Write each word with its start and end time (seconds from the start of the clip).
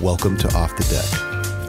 Welcome 0.00 0.36
to 0.38 0.48
Off 0.56 0.74
the 0.76 0.84
Deck. 0.84 1.04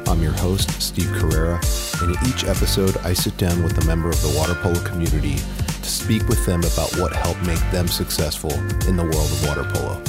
I'm 0.08 0.22
your 0.22 0.34
host, 0.34 0.80
Steve 0.80 1.12
Carrera, 1.14 1.60
and 2.00 2.16
in 2.16 2.28
each 2.28 2.44
episode, 2.44 2.96
I 2.98 3.12
sit 3.12 3.36
down 3.38 3.64
with 3.64 3.84
a 3.84 3.88
member 3.88 4.08
of 4.08 4.22
the 4.22 4.32
water 4.38 4.54
polo 4.54 4.80
community 4.84 5.38
to 5.38 5.90
speak 5.90 6.28
with 6.28 6.46
them 6.46 6.60
about 6.60 6.96
what 7.00 7.12
helped 7.12 7.42
make 7.42 7.58
them 7.72 7.88
successful 7.88 8.54
in 8.88 8.98
the 8.98 9.04
world 9.04 9.16
of 9.16 9.48
water 9.48 9.64
polo. 9.74 10.00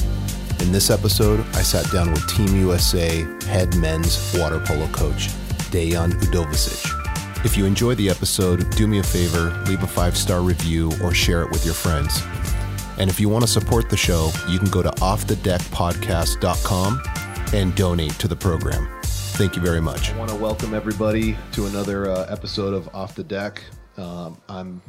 In 0.62 0.70
this 0.70 0.90
episode, 0.90 1.40
I 1.54 1.62
sat 1.62 1.90
down 1.90 2.12
with 2.12 2.28
Team 2.28 2.54
USA 2.60 3.26
head 3.46 3.74
men's 3.78 4.18
water 4.38 4.60
polo 4.66 4.86
coach, 4.88 5.28
Dejan 5.70 6.12
Udovicic. 6.12 7.46
If 7.46 7.56
you 7.56 7.64
enjoy 7.64 7.94
the 7.94 8.10
episode, 8.10 8.68
do 8.76 8.86
me 8.86 8.98
a 8.98 9.02
favor, 9.02 9.50
leave 9.66 9.82
a 9.82 9.86
five 9.86 10.14
star 10.14 10.42
review 10.42 10.92
or 11.02 11.14
share 11.14 11.42
it 11.42 11.50
with 11.50 11.64
your 11.64 11.72
friends. 11.72 12.22
And 12.98 13.08
if 13.08 13.18
you 13.18 13.30
want 13.30 13.46
to 13.46 13.50
support 13.50 13.88
the 13.88 13.96
show, 13.96 14.30
you 14.46 14.58
can 14.58 14.68
go 14.68 14.82
to 14.82 14.90
offthedeckpodcast.com 14.90 17.02
and 17.52 17.74
donate 17.74 18.12
to 18.12 18.28
the 18.28 18.36
program. 18.36 18.88
Thank 19.02 19.56
you 19.56 19.62
very 19.62 19.80
much. 19.80 20.12
I 20.12 20.18
want 20.18 20.30
to 20.30 20.36
welcome 20.36 20.74
everybody 20.74 21.36
to 21.52 21.66
another 21.66 22.10
uh, 22.10 22.26
episode 22.28 22.74
of 22.74 22.94
Off 22.94 23.14
the 23.14 23.24
Deck. 23.24 23.62
Um, 23.96 24.36
I'm 24.48 24.82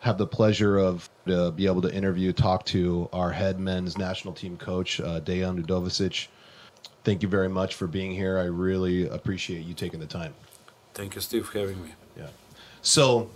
have 0.00 0.18
the 0.18 0.26
pleasure 0.26 0.78
of 0.78 1.08
to 1.26 1.50
be 1.52 1.66
able 1.66 1.80
to 1.80 1.92
interview, 1.92 2.30
talk 2.30 2.66
to 2.66 3.08
our 3.12 3.32
head 3.32 3.58
men's 3.58 3.96
national 3.96 4.34
team 4.34 4.54
coach, 4.58 5.00
uh, 5.00 5.20
Dejan 5.20 5.64
Udovicic. 5.64 6.26
Thank 7.04 7.22
you 7.22 7.28
very 7.28 7.48
much 7.48 7.74
for 7.74 7.86
being 7.86 8.12
here. 8.12 8.38
I 8.38 8.44
really 8.44 9.08
appreciate 9.08 9.64
you 9.64 9.72
taking 9.72 10.00
the 10.00 10.06
time. 10.06 10.34
Thank 10.92 11.14
you, 11.14 11.22
Steve, 11.22 11.46
for 11.46 11.58
having 11.58 11.82
me. 11.82 11.94
Yeah. 12.18 12.26
So 12.82 13.30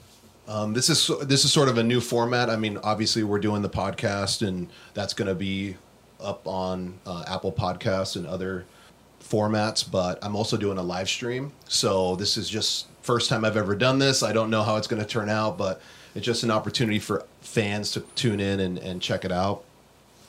um, 0.46 0.74
this 0.74 0.90
is 0.90 1.10
this 1.26 1.44
is 1.44 1.52
sort 1.52 1.68
of 1.68 1.78
a 1.78 1.82
new 1.82 2.00
format. 2.00 2.50
I 2.50 2.56
mean, 2.56 2.78
obviously 2.82 3.24
we're 3.24 3.40
doing 3.40 3.62
the 3.62 3.70
podcast, 3.70 4.46
and 4.46 4.68
that's 4.94 5.14
going 5.14 5.28
to 5.28 5.34
be 5.34 5.76
up 6.20 6.46
on 6.46 6.98
uh, 7.06 7.24
Apple 7.26 7.52
Podcasts 7.52 8.16
and 8.16 8.26
other 8.26 8.64
formats. 9.22 9.88
But 9.88 10.18
I'm 10.22 10.36
also 10.36 10.56
doing 10.56 10.78
a 10.78 10.82
live 10.82 11.08
stream, 11.08 11.52
so 11.66 12.16
this 12.16 12.36
is 12.36 12.48
just 12.48 12.86
first 13.02 13.28
time 13.28 13.44
I've 13.44 13.56
ever 13.56 13.74
done 13.74 13.98
this. 13.98 14.22
I 14.22 14.32
don't 14.32 14.50
know 14.50 14.62
how 14.62 14.76
it's 14.76 14.86
going 14.86 15.02
to 15.02 15.08
turn 15.08 15.28
out, 15.28 15.56
but 15.56 15.80
it's 16.14 16.26
just 16.26 16.42
an 16.42 16.50
opportunity 16.50 16.98
for 16.98 17.24
fans 17.40 17.92
to 17.92 18.00
tune 18.14 18.40
in 18.40 18.60
and, 18.60 18.78
and 18.78 19.00
check 19.00 19.24
it 19.24 19.32
out. 19.32 19.64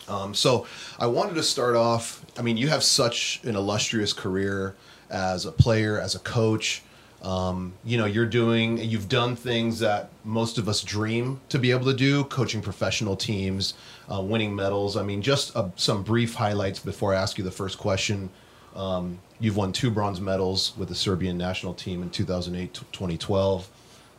Um, 0.07 0.33
so 0.33 0.65
I 0.97 1.07
wanted 1.07 1.35
to 1.35 1.43
start 1.43 1.75
off. 1.75 2.25
I 2.37 2.41
mean, 2.41 2.57
you 2.57 2.67
have 2.69 2.83
such 2.83 3.41
an 3.43 3.55
illustrious 3.55 4.13
career 4.13 4.75
as 5.09 5.45
a 5.45 5.51
player, 5.51 5.99
as 5.99 6.15
a 6.15 6.19
coach. 6.19 6.81
Um, 7.21 7.73
you 7.83 7.97
know, 7.97 8.05
you're 8.05 8.25
doing, 8.25 8.77
you've 8.77 9.09
done 9.09 9.35
things 9.35 9.79
that 9.79 10.09
most 10.23 10.57
of 10.57 10.69
us 10.69 10.81
dream 10.81 11.41
to 11.49 11.59
be 11.59 11.71
able 11.71 11.85
to 11.85 11.93
do, 11.93 12.23
coaching 12.25 12.61
professional 12.61 13.15
teams, 13.17 13.73
uh, 14.11 14.21
winning 14.21 14.55
medals. 14.55 14.95
I 14.95 15.03
mean, 15.03 15.21
just 15.21 15.55
uh, 15.55 15.69
some 15.75 16.03
brief 16.03 16.35
highlights 16.35 16.79
before 16.79 17.13
I 17.13 17.17
ask 17.17 17.37
you 17.37 17.43
the 17.43 17.51
first 17.51 17.77
question. 17.77 18.29
Um, 18.75 19.19
you've 19.39 19.57
won 19.57 19.73
two 19.73 19.91
bronze 19.91 20.21
medals 20.21 20.73
with 20.77 20.87
the 20.87 20.95
Serbian 20.95 21.37
national 21.37 21.73
team 21.73 22.01
in 22.03 22.09
2008 22.09 22.73
2012. 22.73 23.69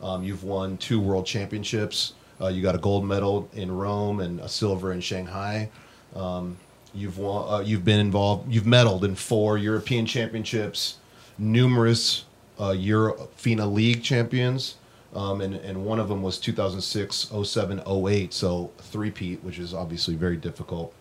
Um, 0.03 0.23
you've 0.23 0.43
won 0.43 0.77
two 0.77 0.99
world 0.99 1.25
championships. 1.25 2.13
Uh, 2.39 2.47
you 2.47 2.61
got 2.61 2.75
a 2.75 2.79
gold 2.79 3.05
medal 3.05 3.49
in 3.53 3.71
Rome 3.71 4.19
and 4.19 4.39
a 4.39 4.49
silver 4.49 4.91
in 4.91 5.01
Shanghai. 5.01 5.69
Um, 6.15 6.57
you've 6.93 7.17
won, 7.17 7.53
uh, 7.53 7.59
you've 7.59 7.85
been 7.85 7.99
involved, 7.99 8.51
you've 8.51 8.65
medaled 8.65 9.03
in 9.03 9.15
four 9.15 9.57
European 9.57 10.05
championships, 10.05 10.97
numerous 11.37 12.25
uh, 12.61 12.71
Euro 12.71 13.27
FINA 13.35 13.65
League 13.65 14.03
champions, 14.03 14.75
um, 15.15 15.41
and 15.41 15.55
and 15.55 15.83
one 15.83 15.99
of 15.99 16.07
them 16.07 16.21
was 16.21 16.37
2006, 16.37 17.31
07, 17.43 17.81
08. 17.87 18.33
So 18.33 18.71
three-peat, 18.77 19.43
which 19.43 19.59
is 19.59 19.73
obviously 19.73 20.15
very 20.15 20.37
difficult. 20.37 20.93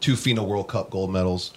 Two 0.00 0.16
FINA 0.16 0.44
World 0.44 0.68
Cup 0.68 0.90
gold 0.90 1.12
medals. 1.12 1.52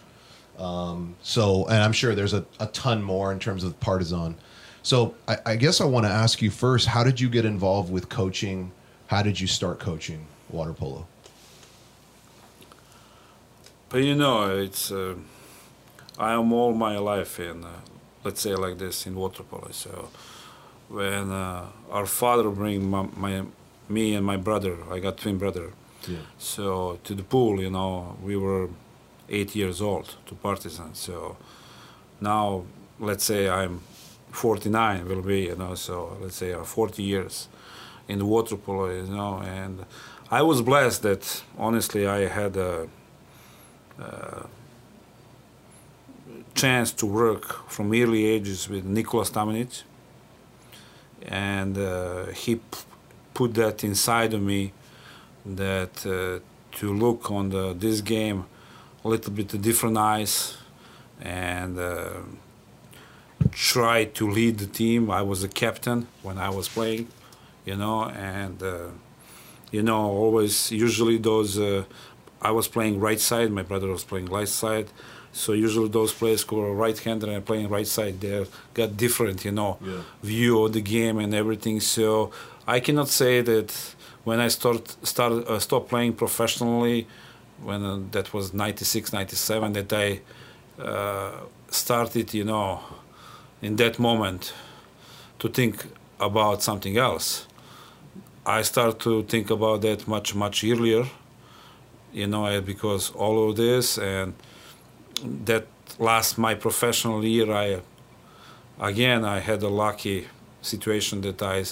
Um, 0.58 1.16
so, 1.22 1.66
and 1.67 1.84
I'm 1.84 1.94
sure 1.94 2.16
there's 2.16 2.34
a, 2.34 2.44
a 2.60 2.66
ton 2.67 3.04
more 3.04 3.32
in 3.32 3.38
terms 3.38 3.64
of 3.64 3.80
Partizan. 3.80 4.36
So, 4.82 5.14
I, 5.28 5.38
I 5.45 5.56
guess 5.56 5.82
I 5.82 5.86
want 5.86 6.06
to 6.06 6.11
ask 6.11 6.42
you 6.42 6.50
first: 6.50 6.88
How 6.88 7.04
did 7.04 7.20
you 7.20 7.30
get 7.30 7.45
involved 7.45 7.92
with 7.92 8.10
coaching? 8.10 8.72
How 9.08 9.22
did 9.22 9.40
you 9.40 9.48
start 9.48 9.80
coaching 9.80 10.26
water 10.50 10.73
polo? 10.73 11.06
But 13.90 14.04
you 14.04 14.16
know, 14.16 14.58
it's 14.58 14.92
uh, 14.92 15.16
I 16.17 16.34
am 16.34 16.52
all 16.52 16.73
my 16.73 16.98
life 16.98 17.40
in 17.40 17.64
uh, 17.64 17.70
let's 18.27 18.42
say 18.42 18.55
like 18.65 18.77
this 18.77 19.08
in 19.08 19.14
water 19.15 19.43
polo. 19.49 19.70
So 19.71 19.92
when 20.89 21.32
uh, 21.32 21.65
our 21.98 22.05
father 22.05 22.49
bring 22.61 22.89
my, 22.95 23.04
my, 23.15 23.33
me 23.88 24.15
and 24.17 24.26
my 24.26 24.38
brother, 24.48 24.76
I 24.92 24.99
got 24.99 25.14
twin 25.17 25.38
brother. 25.38 25.67
Yeah. 26.08 26.26
So 26.37 26.99
to 27.05 27.16
the 27.16 27.23
pool, 27.23 27.61
you 27.66 27.71
know, 27.77 28.17
we 28.27 28.36
were 28.45 28.67
eight 29.30 29.55
years 29.55 29.82
old 29.82 30.08
to 30.27 30.36
Partizan. 30.36 30.93
So 30.93 31.37
now, 32.20 32.64
let's 32.99 33.23
say 33.23 33.42
I'm 33.49 33.82
49 34.32 35.08
will 35.08 35.21
be, 35.21 35.42
you 35.52 35.55
know, 35.55 35.76
so 35.76 36.17
let's 36.21 36.36
say 36.36 36.52
uh, 36.54 36.64
40 36.64 37.04
years 37.04 37.48
in 38.10 38.20
the 38.20 38.26
water 38.26 38.58
polo, 38.58 38.89
you 38.92 39.04
know, 39.04 39.33
and 39.39 39.86
I 40.30 40.42
was 40.42 40.61
blessed 40.61 41.02
that 41.04 41.43
honestly 41.58 42.05
I 42.05 42.27
had 42.27 42.58
a, 42.58 42.87
a 43.99 44.48
chance 46.58 46.92
to 46.92 47.06
work 47.06 47.70
from 47.70 47.94
early 47.94 48.26
ages 48.26 48.68
with 48.68 48.84
Nikola 48.84 49.23
Stamenic, 49.23 49.84
and 51.28 51.78
uh, 51.78 52.26
he 52.28 52.56
p- 52.56 52.62
put 53.36 53.54
that 53.54 53.84
inside 53.84 54.34
of 54.34 54.42
me 54.42 54.73
that 55.46 55.96
uh, 56.06 56.40
to 56.78 56.94
look 56.94 57.30
on 57.32 57.50
the, 57.50 57.73
this 57.73 58.02
game 58.02 58.46
a 59.06 59.08
little 59.08 59.32
bit 59.32 59.50
different 59.62 59.98
eyes 59.98 60.58
and 61.22 61.78
uh, 61.78 62.10
try 63.52 64.06
to 64.06 64.30
lead 64.30 64.58
the 64.58 64.66
team. 64.66 65.12
I 65.12 65.22
was 65.22 65.44
a 65.44 65.48
captain 65.48 66.08
when 66.23 66.40
I 66.40 66.50
was 66.50 66.67
playing, 66.67 67.08
you 67.66 67.76
know, 67.76 68.06
and 68.06 68.62
uh, 68.64 68.88
you 69.72 69.84
know 69.84 70.02
always 70.23 70.72
usually 70.72 71.17
those. 71.17 71.60
Uh, 71.60 71.84
I 72.42 72.52
was 72.52 72.67
playing 72.67 73.00
right 73.00 73.20
side, 73.20 73.52
my 73.52 73.64
brother 73.64 73.88
was 73.88 74.04
playing 74.04 74.28
left 74.28 74.52
side 74.52 74.90
so 75.32 75.54
usually 75.54 75.89
those 75.89 76.14
players 76.14 76.43
who 76.43 76.60
are 76.60 76.73
right-handed 76.73 77.30
and 77.30 77.45
playing 77.45 77.70
right 77.70 77.88
side, 77.88 78.20
they 78.21 78.45
got 78.73 78.98
different, 78.98 79.45
you 79.45 79.52
know, 79.52 79.77
yeah. 79.82 80.02
view 80.23 80.64
of 80.64 80.73
the 80.73 80.82
game 80.82 81.20
and 81.20 81.33
everything. 81.33 81.80
So 81.80 82.32
I 82.67 82.80
cannot 82.80 83.10
say 83.10 83.42
that 83.42 83.95
when 84.23 84.39
I 84.39 84.48
start 84.48 84.95
start 85.04 85.48
uh, 85.48 85.60
stop 85.60 85.89
playing 85.89 86.14
professionally, 86.14 87.08
when 87.64 87.83
uh, 87.83 87.99
that 88.11 88.33
was 88.33 88.54
96, 88.54 89.14
97, 89.14 89.73
that 89.73 89.93
I 89.93 90.21
uh, 90.82 91.32
started, 91.70 92.33
you 92.33 92.43
know, 92.43 92.82
in 93.61 93.76
that 93.77 93.99
moment 93.99 94.54
to 95.39 95.49
think 95.49 95.86
about 96.20 96.64
something 96.64 96.98
else. 96.98 97.48
I 98.45 98.61
start 98.61 98.99
to 99.02 99.23
think 99.23 99.49
about 99.49 99.82
that 99.82 100.08
much 100.08 100.33
much 100.36 100.64
earlier, 100.64 101.05
you 102.14 102.27
know, 102.27 102.61
because 102.61 103.11
all 103.11 103.49
of 103.49 103.55
this 103.58 103.98
and 103.98 104.33
that 105.45 105.67
last 106.00 106.38
my 106.38 106.54
professional 106.55 107.23
year, 107.23 107.52
I 107.52 107.82
again 108.80 109.26
I 109.26 109.39
had 109.39 109.64
a 109.64 109.70
lucky 109.70 110.28
situation 110.61 111.22
that 111.22 111.42
I 111.42 111.64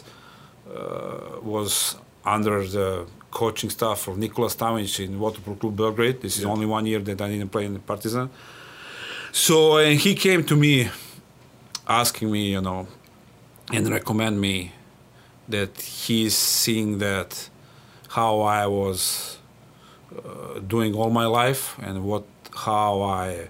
uh, 0.70 1.40
was 1.42 1.98
under 2.24 2.66
the 2.66 3.06
coaching 3.32 3.70
staff 3.70 4.08
of 4.08 4.18
Nikola 4.18 4.50
Stamenic 4.50 5.06
in 5.06 5.20
Waterpolo 5.20 5.60
Club 5.60 5.76
Belgrade. 5.76 6.22
This 6.22 6.38
is 6.38 6.44
yeah. 6.44 6.50
only 6.50 6.66
one 6.66 6.86
year 6.86 7.00
that 7.00 7.22
I 7.22 7.28
didn't 7.30 7.50
play 7.50 7.66
in 7.66 7.74
the 7.74 7.80
Partizan. 7.80 8.30
So 9.32 9.78
and 9.78 10.00
he 10.00 10.16
came 10.16 10.44
to 10.46 10.56
me, 10.56 10.90
asking 11.88 12.32
me, 12.32 12.52
you 12.52 12.62
know, 12.62 12.88
and 13.74 13.88
recommend 13.90 14.40
me 14.40 14.72
that 15.50 15.80
he's 15.82 16.36
seeing 16.36 17.00
that 17.00 17.50
how 18.10 18.42
I 18.42 18.66
was 18.68 19.38
uh, 20.18 20.60
doing 20.60 20.96
all 20.96 21.10
my 21.10 21.26
life 21.26 21.78
and 21.82 22.04
what 22.04 22.24
how 22.56 23.02
I 23.02 23.50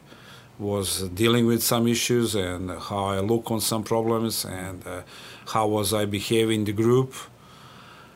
was 0.57 1.09
dealing 1.09 1.45
with 1.45 1.61
some 1.61 1.87
issues 1.87 2.35
and 2.35 2.69
how 2.71 3.05
I 3.05 3.19
look 3.19 3.51
on 3.51 3.59
some 3.59 3.83
problems 3.83 4.45
and 4.45 4.85
uh, 4.87 5.01
how 5.47 5.67
was 5.67 5.93
I 5.93 6.05
behaving 6.05 6.61
in 6.61 6.65
the 6.65 6.73
group. 6.73 7.13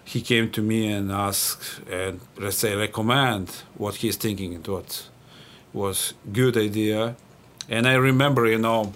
He 0.06 0.22
came 0.22 0.50
to 0.52 0.62
me 0.62 0.92
and 0.92 1.12
asked 1.12 1.82
and 1.90 2.20
let's 2.38 2.58
say 2.58 2.76
recommend 2.76 3.50
what 3.76 3.96
he's 3.96 4.16
thinking 4.16 4.56
and 4.56 4.66
what 4.68 5.08
was 5.74 6.14
good 6.32 6.58
idea. 6.58 7.16
And 7.68 7.88
I 7.88 7.94
remember, 7.94 8.48
you 8.48 8.58
know, 8.58 8.94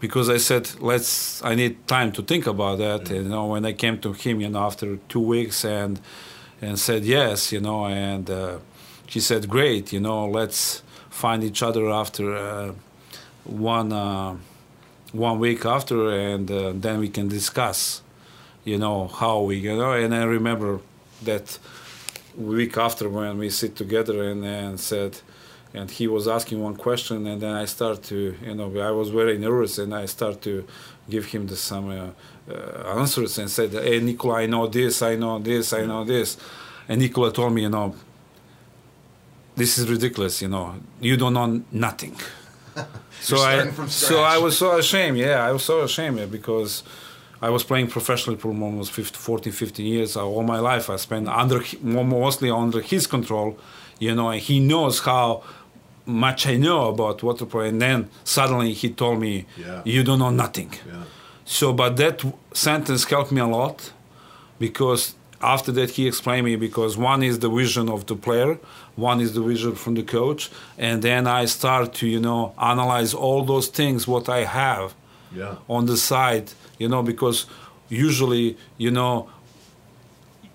because 0.00 0.28
I 0.28 0.38
said 0.38 0.80
let's 0.80 1.44
I 1.44 1.54
need 1.54 1.86
time 1.86 2.10
to 2.12 2.22
think 2.22 2.46
about 2.46 2.78
that. 2.78 3.02
Mm-hmm. 3.02 3.14
And, 3.14 3.24
you 3.24 3.30
know, 3.30 3.46
when 3.46 3.64
I 3.64 3.72
came 3.72 3.98
to 4.00 4.12
him, 4.12 4.40
you 4.40 4.48
know, 4.48 4.60
after 4.60 4.96
two 5.08 5.20
weeks 5.20 5.64
and 5.64 6.00
and 6.60 6.78
said 6.78 7.04
yes, 7.04 7.52
you 7.52 7.60
know, 7.60 7.86
and 7.86 8.28
uh, 8.28 8.58
he 9.10 9.20
said, 9.20 9.48
"Great, 9.48 9.92
you 9.92 10.00
know, 10.00 10.26
let's 10.26 10.82
find 11.10 11.42
each 11.42 11.62
other 11.62 11.90
after 11.90 12.24
uh, 12.34 12.72
one 13.44 13.92
uh, 13.92 14.36
one 15.12 15.38
week 15.40 15.66
after, 15.66 15.96
and 16.10 16.50
uh, 16.50 16.72
then 16.74 17.00
we 17.00 17.08
can 17.08 17.26
discuss, 17.28 18.02
you 18.64 18.78
know, 18.78 19.08
how 19.08 19.40
we, 19.40 19.56
you 19.56 19.76
know." 19.76 19.92
And 19.92 20.14
I 20.14 20.22
remember 20.22 20.80
that 21.24 21.58
week 22.36 22.78
after 22.78 23.08
when 23.08 23.36
we 23.38 23.50
sit 23.50 23.74
together 23.74 24.30
and, 24.30 24.44
and 24.44 24.78
said, 24.78 25.18
and 25.74 25.90
he 25.90 26.06
was 26.06 26.28
asking 26.28 26.62
one 26.62 26.76
question, 26.76 27.26
and 27.26 27.40
then 27.42 27.54
I 27.54 27.64
start 27.64 28.04
to, 28.04 28.36
you 28.46 28.54
know, 28.54 28.68
I 28.80 28.92
was 28.92 29.08
very 29.10 29.36
nervous, 29.38 29.78
and 29.78 29.92
I 29.92 30.06
start 30.06 30.40
to 30.42 30.64
give 31.08 31.26
him 31.26 31.48
the, 31.48 31.56
some 31.56 31.88
uh, 31.90 32.10
uh, 32.48 32.98
answers 33.00 33.38
and 33.38 33.50
said, 33.50 33.72
"Hey, 33.72 33.98
Nikola, 33.98 34.34
I 34.42 34.46
know 34.46 34.68
this, 34.68 35.02
I 35.02 35.16
know 35.16 35.40
this, 35.40 35.72
I 35.72 35.84
know 35.84 36.04
this," 36.04 36.36
and 36.88 37.00
Nikola 37.00 37.32
told 37.32 37.52
me, 37.54 37.62
you 37.62 37.68
know, 37.68 37.94
this 39.60 39.76
is 39.78 39.84
ridiculous, 39.96 40.40
you 40.42 40.48
know, 40.48 40.66
you 41.00 41.16
don't 41.16 41.34
know 41.34 41.62
nothing. 41.70 42.16
so 43.20 43.36
I, 43.36 43.70
so 44.06 44.22
I 44.34 44.38
was 44.38 44.56
so 44.56 44.78
ashamed. 44.78 45.18
Yeah, 45.18 45.46
I 45.48 45.52
was 45.52 45.64
so 45.64 45.76
ashamed 45.82 46.30
because. 46.30 46.82
I 47.42 47.48
was 47.48 47.64
playing 47.64 47.88
professionally 47.88 48.38
for 48.38 48.48
almost 48.48 48.92
50, 48.92 49.16
14, 49.16 49.50
15 49.50 49.86
years. 49.86 50.14
Uh, 50.14 50.26
all 50.26 50.42
my 50.42 50.60
life 50.60 50.90
I 50.90 50.96
spent 50.96 51.26
under 51.26 51.62
mostly 51.80 52.50
under 52.50 52.82
his 52.82 53.06
control, 53.06 53.58
you 53.98 54.14
know, 54.14 54.28
and 54.28 54.42
he 54.48 54.60
knows 54.60 55.00
how 55.00 55.42
much 56.04 56.46
I 56.46 56.56
know 56.58 56.90
about 56.90 57.22
water 57.22 57.46
polo. 57.46 57.64
And 57.64 57.80
then 57.80 58.10
suddenly 58.24 58.74
he 58.74 58.90
told 58.90 59.20
me, 59.20 59.46
yeah. 59.56 59.80
"You 59.86 60.02
don't 60.04 60.18
know 60.18 60.34
nothing." 60.44 60.70
Yeah. 60.86 61.04
So, 61.46 61.72
but 61.72 61.96
that 61.96 62.16
sentence 62.52 63.02
helped 63.04 63.32
me 63.32 63.40
a 63.40 63.50
lot 63.58 63.90
because 64.58 65.14
after 65.40 65.72
that 65.72 65.90
he 65.90 66.06
explained 66.06 66.44
me 66.44 66.56
because 66.56 66.96
one 66.96 67.22
is 67.22 67.38
the 67.38 67.48
vision 67.48 67.88
of 67.88 68.06
the 68.06 68.16
player, 68.16 68.58
one 68.96 69.20
is 69.20 69.32
the 69.34 69.42
vision 69.42 69.74
from 69.74 69.94
the 69.94 70.02
coach, 70.02 70.50
and 70.76 71.02
then 71.02 71.26
I 71.26 71.46
start 71.46 71.94
to 71.94 72.06
you 72.06 72.20
know 72.20 72.54
analyze 72.58 73.14
all 73.14 73.44
those 73.44 73.68
things 73.68 74.06
what 74.06 74.28
I 74.28 74.44
have 74.44 74.94
yeah. 75.34 75.56
on 75.68 75.86
the 75.86 75.96
side, 75.96 76.52
you 76.78 76.88
know, 76.88 77.02
because 77.02 77.46
usually 77.88 78.56
you 78.76 78.90
know 78.90 79.30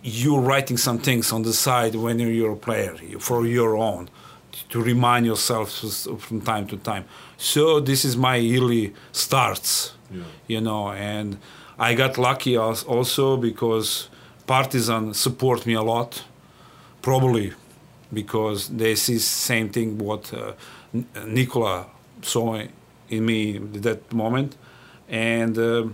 you're 0.04 0.42
writing 0.42 0.78
some 0.78 1.00
things 1.00 1.32
on 1.32 1.42
the 1.42 1.54
side 1.54 1.96
when 1.96 2.20
you're 2.20 2.54
a 2.54 2.56
player 2.56 2.96
for 3.20 3.48
your 3.48 3.76
own 3.76 4.08
to 4.70 4.82
remind 4.82 5.26
yourself 5.26 5.72
from 6.20 6.42
time 6.42 6.68
to 6.68 6.78
time. 6.78 7.06
So 7.38 7.80
this 7.80 8.06
is 8.06 8.16
my 8.16 8.36
yearly 8.36 8.94
starts, 9.12 9.94
yeah. 10.12 10.24
you 10.48 10.62
know, 10.62 10.92
and 10.92 11.40
I 11.78 11.96
got 11.96 12.18
lucky 12.18 12.56
also 12.56 13.36
because 13.36 14.10
Partizan 14.48 15.14
support 15.14 15.66
me 15.66 15.74
a 15.74 15.82
lot, 15.82 16.24
probably 17.02 17.54
because 18.14 18.70
they 18.70 18.96
see 18.96 19.20
same 19.20 19.70
thing 19.70 19.98
what 19.98 20.34
uh, 20.34 20.54
Nikola 21.26 21.86
saw 22.22 22.62
in 23.10 23.26
me 23.26 23.58
at 23.58 23.84
that 23.84 24.14
moment, 24.14 24.56
and 25.10 25.58
uh, 25.58 25.88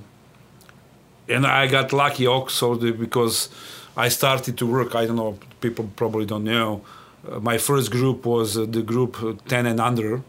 and 1.28 1.46
I 1.46 1.68
got 1.68 1.94
lucky 1.94 2.28
also 2.28 2.76
because 2.76 3.50
I 3.96 4.10
started 4.10 4.58
to 4.58 4.66
work. 4.66 4.96
I 4.96 5.06
don't 5.06 5.16
know, 5.16 5.38
people 5.62 5.90
probably 5.96 6.26
don't 6.26 6.44
know 6.44 6.82
uh, 7.30 7.40
my 7.40 7.58
first 7.58 7.92
group 7.92 8.26
was 8.26 8.58
uh, 8.58 8.66
the 8.66 8.82
group 8.82 9.18
10 9.48 9.66
and 9.66 9.80
under, 9.80 10.22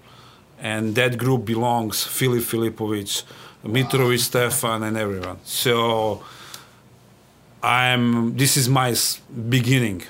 and 0.61 0.95
that 0.95 1.17
group 1.19 1.45
belongs 1.45 2.05
Filip 2.05 2.43
Filipovic, 2.43 3.23
wow. 3.63 3.73
Mitrovic 3.73 4.21
Stefan, 4.21 4.83
and 4.83 4.97
everyone. 4.97 5.39
So 5.45 6.23
I'm. 7.63 8.37
This 8.37 8.57
is 8.57 8.69
my 8.69 8.95
beginning. 9.49 10.03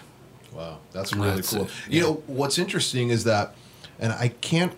Wow, 0.52 0.78
that's 0.92 1.12
really 1.14 1.36
that's 1.36 1.52
cool. 1.52 1.64
It. 1.64 1.70
You 1.88 1.96
yeah. 1.96 2.02
know 2.02 2.22
what's 2.26 2.58
interesting 2.58 3.10
is 3.10 3.24
that, 3.24 3.54
and 3.98 4.12
I 4.12 4.28
can't. 4.28 4.72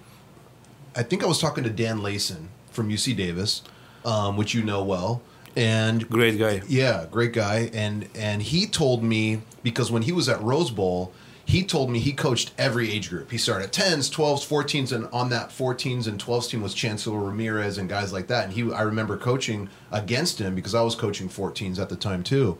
I 0.96 1.02
think 1.02 1.22
I 1.22 1.26
was 1.26 1.40
talking 1.40 1.64
to 1.64 1.70
Dan 1.70 2.00
Leyson 2.00 2.46
from 2.70 2.88
UC 2.88 3.16
Davis, 3.16 3.62
um, 4.04 4.36
which 4.36 4.54
you 4.54 4.62
know 4.62 4.82
well 4.82 5.22
and 5.56 6.08
great 6.08 6.38
guy 6.38 6.60
yeah 6.68 7.06
great 7.10 7.32
guy 7.32 7.70
and 7.72 8.08
and 8.14 8.42
he 8.42 8.66
told 8.66 9.02
me 9.02 9.40
because 9.62 9.90
when 9.90 10.02
he 10.02 10.12
was 10.12 10.28
at 10.28 10.40
rose 10.42 10.70
bowl 10.70 11.12
he 11.46 11.62
told 11.62 11.90
me 11.90 11.98
he 11.98 12.12
coached 12.12 12.52
every 12.56 12.90
age 12.90 13.10
group. 13.10 13.30
He 13.30 13.38
started 13.38 13.66
at 13.66 13.72
10s, 13.72 14.10
12s, 14.10 14.46
14s, 14.46 14.92
and 14.92 15.06
on 15.12 15.28
that 15.30 15.50
14s 15.50 16.06
and 16.06 16.18
12s 16.18 16.48
team 16.48 16.62
was 16.62 16.72
Chancellor 16.72 17.18
Ramirez 17.18 17.76
and 17.76 17.88
guys 17.88 18.12
like 18.12 18.28
that. 18.28 18.44
And 18.44 18.52
he, 18.52 18.72
I 18.72 18.82
remember 18.82 19.16
coaching 19.16 19.68
against 19.92 20.40
him 20.40 20.54
because 20.54 20.74
I 20.74 20.82
was 20.82 20.94
coaching 20.94 21.28
14s 21.28 21.78
at 21.78 21.90
the 21.90 21.96
time 21.96 22.22
too. 22.22 22.58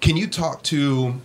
Can 0.00 0.16
you 0.16 0.26
talk 0.26 0.62
to, 0.64 1.20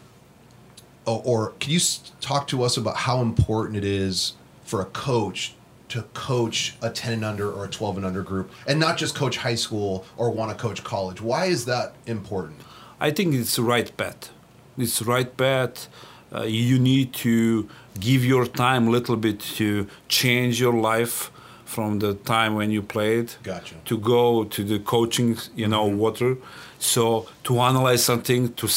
or, 1.06 1.54
can 1.60 1.72
you 1.72 1.80
talk 2.22 2.48
to 2.48 2.64
us 2.64 2.78
about 2.78 2.98
how 2.98 3.22
important 3.22 3.78
it 3.78 3.86
is 3.86 4.34
for 4.64 4.82
a 4.82 4.86
coach 4.86 5.56
to 5.90 6.04
coach 6.14 6.76
a 6.82 6.90
10 6.90 7.14
and 7.14 7.26
under 7.26 7.52
or 7.52 7.66
a 7.66 7.68
12 7.68 7.98
and 7.98 8.06
under 8.06 8.24
group 8.24 8.52
and 8.66 8.80
not 8.80 8.98
just 8.98 9.14
coach 9.14 9.38
high 9.38 9.54
school 9.56 10.06
or 10.18 10.30
want 10.32 10.52
to 10.52 10.58
coach 10.58 10.84
college? 10.84 11.22
Why 11.22 11.46
is 11.46 11.66
that 11.66 11.94
important? 12.06 12.62
I 13.00 13.12
think 13.12 13.34
it's 13.34 13.56
the 13.56 13.64
right 13.64 13.96
bet 13.98 14.30
it's 14.78 15.02
right 15.02 15.36
bet. 15.38 15.88
Uh, 16.34 16.44
you 16.44 16.80
need 16.80 17.14
to 17.14 17.70
give 18.00 18.26
your 18.26 18.46
time 18.46 18.88
a 18.88 18.92
little 18.92 19.16
bit 19.16 19.40
to 19.40 19.88
change 20.08 20.60
your 20.60 20.74
life 20.74 21.30
from 21.66 22.00
the 22.00 22.14
time 22.14 22.56
when 22.56 22.70
you 22.72 22.82
played 22.82 23.34
gotcha. 23.44 23.76
to 23.86 23.98
go 23.98 24.44
to 24.44 24.64
the 24.64 24.80
coaching 24.80 25.38
you 25.56 25.68
know 25.68 25.88
mm-hmm. 25.88 25.98
water 25.98 26.38
so 26.80 27.28
to 27.44 27.60
analyze 27.60 28.04
something 28.04 28.54
to 28.54 28.68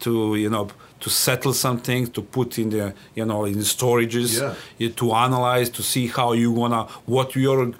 to 0.00 0.36
you 0.36 0.50
know 0.50 0.68
to 1.00 1.10
settle 1.10 1.52
something 1.52 2.06
to 2.06 2.20
put 2.22 2.58
in 2.58 2.68
the 2.70 2.94
you 3.14 3.24
know 3.24 3.44
in 3.44 3.54
the 3.54 3.64
storages 3.64 4.30
yeah. 4.78 4.88
to 5.00 5.12
analyze 5.12 5.68
to 5.70 5.82
see 5.82 6.06
how 6.06 6.32
you 6.32 6.54
gonna 6.54 6.82
what 7.06 7.34
your 7.34 7.72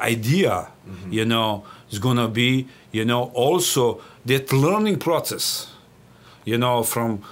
idea 0.00 0.68
mm-hmm. 0.68 1.12
you 1.12 1.24
know 1.24 1.64
is 1.90 1.98
gonna 1.98 2.28
be 2.28 2.66
you 2.92 3.04
know 3.04 3.22
also 3.34 4.00
that 4.24 4.52
learning 4.52 4.98
process 4.98 5.69
you 6.44 6.58
know, 6.58 6.82
from 6.82 7.22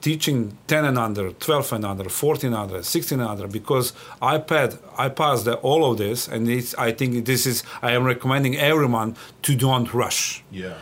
teaching 0.00 0.56
10 0.68 0.84
and 0.84 0.98
under, 0.98 1.32
12 1.32 1.72
and 1.72 1.84
under, 1.84 2.08
14 2.08 2.52
and 2.52 2.56
under, 2.56 2.82
16 2.82 3.20
and 3.20 3.28
under, 3.28 3.48
because 3.48 3.92
I 4.22 4.38
passed, 4.38 4.78
I 4.96 5.08
passed 5.08 5.44
the, 5.44 5.54
all 5.56 5.90
of 5.90 5.98
this, 5.98 6.28
and 6.28 6.48
I 6.78 6.92
think 6.92 7.24
this 7.26 7.46
is, 7.46 7.64
I 7.82 7.92
am 7.92 8.04
recommending 8.04 8.56
everyone 8.56 9.16
to 9.42 9.54
don't 9.56 9.92
rush. 9.92 10.44
Yeah. 10.50 10.74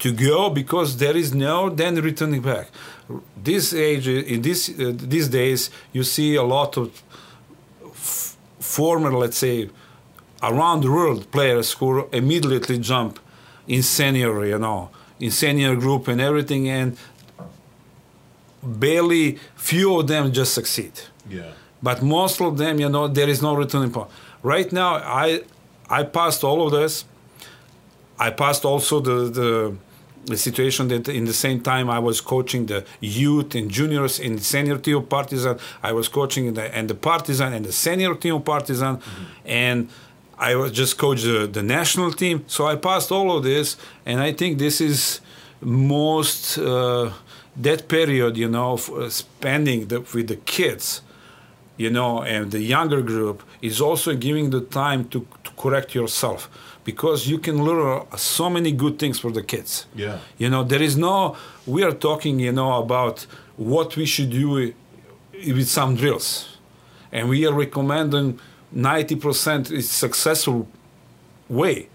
To 0.00 0.12
go 0.12 0.50
because 0.50 0.98
there 0.98 1.16
is 1.16 1.34
no 1.34 1.70
then 1.70 1.96
returning 1.96 2.42
back. 2.42 2.70
This 3.36 3.74
age, 3.74 4.06
in 4.06 4.42
this 4.42 4.68
uh, 4.68 4.92
these 4.94 5.28
days, 5.28 5.70
you 5.92 6.04
see 6.04 6.36
a 6.36 6.44
lot 6.44 6.76
of 6.76 7.02
f- 7.86 8.36
former, 8.60 9.12
let's 9.12 9.38
say, 9.38 9.70
around 10.40 10.82
the 10.82 10.90
world 10.90 11.30
players 11.32 11.72
who 11.72 12.08
immediately 12.12 12.78
jump 12.78 13.18
in 13.66 13.82
senior, 13.82 14.46
you 14.46 14.58
know, 14.58 14.90
in 15.18 15.32
senior 15.32 15.74
group 15.74 16.06
and 16.06 16.20
everything, 16.20 16.68
and 16.68 16.96
barely 18.62 19.38
few 19.56 19.98
of 19.98 20.06
them 20.06 20.32
just 20.32 20.54
succeed. 20.54 20.92
Yeah. 21.28 21.52
But 21.82 22.02
most 22.02 22.40
of 22.40 22.58
them, 22.58 22.80
you 22.80 22.88
know, 22.88 23.08
there 23.08 23.28
is 23.28 23.40
no 23.42 23.54
returning 23.54 23.90
point. 23.90 24.08
Right 24.42 24.72
now, 24.72 24.96
I 24.96 25.42
I 25.88 26.04
passed 26.04 26.44
all 26.44 26.66
of 26.66 26.72
this. 26.72 27.04
I 28.18 28.30
passed 28.30 28.64
also 28.64 29.00
the 29.00 29.30
the, 29.30 29.76
the 30.24 30.36
situation 30.36 30.88
that 30.88 31.08
in 31.08 31.24
the 31.24 31.32
same 31.32 31.60
time 31.60 31.88
I 31.88 32.00
was 32.00 32.20
coaching 32.20 32.66
the 32.66 32.84
youth 33.00 33.54
and 33.54 33.70
juniors 33.70 34.18
in 34.18 34.36
the 34.36 34.42
senior 34.42 34.78
team 34.78 34.96
of 34.96 35.08
Partizan. 35.08 35.58
I 35.82 35.92
was 35.92 36.08
coaching 36.08 36.54
the 36.54 36.74
and 36.76 36.88
the 36.88 36.94
Partizan 36.94 37.52
and 37.52 37.64
the 37.64 37.72
senior 37.72 38.14
team 38.14 38.36
of 38.36 38.44
Partizan, 38.44 38.96
mm-hmm. 38.96 39.24
and 39.46 39.88
I 40.38 40.54
was 40.54 40.72
just 40.72 40.98
coached 40.98 41.24
the, 41.24 41.46
the 41.46 41.62
national 41.62 42.12
team. 42.12 42.44
So 42.46 42.66
I 42.66 42.76
passed 42.76 43.10
all 43.10 43.36
of 43.36 43.42
this, 43.44 43.76
and 44.04 44.20
I 44.20 44.32
think 44.32 44.58
this 44.58 44.80
is 44.80 45.20
most. 45.60 46.58
Uh, 46.58 47.12
that 47.58 47.88
period, 47.88 48.36
you 48.36 48.48
know, 48.48 48.74
uh, 48.74 49.08
spending 49.08 49.88
the, 49.88 50.00
with 50.00 50.28
the 50.28 50.36
kids, 50.36 51.02
you 51.76 51.90
know, 51.90 52.22
and 52.22 52.50
the 52.50 52.60
younger 52.60 53.02
group 53.02 53.42
is 53.60 53.80
also 53.80 54.14
giving 54.14 54.50
the 54.50 54.60
time 54.60 55.08
to, 55.08 55.26
to 55.44 55.50
correct 55.56 55.94
yourself 55.94 56.48
because 56.84 57.26
you 57.26 57.38
can 57.38 57.62
learn 57.62 58.02
so 58.16 58.48
many 58.48 58.72
good 58.72 58.98
things 58.98 59.18
for 59.18 59.30
the 59.30 59.42
kids. 59.42 59.86
Yeah. 59.94 60.18
You 60.38 60.48
know, 60.48 60.64
there 60.64 60.82
is 60.82 60.96
no, 60.96 61.36
we 61.66 61.82
are 61.82 61.92
talking, 61.92 62.40
you 62.40 62.52
know, 62.52 62.80
about 62.80 63.26
what 63.56 63.96
we 63.96 64.06
should 64.06 64.30
do 64.30 64.72
with 65.32 65.68
some 65.68 65.96
drills. 65.96 66.56
And 67.12 67.28
we 67.28 67.46
are 67.46 67.52
recommending 67.52 68.38
90% 68.74 69.70
is 69.72 69.90
successful 69.90 70.68
way. 71.48 71.88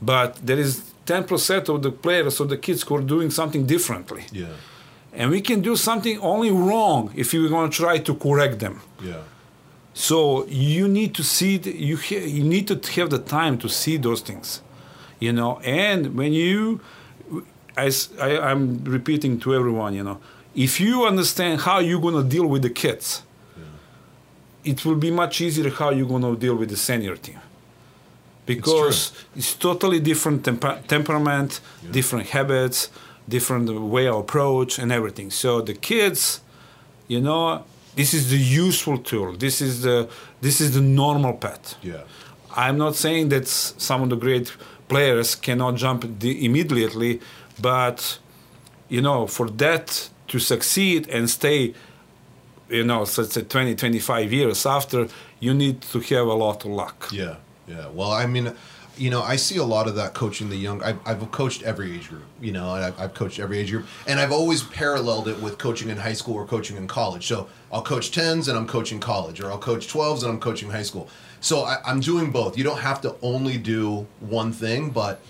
But 0.00 0.36
there 0.44 0.58
is 0.58 0.92
10% 1.06 1.68
of 1.68 1.82
the 1.82 1.92
players 1.92 2.40
or 2.40 2.46
the 2.46 2.56
kids 2.56 2.82
who 2.82 2.96
are 2.96 3.02
doing 3.02 3.30
something 3.30 3.66
differently. 3.66 4.24
Yeah 4.32 4.46
and 5.12 5.30
we 5.30 5.40
can 5.40 5.60
do 5.60 5.76
something 5.76 6.18
only 6.20 6.50
wrong 6.50 7.12
if 7.16 7.32
we're 7.32 7.48
going 7.48 7.70
to 7.70 7.76
try 7.76 7.98
to 7.98 8.14
correct 8.14 8.60
them. 8.60 8.80
Yeah. 9.02 9.22
So 9.92 10.46
you 10.46 10.86
need 10.86 11.14
to 11.16 11.24
see 11.24 11.56
the, 11.58 11.76
you 11.76 11.96
ha- 11.96 12.26
you 12.26 12.44
need 12.44 12.68
to 12.68 12.92
have 12.92 13.10
the 13.10 13.18
time 13.18 13.58
to 13.58 13.68
see 13.68 13.96
those 13.96 14.20
things, 14.20 14.62
you 15.18 15.32
know. 15.32 15.58
And 15.64 16.16
when 16.16 16.32
you, 16.32 16.80
as 17.76 18.10
I, 18.20 18.38
I'm 18.38 18.84
repeating 18.84 19.40
to 19.40 19.54
everyone, 19.54 19.94
you 19.94 20.04
know, 20.04 20.20
if 20.54 20.80
you 20.80 21.04
understand 21.04 21.62
how 21.62 21.80
you're 21.80 22.00
going 22.00 22.14
to 22.14 22.28
deal 22.28 22.46
with 22.46 22.62
the 22.62 22.70
kids, 22.70 23.24
yeah. 23.56 24.72
it 24.72 24.84
will 24.84 24.96
be 24.96 25.10
much 25.10 25.40
easier 25.40 25.70
how 25.70 25.90
you're 25.90 26.08
going 26.08 26.22
to 26.22 26.36
deal 26.36 26.54
with 26.54 26.70
the 26.70 26.76
senior 26.76 27.16
team. 27.16 27.40
Because 28.46 29.12
it's, 29.34 29.48
it's 29.52 29.54
totally 29.54 30.00
different 30.00 30.44
temper- 30.44 30.80
temperament, 30.86 31.60
yeah. 31.82 31.92
different 31.92 32.28
habits 32.28 32.90
different 33.28 33.70
way 33.80 34.08
of 34.08 34.16
approach 34.16 34.78
and 34.78 34.90
everything. 34.92 35.30
So 35.30 35.60
the 35.60 35.74
kids, 35.74 36.40
you 37.08 37.20
know, 37.20 37.64
this 37.96 38.14
is 38.14 38.30
the 38.30 38.38
useful 38.38 38.98
tool. 38.98 39.36
This 39.36 39.60
is 39.60 39.82
the 39.82 40.08
this 40.40 40.60
is 40.60 40.74
the 40.74 40.80
normal 40.80 41.34
path. 41.34 41.74
Yeah. 41.82 42.02
I'm 42.56 42.78
not 42.78 42.96
saying 42.96 43.28
that 43.28 43.46
some 43.46 44.02
of 44.02 44.10
the 44.10 44.16
great 44.16 44.56
players 44.88 45.34
cannot 45.34 45.76
jump 45.76 46.04
immediately, 46.22 47.20
but 47.60 48.18
you 48.88 49.00
know, 49.00 49.26
for 49.26 49.48
that 49.50 50.10
to 50.28 50.38
succeed 50.38 51.08
and 51.08 51.30
stay, 51.30 51.74
you 52.68 52.84
know, 52.84 53.04
so 53.04 53.22
let's 53.22 53.34
say 53.34 53.42
20, 53.42 53.74
25 53.74 54.32
years 54.32 54.66
after, 54.66 55.08
you 55.38 55.54
need 55.54 55.80
to 55.82 56.00
have 56.00 56.26
a 56.26 56.34
lot 56.34 56.64
of 56.64 56.70
luck. 56.70 57.08
Yeah, 57.12 57.36
yeah. 57.66 57.88
Well, 57.88 58.12
I 58.12 58.26
mean, 58.26 58.54
you 58.96 59.10
know, 59.10 59.22
I 59.22 59.36
see 59.36 59.56
a 59.56 59.64
lot 59.64 59.88
of 59.88 59.94
that 59.96 60.14
coaching 60.14 60.48
the 60.48 60.56
young. 60.56 60.82
I've, 60.82 60.98
I've 61.06 61.30
coached 61.30 61.62
every 61.62 61.94
age 61.96 62.08
group, 62.08 62.24
you 62.40 62.52
know, 62.52 62.70
I've, 62.70 63.00
I've 63.00 63.14
coached 63.14 63.38
every 63.38 63.58
age 63.58 63.70
group, 63.70 63.86
and 64.06 64.20
I've 64.20 64.32
always 64.32 64.62
paralleled 64.62 65.28
it 65.28 65.40
with 65.40 65.58
coaching 65.58 65.88
in 65.88 65.96
high 65.96 66.12
school 66.12 66.34
or 66.34 66.46
coaching 66.46 66.76
in 66.76 66.86
college. 66.86 67.26
So 67.26 67.48
I'll 67.72 67.82
coach 67.82 68.10
tens 68.10 68.48
and 68.48 68.58
I'm 68.58 68.66
coaching 68.66 69.00
college, 69.00 69.40
or 69.40 69.50
I'll 69.50 69.58
coach 69.58 69.88
twelves 69.88 70.22
and 70.22 70.32
I'm 70.32 70.40
coaching 70.40 70.70
high 70.70 70.82
school. 70.82 71.08
So 71.40 71.62
I, 71.64 71.78
I'm 71.84 72.00
doing 72.00 72.30
both. 72.30 72.58
You 72.58 72.64
don't 72.64 72.80
have 72.80 73.00
to 73.02 73.16
only 73.22 73.56
do 73.56 74.06
one 74.20 74.52
thing, 74.52 74.90
but 74.90 75.20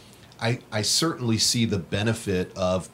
I 0.41 0.61
I 0.73 0.83
certainly 0.83 1.39
see 1.39 1.65
the 1.65 1.79
benefit 1.79 2.57
of 2.57 2.89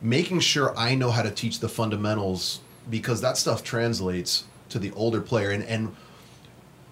making 0.00 0.40
sure 0.40 0.76
I 0.76 0.94
know 0.94 1.10
how 1.10 1.22
to 1.22 1.30
teach 1.30 1.60
the 1.60 1.68
fundamentals 1.68 2.60
because 2.90 3.20
that 3.22 3.36
stuff 3.36 3.64
translates 3.64 4.44
to 4.68 4.78
the 4.78 4.92
older 4.92 5.20
player 5.20 5.50
and 5.50 5.64
and 5.64 5.96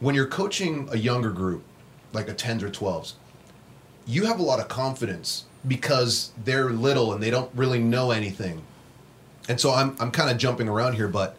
when 0.00 0.14
you're 0.14 0.26
coaching 0.26 0.88
a 0.90 0.96
younger 0.96 1.30
group 1.30 1.62
like 2.12 2.28
a 2.28 2.34
10s 2.34 2.62
or 2.62 2.70
12s 2.70 3.14
you 4.06 4.26
have 4.26 4.40
a 4.40 4.42
lot 4.42 4.60
of 4.60 4.68
confidence 4.68 5.44
because 5.66 6.32
they're 6.44 6.70
little 6.70 7.12
and 7.12 7.22
they 7.22 7.30
don't 7.30 7.50
really 7.54 7.78
know 7.78 8.10
anything. 8.10 8.62
And 9.48 9.60
so 9.60 9.72
i'm, 9.72 9.96
I'm 10.00 10.10
kind 10.10 10.30
of 10.30 10.38
jumping 10.38 10.68
around 10.68 10.94
here 10.94 11.08
but 11.08 11.36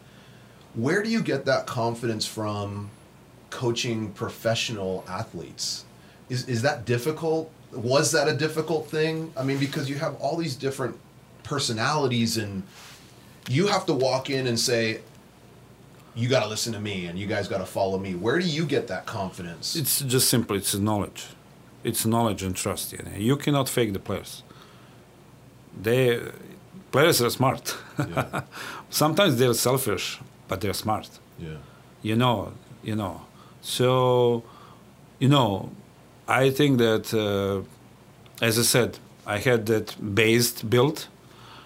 where 0.75 1.03
do 1.03 1.09
you 1.09 1.21
get 1.21 1.45
that 1.45 1.67
confidence 1.67 2.25
from 2.25 2.89
coaching 3.49 4.11
professional 4.11 5.03
athletes? 5.07 5.85
Is, 6.29 6.47
is 6.47 6.63
that 6.63 6.85
difficult? 6.85 7.51
Was 7.71 8.11
that 8.11 8.27
a 8.27 8.33
difficult 8.33 8.89
thing? 8.89 9.31
I 9.37 9.43
mean 9.43 9.57
because 9.57 9.89
you 9.89 9.95
have 9.97 10.15
all 10.15 10.37
these 10.37 10.55
different 10.55 10.97
personalities 11.43 12.37
and 12.37 12.63
you 13.49 13.67
have 13.67 13.85
to 13.85 13.93
walk 13.93 14.29
in 14.29 14.47
and 14.47 14.59
say 14.59 15.01
you 16.15 16.27
got 16.29 16.43
to 16.43 16.49
listen 16.49 16.73
to 16.73 16.79
me 16.79 17.05
and 17.07 17.17
you 17.17 17.27
guys 17.27 17.47
got 17.47 17.59
to 17.59 17.65
follow 17.65 17.97
me 17.97 18.13
where 18.15 18.39
do 18.39 18.47
you 18.47 18.65
get 18.65 18.87
that 18.87 19.05
confidence 19.05 19.75
It's 19.75 19.99
just 20.01 20.29
simple. 20.29 20.55
It's 20.55 20.73
knowledge. 20.75 21.25
It's 21.83 22.05
knowledge 22.05 22.43
and 22.43 22.55
trust. 22.55 22.91
You, 22.93 22.99
know. 22.99 23.17
you 23.17 23.35
cannot 23.37 23.67
fake 23.69 23.93
the 23.93 23.99
players. 23.99 24.43
They 25.81 26.19
players 26.91 27.21
are 27.21 27.29
smart. 27.29 27.75
Yeah. 27.97 28.41
Sometimes 28.89 29.37
they're 29.37 29.53
selfish, 29.53 30.19
but 30.47 30.61
they're 30.61 30.73
smart. 30.85 31.09
yeah 31.39 31.57
You 32.01 32.15
know. 32.15 32.53
You 32.83 32.95
know. 32.95 33.21
So, 33.61 34.43
you 35.19 35.29
know, 35.29 35.71
I 36.27 36.49
think 36.51 36.77
that, 36.79 37.13
uh, 37.13 37.63
as 38.45 38.59
I 38.59 38.61
said, 38.63 38.99
I 39.25 39.37
had 39.39 39.65
that 39.67 39.95
based 40.15 40.69
built. 40.69 41.07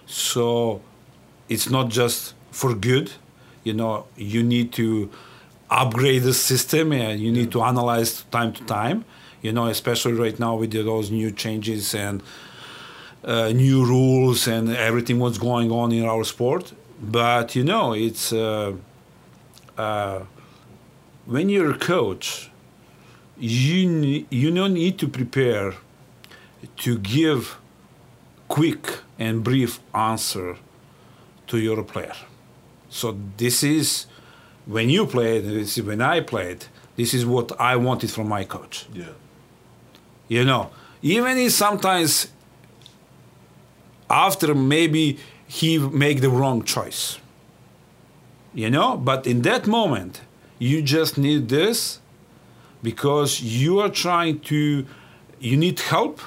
So, 0.05 0.81
it's 1.49 1.69
not 1.69 1.89
just 1.89 2.33
for 2.51 2.73
good. 2.75 3.11
You 3.67 3.73
know, 3.73 4.05
you 4.15 4.41
need 4.43 4.67
to 4.73 5.09
upgrade 5.69 6.23
the 6.23 6.33
system 6.33 6.85
and 6.93 7.19
you 7.19 7.31
need 7.31 7.51
to 7.51 7.59
analyze 7.61 8.11
time 8.37 8.51
to 8.53 8.63
time 8.63 9.03
you 9.41 9.51
know 9.51 9.67
especially 9.67 10.13
right 10.13 10.39
now 10.39 10.55
with 10.55 10.71
those 10.71 11.11
new 11.11 11.31
changes 11.31 11.93
and 11.93 12.23
uh, 13.23 13.49
new 13.49 13.85
rules 13.85 14.47
and 14.47 14.69
everything 14.69 15.19
what's 15.19 15.37
going 15.37 15.71
on 15.71 15.91
in 15.91 16.05
our 16.05 16.23
sport. 16.23 16.73
But 17.01 17.55
you 17.55 17.63
know 17.63 17.93
it's 17.93 18.33
uh, 18.33 18.73
uh, 19.77 20.19
when 21.25 21.49
you're 21.49 21.71
a 21.71 21.77
coach 21.77 22.49
you 23.37 24.25
you 24.29 24.49
don't 24.51 24.73
need 24.73 24.97
to 24.97 25.07
prepare 25.07 25.73
to 26.77 26.97
give 26.97 27.57
quick 28.47 28.99
and 29.19 29.43
brief 29.43 29.79
answer 29.93 30.57
to 31.45 31.59
your 31.59 31.83
player 31.83 32.15
so 32.89 33.17
this 33.37 33.63
is 33.63 34.05
when 34.65 34.89
you 34.89 35.05
played, 35.05 35.45
this 35.45 35.77
is 35.77 35.83
when 35.83 36.01
I 36.01 36.21
played. 36.21 36.65
This 36.95 37.13
is 37.13 37.25
what 37.25 37.51
I 37.59 37.75
wanted 37.75 38.11
from 38.11 38.27
my 38.27 38.43
coach. 38.43 38.85
yeah 38.93 39.13
You 40.27 40.43
know, 40.43 40.69
even 41.01 41.37
if 41.37 41.51
sometimes 41.51 42.27
after 44.09 44.55
maybe 44.55 45.19
he 45.47 45.77
make 45.77 46.21
the 46.21 46.29
wrong 46.29 46.63
choice. 46.63 47.19
You 48.53 48.69
know, 48.71 48.97
but 48.97 49.27
in 49.27 49.43
that 49.43 49.67
moment, 49.67 50.21
you 50.57 50.81
just 50.81 51.17
need 51.17 51.47
this 51.49 51.99
because 52.81 53.41
you 53.41 53.79
are 53.79 53.89
trying 53.89 54.39
to, 54.51 54.85
you 55.39 55.57
need 55.57 55.79
help. 55.79 56.19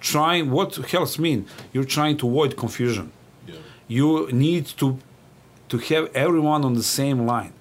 Trying 0.00 0.50
what 0.50 0.74
helps 0.90 1.18
mean? 1.18 1.46
You're 1.72 1.84
trying 1.84 2.16
to 2.18 2.28
avoid 2.28 2.56
confusion 2.56 3.12
yeah 3.46 3.54
you 3.92 4.28
need 4.32 4.66
to 4.66 4.98
to 5.72 5.76
have 5.90 6.04
everyone 6.26 6.62
on 6.68 6.74
the 6.80 6.88
same 7.00 7.18
line 7.32 7.54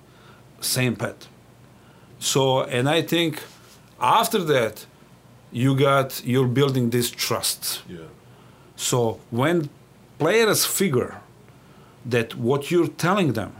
same 0.78 0.96
path 1.02 1.22
so 2.20 2.42
and 2.76 2.86
i 2.98 3.02
think 3.02 3.34
after 4.02 4.42
that 4.54 4.86
you 5.52 5.76
got 5.76 6.26
you're 6.26 6.48
building 6.48 6.90
this 6.90 7.12
trust. 7.12 7.82
Yeah. 7.88 8.00
So 8.76 9.20
when 9.30 9.70
players 10.18 10.66
figure 10.66 11.22
that 12.06 12.36
what 12.36 12.72
you're 12.72 12.88
telling 12.88 13.34
them 13.34 13.54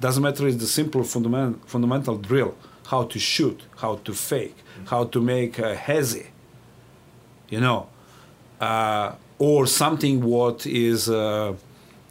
doesn't 0.00 0.22
matter 0.22 0.46
it's 0.48 0.56
the 0.56 0.66
simple 0.66 1.04
fundamental 1.04 1.60
fundamental 1.66 2.16
drill 2.16 2.54
how 2.86 3.04
to 3.04 3.18
shoot 3.18 3.60
how 3.76 3.96
to 3.96 4.12
fake 4.12 4.56
how 4.86 5.04
to 5.04 5.20
make 5.20 5.58
a 5.58 5.74
hazy 5.74 6.26
you 7.48 7.60
know 7.60 7.88
uh, 8.60 9.12
or 9.38 9.66
something 9.66 10.22
what 10.22 10.66
is 10.66 11.08
uh, 11.08 11.54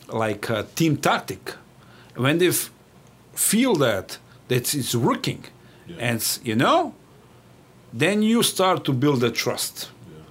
like 0.08 0.50
a 0.50 0.64
team 0.76 0.98
tactic. 0.98 1.54
When 2.16 2.38
they 2.38 2.48
f- 2.50 2.70
feel 3.34 3.76
that 3.76 4.18
that 4.48 4.74
it's 4.76 4.96
working 4.96 5.44
Yeah. 5.88 6.10
and 6.12 6.40
you 6.44 6.56
know 6.56 6.94
then 7.94 8.22
you 8.24 8.44
start 8.44 8.84
to 8.86 8.94
build 8.94 9.20
the 9.22 9.32
trust. 9.32 9.90
Yeah. 10.10 10.24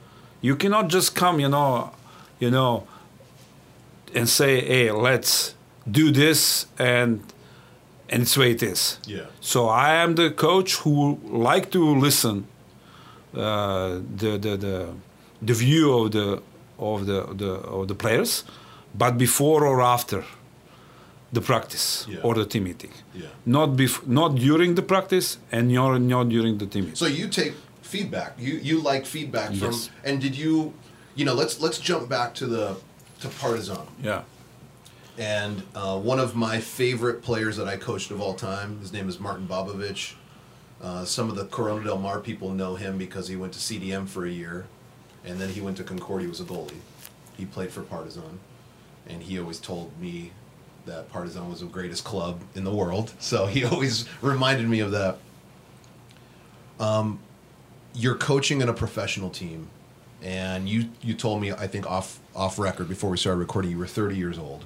You 0.42 0.56
cannot 0.56 0.88
just 0.88 1.14
come 1.14 1.40
you 1.40 1.48
know 1.48 1.90
you 2.40 2.50
know 2.50 2.86
and 4.14 4.28
say 4.28 4.60
hey 4.60 4.90
let's 4.92 5.54
do 5.90 6.10
this 6.10 6.66
and 6.78 7.20
and 8.10 8.22
it's 8.22 8.34
the 8.34 8.40
way 8.40 8.50
it 8.52 8.62
is. 8.62 8.98
Yeah. 9.06 9.26
So 9.40 9.68
i 9.68 9.94
am 10.02 10.14
the 10.14 10.30
coach 10.30 10.76
who 10.76 11.18
like 11.24 11.70
to 11.70 11.94
listen 12.00 12.46
uh, 13.34 13.98
the, 14.16 14.38
the 14.38 14.56
the 14.56 14.88
the 15.42 15.54
view 15.54 15.92
of 15.92 16.10
the 16.12 16.40
of 16.78 17.06
the, 17.06 17.20
the 17.34 17.50
of 17.76 17.88
the 17.88 17.94
players 17.94 18.44
but 19.02 19.12
before 19.18 19.60
or 19.66 19.80
after 19.82 20.22
the 21.32 21.40
practice 21.40 22.06
Yeah. 22.08 22.20
or 22.26 22.34
the 22.34 22.46
team 22.52 22.64
meeting 22.64 22.92
yeah 23.14 23.26
not 23.44 23.68
bef- 23.80 24.06
not 24.06 24.30
during 24.36 24.74
the 24.76 24.82
practice 24.82 25.38
and 25.52 25.64
not, 25.72 26.00
not 26.00 26.28
during 26.28 26.58
the 26.58 26.66
team 26.66 26.84
meeting 26.84 26.96
So 26.96 27.06
you 27.06 27.26
take 27.28 27.54
feedback. 27.82 28.30
You 28.46 28.54
you 28.68 28.76
like 28.92 29.04
feedback 29.06 29.48
from 29.60 29.72
Yes. 29.72 29.90
and 30.06 30.14
did 30.20 30.34
you 30.36 30.72
you 31.18 31.24
know, 31.26 31.34
let's 31.42 31.54
let's 31.64 31.78
jump 31.90 32.08
back 32.08 32.34
to 32.40 32.46
the 32.54 32.66
to 33.20 33.28
Partizan. 33.40 33.86
yeah 34.02 34.22
And 35.18 35.62
uh, 35.74 35.96
one 36.12 36.18
of 36.26 36.34
my 36.34 36.56
favorite 36.60 37.18
players 37.22 37.56
that 37.58 37.68
I 37.74 37.76
coached 37.76 38.10
of 38.14 38.20
all 38.20 38.34
time, 38.34 38.68
his 38.80 38.92
name 38.92 39.08
is 39.08 39.16
Martin 39.20 39.46
Bobovich. 39.46 40.14
Uh, 40.82 41.04
some 41.04 41.26
of 41.30 41.36
the 41.36 41.46
Corona 41.56 41.84
del 41.84 41.98
Mar 41.98 42.18
people 42.20 42.48
know 42.50 42.74
him 42.84 42.98
because 42.98 43.28
he 43.32 43.36
went 43.36 43.52
to 43.52 43.60
CDM 43.60 44.04
for 44.08 44.22
a 44.26 44.30
year, 44.42 44.66
and 45.24 45.34
then 45.40 45.48
he 45.56 45.60
went 45.60 45.76
to 45.76 45.84
Concordia 45.84 46.28
was 46.28 46.40
a 46.40 46.44
goalie. 46.44 46.82
He 47.38 47.44
played 47.46 47.70
for 47.70 47.82
Partizan, 47.82 48.34
and 49.08 49.22
he 49.22 49.38
always 49.38 49.58
told 49.58 49.98
me 50.00 50.32
that 50.86 51.10
Partizan 51.10 51.48
was 51.48 51.60
the 51.60 51.66
greatest 51.66 52.04
club 52.04 52.40
in 52.54 52.64
the 52.64 52.72
world. 52.72 53.12
So 53.18 53.46
he 53.46 53.64
always 53.64 54.06
reminded 54.20 54.68
me 54.68 54.80
of 54.80 54.90
that. 54.92 55.18
Um, 56.80 57.20
you're 57.94 58.16
coaching 58.16 58.60
in 58.60 58.68
a 58.68 58.72
professional 58.72 59.30
team, 59.30 59.68
and 60.22 60.68
you 60.68 60.90
you 61.00 61.14
told 61.14 61.40
me 61.40 61.52
I 61.52 61.66
think 61.66 61.86
off 61.88 62.18
off 62.34 62.58
record 62.58 62.88
before 62.88 63.10
we 63.10 63.16
started 63.16 63.38
recording 63.38 63.70
you 63.70 63.78
were 63.78 63.86
30 63.86 64.16
years 64.16 64.38
old. 64.38 64.64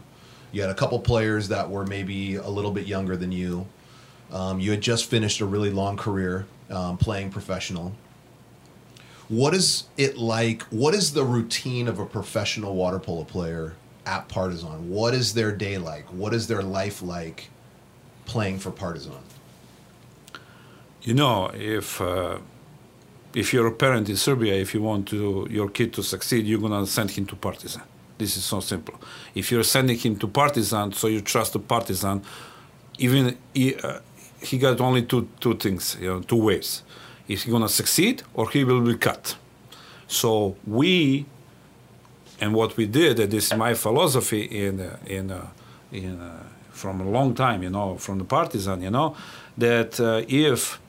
You 0.51 0.63
had 0.63 0.71
a 0.71 0.75
couple 0.75 0.99
players 1.01 1.49
that 1.49 1.69
were 1.69 1.85
maybe 1.85 2.37
a 2.37 2.49
little 2.49 2.71
bit 2.71 2.87
younger 2.87 3.17
than 3.17 3.33
you. 3.33 3.67
Um, 4.33 4.61
you 4.61 4.71
had 4.71 4.81
just 4.81 5.07
finished 5.07 5.41
a 5.41 5.47
really 5.47 5.71
long 5.71 5.97
career 5.97 6.47
um, 6.71 6.97
playing 6.97 7.31
professional. 7.31 7.93
What 9.29 9.53
is 9.53 9.85
it 9.99 10.17
like? 10.17 10.63
What 10.65 10.95
is 10.95 11.13
the 11.13 11.25
routine 11.25 11.87
of 11.87 11.99
a 11.99 12.07
professional 12.07 12.75
water 12.75 12.99
polo 12.99 13.25
player 13.25 13.75
at 14.09 14.29
Partizan? 14.29 14.79
What 14.99 15.13
is 15.15 15.35
their 15.35 15.53
day 15.53 15.77
like? 15.91 16.07
What 16.23 16.33
is 16.39 16.47
their 16.47 16.63
life 16.63 16.99
like 17.03 17.51
playing 18.25 18.59
for 18.59 18.71
Partizan? 18.71 19.23
You 21.03 21.15
know, 21.15 21.51
if 21.55 22.01
uh, 22.01 22.39
if 23.35 23.47
you're 23.53 23.69
a 23.75 23.77
parent 23.85 24.09
in 24.09 24.17
Serbia, 24.17 24.55
if 24.55 24.75
you 24.75 24.83
want 24.91 25.03
to 25.09 25.47
your 25.51 25.69
kid 25.69 25.93
to 25.97 26.03
succeed, 26.03 26.47
you're 26.47 26.65
gonna 26.67 26.87
send 26.87 27.11
him 27.17 27.27
to 27.27 27.37
Partizan. 27.37 27.83
This 28.21 28.37
is 28.37 28.45
so 28.45 28.61
simple. 28.61 28.95
If 29.35 29.45
you're 29.53 29.69
sending 29.77 29.99
him 30.05 30.17
to 30.23 30.27
Partizan, 30.27 30.93
so 30.93 31.07
you 31.15 31.21
trust 31.21 31.53
the 31.53 31.61
Partizan, 31.61 32.23
even 32.99 33.37
he, 33.55 33.77
uh, 33.77 34.01
he 34.43 34.59
got 34.59 34.81
only 34.81 35.03
two 35.03 35.29
two 35.41 35.55
things, 35.65 35.97
you 36.01 36.09
know, 36.09 36.21
two 36.21 36.43
ways. 36.49 36.83
Is 37.29 37.43
he 37.43 37.51
gonna 37.51 37.69
succeed 37.69 38.17
or 38.35 38.45
he 38.51 38.65
will 38.65 38.81
be 38.81 38.97
cut? 38.97 39.37
So 40.21 40.57
we, 40.67 41.27
and 42.41 42.55
what 42.55 42.77
we 42.77 42.87
did, 42.87 43.19
and 43.21 43.31
this 43.31 43.47
is 43.51 43.57
my 43.57 43.75
philosophy 43.75 44.43
in 44.43 44.81
uh, 44.81 44.97
in 45.07 45.31
uh, 45.31 45.47
in 45.93 46.21
uh, 46.21 46.45
from 46.71 47.01
a 47.01 47.09
long 47.09 47.35
time, 47.35 47.63
you 47.63 47.71
know, 47.71 47.97
from 47.97 48.19
the 48.19 48.25
Partizan, 48.25 48.83
you 48.83 48.91
know, 48.91 49.17
that 49.57 49.99
uh, 50.01 50.23
if 50.29 50.81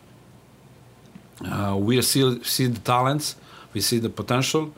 uh, 1.45 1.75
we 1.77 2.01
see 2.01 2.43
see 2.43 2.67
the 2.67 2.79
talents, 2.79 3.35
we 3.73 3.81
see 3.81 3.99
the 3.99 4.09
potential, 4.09 4.73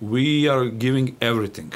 we 0.00 0.48
are 0.48 0.66
giving 0.66 1.16
everything 1.20 1.72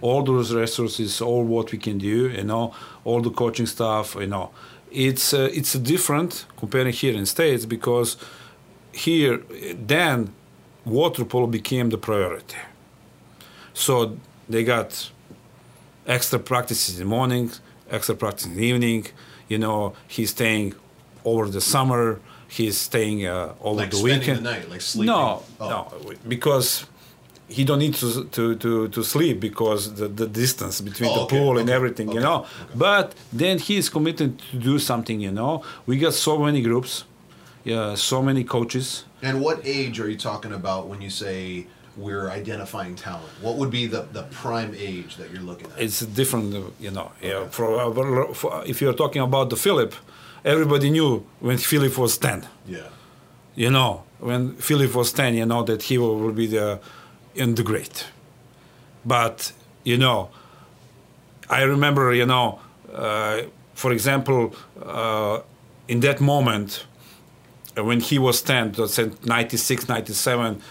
all 0.00 0.22
those 0.22 0.52
resources, 0.54 1.20
all 1.22 1.44
what 1.44 1.72
we 1.72 1.78
can 1.78 1.96
do, 1.96 2.28
you 2.28 2.44
know, 2.44 2.74
all 3.04 3.22
the 3.22 3.30
coaching 3.30 3.66
stuff, 3.66 4.14
you 4.14 4.26
know. 4.26 4.50
It's 4.92 5.32
uh, 5.32 5.48
it's 5.52 5.72
different 5.72 6.46
comparing 6.56 6.92
here 6.92 7.14
in 7.14 7.26
states 7.26 7.64
because 7.66 8.16
here 8.92 9.40
then 9.74 10.32
water 10.84 11.24
polo 11.24 11.46
became 11.46 11.88
the 11.88 11.98
priority. 11.98 12.56
So 13.74 14.16
they 14.48 14.64
got 14.64 15.10
extra 16.06 16.38
practices 16.38 16.98
in 17.00 17.06
the 17.08 17.10
morning, 17.16 17.50
extra 17.90 18.14
practice 18.14 18.46
in 18.46 18.56
the 18.56 18.64
evening. 18.64 19.06
You 19.48 19.58
know, 19.58 19.94
he's 20.08 20.30
staying 20.30 20.74
over 21.24 21.48
the 21.48 21.60
summer. 21.60 22.20
He's 22.48 22.78
staying 22.78 23.26
uh, 23.26 23.54
over 23.60 23.80
Like 23.80 23.90
the 23.90 24.02
weekend. 24.02 24.38
the 24.38 24.42
night, 24.52 24.70
like 24.70 24.80
sleeping. 24.80 25.06
No, 25.14 25.42
Oh. 25.60 25.68
no, 25.68 26.12
because 26.28 26.86
he 27.48 27.64
don't 27.64 27.78
need 27.80 27.94
to 27.94 28.24
to 28.36 28.54
to, 28.56 28.88
to 28.88 29.02
sleep 29.02 29.40
because 29.40 29.94
the, 29.94 30.08
the 30.08 30.26
distance 30.26 30.80
between 30.80 31.10
Oh, 31.10 31.14
the 31.14 31.20
okay, 31.22 31.38
pool 31.38 31.58
and 31.58 31.68
okay, 31.68 31.76
everything, 31.76 32.08
you 32.12 32.20
know. 32.20 32.38
okay. 32.42 32.74
But 32.74 33.14
then 33.32 33.58
he 33.58 33.76
is 33.76 33.88
committed 33.90 34.38
to 34.50 34.56
do 34.56 34.78
something, 34.78 35.20
you 35.20 35.32
know. 35.32 35.62
We 35.86 35.98
got 35.98 36.14
so 36.14 36.38
many 36.38 36.62
groups, 36.62 37.04
yeah, 37.64 37.96
so 37.96 38.22
many 38.22 38.44
coaches. 38.44 39.04
And 39.22 39.40
what 39.40 39.60
age 39.64 39.98
are 40.00 40.08
you 40.08 40.16
talking 40.16 40.52
about 40.52 40.86
when 40.88 41.00
you 41.02 41.10
say 41.10 41.66
we're 41.96 42.30
identifying 42.30 42.94
talent? 42.96 43.30
What 43.40 43.56
would 43.56 43.70
be 43.70 43.86
the, 43.86 44.02
the 44.12 44.24
prime 44.24 44.74
age 44.76 45.16
that 45.16 45.30
you're 45.30 45.42
looking 45.42 45.68
at? 45.72 45.80
It's 45.80 46.00
different, 46.00 46.74
you 46.80 46.90
know. 46.90 47.12
Yeah, 47.22 47.48
for, 47.48 48.34
for, 48.34 48.62
if 48.66 48.80
you're 48.80 48.94
talking 48.94 49.22
about 49.22 49.50
the 49.50 49.56
Filip, 49.56 49.94
everybody 50.44 50.90
knew 50.90 51.24
when 51.40 51.58
Filip 51.58 51.96
was 51.98 52.18
ten. 52.18 52.46
yeah. 52.66 52.88
you 53.54 53.70
know, 53.70 54.02
when 54.24 54.54
Filip 54.56 54.94
was 54.94 55.12
10, 55.12 55.34
you 55.34 55.46
know, 55.46 55.62
that 55.64 55.82
he 55.82 55.98
will, 55.98 56.32
be 56.32 56.46
the, 56.46 56.80
in 57.34 57.54
the 57.54 57.62
great. 57.62 58.06
But, 59.04 59.52
you 59.84 59.98
know, 59.98 60.30
I 61.50 61.62
remember, 61.62 62.14
you 62.14 62.24
know, 62.24 62.60
uh, 62.92 63.42
for 63.74 63.92
example, 63.92 64.54
uh, 64.82 65.40
in 65.88 66.00
that 66.00 66.20
moment, 66.20 66.86
uh, 67.76 67.84
when 67.84 68.00
he 68.00 68.18
was 68.18 68.40
10, 68.40 68.72
that's 68.72 68.98
in 68.98 69.16
96, 69.24 69.88
97, 69.88 70.62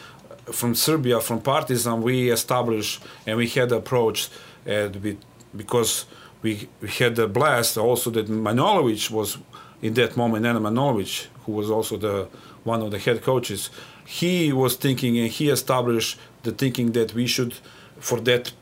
from 0.51 0.75
Serbia, 0.75 1.19
from 1.19 1.41
Partizan, 1.41 2.01
we 2.01 2.31
established 2.31 3.01
and 3.25 3.38
we 3.38 3.47
had 3.47 3.71
approached, 3.71 4.29
and 4.65 4.95
we, 4.97 5.17
because 5.55 6.05
we, 6.41 6.67
we 6.81 6.89
had 6.89 7.15
the 7.15 7.27
blast 7.27 7.77
also 7.77 8.09
that 8.12 8.27
Manojlovic 8.27 9.09
was 9.09 9.38
in 9.81 9.93
that 9.95 10.15
moment, 10.15 10.43
Nena 10.43 10.59
Manojlovic, 10.59 11.27
who 11.45 11.51
was 11.51 11.69
also 11.69 11.97
the 11.97 12.27
one 12.63 12.81
of 12.81 12.91
the 12.91 13.00
head 13.00 13.21
coaches, 13.21 13.69
he 14.05 14.53
was 14.53 14.75
thinking 14.75 15.17
and 15.17 15.29
he 15.29 15.50
established 15.50 16.17
the 16.43 16.51
thinking 16.51 16.93
that 16.93 17.13
we 17.13 17.27
should, 17.27 17.53
for 18.00 18.19
that 18.21 18.53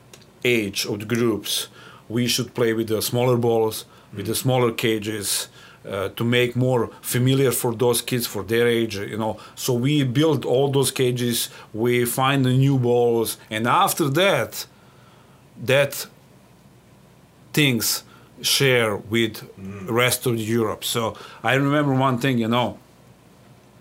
age 0.44 0.84
of 0.86 1.00
the 1.00 1.06
groups, 1.06 1.68
we 2.08 2.26
should 2.26 2.54
play 2.54 2.72
with 2.72 2.88
the 2.88 3.00
smaller 3.00 3.36
balls, 3.36 3.84
with 4.12 4.26
the 4.26 4.32
mm. 4.32 4.36
smaller 4.36 4.72
cages, 4.72 5.48
uh, 5.88 6.08
to 6.10 6.24
make 6.24 6.54
more 6.56 6.90
familiar 7.00 7.50
for 7.50 7.74
those 7.74 8.00
kids 8.02 8.26
for 8.26 8.42
their 8.42 8.66
age 8.66 8.96
you 8.96 9.18
know. 9.18 9.38
So 9.54 9.72
we 9.72 10.04
build 10.04 10.44
all 10.44 10.70
those 10.70 10.90
cages 10.90 11.50
we 11.72 12.04
find 12.04 12.44
the 12.44 12.56
new 12.56 12.78
balls 12.78 13.36
and 13.50 13.66
after 13.66 14.08
that 14.10 14.66
that 15.64 16.06
things 17.52 18.04
share 18.40 18.96
with 18.96 19.48
rest 19.88 20.26
of 20.26 20.36
europe. 20.36 20.84
So 20.84 21.16
i 21.42 21.54
remember 21.54 21.94
one 21.94 22.18
thing 22.18 22.38
you 22.38 22.48
know. 22.48 22.78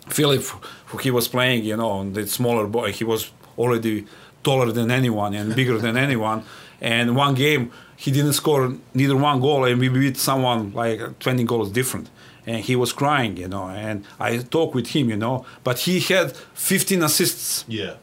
Filip 0.08 0.44
who 0.88 0.98
he 0.98 1.12
was 1.12 1.28
playing 1.28 1.64
you 1.64 1.78
know 1.78 2.10
the 2.10 2.28
smaller 2.28 2.68
boy 2.68 2.92
he 2.92 3.04
was 3.04 3.32
already 3.58 4.06
taller 4.44 4.72
than 4.72 4.92
anyone 4.92 5.34
and 5.34 5.56
bigger 5.56 5.78
than 5.78 5.98
anyone. 6.08 6.44
And 6.80 7.16
one 7.16 7.36
game 7.36 7.72
he 8.04 8.10
didn't 8.10 8.34
score 8.34 8.74
neither 8.96 9.16
one 9.16 9.40
goal 9.40 9.64
and 9.66 9.80
we 9.80 9.88
beat 9.88 10.18
someone 10.18 10.74
like 10.74 11.00
20 11.20 11.44
goals 11.44 11.70
different. 11.70 12.10
And 12.48 12.58
he 12.70 12.76
was 12.76 12.92
crying 12.92 13.38
you 13.38 13.48
know 13.48 13.66
and 13.70 14.04
i 14.20 14.30
talked 14.40 14.74
with 14.74 14.88
him 14.96 15.06
you 15.12 15.18
know 15.18 15.46
but 15.64 15.76
he 15.86 16.00
had 16.00 16.36
15 16.56 17.04
assists. 17.04 17.64
Yeah. 17.68 17.94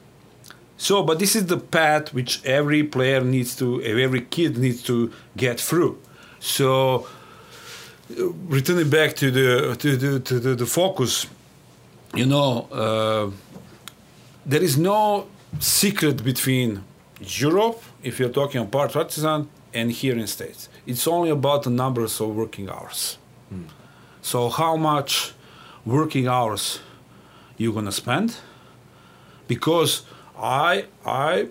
so 0.76 1.02
but 1.02 1.18
this 1.18 1.34
is 1.34 1.46
the 1.46 1.56
path 1.56 2.14
which 2.14 2.32
every 2.44 2.84
player 2.84 3.20
needs 3.34 3.56
to 3.56 3.82
every 3.82 4.22
kid 4.37 4.56
needs 4.56 4.80
to 4.84 5.12
get 5.37 5.56
through. 5.68 5.98
So 6.38 7.08
uh, 8.16 8.28
returning 8.56 8.88
back 8.98 9.11
to 9.16 9.26
the 9.38 9.48
to 9.82 9.96
the 9.96 10.20
to 10.20 10.34
the, 10.44 10.54
the 10.54 10.66
focus 10.66 11.26
you 12.14 12.26
know 12.26 12.68
uh, 12.82 13.26
there 14.46 14.62
is 14.62 14.74
no 14.78 15.26
secret 15.58 16.22
between 16.22 16.70
Europe, 17.20 17.80
if 18.02 18.20
you're 18.20 18.34
talking 18.40 18.61
about 18.61 18.92
Partizan, 18.92 19.48
and 19.74 19.92
here 19.92 20.16
in 20.16 20.26
States. 20.26 20.68
It's 20.87 21.07
only 21.07 21.31
about 21.31 21.62
the 21.62 21.70
numbers 21.70 22.20
of 22.20 22.35
working 22.35 22.68
hours. 22.68 23.18
So 24.22 24.48
how 24.48 24.76
much 24.76 25.33
working 25.87 26.26
hours 26.28 26.81
you're 27.57 27.72
gonna 27.74 27.92
spend? 27.92 28.37
Because 29.46 30.02
I 30.38 30.85
I 31.04 31.48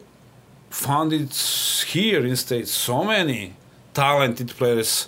found 0.70 1.14
it 1.14 1.34
here 1.88 2.26
in 2.26 2.36
States 2.36 2.72
so 2.72 3.04
many 3.04 3.54
talented 3.94 4.50
players 4.50 5.08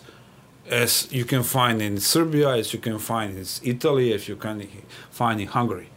as 0.70 1.12
you 1.12 1.26
can 1.26 1.44
find 1.44 1.82
in 1.82 2.00
Serbia, 2.00 2.50
as 2.56 2.74
you 2.74 2.80
can 2.80 3.00
find 3.00 3.38
in 3.38 3.46
Italy, 3.64 4.14
as 4.14 4.28
you 4.28 4.36
can 4.36 4.68
find 5.10 5.42
in 5.42 5.48
Hungary. 5.48 5.90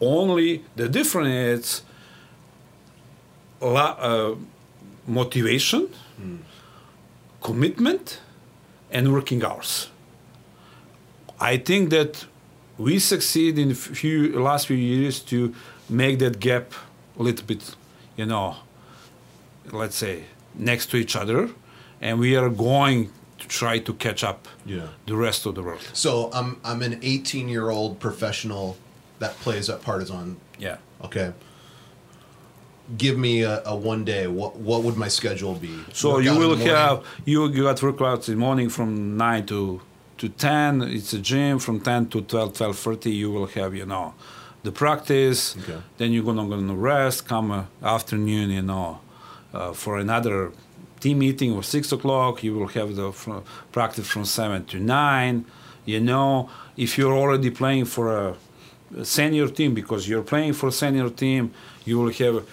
Only 0.00 0.64
the 0.76 0.88
difference 0.88 1.28
is 1.28 1.82
la, 3.60 3.96
uh, 3.98 4.34
motivation, 5.06 5.88
commitment, 7.42 8.20
and 8.90 9.12
working 9.12 9.44
hours. 9.44 9.88
I 11.38 11.56
think 11.56 11.90
that 11.90 12.26
we 12.78 12.98
succeed 12.98 13.58
in 13.58 13.74
few 13.74 14.38
last 14.40 14.66
few 14.66 14.76
years 14.76 15.20
to 15.20 15.54
make 15.88 16.18
that 16.18 16.38
gap 16.40 16.72
a 17.18 17.22
little 17.22 17.46
bit, 17.46 17.74
you 18.16 18.26
know, 18.26 18.56
let's 19.72 19.96
say 19.96 20.24
next 20.54 20.90
to 20.90 20.96
each 20.96 21.16
other, 21.16 21.48
and 22.00 22.18
we 22.18 22.36
are 22.36 22.48
going 22.50 23.10
to 23.38 23.48
try 23.48 23.78
to 23.78 23.94
catch 23.94 24.22
up 24.24 24.48
Yeah. 24.66 24.88
the 25.06 25.16
rest 25.16 25.46
of 25.46 25.54
the 25.54 25.62
world. 25.62 25.80
So 25.92 26.30
I'm 26.32 26.56
I'm 26.64 26.82
an 26.82 26.98
18 27.02 27.48
year 27.48 27.70
old 27.70 27.98
professional 28.00 28.76
that 29.18 29.32
plays 29.40 29.70
at 29.70 29.80
Partizan. 29.82 30.36
Yeah. 30.58 30.76
Okay. 31.04 31.32
Give 32.96 33.16
me 33.16 33.42
a, 33.42 33.62
a 33.64 33.76
one 33.76 34.04
day. 34.04 34.26
What 34.26 34.56
what 34.56 34.82
would 34.82 34.96
my 34.96 35.08
schedule 35.08 35.54
be? 35.54 35.74
So 35.92 36.18
you 36.18 36.36
will 36.36 36.56
have 36.56 37.04
you 37.24 37.48
you 37.48 37.62
got 37.62 37.76
workouts 37.78 38.28
in 38.28 38.34
the 38.34 38.40
morning 38.40 38.68
from 38.68 39.16
nine 39.16 39.46
to 39.46 39.80
to 40.18 40.28
ten. 40.28 40.82
It's 40.82 41.12
a 41.12 41.18
gym 41.18 41.58
from 41.58 41.80
ten 41.80 42.08
to 42.08 42.20
12, 42.22 42.52
12.30 42.52 43.14
You 43.14 43.30
will 43.30 43.46
have 43.46 43.74
you 43.74 43.86
know 43.86 44.14
the 44.62 44.72
practice. 44.72 45.56
Okay. 45.58 45.78
Then 45.98 46.12
you're 46.12 46.24
gonna 46.24 46.48
gonna 46.48 46.74
rest. 46.74 47.26
Come 47.26 47.50
uh, 47.52 47.64
afternoon, 47.82 48.50
you 48.50 48.62
know, 48.62 49.00
uh, 49.54 49.72
for 49.72 49.98
another 49.98 50.52
team 51.00 51.20
meeting 51.20 51.52
or 51.52 51.62
six 51.62 51.92
o'clock. 51.92 52.42
You 52.42 52.54
will 52.54 52.68
have 52.68 52.96
the 52.96 53.12
fr- 53.12 53.44
practice 53.72 54.08
from 54.08 54.24
seven 54.24 54.64
to 54.66 54.78
nine. 54.78 55.44
You 55.84 56.00
know, 56.00 56.50
if 56.76 56.98
you're 56.98 57.16
already 57.16 57.50
playing 57.50 57.86
for 57.86 58.16
a 58.16 58.36
a 58.96 59.04
senior 59.04 59.48
team 59.48 59.74
because 59.74 60.08
you're 60.08 60.22
playing 60.22 60.52
for 60.52 60.68
a 60.68 60.72
senior 60.72 61.10
team, 61.10 61.52
you 61.84 61.98
will 61.98 62.12
have 62.12 62.44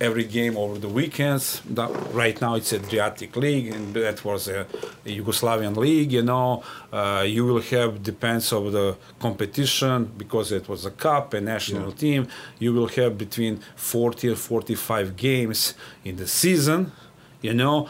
every 0.00 0.24
game 0.24 0.56
over 0.56 0.78
the 0.78 0.88
weekends. 0.88 1.62
That, 1.70 1.90
right 2.12 2.38
now 2.40 2.54
it's 2.54 2.72
Adriatic 2.72 3.34
League, 3.36 3.68
and 3.74 3.94
that 3.94 4.24
was 4.24 4.48
a, 4.48 4.66
Yugoslavian 5.04 5.76
league. 5.76 6.12
You 6.12 6.22
know, 6.22 6.62
uh, 6.92 7.24
you 7.26 7.44
will 7.44 7.60
have 7.62 8.02
depends 8.02 8.52
of 8.52 8.72
the 8.72 8.96
competition 9.20 10.10
because 10.18 10.52
it 10.52 10.68
was 10.68 10.84
a 10.84 10.90
cup, 10.90 11.34
a 11.34 11.40
national 11.40 11.88
Yeah. 11.90 11.96
team. 11.96 12.28
You 12.58 12.72
will 12.74 12.88
have 12.88 13.16
between 13.16 13.60
40 13.76 14.28
and 14.28 14.38
45 14.38 15.16
games 15.16 15.74
in 16.04 16.16
the 16.16 16.26
season. 16.26 16.92
You 17.42 17.54
know, 17.54 17.88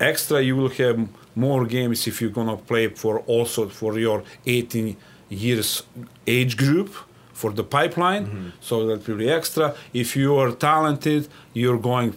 extra 0.00 0.40
you 0.40 0.56
will 0.56 0.70
have 0.70 0.98
more 1.34 1.66
games 1.66 2.06
if 2.06 2.20
you're 2.20 2.30
gonna 2.30 2.56
play 2.56 2.88
for 2.88 3.20
also 3.26 3.68
for 3.68 3.98
your 3.98 4.22
18 4.46 4.96
years 5.28 5.82
age 6.26 6.56
group 6.56 6.94
for 7.40 7.50
the 7.58 7.64
pipeline 7.76 8.24
so 8.68 8.74
that 8.88 8.98
will 9.06 9.20
be 9.24 9.30
extra 9.40 9.66
if 10.02 10.08
you 10.20 10.30
are 10.42 10.52
talented 10.70 11.22
you're 11.60 11.82
going 11.90 12.10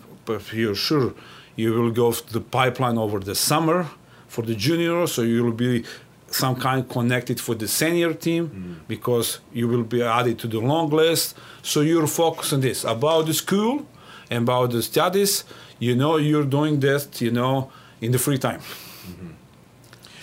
you're 0.61 0.81
sure 0.89 1.07
you 1.61 1.69
will 1.77 1.93
go 2.03 2.07
to 2.27 2.33
the 2.37 2.43
pipeline 2.59 2.97
over 3.05 3.19
the 3.29 3.35
summer 3.49 3.79
for 4.35 4.43
the 4.49 4.55
juniors, 4.65 5.09
so 5.15 5.21
you 5.33 5.39
will 5.45 5.59
be 5.67 5.73
some 6.41 6.55
kind 6.67 6.81
connected 6.97 7.37
for 7.45 7.53
the 7.61 7.67
senior 7.79 8.13
team 8.25 8.43
Mm. 8.47 8.87
because 8.93 9.27
you 9.59 9.65
will 9.71 9.83
be 9.95 10.01
added 10.19 10.35
to 10.43 10.47
the 10.55 10.61
long 10.71 10.87
list. 11.01 11.25
So 11.71 11.77
you're 11.89 12.07
focused 12.23 12.53
on 12.55 12.61
this 12.67 12.79
about 12.95 13.21
the 13.29 13.33
school 13.43 13.73
and 14.31 14.39
about 14.47 14.67
the 14.75 14.81
studies. 14.91 15.33
You 15.85 15.93
know, 16.01 16.13
you're 16.27 16.49
doing 16.57 16.75
that. 16.87 17.03
You 17.25 17.31
know, 17.39 17.55
in 18.05 18.09
the 18.15 18.19
free 18.25 18.39
time. 18.47 18.61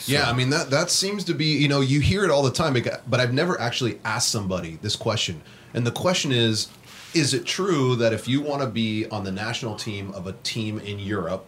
Yeah, 0.08 0.28
I 0.28 0.32
mean 0.32 0.50
that 0.50 0.70
that 0.70 0.90
seems 0.90 1.24
to 1.24 1.34
be 1.34 1.46
you 1.46 1.68
know 1.68 1.80
you 1.80 2.00
hear 2.00 2.24
it 2.24 2.30
all 2.30 2.42
the 2.42 2.50
time, 2.50 2.76
but 3.06 3.20
I've 3.20 3.32
never 3.32 3.60
actually 3.60 4.00
asked 4.04 4.30
somebody 4.30 4.78
this 4.82 4.96
question, 4.96 5.42
and 5.74 5.86
the 5.86 5.92
question 5.92 6.32
is, 6.32 6.68
is 7.14 7.34
it 7.34 7.44
true 7.44 7.96
that 7.96 8.12
if 8.12 8.26
you 8.28 8.40
want 8.40 8.62
to 8.62 8.68
be 8.68 9.06
on 9.06 9.24
the 9.24 9.32
national 9.32 9.76
team 9.76 10.12
of 10.12 10.26
a 10.26 10.32
team 10.42 10.78
in 10.78 10.98
Europe, 10.98 11.46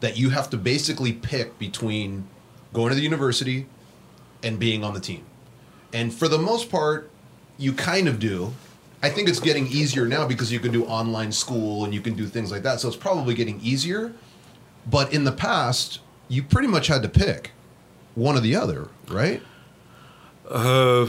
that 0.00 0.16
you 0.16 0.30
have 0.30 0.50
to 0.50 0.56
basically 0.56 1.12
pick 1.12 1.58
between 1.58 2.26
going 2.72 2.88
to 2.88 2.94
the 2.94 3.02
university 3.02 3.66
and 4.42 4.58
being 4.58 4.82
on 4.84 4.94
the 4.94 5.00
team, 5.00 5.24
and 5.92 6.12
for 6.12 6.28
the 6.28 6.38
most 6.38 6.70
part, 6.70 7.10
you 7.58 7.72
kind 7.72 8.08
of 8.08 8.18
do. 8.18 8.52
I 9.02 9.10
think 9.10 9.28
it's 9.28 9.40
getting 9.40 9.66
easier 9.66 10.06
now 10.06 10.26
because 10.26 10.50
you 10.50 10.58
can 10.60 10.72
do 10.72 10.86
online 10.86 11.30
school 11.30 11.84
and 11.84 11.92
you 11.92 12.00
can 12.00 12.14
do 12.14 12.26
things 12.26 12.50
like 12.50 12.62
that, 12.62 12.80
so 12.80 12.88
it's 12.88 12.96
probably 12.96 13.34
getting 13.34 13.60
easier. 13.60 14.14
But 14.90 15.12
in 15.12 15.24
the 15.24 15.32
past, 15.32 16.00
you 16.28 16.42
pretty 16.42 16.68
much 16.68 16.86
had 16.86 17.02
to 17.02 17.08
pick 17.08 17.50
one 18.14 18.36
or 18.36 18.40
the 18.40 18.56
other, 18.56 18.88
right? 19.08 19.40
Uh, 20.48 21.08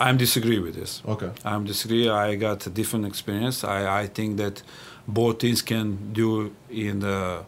I'm 0.00 0.16
disagree 0.16 0.58
with 0.58 0.74
this. 0.74 1.02
Okay. 1.06 1.30
I'm 1.44 1.64
disagree. 1.64 2.08
I 2.08 2.34
got 2.34 2.66
a 2.66 2.70
different 2.70 3.06
experience. 3.06 3.62
I, 3.64 4.02
I 4.02 4.06
think 4.08 4.36
that 4.38 4.62
both 5.06 5.40
things 5.40 5.62
can 5.62 6.12
do 6.12 6.54
in 6.70 7.00
the 7.00 7.44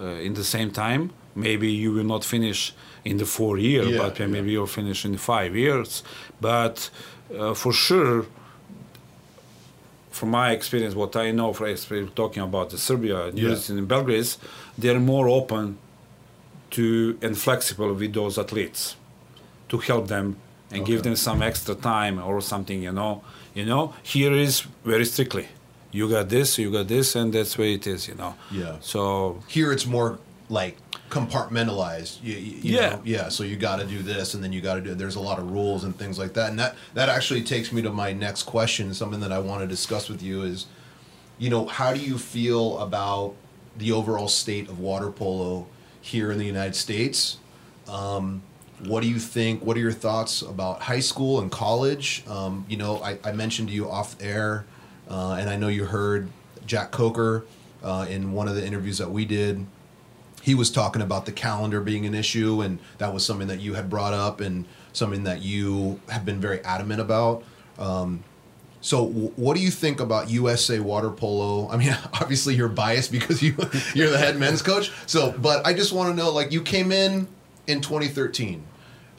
uh, 0.00 0.04
in 0.26 0.34
the 0.34 0.44
same 0.44 0.70
time. 0.70 1.10
Maybe 1.34 1.70
you 1.70 1.92
will 1.92 2.04
not 2.04 2.24
finish 2.24 2.74
in 3.04 3.18
the 3.18 3.26
four 3.26 3.58
year, 3.58 3.84
Yeah, 3.84 3.98
but 3.98 4.18
yeah. 4.18 4.26
maybe 4.26 4.50
you'll 4.52 4.66
finish 4.66 5.04
in 5.04 5.16
five 5.16 5.54
years. 5.54 6.02
But 6.40 6.90
uh, 7.38 7.54
for 7.54 7.72
sure, 7.72 8.24
from 10.10 10.30
my 10.30 10.50
experience, 10.52 10.94
what 10.94 11.14
I 11.14 11.30
know 11.30 11.52
for 11.52 11.66
experience 11.68 12.12
talking 12.14 12.42
about 12.42 12.70
the 12.70 12.78
Serbia 12.78 13.26
and 13.26 13.34
Yeah. 13.38 13.44
university 13.44 13.78
in 13.78 13.86
Belgrade, 13.86 14.28
they're 14.78 15.00
more 15.00 15.28
open 15.28 15.76
to 16.70 17.18
and 17.22 17.36
flexible 17.38 17.92
with 17.94 18.12
those 18.12 18.38
athletes 18.38 18.96
to 19.68 19.78
help 19.78 20.08
them 20.08 20.36
and 20.70 20.84
give 20.84 21.02
them 21.02 21.16
some 21.16 21.42
extra 21.42 21.74
time 21.74 22.18
or 22.18 22.40
something 22.40 22.82
you 22.82 22.92
know 22.92 23.22
you 23.54 23.64
know 23.64 23.94
here 24.02 24.32
is 24.32 24.60
very 24.84 25.04
strictly 25.04 25.46
you 25.92 26.08
got 26.10 26.28
this 26.28 26.58
you 26.58 26.70
got 26.72 26.88
this 26.88 27.14
and 27.16 27.32
that's 27.32 27.56
where 27.56 27.68
it 27.68 27.86
is 27.86 28.08
you 28.08 28.14
know 28.14 28.34
Yeah. 28.50 28.76
so 28.80 29.40
Here 29.48 29.72
it's 29.72 29.86
more 29.86 30.18
like 30.48 30.76
compartmentalized. 31.10 32.18
You, 32.22 32.34
you- 32.34 32.38
you 32.62 32.76
Yeah. 32.76 32.90
know? 32.90 33.00
yeah. 33.04 33.28
So 33.28 33.42
you 33.44 33.56
got 33.56 33.76
to 33.80 33.84
do 33.86 34.02
this, 34.02 34.34
and 34.34 34.42
then 34.42 34.52
you 34.52 34.60
got 34.60 34.74
to 34.74 34.80
do. 34.80 34.94
There's 34.94 35.16
a 35.16 35.20
lot 35.20 35.38
of 35.38 35.50
rules 35.50 35.84
and 35.84 35.96
things 35.96 36.18
like 36.18 36.34
that, 36.34 36.50
and 36.50 36.58
that 36.58 36.76
that 36.94 37.08
actually 37.08 37.42
takes 37.42 37.72
me 37.72 37.82
to 37.82 37.90
my 37.90 38.12
next 38.12 38.44
question. 38.44 38.92
Something 38.94 39.20
that 39.20 39.32
I 39.32 39.38
want 39.38 39.60
to 39.62 39.66
discuss 39.66 40.08
with 40.08 40.22
you 40.22 40.42
is, 40.42 40.66
you 41.38 41.50
know, 41.50 41.66
how 41.66 41.92
do 41.92 42.00
you 42.00 42.18
feel 42.18 42.78
about 42.78 43.34
the 43.76 43.92
overall 43.92 44.28
state 44.28 44.68
of 44.68 44.78
water 44.78 45.10
polo 45.10 45.66
here 46.06 46.30
in 46.30 46.38
the 46.38 46.46
United 46.46 46.76
States? 46.76 47.38
Um, 47.88 48.42
what 48.84 49.02
do 49.02 49.08
you 49.08 49.18
think? 49.18 49.64
What 49.64 49.76
are 49.76 49.80
your 49.80 49.92
thoughts 49.92 50.42
about 50.42 50.82
high 50.82 51.00
school 51.00 51.40
and 51.40 51.50
college? 51.50 52.22
Um, 52.28 52.64
you 52.68 52.76
know, 52.76 53.02
I, 53.02 53.18
I 53.24 53.32
mentioned 53.32 53.68
to 53.68 53.74
you 53.74 53.90
off 53.90 54.16
air, 54.20 54.66
uh, 55.08 55.36
and 55.38 55.50
I 55.50 55.56
know 55.56 55.68
you 55.68 55.84
heard 55.86 56.28
Jack 56.66 56.90
Coker 56.90 57.44
uh, 57.82 58.06
in 58.08 58.32
one 58.32 58.48
of 58.48 58.54
the 58.54 58.64
interviews 58.64 58.98
that 58.98 59.10
we 59.10 59.24
did. 59.24 59.66
He 60.42 60.54
was 60.54 60.70
talking 60.70 61.02
about 61.02 61.26
the 61.26 61.32
calendar 61.32 61.80
being 61.80 62.06
an 62.06 62.14
issue, 62.14 62.60
and 62.60 62.78
that 62.98 63.12
was 63.12 63.24
something 63.24 63.48
that 63.48 63.60
you 63.60 63.74
had 63.74 63.90
brought 63.90 64.12
up, 64.12 64.40
and 64.40 64.64
something 64.92 65.24
that 65.24 65.42
you 65.42 66.00
have 66.08 66.24
been 66.24 66.40
very 66.40 66.60
adamant 66.60 67.00
about. 67.00 67.42
Um, 67.78 68.22
so, 68.86 69.06
what 69.34 69.56
do 69.56 69.62
you 69.64 69.72
think 69.72 69.98
about 69.98 70.30
USA 70.30 70.78
water 70.78 71.10
polo? 71.10 71.68
I 71.68 71.76
mean, 71.76 71.98
obviously 72.20 72.54
you're 72.54 72.68
biased 72.68 73.10
because 73.10 73.42
you 73.42 73.56
you're 73.96 74.10
the 74.10 74.16
head 74.16 74.38
men's 74.38 74.62
coach. 74.62 74.92
So, 75.06 75.32
but 75.32 75.66
I 75.66 75.74
just 75.74 75.92
want 75.92 76.10
to 76.10 76.14
know, 76.14 76.30
like, 76.30 76.52
you 76.52 76.62
came 76.62 76.92
in 76.92 77.26
in 77.66 77.80
2013 77.80 78.62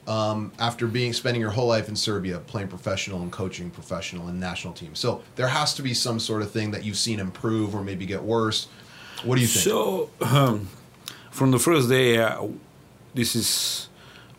um, 0.07 0.53
after 0.57 0.87
being 0.87 1.11
spending 1.11 1.41
your 1.41 1.51
whole 1.51 1.67
life 1.67 1.89
in 1.89 1.97
Serbia, 1.97 2.39
playing 2.39 2.69
professional 2.69 3.21
and 3.21 3.29
coaching 3.29 3.69
professional 3.69 4.29
and 4.29 4.39
national 4.39 4.73
teams. 4.73 4.99
So, 4.99 5.21
there 5.35 5.49
has 5.49 5.73
to 5.73 5.81
be 5.81 5.93
some 5.93 6.17
sort 6.17 6.43
of 6.43 6.49
thing 6.49 6.71
that 6.71 6.85
you've 6.85 6.95
seen 6.95 7.19
improve 7.19 7.75
or 7.75 7.83
maybe 7.83 8.05
get 8.05 8.23
worse. 8.23 8.69
What 9.25 9.35
do 9.35 9.41
you 9.41 9.47
think? 9.47 9.63
so 9.65 10.09
um, 10.21 10.69
from 11.29 11.51
the 11.51 11.59
first 11.59 11.89
day 11.89 12.19
uh, 12.19 12.47
this 13.13 13.35
is 13.35 13.89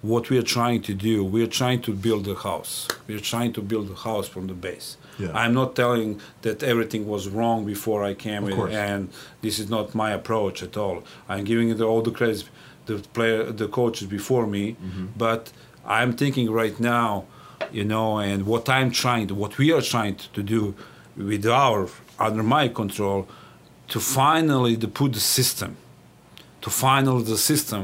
what 0.00 0.30
we 0.30 0.38
are 0.38 0.48
trying 0.56 0.80
to 0.80 0.94
do 0.94 1.22
we 1.22 1.42
are 1.42 1.48
trying 1.48 1.82
to 1.82 1.92
build 1.92 2.28
a 2.28 2.34
house 2.36 2.86
we 3.08 3.14
are 3.16 3.20
trying 3.20 3.52
to 3.52 3.60
build 3.60 3.90
a 3.90 3.94
house 3.94 4.28
from 4.28 4.46
the 4.46 4.54
base 4.54 4.96
Yeah. 5.18 5.30
i'm 5.42 5.54
not 5.60 5.70
telling 5.82 6.20
that 6.42 6.62
everything 6.62 7.02
was 7.14 7.22
wrong 7.36 7.58
before 7.74 8.00
i 8.10 8.14
came 8.14 8.42
Of 8.44 8.50
in 8.50 8.56
course. 8.56 8.74
and 8.74 9.00
this 9.44 9.58
is 9.58 9.68
not 9.76 9.86
my 9.94 10.10
approach 10.20 10.62
at 10.62 10.74
all 10.76 10.96
i'm 11.28 11.44
giving 11.44 11.68
it 11.74 11.80
all 11.80 12.02
the 12.02 12.12
credit 12.18 12.44
the 12.86 12.96
player 13.16 13.40
the 13.62 13.68
coaches 13.68 14.06
before 14.18 14.46
me 14.46 14.64
Mm-hmm. 14.76 15.06
but 15.16 15.42
i'm 15.98 16.12
thinking 16.22 16.46
right 16.62 16.78
now 16.80 17.24
you 17.78 17.84
know 17.92 18.08
and 18.28 18.38
what 18.52 18.64
i'm 18.68 18.90
trying 19.04 19.26
to 19.30 19.34
what 19.42 19.52
we 19.58 19.66
are 19.76 19.82
trying 19.94 20.16
to 20.36 20.42
do 20.56 20.74
with 21.30 21.44
our 21.46 21.88
under 22.26 22.42
my 22.58 22.68
control 22.80 23.20
to 23.92 23.98
finally 24.00 24.74
to 24.76 24.88
put 25.00 25.10
the 25.18 25.24
system 25.38 25.70
to 26.64 26.70
finally 26.70 27.22
the 27.24 27.38
system 27.52 27.82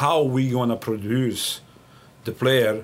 how 0.00 0.16
we 0.22 0.42
gonna 0.56 0.76
produce 0.90 1.60
the 2.24 2.32
player 2.32 2.74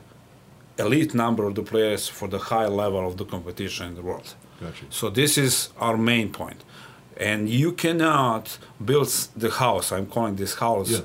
elite 0.78 1.14
number 1.14 1.44
of 1.48 1.54
the 1.54 1.62
players 1.62 2.08
for 2.08 2.28
the 2.28 2.38
high 2.38 2.66
level 2.66 3.06
of 3.06 3.16
the 3.16 3.24
competition 3.24 3.88
in 3.90 3.94
the 3.94 4.02
world 4.02 4.28
Gotcha. 4.60 4.84
so 4.90 5.10
this 5.10 5.36
is 5.38 5.70
our 5.78 5.96
main 5.96 6.28
point. 6.40 6.60
and 7.30 7.40
you 7.62 7.70
cannot 7.84 8.44
build 8.90 9.08
the 9.44 9.50
house 9.64 9.86
i'm 9.96 10.06
calling 10.14 10.36
this 10.36 10.54
house 10.66 10.90
Yeah. 10.90 11.00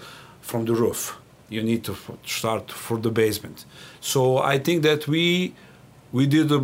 from 0.50 0.62
the 0.70 0.76
roof 0.84 1.02
you 1.56 1.62
need 1.70 1.82
to 1.90 1.94
start 2.40 2.66
for 2.86 2.98
the 3.06 3.12
basement 3.22 3.58
so 4.14 4.22
i 4.54 4.56
think 4.66 4.78
that 4.90 5.02
we 5.14 5.24
we 6.18 6.24
did 6.38 6.48
a, 6.60 6.62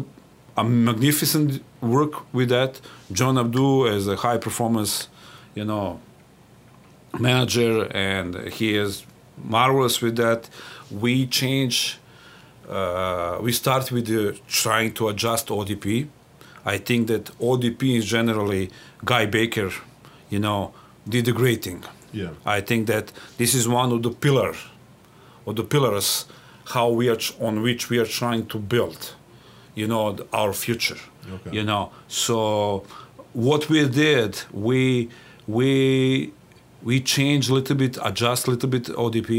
a 0.62 0.64
magnificent 0.64 1.50
work 1.98 2.14
with 2.38 2.50
that 2.58 2.74
John 3.18 3.36
Abdou 3.44 3.72
as 3.96 4.04
a 4.08 4.18
high 4.26 4.40
performance 4.48 4.94
you 5.60 5.66
know 5.72 5.88
manager 7.18 7.88
and 8.12 8.36
he 8.58 8.76
is 8.76 8.92
marvelous 9.44 9.96
with 10.02 10.16
that 10.18 10.42
we 10.92 11.26
change 11.26 11.98
uh, 12.70 13.38
we 13.42 13.52
start 13.52 13.92
with 13.92 14.08
uh, 14.10 14.32
trying 14.48 14.92
to 14.94 15.08
adjust 15.10 15.48
odp 15.48 15.86
i 16.66 16.78
think 16.78 17.08
that 17.08 17.26
odp 17.40 17.82
is 17.98 18.06
generally 18.06 18.70
guy 19.06 19.26
baker 19.26 19.72
you 20.30 20.40
know 20.40 20.72
did 21.08 21.28
a 21.28 21.32
great 21.32 21.64
thing 21.64 21.84
Yeah. 22.14 22.30
i 22.46 22.62
think 22.62 22.88
that 22.88 23.06
this 23.38 23.54
is 23.54 23.68
one 23.68 23.92
of 23.96 24.02
the 24.04 24.12
pillar 24.12 24.54
of 25.48 25.56
the 25.56 25.64
pillars 25.64 26.26
how 26.76 26.88
we 27.00 27.10
are 27.10 27.20
on 27.48 27.62
which 27.62 27.90
we 27.90 27.98
are 28.00 28.06
trying 28.22 28.46
to 28.48 28.58
build 28.60 29.16
you 29.76 29.88
know 29.88 30.16
our 30.34 30.54
future 30.54 31.00
Okay. 31.36 31.52
you 31.58 31.64
know 31.64 31.84
so 32.08 32.84
what 33.34 33.70
we 33.70 33.80
did 33.88 34.32
we 34.52 35.10
we 35.48 35.70
we 36.84 36.96
change 37.16 37.44
a 37.50 37.54
little 37.54 37.76
bit 37.76 37.98
adjust 38.10 38.48
a 38.48 38.52
little 38.52 38.70
bit 38.70 38.86
odp 39.04 39.32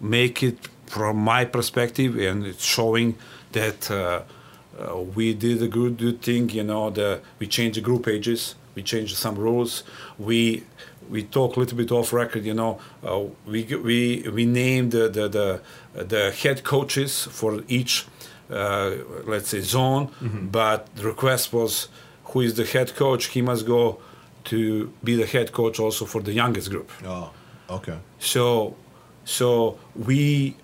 make 0.00 0.42
it 0.42 0.58
from 0.86 1.16
my 1.16 1.44
perspective 1.44 2.16
and 2.18 2.46
it's 2.46 2.64
showing 2.64 3.16
that 3.52 3.90
uh, 3.90 4.22
uh, 4.78 4.96
we 5.00 5.34
did 5.34 5.62
a 5.62 5.68
good, 5.68 5.96
good 5.98 6.20
thing 6.22 6.48
you 6.50 6.62
know 6.62 6.90
the 6.90 7.20
we 7.38 7.46
changed 7.46 7.76
the 7.76 7.80
group 7.80 8.08
ages 8.08 8.54
we 8.74 8.82
changed 8.82 9.16
some 9.16 9.36
rules 9.36 9.84
we 10.18 10.64
we 11.10 11.22
talk 11.22 11.56
a 11.56 11.60
little 11.60 11.76
bit 11.76 11.92
off 11.92 12.12
record 12.12 12.44
you 12.44 12.54
know 12.54 12.78
uh, 13.04 13.22
we 13.46 13.64
we 13.64 14.28
we 14.32 14.44
named 14.46 14.92
the 14.92 15.08
the 15.08 15.28
the, 15.28 15.60
the 16.04 16.30
head 16.32 16.64
coaches 16.64 17.24
for 17.30 17.62
each 17.68 18.06
uh, 18.50 18.92
let's 19.24 19.48
say 19.48 19.60
zone 19.60 20.10
but 20.50 20.94
the 20.96 21.04
request 21.04 21.52
was 21.52 21.88
who 22.34 22.40
is 22.40 22.54
the 22.54 22.64
head 22.64 22.94
coach? 22.96 23.26
He 23.26 23.42
must 23.42 23.64
go 23.64 24.00
to 24.44 24.92
be 25.02 25.14
the 25.14 25.26
head 25.26 25.52
coach 25.52 25.78
also 25.78 26.04
for 26.04 26.20
the 26.20 26.32
youngest 26.32 26.68
group. 26.68 26.90
Oh, 27.04 27.30
okay. 27.70 27.98
so 28.18 28.76
so 29.24 29.78
we 29.94 30.56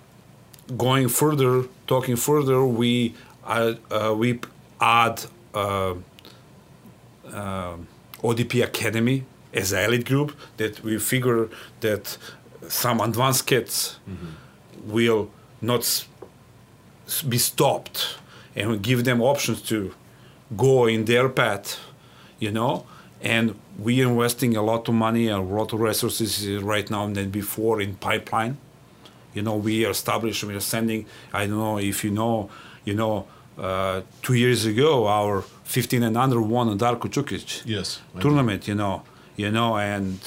going 0.76 1.08
further 1.08 1.64
talking 1.86 2.16
further 2.16 2.64
we 2.64 3.14
uh, 3.44 3.74
uh, 3.90 4.14
we 4.16 4.40
add 4.80 5.24
uh, 5.54 5.94
uh, 7.32 7.76
odp 8.22 8.64
academy 8.64 9.24
as 9.52 9.72
an 9.72 9.84
elite 9.84 10.06
group 10.06 10.32
that 10.56 10.82
we 10.82 10.98
figure 10.98 11.48
that 11.80 12.16
some 12.68 13.00
advanced 13.00 13.46
kids 13.46 13.98
will 14.84 15.30
not 15.60 16.06
be 17.28 17.38
stopped 17.38 18.16
and 18.54 18.70
we 18.70 18.78
give 18.78 19.04
them 19.04 19.20
options 19.20 19.60
to 19.62 19.92
go 20.56 20.86
in 20.86 21.04
their 21.06 21.28
path 21.28 21.78
you 22.38 22.50
know 22.50 22.86
and 23.20 23.54
we 23.78 24.00
investing 24.00 24.56
a 24.56 24.62
lot 24.62 24.88
of 24.88 24.94
money 24.94 25.28
and 25.28 25.38
a 25.38 25.54
lot 25.54 25.72
of 25.72 25.80
resources 25.80 26.46
right 26.62 26.90
now 26.90 27.06
than 27.06 27.30
before 27.30 27.80
in 27.80 27.94
pipeline. 27.96 28.56
You 29.34 29.42
know, 29.42 29.56
we 29.56 29.84
are 29.86 29.90
established. 29.90 30.42
We 30.44 30.54
are 30.54 30.60
sending. 30.60 31.06
I 31.32 31.46
don't 31.46 31.58
know 31.58 31.78
if 31.78 32.04
you 32.04 32.10
know. 32.10 32.50
You 32.84 32.94
know, 32.94 33.26
uh, 33.58 34.00
two 34.22 34.34
years 34.34 34.64
ago, 34.64 35.06
our 35.06 35.42
15 35.64 36.02
and 36.02 36.16
under 36.16 36.40
won 36.40 36.68
a 36.68 36.76
Darko 36.76 37.08
Čukić 37.08 37.62
Yes. 37.66 38.00
Tournament. 38.20 38.66
You 38.66 38.74
know, 38.74 39.02
you 39.36 39.50
know, 39.50 39.76
and, 39.76 40.18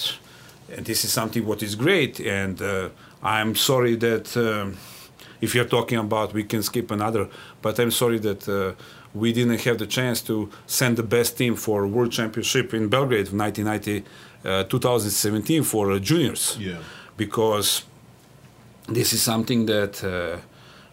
and 0.76 0.86
this 0.86 1.04
is 1.04 1.12
something 1.12 1.46
what 1.46 1.62
is 1.63 1.76
great. 1.76 2.20
And 2.20 2.62
uh, 2.62 2.89
I'm 3.24 3.56
sorry 3.56 3.96
that 3.96 4.38
um, 4.38 4.78
if 5.42 5.54
you're 5.56 5.66
talking 5.78 5.98
about, 6.00 6.34
we 6.34 6.44
can 6.44 6.62
skip 6.63 6.92
another. 6.92 7.28
But 7.62 7.80
I'm 7.80 7.92
sorry 7.92 8.20
that 8.20 8.48
uh, 8.48 8.74
we 9.13 9.34
didn't 9.34 9.60
have 9.62 9.78
the 9.80 9.88
chance 9.88 10.22
to 10.22 10.50
send 10.68 10.98
the 10.98 11.04
best 11.04 11.38
team 11.38 11.56
for 11.56 11.86
World 11.88 12.12
Championship 12.12 12.74
in 12.74 12.88
Belgrade 12.88 13.32
1990, 13.34 14.04
uh, 14.46 14.63
2017 14.66 15.63
for 15.63 15.92
uh, 15.92 16.00
juniors. 16.00 16.56
Yeah. 16.60 16.78
Because 17.18 17.84
this 18.88 19.13
is 19.13 19.22
something 19.22 19.65
that. 19.67 20.04
Uh, 20.04 20.39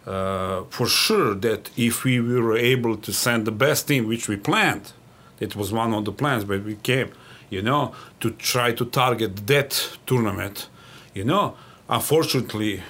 uh, 0.03 0.63
for 0.71 0.87
sure 0.87 1.35
that 1.35 1.69
if 1.77 2.03
we 2.03 2.19
were 2.19 2.57
able 2.57 2.97
to 2.97 3.13
send 3.13 3.45
the 3.45 3.51
best 3.51 3.87
team 3.87 4.07
which 4.07 4.27
we 4.27 4.35
planned 4.35 4.93
it 5.39 5.55
was 5.55 5.71
one 5.71 5.93
of 5.93 6.05
the 6.05 6.11
plans 6.11 6.43
but 6.43 6.63
we 6.63 6.75
came 6.77 7.11
you 7.51 7.61
know 7.61 7.93
to 8.19 8.31
try 8.31 8.71
to 8.71 8.83
target 8.85 9.45
that 9.45 9.97
tournament 10.07 10.69
you 11.13 11.23
know 11.23 11.55
unfortunately 11.87 12.81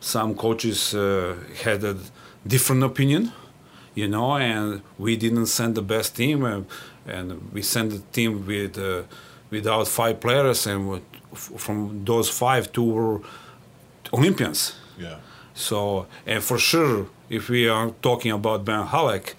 some 0.00 0.34
coaches 0.34 0.94
uh, 0.94 1.36
had 1.62 1.84
a 1.84 1.94
different 2.46 2.82
opinion 2.82 3.32
you 3.94 4.08
know 4.08 4.36
and 4.36 4.80
we 4.98 5.16
didn't 5.16 5.46
send 5.46 5.74
the 5.74 5.82
best 5.82 6.16
team 6.16 6.42
and, 6.44 6.64
and 7.06 7.52
we 7.52 7.60
sent 7.60 7.90
the 7.90 7.98
team 8.12 8.46
with 8.46 8.78
uh, 8.78 9.02
without 9.50 9.86
five 9.86 10.20
players 10.20 10.66
and 10.66 11.02
from 11.34 12.04
those 12.04 12.30
five 12.30 12.72
two 12.72 12.84
were 12.84 13.20
olympians 14.12 14.74
Yeah. 14.98 15.16
so, 15.54 16.06
and 16.26 16.42
for 16.42 16.58
sure, 16.58 17.06
if 17.28 17.48
we 17.48 17.68
are 17.68 17.90
talking 18.02 18.32
about 18.32 18.64
Ben 18.64 18.86
Hallock, 18.86 19.34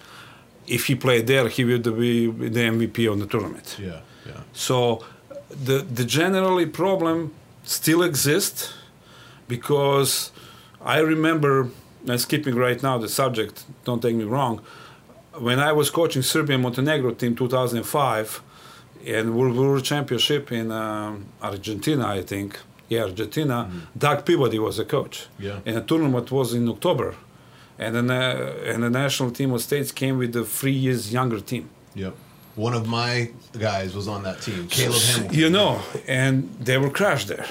if 0.66 0.86
he 0.88 0.94
played 0.94 1.26
there, 1.26 1.48
he 1.48 1.64
would 1.64 1.82
be 1.82 2.26
the 2.56 2.62
MVP 2.74 2.98
of 3.10 3.18
the 3.22 3.26
tournament. 3.26 3.76
Yeah. 3.78 4.00
Yeah. 4.26 4.40
So, 4.52 4.74
the 5.66 5.76
the 5.98 6.04
generally 6.04 6.66
problem 6.66 7.16
still 7.64 8.02
exists 8.02 8.72
because 9.48 10.30
I 10.96 10.98
remember, 11.14 11.68
I'm 12.08 12.18
skipping 12.18 12.54
right 12.66 12.82
now 12.82 12.98
the 12.98 13.08
subject. 13.08 13.64
Don't 13.84 14.00
take 14.00 14.16
me 14.16 14.24
wrong. 14.24 14.60
When 15.48 15.58
I 15.58 15.72
was 15.72 15.90
coaching 15.90 16.22
Serbia 16.22 16.58
Montenegro 16.58 17.12
team 17.14 17.34
2005, 17.34 18.42
and 19.06 19.34
World 19.36 19.56
World 19.56 19.84
Championship 19.84 20.52
in 20.52 20.70
um, 20.70 21.26
Argentina, 21.42 22.06
I 22.06 22.22
think. 22.22 22.58
Yeah, 22.92 23.02
Argentina. 23.10 23.56
Doug 24.04 24.18
Peabody 24.26 24.58
was 24.68 24.76
a 24.84 24.86
coach. 24.96 25.16
Yeah. 25.46 25.66
And 25.66 25.74
the 25.78 25.84
tournament 25.90 26.26
was 26.38 26.48
in 26.58 26.64
October, 26.74 27.08
and 27.82 27.90
then 27.96 28.08
uh, 28.10 28.70
and 28.70 28.78
the 28.86 28.90
national 29.04 29.30
team 29.38 29.50
of 29.56 29.60
states 29.70 29.90
came 30.02 30.14
with 30.22 30.32
the 30.38 30.44
three 30.58 30.78
years 30.86 31.00
younger 31.18 31.40
team. 31.50 31.64
Yep. 32.02 32.14
One 32.66 32.74
of 32.80 32.84
my 33.00 33.12
guys 33.68 33.90
was 33.98 34.06
on 34.14 34.20
that 34.28 34.38
team, 34.46 34.60
Caleb 34.68 35.02
Hamilton. 35.10 35.38
You 35.40 35.48
know, 35.56 35.72
and 36.20 36.34
they 36.66 36.76
were 36.82 36.90
crashed 36.98 37.28
there. 37.34 37.46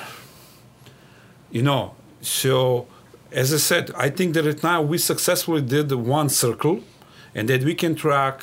You 1.58 1.64
know, 1.70 1.96
so 2.22 2.88
as 3.32 3.48
I 3.54 3.58
said, 3.58 3.86
I 4.06 4.10
think 4.18 4.34
that 4.36 4.44
right 4.46 4.64
now 4.64 4.80
we 4.92 4.98
successfully 4.98 5.62
did 5.62 5.86
the 5.90 5.98
one 5.98 6.30
circle, 6.30 6.76
and 7.36 7.48
that 7.50 7.64
we 7.64 7.74
can 7.76 7.96
track 7.96 8.38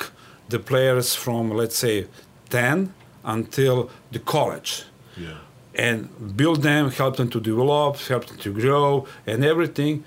the 0.49 0.59
players 0.59 1.15
from 1.15 1.43
let's 1.61 1.77
say 1.77 2.07
10 2.49 2.93
until 3.23 3.89
the 4.11 4.19
college 4.19 4.71
Yeah. 5.17 5.37
And 5.79 6.09
build 6.35 6.61
them, 6.61 6.91
help 6.91 7.15
them 7.15 7.29
to 7.29 7.39
develop, 7.39 7.95
help 8.13 8.25
them 8.25 8.37
to 8.37 8.51
grow, 8.51 9.07
and 9.25 9.45
everything. 9.45 10.03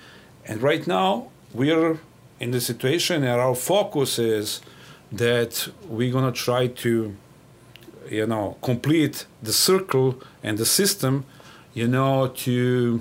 And 0.46 0.61
right 0.61 0.87
now, 0.87 1.28
we 1.54 1.72
are 1.72 1.98
in 2.38 2.50
the 2.50 2.61
situation, 2.61 3.24
and 3.24 3.40
our 3.46 3.54
focus 3.54 4.18
is 4.18 4.61
that 5.11 5.68
we're 5.88 6.12
gonna 6.12 6.37
try 6.46 6.66
to, 6.85 7.16
you 8.11 8.26
know, 8.26 8.58
complete 8.61 9.24
the 9.42 9.52
circle 9.52 10.08
and 10.42 10.58
the 10.58 10.66
system, 10.66 11.24
you 11.72 11.88
know, 11.88 12.28
to 12.44 13.00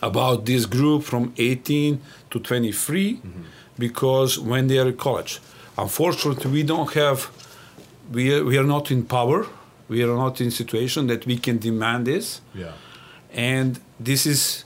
about 0.00 0.46
this 0.46 0.64
group 0.64 1.02
from 1.02 1.32
18 1.38 2.00
to 2.30 2.38
23, 2.38 3.14
mm-hmm. 3.14 3.42
because 3.76 4.38
when 4.38 4.68
they 4.68 4.78
are 4.78 4.88
in 4.88 4.96
college, 4.96 5.40
unfortunately, 5.76 6.50
we 6.52 6.62
don't 6.62 6.92
have, 6.92 7.18
we 8.12 8.32
are, 8.32 8.44
we 8.44 8.56
are 8.56 8.68
not 8.76 8.92
in 8.92 9.02
power. 9.02 9.46
We 9.88 10.02
are 10.02 10.14
not 10.24 10.40
in 10.40 10.50
situation 10.50 11.06
that 11.08 11.24
we 11.26 11.36
can 11.38 11.58
demand 11.58 12.06
this 12.06 12.40
Yeah. 12.54 12.72
and 13.32 13.80
this 13.98 14.26
is 14.26 14.64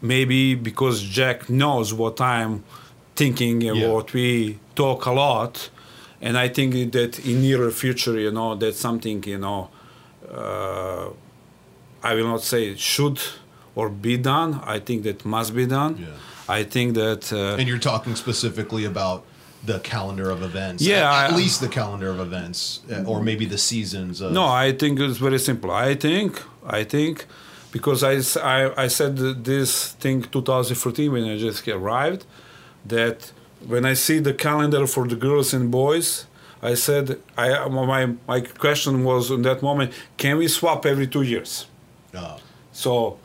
maybe 0.00 0.54
because 0.54 1.02
Jack 1.02 1.48
knows 1.48 1.92
what 1.94 2.20
I'm 2.20 2.62
thinking 3.14 3.62
and 3.68 3.76
Yeah. 3.78 3.88
what 3.92 4.12
we 4.12 4.58
talk 4.74 5.06
a 5.06 5.12
lot, 5.12 5.70
and 6.20 6.36
I 6.36 6.48
think 6.48 6.92
that 6.92 7.18
in 7.30 7.40
near 7.40 7.70
future, 7.70 8.18
you 8.20 8.30
know, 8.30 8.54
that's 8.56 8.78
something 8.80 9.22
you 9.26 9.38
know, 9.38 9.60
uh, 10.40 11.06
I 12.02 12.14
will 12.14 12.28
not 12.34 12.42
say 12.42 12.74
should 12.76 13.18
or 13.74 13.88
be 13.88 14.16
done. 14.16 14.60
I 14.64 14.78
think 14.80 15.02
that 15.04 15.24
must 15.24 15.54
be 15.54 15.66
done. 15.66 15.96
Yeah. 16.00 16.58
I 16.58 16.62
think 16.64 16.94
that 16.94 17.32
uh, 17.32 17.56
And 17.60 17.66
you're 17.68 17.78
talking 17.92 18.14
specifically 18.16 18.84
about 18.84 19.24
the 19.66 19.78
calendar 19.80 20.30
of 20.30 20.42
events. 20.42 20.82
Yeah, 20.82 21.10
At, 21.12 21.32
I- 21.32 21.36
least 21.36 21.60
the 21.60 21.68
calendar 21.68 22.08
of 22.10 22.18
events, 22.20 22.80
uh, 22.90 23.04
or 23.10 23.22
maybe 23.22 23.44
the 23.46 23.58
seasons. 23.58 24.20
Of, 24.20 24.32
No, 24.32 24.44
I 24.46 24.72
think 24.72 24.98
it's 25.00 25.18
very 25.18 25.38
simple. 25.38 25.70
I 25.70 25.94
think, 25.94 26.40
I 26.80 26.84
think, 26.84 27.26
because 27.72 28.02
I, 28.02 28.14
I, 28.42 28.84
I 28.84 28.88
said 28.88 29.16
this 29.44 29.92
thing 30.02 30.22
2014 30.22 31.12
when 31.12 31.24
I 31.24 31.36
just 31.38 31.66
arrived, 31.68 32.24
that 32.86 33.32
when 33.66 33.84
I 33.84 33.94
see 33.94 34.18
the 34.20 34.32
calendar 34.34 34.86
for 34.86 35.06
the 35.08 35.16
girls 35.16 35.52
and 35.52 35.70
boys, 35.70 36.26
I 36.62 36.74
said, 36.74 37.20
I 37.36 37.68
my 37.68 38.06
my 38.26 38.40
question 38.40 39.04
was 39.04 39.30
in 39.30 39.42
that 39.42 39.60
moment, 39.62 39.92
can 40.16 40.38
we 40.38 40.48
swap 40.48 40.86
every 40.86 41.06
two 41.06 41.22
years? 41.22 41.66
Uh, 42.14 42.38
So 42.72 43.18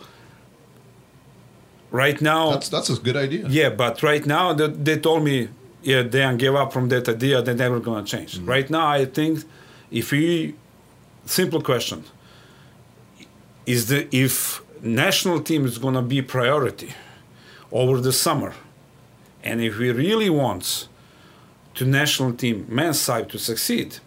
right 1.91 2.19
now, 2.21 2.51
that's 2.51 2.69
that's 2.69 2.89
a 2.89 2.95
good 3.07 3.15
idea. 3.15 3.45
yeah, 3.49 3.69
but 3.69 4.01
right 4.03 4.25
now 4.25 4.53
they, 4.53 4.67
they 4.67 4.97
told 4.99 5.23
me, 5.23 5.47
yeah, 5.83 6.03
then 6.03 6.37
gave 6.37 6.55
up 6.55 6.71
from 6.73 6.89
that 6.89 7.07
idea. 7.09 7.41
They're 7.41 7.55
never 7.55 7.79
gonna 7.79 8.05
change. 8.05 8.37
Mm-hmm. 8.37 8.45
Right 8.49 8.69
now, 8.69 8.87
I 8.87 9.05
think 9.05 9.43
if 9.89 10.11
we, 10.11 10.55
simple 11.25 11.61
question, 11.61 12.03
is 13.65 13.87
the 13.87 14.07
if 14.15 14.61
national 14.81 15.41
team 15.41 15.65
is 15.65 15.77
gonna 15.77 16.01
be 16.01 16.21
priority 16.21 16.93
over 17.71 17.99
the 17.99 18.11
summer, 18.11 18.53
and 19.43 19.61
if 19.61 19.77
we 19.77 19.91
really 19.91 20.29
want 20.29 20.87
to 21.75 21.85
national 21.85 22.33
team 22.33 22.65
men's 22.69 22.99
side 22.99 23.29
to 23.29 23.39
succeed, 23.39 23.97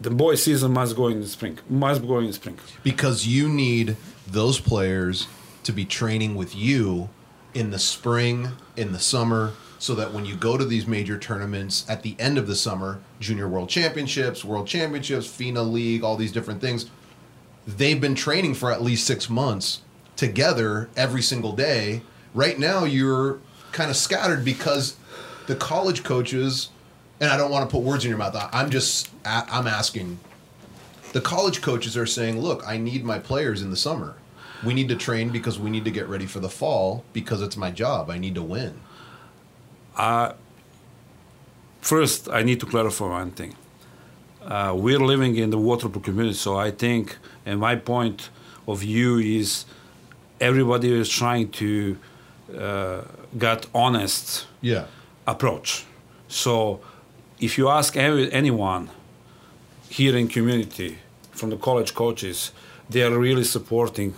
the 0.00 0.10
boys 0.10 0.42
season 0.42 0.72
must 0.72 0.94
go 0.94 1.08
in 1.08 1.20
the 1.20 1.26
spring. 1.26 1.58
Must 1.68 2.06
go 2.06 2.18
in 2.18 2.26
the 2.26 2.32
spring. 2.32 2.58
because 2.82 3.26
you 3.26 3.48
need 3.48 3.96
those 4.26 4.60
players 4.60 5.26
to 5.64 5.72
be 5.72 5.84
training 5.84 6.34
with 6.34 6.54
you 6.54 7.08
in 7.54 7.70
the 7.70 7.78
spring, 7.78 8.50
in 8.76 8.92
the 8.92 8.98
summer, 8.98 9.52
so 9.78 9.94
that 9.94 10.12
when 10.12 10.24
you 10.24 10.34
go 10.34 10.56
to 10.56 10.64
these 10.64 10.86
major 10.86 11.18
tournaments 11.18 11.84
at 11.88 12.02
the 12.02 12.16
end 12.18 12.38
of 12.38 12.46
the 12.46 12.54
summer, 12.54 13.00
Junior 13.20 13.48
World 13.48 13.68
Championships, 13.68 14.44
World 14.44 14.66
Championships, 14.66 15.26
FINA 15.26 15.62
League, 15.62 16.02
all 16.02 16.16
these 16.16 16.32
different 16.32 16.60
things, 16.60 16.90
they've 17.66 18.00
been 18.00 18.14
training 18.14 18.54
for 18.54 18.70
at 18.70 18.82
least 18.82 19.06
six 19.06 19.28
months 19.28 19.80
together 20.16 20.88
every 20.96 21.22
single 21.22 21.52
day. 21.52 22.02
Right 22.34 22.58
now, 22.58 22.84
you're 22.84 23.38
kind 23.72 23.90
of 23.90 23.96
scattered 23.96 24.44
because 24.44 24.96
the 25.46 25.56
college 25.56 26.02
coaches, 26.02 26.70
and 27.20 27.30
I 27.30 27.36
don't 27.36 27.50
want 27.50 27.68
to 27.68 27.72
put 27.72 27.82
words 27.82 28.04
in 28.04 28.08
your 28.08 28.18
mouth. 28.18 28.36
I'm 28.52 28.70
just, 28.70 29.10
I'm 29.24 29.66
asking 29.66 30.18
the 31.12 31.20
college 31.20 31.62
coaches 31.62 31.96
are 31.96 32.06
saying, 32.06 32.40
"Look, 32.40 32.62
I 32.66 32.76
need 32.76 33.04
my 33.04 33.18
players 33.18 33.62
in 33.62 33.70
the 33.70 33.76
summer. 33.76 34.16
We 34.64 34.74
need 34.74 34.88
to 34.88 34.96
train 34.96 35.30
because 35.30 35.58
we 35.58 35.70
need 35.70 35.84
to 35.84 35.90
get 35.90 36.08
ready 36.08 36.26
for 36.26 36.40
the 36.40 36.48
fall 36.48 37.04
because 37.12 37.42
it's 37.42 37.56
my 37.56 37.70
job. 37.70 38.10
I 38.10 38.18
need 38.18 38.34
to 38.34 38.42
win." 38.42 38.80
First, 41.80 42.28
I 42.28 42.42
need 42.42 42.60
to 42.60 42.66
clarify 42.66 43.08
one 43.08 43.30
thing. 43.30 43.54
Uh, 44.42 44.72
we're 44.76 44.98
living 45.00 45.36
in 45.36 45.50
the 45.50 45.58
water 45.58 45.88
polo 45.88 46.02
community, 46.04 46.36
so 46.36 46.56
I 46.56 46.70
think, 46.70 47.16
and 47.44 47.60
my 47.60 47.76
point 47.76 48.30
of 48.66 48.78
view 48.80 49.18
is, 49.18 49.64
everybody 50.40 50.92
is 50.92 51.08
trying 51.08 51.48
to 51.50 51.96
uh, 52.56 53.02
get 53.38 53.66
honest 53.74 54.46
Yeah. 54.60 54.84
approach. 55.26 55.84
So, 56.28 56.80
if 57.40 57.58
you 57.58 57.68
ask 57.68 57.96
any, 57.96 58.30
anyone 58.32 58.88
here 59.88 60.16
in 60.16 60.28
community 60.28 60.98
from 61.32 61.50
the 61.50 61.56
college 61.56 61.94
coaches, 61.94 62.52
they 62.90 63.02
are 63.02 63.16
really 63.18 63.44
supporting 63.44 64.14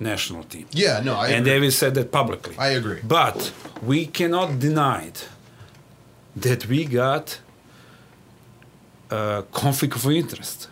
national 0.00 0.44
team, 0.44 0.66
Yeah. 0.72 1.00
No, 1.04 1.14
I 1.16 1.28
and 1.28 1.46
agree. 1.46 1.68
they 1.68 1.70
say 1.70 1.90
that 1.90 2.10
publicly. 2.12 2.54
I 2.58 2.68
agree. 2.80 3.00
But 3.02 3.52
we 3.82 4.06
cannot 4.06 4.58
deny 4.58 5.04
it 5.06 5.28
that 6.36 6.66
we 6.66 6.84
got 6.84 7.40
uh, 9.10 9.42
conflict 9.52 9.94
of 9.96 10.06
interest. 10.10 10.68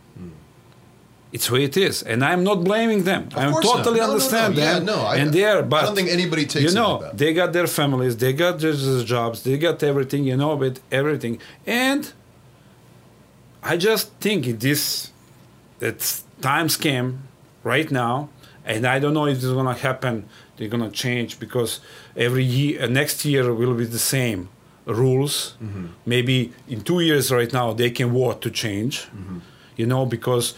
It's 1.32 1.48
the 1.48 1.54
way 1.54 1.64
it 1.64 1.76
is, 1.76 2.02
and 2.02 2.24
I'm 2.24 2.42
not 2.44 2.62
blaming 2.64 3.02
them. 3.04 3.28
I 3.34 3.50
course 3.50 3.64
not. 3.66 3.76
totally 3.78 3.98
No, 4.00 4.06
no, 4.06 4.06
no. 4.06 4.12
understand 4.12 4.54
Yeah, 4.56 4.74
them. 4.74 4.84
no, 4.86 4.98
I- 5.02 5.16
and 5.16 5.32
they 5.32 5.44
are, 5.44 5.62
but 5.62 5.82
I 5.82 5.86
don't 5.86 5.96
think 5.96 6.08
anybody 6.08 6.46
takes 6.46 6.64
you 6.66 6.72
know 6.80 7.10
they 7.12 7.34
got 7.34 7.52
their 7.52 7.66
families, 7.66 8.16
they 8.16 8.32
got 8.32 8.58
their 8.60 8.72
jobs, 9.04 9.42
they 9.42 9.58
got 9.58 9.82
everything. 9.82 10.24
You 10.24 10.36
know, 10.36 10.54
with 10.54 10.78
everything, 10.90 11.38
and 11.66 12.02
I 13.62 13.76
just 13.76 14.12
think 14.20 14.46
it 14.46 14.64
is 14.64 15.10
that 15.80 15.98
times 16.40 16.76
came 16.76 17.08
right 17.64 17.90
now, 17.90 18.28
and 18.66 18.84
I 18.86 18.98
don't 18.98 19.14
know 19.14 19.26
if 19.26 19.36
it's 19.36 19.46
gonna 19.46 19.74
happen. 19.74 20.24
They're 20.56 20.68
gonna 20.68 20.90
change 20.90 21.38
because 21.38 21.80
every 22.16 22.44
year, 22.44 22.82
uh, 22.82 22.86
next 22.86 23.24
year 23.24 23.52
will 23.54 23.74
be 23.74 23.84
the 23.86 23.98
same 24.16 24.48
rules. 24.86 25.54
Maybe 26.04 26.52
in 26.68 26.80
two 26.82 27.00
years 27.00 27.30
right 27.30 27.52
now 27.52 27.72
they 27.72 27.90
can 27.90 28.08
vote 28.12 28.40
to 28.42 28.50
change. 28.50 29.06
You 29.76 29.86
know, 29.86 30.06
because 30.06 30.54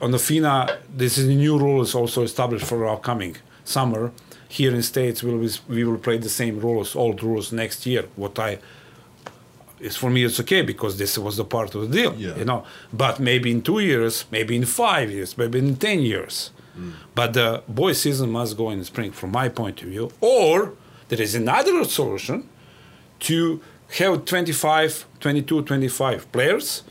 on 0.00 0.10
the 0.12 0.18
FINA, 0.18 0.78
this 0.96 1.18
is 1.18 1.26
a 1.28 1.34
new 1.34 1.58
rule 1.58 1.82
is 1.82 1.94
also 1.94 2.22
established 2.22 2.66
for 2.66 2.86
our 2.86 2.98
coming 3.00 3.36
summer. 3.64 4.12
Here 4.50 4.72
in 4.74 4.82
States, 4.82 5.22
we'll, 5.22 5.46
we 5.68 5.84
will 5.84 5.98
play 5.98 6.16
the 6.18 6.28
same 6.30 6.58
rules, 6.60 6.94
old 6.96 7.22
rules 7.22 7.52
next 7.52 7.84
year. 7.84 8.04
What 8.16 8.38
I 8.38 8.58
is 9.80 9.96
for 9.96 10.10
me 10.10 10.24
it's 10.24 10.40
okay 10.40 10.62
because 10.62 10.96
this 10.98 11.16
was 11.18 11.36
the 11.36 11.44
part 11.44 11.74
of 11.74 11.80
the 11.82 11.88
deal 11.98 12.12
Yeah. 12.16 12.36
you 12.36 12.44
know 12.44 12.64
but 12.92 13.20
maybe 13.20 13.48
in 13.52 13.62
two 13.62 13.78
years 13.78 14.24
maybe 14.32 14.56
in 14.56 14.64
five 14.64 15.08
years 15.08 15.38
maybe 15.38 15.60
in 15.60 15.76
10 15.76 16.00
years 16.00 16.50
but 17.14 17.32
the 17.32 17.62
boys 17.68 18.00
season 18.00 18.30
must 18.30 18.56
go 18.56 18.70
in 18.70 18.78
the 18.78 18.84
spring 18.84 19.12
from 19.12 19.30
my 19.32 19.48
point 19.48 19.82
of 19.82 19.88
view 19.88 20.10
or 20.20 20.72
there 21.08 21.20
is 21.20 21.34
another 21.34 21.84
solution 21.84 22.48
to 23.20 23.60
have 23.98 24.24
25 24.24 25.06
22 25.20 25.62
25 25.62 26.32
players 26.32 26.82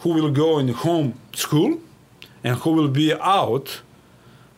who 0.00 0.10
will 0.10 0.30
go 0.30 0.58
in 0.58 0.68
home 0.68 1.14
school 1.32 1.80
and 2.42 2.56
who 2.58 2.70
will 2.72 2.88
be 2.88 3.12
out 3.14 3.80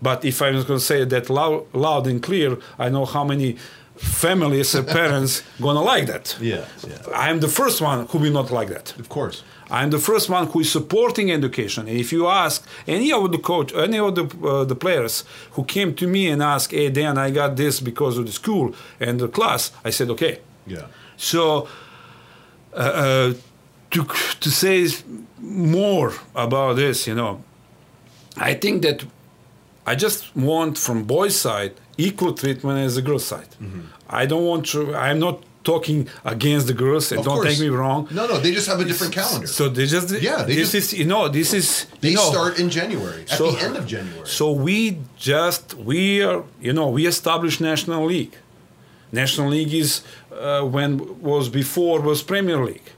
but 0.03 0.25
if 0.25 0.43
I'm 0.43 0.53
going 0.53 0.67
to 0.67 0.81
say 0.81 1.05
that 1.05 1.31
loud, 1.31 1.67
loud 1.75 2.07
and 2.07 2.23
clear, 2.23 2.59
I 2.79 2.89
know 2.89 3.05
how 3.05 3.25
many 3.25 3.57
families 3.97 4.75
and 4.75 4.87
parents 5.01 5.43
gonna 5.61 5.83
like 5.83 6.07
that. 6.07 6.37
Yeah, 6.41 6.67
yeah. 6.87 6.99
I 7.15 7.31
am 7.31 7.41
the 7.41 7.49
first 7.49 7.81
one 7.81 8.07
who 8.07 8.19
will 8.19 8.33
not 8.33 8.51
like 8.51 8.69
that. 8.69 8.99
Of 8.99 9.09
course. 9.09 9.43
I'm 9.71 9.91
the 9.91 9.99
first 9.99 10.29
one 10.31 10.47
who 10.47 10.61
is 10.61 10.71
supporting 10.71 11.31
education. 11.31 11.89
And 11.89 11.99
if 11.99 12.13
you 12.13 12.29
ask 12.29 12.65
any 12.87 13.13
of 13.13 13.33
the 13.33 13.39
coach, 13.39 13.75
any 13.75 13.99
of 13.99 14.15
the 14.15 14.25
uh, 14.47 14.65
the 14.65 14.77
players 14.77 15.25
who 15.53 15.65
came 15.65 15.95
to 15.95 16.07
me 16.07 16.29
and 16.29 16.43
asked, 16.43 16.71
"Hey 16.73 16.91
Dan, 16.91 17.19
I 17.19 17.31
got 17.31 17.57
this 17.57 17.81
because 17.81 18.19
of 18.19 18.27
the 18.27 18.33
school 18.33 18.75
and 19.01 19.19
the 19.21 19.29
class," 19.29 19.73
I 19.85 19.91
said, 19.91 20.11
"Okay." 20.11 20.39
Yeah. 20.67 20.87
So 21.17 21.69
uh, 22.73 22.77
uh, 22.77 23.35
to 23.91 24.05
to 24.41 24.51
say 24.51 24.89
more 25.39 26.13
about 26.35 26.77
this, 26.77 27.07
you 27.07 27.15
know, 27.15 27.43
I 28.37 28.55
think 28.55 28.83
that 28.83 29.05
I 29.87 29.95
just 29.95 30.35
want 30.37 30.79
from 30.79 31.05
boys' 31.05 31.37
side 31.37 31.73
equal 31.97 32.35
treatment 32.35 32.79
as 32.79 32.97
a 32.97 33.03
girls' 33.03 33.25
side. 33.25 33.49
I 34.09 34.27
don't 34.27 34.45
want 34.45 34.67
to. 34.73 34.95
I'm 34.95 35.19
not 35.19 35.43
talking 35.73 35.99
against 36.35 36.65
the 36.71 36.77
girls. 36.85 37.05
and 37.13 37.19
Of 37.21 37.25
don't 37.27 37.37
course. 37.39 37.49
take 37.51 37.61
me 37.67 37.71
wrong. 37.81 38.01
No, 38.19 38.23
no, 38.31 38.37
they 38.45 38.53
just 38.59 38.69
have 38.73 38.81
a 38.85 38.87
different 38.91 39.13
calendar. 39.21 39.49
So 39.59 39.63
they 39.77 39.87
just 39.97 40.09
Yeah, 40.29 40.41
they 40.49 40.57
this 40.61 40.71
just- 40.73 40.93
is 40.93 40.99
you 41.01 41.07
know 41.13 41.23
this 41.39 41.51
is 41.61 41.67
they 42.03 42.11
you 42.13 42.19
know, 42.21 42.31
start 42.35 42.53
in 42.63 42.69
January, 42.79 43.23
at 43.33 43.39
So- 43.39 43.51
the 43.53 43.61
end 43.67 43.75
of 43.81 43.85
January. 43.95 44.27
so 44.39 44.45
we 44.67 44.79
just 45.31 45.65
we 45.91 46.01
are 46.29 46.39
you 46.67 46.73
know 46.79 46.89
we 46.99 47.03
established 47.15 47.59
national 47.73 48.03
league. 48.15 48.35
National 49.23 49.49
league 49.57 49.75
is 49.85 49.91
uh, 50.33 50.63
when 50.77 50.91
was 51.33 51.45
before 51.63 51.97
was 52.11 52.19
Premier 52.33 52.61
League. 52.71 52.89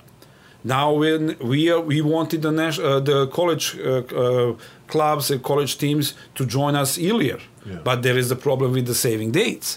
Now 0.65 0.89
when 1.03 1.23
we 1.53 1.61
are, 1.73 1.81
we 1.93 1.99
wanted 2.15 2.41
the 2.47 2.51
nas- 2.61 2.81
uh, 2.89 3.01
the 3.11 3.19
college 3.39 3.67
uh, 3.79 3.91
uh, 4.25 4.53
clubs 4.93 5.25
and 5.33 5.41
college 5.51 5.73
teams 5.85 6.15
to 6.39 6.43
join 6.59 6.73
us 6.83 6.91
earlier, 7.11 7.39
Yeah. 7.65 7.81
but 7.89 7.97
there 8.07 8.19
is 8.23 8.29
a 8.31 8.37
problem 8.47 8.69
with 8.77 8.87
the 8.87 8.95
saving 9.07 9.31
dates. 9.43 9.69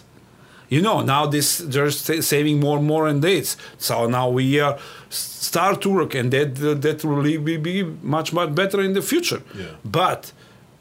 You 0.71 0.81
know 0.81 1.01
now 1.03 1.29
this 1.29 1.57
they're 1.73 1.91
saving 2.21 2.59
more 2.59 2.77
and 2.77 2.87
more 2.87 3.09
in 3.11 3.19
dates. 3.19 3.57
So 3.77 4.07
now 4.07 4.29
we 4.29 4.61
are 4.61 4.77
start 5.09 5.81
to 5.81 5.89
work, 5.89 6.15
and 6.15 6.31
that 6.31 6.55
that 6.81 7.03
will 7.03 7.23
be, 7.23 7.57
be 7.57 7.83
much 8.01 8.31
much 8.33 8.55
better 8.55 8.79
in 8.81 8.93
the 8.93 9.01
future. 9.01 9.41
Yeah. 9.53 9.65
But 9.83 10.31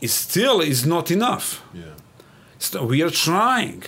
it 0.00 0.11
still 0.11 0.61
is 0.61 0.87
not 0.87 1.11
enough. 1.11 1.62
yeah. 1.74 1.83
So 2.59 2.85
we 2.87 3.03
are 3.03 3.11
trying 3.11 3.83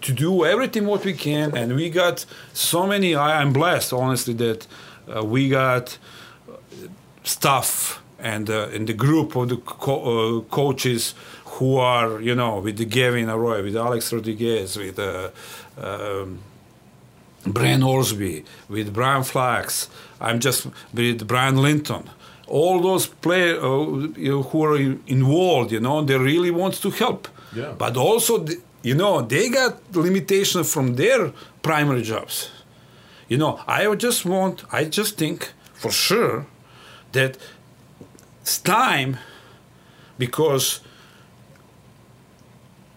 to 0.00 0.12
do 0.12 0.44
everything 0.44 0.86
what 0.86 1.04
we 1.04 1.14
can, 1.14 1.56
and 1.56 1.74
we 1.76 1.88
got 1.90 2.26
so 2.52 2.86
many. 2.86 3.14
I, 3.14 3.40
I'm 3.40 3.52
blessed, 3.52 3.92
honestly, 3.92 4.34
that 4.34 4.66
uh, 5.08 5.24
we 5.24 5.48
got 5.48 5.98
uh, 6.48 6.56
staff 7.24 8.02
and 8.18 8.48
uh, 8.50 8.68
in 8.76 8.84
the 8.86 8.92
group 8.94 9.36
of 9.36 9.48
the 9.48 9.56
co- 9.56 10.02
uh, 10.38 10.40
coaches 10.54 11.14
who 11.62 11.76
are, 11.76 12.20
you 12.20 12.34
know, 12.34 12.58
with 12.58 12.76
the 12.76 12.84
Gavin 12.84 13.28
Arroyo, 13.30 13.62
with 13.62 13.76
Alex 13.76 14.12
Rodriguez, 14.12 14.76
with 14.76 14.98
uh, 14.98 15.30
um, 15.78 16.40
Brian 17.46 17.82
Orsby, 17.82 18.44
with 18.68 18.92
Brian 18.92 19.22
Flax. 19.22 19.88
I'm 20.20 20.40
just 20.40 20.66
with 20.92 21.24
Brian 21.28 21.56
Linton. 21.66 22.10
All 22.48 22.80
those 22.80 23.06
players 23.06 23.62
uh, 23.62 23.68
you 24.24 24.32
know, 24.32 24.42
who 24.42 24.64
are 24.64 24.76
involved, 25.06 25.70
you 25.70 25.78
know, 25.78 26.02
they 26.02 26.18
really 26.18 26.50
want 26.50 26.74
to 26.82 26.90
help. 26.90 27.28
Yeah. 27.54 27.74
But 27.78 27.96
also, 27.96 28.44
you 28.82 28.96
know, 28.96 29.22
they 29.22 29.48
got 29.48 29.72
limitation 29.94 30.64
from 30.64 30.96
their 30.96 31.32
primary 31.62 32.02
jobs. 32.02 32.50
You 33.28 33.38
know, 33.38 33.60
I 33.68 33.94
just 33.94 34.24
want, 34.24 34.64
I 34.72 34.82
just 34.98 35.16
think 35.16 35.52
for 35.74 35.92
sure 35.92 36.46
that 37.12 37.38
it's 38.40 38.58
time 38.58 39.18
because 40.18 40.80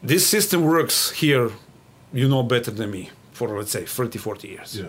this 0.08 0.28
system 0.28 0.64
works 0.64 1.12
here, 1.12 1.52
you 2.14 2.28
know 2.28 2.44
better 2.44 2.72
than 2.72 2.92
me, 2.92 3.10
for 3.34 3.48
let's 3.58 3.72
say 3.72 3.86
30, 3.86 4.20
40 4.20 4.48
years. 4.48 4.78
Yeah. 4.78 4.88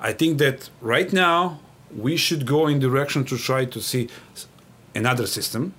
I 0.00 0.12
think 0.12 0.38
that 0.38 0.70
right 0.80 1.12
now 1.12 1.60
we 1.96 2.16
should 2.16 2.46
go 2.46 2.66
in 2.66 2.78
direction 2.78 3.24
to 3.24 3.38
try 3.38 3.64
to 3.64 3.80
see 3.80 4.08
another 4.94 5.26
system. 5.26 5.72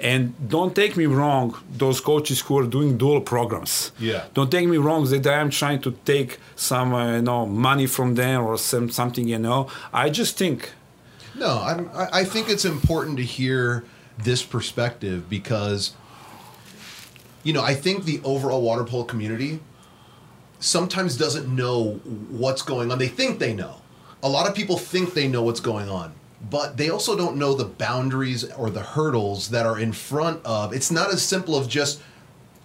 And 0.00 0.34
don't 0.48 0.74
take 0.74 0.96
me 0.96 1.06
wrong, 1.06 1.56
those 1.70 2.00
coaches 2.00 2.40
who 2.40 2.58
are 2.58 2.66
doing 2.66 2.98
dual 2.98 3.20
programs. 3.20 3.92
Yeah. 3.98 4.24
Don't 4.34 4.50
take 4.50 4.66
me 4.68 4.76
wrong 4.76 5.04
that 5.10 5.24
I 5.26 5.40
am 5.40 5.50
trying 5.50 5.80
to 5.82 5.92
take 6.04 6.38
some, 6.56 6.92
uh, 6.92 7.16
you 7.16 7.22
know, 7.22 7.46
money 7.46 7.86
from 7.86 8.16
them 8.16 8.42
or 8.44 8.58
some 8.58 8.90
something, 8.90 9.28
you 9.28 9.38
know. 9.38 9.68
I 9.92 10.10
just 10.10 10.36
think 10.36 10.72
No, 11.36 11.50
I'm, 11.70 11.88
I 11.94 12.20
I 12.20 12.24
think 12.24 12.48
it's 12.48 12.64
important 12.64 13.16
to 13.18 13.24
hear 13.24 13.84
this 14.18 14.42
perspective 14.42 15.18
because, 15.28 15.92
you 17.44 17.52
know, 17.52 17.62
I 17.62 17.74
think 17.74 18.04
the 18.04 18.20
overall 18.24 18.62
water 18.62 18.84
polo 18.84 19.04
community 19.04 19.60
sometimes 20.58 21.16
doesn't 21.16 21.46
know 21.54 22.00
what's 22.30 22.62
going 22.62 22.90
on. 22.90 22.98
They 22.98 23.08
think 23.08 23.38
they 23.38 23.54
know. 23.54 23.82
A 24.22 24.28
lot 24.28 24.48
of 24.48 24.54
people 24.54 24.78
think 24.78 25.12
they 25.12 25.28
know 25.28 25.42
what's 25.42 25.60
going 25.60 25.88
on, 25.88 26.14
but 26.50 26.78
they 26.78 26.88
also 26.88 27.16
don't 27.16 27.36
know 27.36 27.54
the 27.54 27.66
boundaries 27.66 28.50
or 28.52 28.70
the 28.70 28.80
hurdles 28.80 29.50
that 29.50 29.66
are 29.66 29.78
in 29.78 29.92
front 29.92 30.44
of. 30.44 30.72
It's 30.72 30.90
not 30.90 31.12
as 31.12 31.22
simple 31.22 31.58
as 31.60 31.66
just 31.66 32.00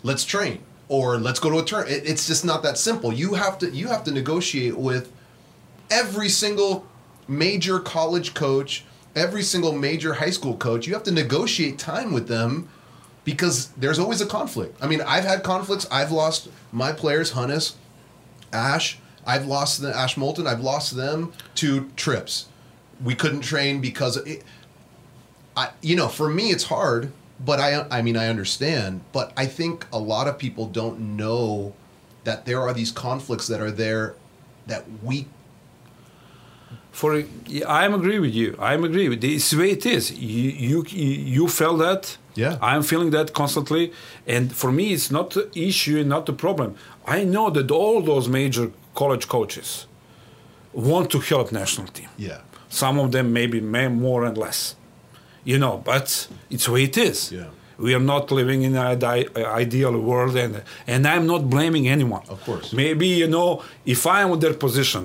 let's 0.01 0.23
train 0.23 0.63
or 0.87 1.17
let's 1.17 1.39
go 1.39 1.49
to 1.49 1.59
a 1.59 1.65
turn. 1.65 1.87
It, 1.89 2.07
it's 2.07 2.25
just 2.25 2.45
not 2.45 2.63
that 2.63 2.77
simple. 2.77 3.11
You 3.11 3.33
have 3.33 3.57
to 3.59 3.69
you 3.69 3.87
have 3.89 4.05
to 4.05 4.11
negotiate 4.11 4.77
with 4.77 5.11
every 5.91 6.29
single 6.29 6.87
major 7.27 7.79
college 7.79 8.33
coach, 8.33 8.85
every 9.15 9.43
single 9.43 9.73
major 9.73 10.13
high 10.13 10.29
school 10.29 10.55
coach, 10.55 10.87
you 10.87 10.93
have 10.93 11.03
to 11.03 11.11
negotiate 11.11 11.77
time 11.77 12.13
with 12.13 12.29
them 12.29 12.69
because 13.29 13.67
there's 13.77 13.99
always 13.99 14.21
a 14.21 14.25
conflict. 14.25 14.75
I 14.81 14.87
mean, 14.87 15.01
I've 15.01 15.23
had 15.23 15.43
conflicts. 15.43 15.85
I've 15.91 16.11
lost 16.11 16.49
my 16.71 16.91
players, 16.91 17.33
Hannes, 17.33 17.75
Ash. 18.51 18.97
I've 19.23 19.45
lost 19.45 19.81
the 19.81 19.95
Ash 19.95 20.17
Moulton. 20.17 20.47
I've 20.47 20.61
lost 20.61 20.95
them 20.95 21.31
to 21.55 21.91
trips. 21.95 22.47
We 23.03 23.13
couldn't 23.13 23.41
train 23.41 23.81
because 23.81 24.17
it, 24.17 24.43
I, 25.55 25.69
you 25.81 25.95
know, 25.95 26.07
for 26.07 26.27
me 26.27 26.49
it's 26.49 26.63
hard, 26.63 27.11
but 27.39 27.59
I, 27.59 27.85
I 27.91 28.01
mean, 28.01 28.17
I 28.17 28.29
understand. 28.29 29.01
But 29.11 29.31
I 29.37 29.45
think 29.45 29.85
a 29.93 29.99
lot 29.99 30.27
of 30.27 30.39
people 30.39 30.65
don't 30.65 31.15
know 31.15 31.75
that 32.23 32.47
there 32.47 32.59
are 32.61 32.73
these 32.73 32.91
conflicts 32.91 33.45
that 33.45 33.61
are 33.61 33.71
there 33.71 34.15
that 34.65 34.85
we 35.03 35.27
for 36.91 37.23
I'm 37.67 37.93
agree 37.93 38.19
with 38.19 38.33
you. 38.33 38.57
I'm 38.59 38.83
agree 38.83 39.07
with 39.07 39.21
this. 39.21 39.53
way 39.53 39.71
it 39.71 39.85
is. 39.85 40.11
You 40.11 40.83
you 40.83 40.83
you 40.89 41.47
felt 41.47 41.77
that. 41.79 42.17
Yeah. 42.39 42.57
I'm 42.61 42.83
feeling 42.83 43.11
that 43.11 43.33
constantly, 43.33 43.91
and 44.35 44.51
for 44.61 44.71
me, 44.71 44.83
it's 44.95 45.09
not 45.11 45.27
the 45.37 45.43
issue, 45.69 45.95
and 45.99 46.07
not 46.15 46.25
the 46.25 46.33
problem. 46.45 46.69
I 47.17 47.19
know 47.33 47.49
that 47.57 47.69
all 47.71 48.01
those 48.11 48.25
major 48.39 48.65
college 48.95 49.25
coaches 49.27 49.87
want 50.73 51.09
to 51.11 51.19
help 51.19 51.51
national 51.51 51.87
team. 51.97 52.09
yeah 52.17 52.41
Some 52.69 52.95
of 53.03 53.11
them 53.11 53.25
maybe 53.39 53.59
may 53.61 53.87
more 53.87 54.21
and 54.27 54.37
less, 54.37 54.75
you 55.43 55.57
know. 55.63 55.75
But 55.91 56.27
it's 56.53 56.65
the 56.65 56.71
way 56.71 56.83
it 56.83 56.97
is. 56.97 57.31
Yeah. 57.31 57.49
We 57.77 57.93
are 57.97 58.05
not 58.13 58.31
living 58.31 58.63
in 58.67 58.75
an 58.75 59.03
ideal 59.63 59.93
world, 60.09 60.35
and 60.35 60.53
and 60.93 61.01
I'm 61.13 61.25
not 61.33 61.41
blaming 61.55 61.87
anyone. 61.87 62.23
Of 62.29 62.39
course. 62.47 62.67
Maybe 62.73 63.07
you 63.21 63.27
know 63.35 63.49
if 63.85 64.01
I 64.05 64.17
am 64.23 64.31
in 64.33 64.39
their 64.39 64.53
position, 64.65 65.03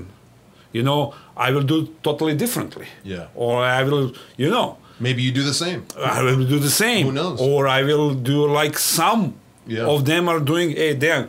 you 0.74 0.82
know, 0.82 1.14
I 1.36 1.50
will 1.52 1.62
do 1.62 1.88
totally 2.02 2.34
differently. 2.34 2.86
Yeah. 3.04 3.26
Or 3.34 3.62
I 3.62 3.84
will, 3.84 4.12
you 4.36 4.50
know, 4.50 4.76
Maybe 5.00 5.22
you 5.22 5.32
do 5.32 5.42
the 5.42 5.54
same. 5.54 5.84
I 5.98 6.22
will 6.22 6.44
do 6.46 6.58
the 6.58 6.70
same. 6.70 7.06
Who 7.06 7.12
knows? 7.12 7.40
Or 7.40 7.66
I 7.66 7.82
will 7.82 8.14
do 8.14 8.46
like 8.46 8.78
some 8.78 9.34
Yeah. 9.66 9.86
of 9.94 10.04
them 10.04 10.28
are 10.28 10.40
doing. 10.40 10.70
Hey, 10.76 10.94
Dan, 10.94 11.28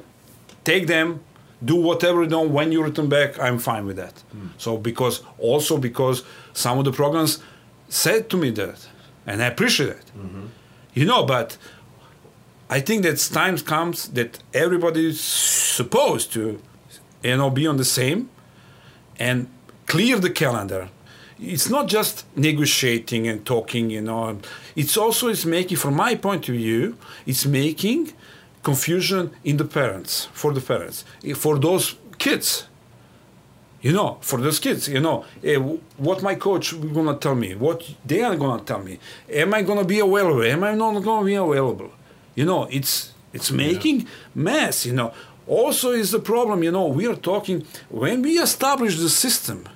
take 0.63 0.86
them, 0.88 1.20
do 1.63 1.76
whatever 1.76 2.24
you 2.24 2.30
know. 2.30 2.41
When 2.41 2.72
you 2.72 2.84
return 2.84 3.09
back, 3.09 3.39
I'm 3.39 3.57
fine 3.59 3.86
with 3.86 3.95
that. 3.97 4.24
Hmm. 4.32 4.47
So 4.57 4.78
because 4.78 5.24
also 5.39 5.78
because 5.78 6.24
some 6.53 6.78
of 6.80 6.86
the 6.86 6.91
programs 6.91 7.39
said 7.89 8.30
to 8.30 8.38
me 8.38 8.51
that, 8.51 8.88
and 9.26 9.41
I 9.41 9.47
appreciate 9.47 9.89
it. 9.89 10.11
Mm-hmm. 10.18 10.45
You 10.93 11.05
know, 11.05 11.24
but 11.26 11.57
I 12.70 12.80
think 12.82 13.03
that 13.03 13.18
times 13.34 13.61
comes 13.61 14.07
that 14.09 14.39
everybody 14.53 15.07
is 15.07 15.20
supposed 15.22 16.32
to, 16.34 16.59
you 17.24 17.38
know, 17.38 17.49
be 17.49 17.68
on 17.68 17.78
the 17.78 17.86
same 17.86 18.30
and 19.20 19.47
clear 19.88 20.20
the 20.20 20.30
calendar. 20.30 20.89
It's 21.40 21.70
not 21.70 21.88
just 21.88 22.26
negotiating 22.36 23.28
and 23.28 23.46
talking, 23.46 23.90
you 23.90 24.02
know. 24.02 24.38
It's 24.76 24.96
also 24.96 25.28
it's 25.28 25.46
making, 25.46 25.78
from 25.78 25.96
my 25.96 26.16
point 26.16 26.48
of 26.48 26.56
view, 26.56 26.98
it's 27.26 27.46
making 27.46 28.14
confusion 28.64 29.32
in 29.44 29.58
the 29.58 29.66
parents 29.66 30.28
for 30.34 30.52
the 30.54 30.62
parents 30.62 31.04
for 31.36 31.60
those 31.60 31.96
kids. 32.18 32.68
You 33.82 33.92
know, 33.92 34.18
for 34.22 34.42
those 34.42 34.60
kids, 34.60 34.88
you 34.88 35.00
know, 35.00 35.26
eh, 35.44 35.58
what 35.98 36.24
my 36.24 36.34
coach 36.34 36.74
gonna 36.94 37.18
tell 37.18 37.36
me, 37.36 37.54
what 37.54 37.84
they 38.04 38.24
are 38.24 38.36
gonna 38.36 38.64
tell 38.64 38.80
me. 38.80 38.98
Am 39.30 39.54
I 39.54 39.62
gonna 39.62 39.84
be 39.86 40.00
available? 40.00 40.42
Am 40.42 40.64
I 40.64 40.74
not 40.74 41.04
gonna 41.04 41.26
be 41.26 41.36
available? 41.36 41.92
You 42.34 42.46
know, 42.46 42.64
it's 42.72 43.12
it's 43.32 43.52
making 43.52 44.08
mess. 44.34 44.88
You 44.88 44.94
know, 44.94 45.14
also 45.46 45.92
is 45.92 46.10
the 46.10 46.20
problem. 46.20 46.64
You 46.64 46.72
know, 46.72 46.88
we 46.88 47.06
are 47.06 47.16
talking 47.16 47.64
when 47.90 48.24
we 48.24 48.40
establish 48.40 48.98
the 48.98 49.10
system, 49.10 49.70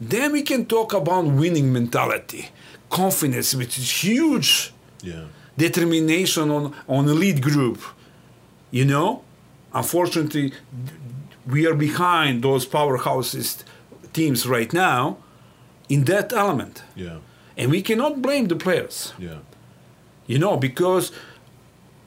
then 0.00 0.32
we 0.32 0.42
can 0.42 0.64
talk 0.66 0.92
about 0.92 1.24
winning 1.26 1.72
mentality, 1.72 2.48
confidence, 2.88 3.54
which 3.54 3.78
is 3.78 4.04
huge 4.04 4.72
Yeah. 5.02 5.24
determination 5.56 6.50
on 6.50 6.72
on 6.88 7.08
elite 7.08 7.40
group. 7.40 7.78
You 8.70 8.84
know, 8.84 9.22
unfortunately, 9.72 10.52
we 11.46 11.66
are 11.66 11.74
behind 11.74 12.42
those 12.42 12.66
powerhouses 12.66 13.56
teams 14.12 14.46
right 14.46 14.72
now 14.72 15.16
in 15.88 16.04
that 16.04 16.32
element, 16.32 16.82
Yeah. 16.96 17.18
and 17.58 17.70
we 17.70 17.82
cannot 17.82 18.20
blame 18.22 18.48
the 18.48 18.56
players. 18.56 19.12
Yeah. 19.18 19.38
You 20.26 20.38
know, 20.38 20.56
because 20.56 21.12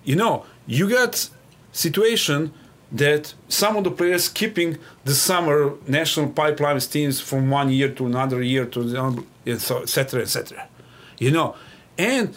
you 0.05 0.15
know 0.15 0.45
you 0.67 0.89
got 0.89 1.29
situation 1.71 2.51
that 2.93 3.33
some 3.47 3.75
of 3.75 3.83
the 3.83 3.91
players 3.91 4.29
keeping 4.29 4.77
the 5.03 5.13
summer 5.13 5.73
national 5.87 6.29
pipelines 6.29 6.89
teams 6.91 7.19
from 7.19 7.49
one 7.49 7.69
year 7.71 7.89
to 7.89 8.05
another 8.05 8.41
year 8.41 8.65
to 8.65 8.83
the 8.83 9.01
other, 9.03 9.23
and 9.45 9.59
so 9.61 9.81
et 9.81 9.89
cetera. 9.89 10.67
You 11.17 11.31
know, 11.31 11.55
and 11.97 12.35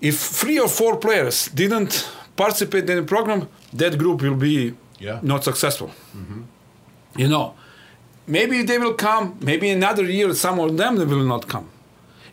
if 0.00 0.16
three 0.18 0.58
or 0.58 0.68
four 0.68 0.96
players 0.96 1.48
didn't 1.54 2.08
participate 2.36 2.88
in 2.90 2.96
the 2.96 3.02
program, 3.02 3.48
that 3.72 3.96
group 3.98 4.22
will 4.22 4.36
be 4.36 4.74
Yeah. 5.00 5.20
not 5.22 5.44
successful. 5.44 5.88
Mm-hmm. 6.16 6.42
You 7.16 7.28
know, 7.28 7.54
maybe 8.26 8.62
they 8.64 8.78
will 8.78 8.94
come. 8.94 9.36
Maybe 9.40 9.70
another 9.70 10.04
year, 10.04 10.34
some 10.34 10.58
of 10.58 10.76
them 10.76 10.96
will 10.96 11.24
not 11.24 11.46
come. 11.48 11.66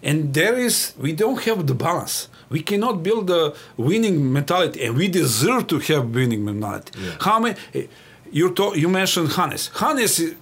And 0.04 0.34
there 0.34 0.56
is, 0.58 0.94
we 0.98 1.12
don't 1.14 1.40
have 1.46 1.66
the 1.68 1.74
balance. 1.76 2.28
We 2.50 2.62
cannot 2.62 3.04
build 3.04 3.30
a 3.30 3.54
winning 3.78 4.32
mentality, 4.32 4.84
and 4.86 4.96
we 4.96 5.08
deserve 5.08 5.68
to 5.68 5.80
have 5.80 6.14
winning 6.14 6.46
mentality. 6.46 6.92
Yeah. 7.00 7.12
How 7.20 7.40
many? 7.40 7.56
Eh, 7.74 7.88
you 8.32 8.52
talk, 8.52 8.76
you 8.76 8.90
mentioned 8.90 9.32
Hannes. 9.34 9.72
Hannes 9.80 10.20
is 10.20 10.36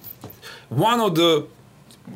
one 0.68 1.00
of 1.00 1.14
the 1.14 1.46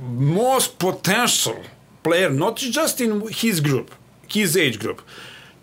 most 0.00 0.78
potential 0.78 1.62
player, 2.02 2.30
not 2.30 2.56
just 2.56 3.00
in 3.00 3.26
his 3.28 3.60
group, 3.60 3.94
his 4.28 4.56
age 4.56 4.78
group. 4.78 5.02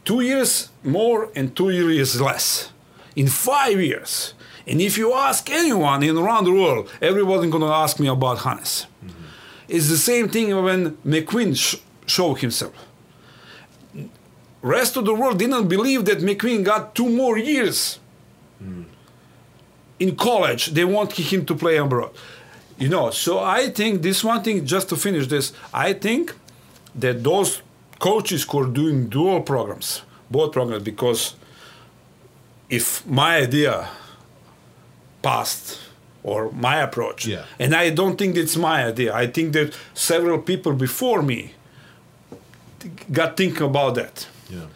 Two 0.04 0.22
years 0.22 0.70
more 0.84 1.30
and 1.36 1.56
two 1.56 1.70
years 1.70 2.20
less. 2.22 2.72
In 3.16 3.28
five 3.28 3.80
years. 3.80 4.34
And 4.68 4.82
if 4.82 4.98
you 4.98 5.14
ask 5.14 5.50
anyone 5.50 6.04
in 6.04 6.18
around 6.18 6.46
the 6.46 6.52
world, 6.52 6.92
everybody's 7.02 7.52
going 7.52 7.64
to 7.64 7.70
ask 7.70 8.00
me 8.00 8.08
about 8.08 8.40
Hannes. 8.40 8.88
Mm-hmm. 9.04 9.12
It's 9.70 9.90
the 9.90 9.98
same 9.98 10.28
thing 10.30 10.56
when 10.64 10.98
McQueen 11.06 11.56
sh- 11.56 11.78
showed 12.08 12.40
himself. 12.40 12.74
Rest 14.66 14.98
of 14.98 15.06
the 15.06 15.14
world 15.14 15.38
didn't 15.38 15.68
believe 15.68 16.06
that 16.06 16.20
McQueen 16.20 16.64
got 16.64 16.96
two 16.96 17.08
more 17.08 17.38
years 17.38 18.00
in 20.00 20.16
college. 20.16 20.68
They 20.78 20.84
want 20.86 21.12
him 21.14 21.46
to 21.46 21.54
play 21.56 21.78
abroad. 21.78 22.12
You 22.80 22.90
know, 22.90 23.12
so 23.12 23.40
I 23.40 23.70
think 23.70 24.02
this 24.02 24.24
one 24.24 24.42
thing, 24.44 24.66
just 24.66 24.90
to 24.90 24.96
finish 24.96 25.28
this, 25.28 25.54
I 25.72 25.94
think 25.94 26.34
that 26.96 27.24
those 27.24 27.62
coaches 28.00 28.44
who 28.44 28.60
are 28.62 28.66
doing 28.68 29.08
dual 29.08 29.42
programs, 29.42 30.02
both 30.32 30.52
programs, 30.52 30.84
because 30.84 31.36
if 32.70 33.06
my 33.06 33.38
idea 33.38 33.88
passed 35.22 35.80
or 36.24 36.52
my 36.52 36.78
approach, 36.82 37.28
Yeah. 37.28 37.46
and 37.60 37.76
I 37.76 37.92
don't 37.92 38.18
think 38.18 38.36
it's 38.36 38.58
my 38.58 38.84
idea, 38.88 39.14
I 39.14 39.28
think 39.28 39.54
that 39.54 39.74
several 39.94 40.40
people 40.40 40.74
before 40.74 41.22
me 41.22 41.54
got 43.12 43.38
thinking 43.38 43.68
about 43.68 43.94
that. 43.96 44.28
Yeah. 44.50 44.68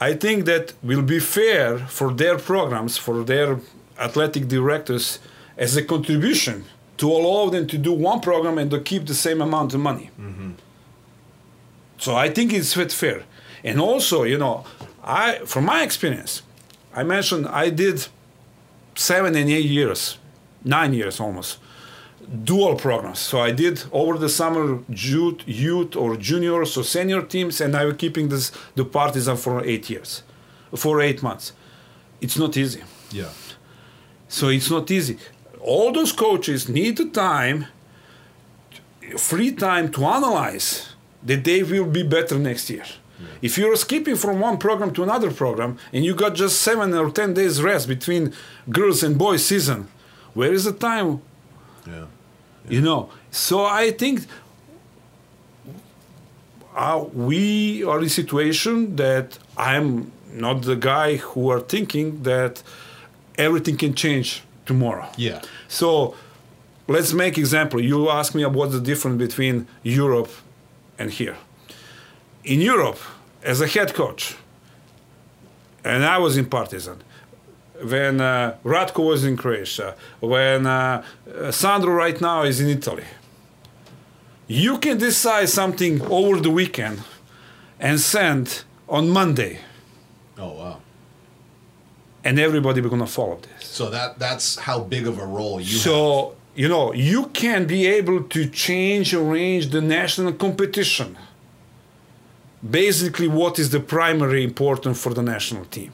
I 0.00 0.14
think 0.14 0.44
that 0.46 0.74
will 0.82 1.02
be 1.02 1.20
fair 1.20 1.78
for 1.78 2.12
their 2.12 2.38
programs, 2.38 2.98
for 2.98 3.24
their 3.24 3.60
athletic 3.98 4.48
directors, 4.48 5.18
as 5.56 5.76
a 5.76 5.84
contribution 5.84 6.64
to 6.96 7.10
allow 7.10 7.50
them 7.50 7.66
to 7.66 7.78
do 7.78 7.92
one 7.92 8.20
program 8.20 8.58
and 8.58 8.70
to 8.70 8.80
keep 8.80 9.06
the 9.06 9.14
same 9.14 9.40
amount 9.40 9.74
of 9.74 9.80
money. 9.80 10.10
Mm-hmm. 10.20 10.52
So 11.98 12.14
I 12.16 12.28
think 12.28 12.52
it's 12.52 12.74
fair. 12.94 13.22
And 13.62 13.80
also, 13.80 14.24
you 14.24 14.38
know, 14.38 14.64
I 15.02 15.38
from 15.46 15.64
my 15.64 15.82
experience, 15.82 16.42
I 16.94 17.02
mentioned 17.02 17.46
I 17.46 17.70
did 17.70 18.06
seven 18.94 19.34
and 19.34 19.48
eight 19.50 19.66
years, 19.66 20.18
nine 20.64 20.92
years 20.92 21.20
almost, 21.20 21.58
dual 22.44 22.76
programs. 22.76 23.18
So 23.18 23.40
I 23.40 23.50
did 23.50 23.84
over 23.92 24.18
the 24.18 24.28
summer 24.28 24.80
youth, 24.88 25.42
youth 25.46 25.96
or 25.96 26.16
juniors 26.16 26.76
or 26.76 26.84
senior 26.84 27.22
teams, 27.22 27.60
and 27.60 27.74
I 27.76 27.84
was 27.84 27.96
keeping 27.96 28.28
this 28.28 28.52
the 28.74 28.84
Partizan 28.84 29.36
for 29.36 29.64
eight 29.64 29.88
years, 29.90 30.22
for 30.74 31.00
eight 31.00 31.22
months. 31.22 31.52
It's 32.20 32.38
not 32.38 32.56
easy. 32.56 32.82
Yeah. 33.10 33.30
So 34.28 34.48
it's 34.48 34.70
not 34.70 34.90
easy. 34.90 35.18
All 35.60 35.92
those 35.92 36.12
coaches 36.12 36.68
need 36.68 36.96
the 36.96 37.08
time, 37.10 37.66
free 39.16 39.52
time 39.52 39.90
to 39.92 40.04
analyze 40.04 40.94
that 41.22 41.44
they 41.44 41.62
will 41.62 41.86
be 41.86 42.02
better 42.02 42.38
next 42.38 42.68
year. 42.70 42.84
If 43.40 43.56
you're 43.58 43.76
skipping 43.76 44.16
from 44.16 44.40
one 44.40 44.58
program 44.58 44.92
to 44.94 45.02
another 45.02 45.30
program 45.30 45.78
and 45.92 46.04
you 46.04 46.14
got 46.14 46.34
just 46.34 46.60
seven 46.60 46.92
or 46.94 47.10
ten 47.10 47.34
days 47.34 47.62
rest 47.62 47.88
between 47.88 48.32
girls 48.68 49.02
and 49.02 49.16
boys 49.16 49.44
season, 49.44 49.88
where 50.34 50.52
is 50.52 50.64
the 50.64 50.72
time? 50.72 51.22
Yeah. 51.86 52.06
You 52.68 52.80
know. 52.80 53.10
So 53.30 53.64
I 53.64 53.90
think 53.90 54.26
uh, 56.74 57.04
we 57.12 57.84
are 57.84 57.98
in 57.98 58.06
a 58.06 58.08
situation 58.08 58.96
that 58.96 59.38
I'm 59.56 60.12
not 60.32 60.62
the 60.62 60.76
guy 60.76 61.16
who 61.16 61.50
are 61.50 61.60
thinking 61.60 62.22
that 62.24 62.62
everything 63.38 63.76
can 63.76 63.94
change 63.94 64.42
tomorrow. 64.66 65.08
Yeah. 65.16 65.42
So 65.68 66.16
let's 66.88 67.12
make 67.12 67.38
example. 67.38 67.80
You 67.80 68.10
ask 68.10 68.34
me 68.34 68.44
what's 68.46 68.72
the 68.72 68.80
difference 68.80 69.18
between 69.18 69.66
Europe 69.82 70.30
and 70.98 71.10
here. 71.10 71.36
In 72.44 72.60
Europe, 72.60 72.98
as 73.42 73.60
a 73.60 73.66
head 73.66 73.94
coach, 73.94 74.36
and 75.84 76.04
I 76.04 76.18
was 76.18 76.36
in 76.36 76.46
Partizan, 76.46 77.02
when 77.82 78.20
uh, 78.20 78.56
Ratko 78.64 79.04
was 79.08 79.24
in 79.24 79.36
Croatia, 79.36 79.94
when 80.20 80.66
uh, 80.66 81.02
Sandro 81.50 81.92
right 81.92 82.20
now 82.20 82.42
is 82.42 82.60
in 82.60 82.68
Italy, 82.68 83.04
you 84.46 84.78
can 84.78 84.98
decide 84.98 85.48
something 85.48 86.00
over 86.02 86.38
the 86.40 86.50
weekend 86.50 87.02
and 87.80 87.98
send 88.00 88.64
on 88.88 89.08
Monday, 89.08 89.58
Oh 90.38 90.52
wow. 90.52 90.80
and 92.22 92.38
everybody 92.38 92.80
will 92.80 92.90
gonna 92.90 93.06
follow 93.06 93.38
this. 93.40 93.66
So 93.66 93.90
that 93.90 94.18
that's 94.18 94.56
how 94.56 94.80
big 94.80 95.06
of 95.06 95.18
a 95.18 95.26
role 95.26 95.60
you 95.60 95.72
have. 95.72 95.80
so 95.82 96.36
you 96.54 96.68
know 96.68 96.92
you 96.92 97.26
can 97.32 97.66
be 97.66 97.86
able 97.86 98.22
to 98.22 98.46
change 98.48 99.12
arrange 99.14 99.70
the 99.70 99.80
national 99.80 100.32
competition 100.34 101.16
basically 102.70 103.28
what 103.28 103.58
is 103.58 103.70
the 103.70 103.80
primary 103.80 104.44
important 104.44 104.96
for 104.96 105.12
the 105.14 105.22
national 105.22 105.64
team 105.66 105.92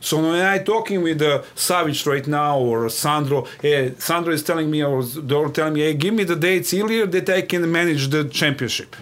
so 0.00 0.16
when 0.16 0.44
i'm 0.44 0.64
talking 0.64 1.02
with 1.02 1.20
uh, 1.22 1.42
Savic 1.54 2.06
right 2.06 2.26
now 2.26 2.58
or 2.58 2.88
sandro 2.88 3.46
eh, 3.62 3.90
sandro 3.98 4.32
is 4.32 4.42
telling 4.42 4.70
me 4.70 4.82
or 4.82 5.02
they're 5.04 5.48
telling 5.48 5.74
me 5.74 5.80
hey 5.80 5.94
give 5.94 6.14
me 6.14 6.24
the 6.24 6.36
dates 6.36 6.72
earlier 6.74 7.06
that 7.06 7.28
i 7.28 7.42
can 7.42 7.70
manage 7.70 8.08
the 8.08 8.24
championship. 8.24 8.96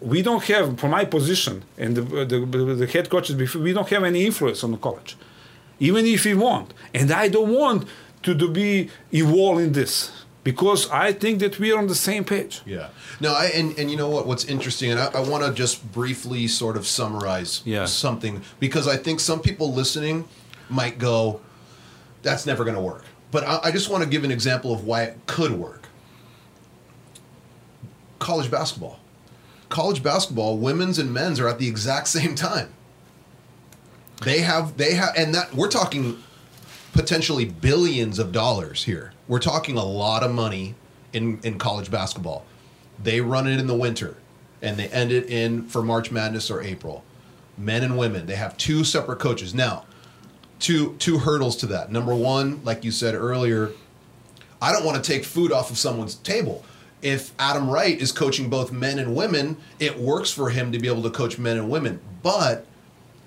We 0.00 0.22
don't 0.22 0.42
have 0.44 0.78
from 0.80 0.92
my 0.92 1.04
position 1.04 1.62
and 1.76 1.94
the, 1.94 2.02
the, 2.24 2.38
the 2.74 2.86
head 2.86 3.10
coaches 3.10 3.36
we 3.54 3.72
don't 3.72 3.88
have 3.88 4.02
any 4.02 4.24
influence 4.24 4.64
on 4.64 4.70
the 4.72 4.78
college 4.78 5.16
even 5.78 6.04
if 6.06 6.24
we 6.24 6.34
want. 6.34 6.72
And 6.94 7.10
i 7.10 7.28
don't 7.28 7.52
want 7.54 7.86
to, 8.22 8.34
to 8.34 8.48
be 8.48 8.90
involved 9.12 9.60
in 9.60 9.72
this 9.72 10.19
because 10.42 10.88
I 10.90 11.12
think 11.12 11.40
that 11.40 11.58
we 11.58 11.70
are 11.72 11.78
on 11.78 11.86
the 11.86 11.94
same 11.94 12.24
page. 12.24 12.62
Yeah. 12.64 12.88
No, 13.20 13.34
I, 13.34 13.46
and, 13.54 13.78
and 13.78 13.90
you 13.90 13.96
know 13.96 14.08
what? 14.08 14.26
What's 14.26 14.44
interesting, 14.46 14.90
and 14.90 14.98
I, 15.00 15.06
I 15.06 15.20
want 15.20 15.44
to 15.44 15.52
just 15.52 15.92
briefly 15.92 16.48
sort 16.48 16.76
of 16.76 16.86
summarize 16.86 17.62
Yeah. 17.64 17.84
something 17.84 18.42
because 18.58 18.88
I 18.88 18.96
think 18.96 19.20
some 19.20 19.40
people 19.40 19.72
listening 19.72 20.26
might 20.68 20.98
go, 20.98 21.40
that's 22.22 22.46
never 22.46 22.64
going 22.64 22.76
to 22.76 22.82
work. 22.82 23.04
But 23.30 23.44
I, 23.44 23.60
I 23.64 23.70
just 23.70 23.90
want 23.90 24.02
to 24.04 24.08
give 24.08 24.24
an 24.24 24.30
example 24.30 24.72
of 24.72 24.84
why 24.84 25.02
it 25.02 25.18
could 25.26 25.52
work. 25.52 25.88
College 28.18 28.50
basketball. 28.50 28.98
College 29.68 30.02
basketball, 30.02 30.58
women's 30.58 30.98
and 30.98 31.12
men's 31.12 31.38
are 31.40 31.48
at 31.48 31.58
the 31.58 31.68
exact 31.68 32.08
same 32.08 32.34
time. 32.34 32.72
They 34.24 34.40
have, 34.40 34.76
they 34.76 34.94
have, 34.94 35.14
and 35.16 35.34
that 35.34 35.54
we're 35.54 35.68
talking 35.70 36.18
potentially 36.92 37.44
billions 37.46 38.18
of 38.18 38.32
dollars 38.32 38.84
here. 38.84 39.12
We're 39.30 39.38
talking 39.38 39.76
a 39.76 39.84
lot 39.84 40.24
of 40.24 40.32
money 40.32 40.74
in, 41.12 41.38
in 41.44 41.56
college 41.56 41.88
basketball. 41.88 42.44
They 43.00 43.20
run 43.20 43.46
it 43.46 43.60
in 43.60 43.68
the 43.68 43.76
winter 43.76 44.16
and 44.60 44.76
they 44.76 44.88
end 44.88 45.12
it 45.12 45.30
in 45.30 45.68
for 45.68 45.82
March 45.82 46.10
Madness 46.10 46.50
or 46.50 46.60
April. 46.60 47.04
Men 47.56 47.84
and 47.84 47.96
women, 47.96 48.26
they 48.26 48.34
have 48.34 48.56
two 48.56 48.82
separate 48.82 49.20
coaches. 49.20 49.54
Now, 49.54 49.86
two 50.58 50.96
two 50.98 51.18
hurdles 51.18 51.56
to 51.58 51.66
that. 51.66 51.92
Number 51.92 52.12
one, 52.12 52.60
like 52.64 52.82
you 52.82 52.90
said 52.90 53.14
earlier, 53.14 53.70
I 54.60 54.72
don't 54.72 54.84
want 54.84 55.02
to 55.02 55.12
take 55.12 55.24
food 55.24 55.52
off 55.52 55.70
of 55.70 55.78
someone's 55.78 56.16
table. 56.16 56.64
If 57.00 57.32
Adam 57.38 57.70
Wright 57.70 58.00
is 58.00 58.10
coaching 58.10 58.50
both 58.50 58.72
men 58.72 58.98
and 58.98 59.14
women, 59.14 59.58
it 59.78 59.96
works 59.96 60.32
for 60.32 60.50
him 60.50 60.72
to 60.72 60.80
be 60.80 60.88
able 60.88 61.04
to 61.04 61.10
coach 61.10 61.38
men 61.38 61.56
and 61.56 61.70
women. 61.70 62.00
But 62.24 62.66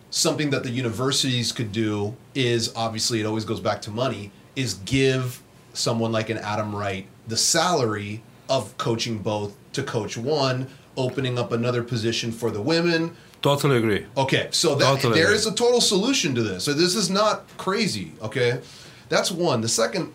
something 0.09 0.49
that 0.49 0.63
the 0.63 0.69
universities 0.69 1.53
could 1.53 1.71
do 1.71 2.17
is 2.35 2.73
obviously 2.75 3.21
it 3.21 3.25
always 3.25 3.45
goes 3.45 3.61
back 3.61 3.81
to 3.83 3.89
money 3.89 4.33
is 4.57 4.73
give 4.73 5.42
someone 5.73 6.11
like 6.11 6.29
an 6.29 6.37
Adam 6.37 6.75
Wright 6.75 7.07
the 7.27 7.37
salary 7.37 8.21
of 8.49 8.77
coaching 8.77 9.19
both 9.19 9.55
to 9.73 9.83
coach 9.83 10.17
one, 10.17 10.67
opening 10.97 11.39
up 11.39 11.51
another 11.51 11.83
position 11.83 12.31
for 12.31 12.51
the 12.51 12.61
women. 12.61 13.15
Totally 13.41 13.77
agree. 13.77 14.05
Okay, 14.15 14.47
so 14.51 14.75
that 14.75 14.85
Totally 14.85 15.15
there 15.15 15.25
agree. 15.25 15.35
is 15.35 15.45
a 15.47 15.53
total 15.53 15.81
solution 15.81 16.35
to 16.35 16.43
this. 16.43 16.63
So 16.63 16.73
this 16.73 16.95
is 16.95 17.09
not 17.09 17.45
crazy, 17.57 18.13
okay? 18.21 18.61
That's 19.09 19.31
one. 19.31 19.61
The 19.61 19.67
second 19.69 20.13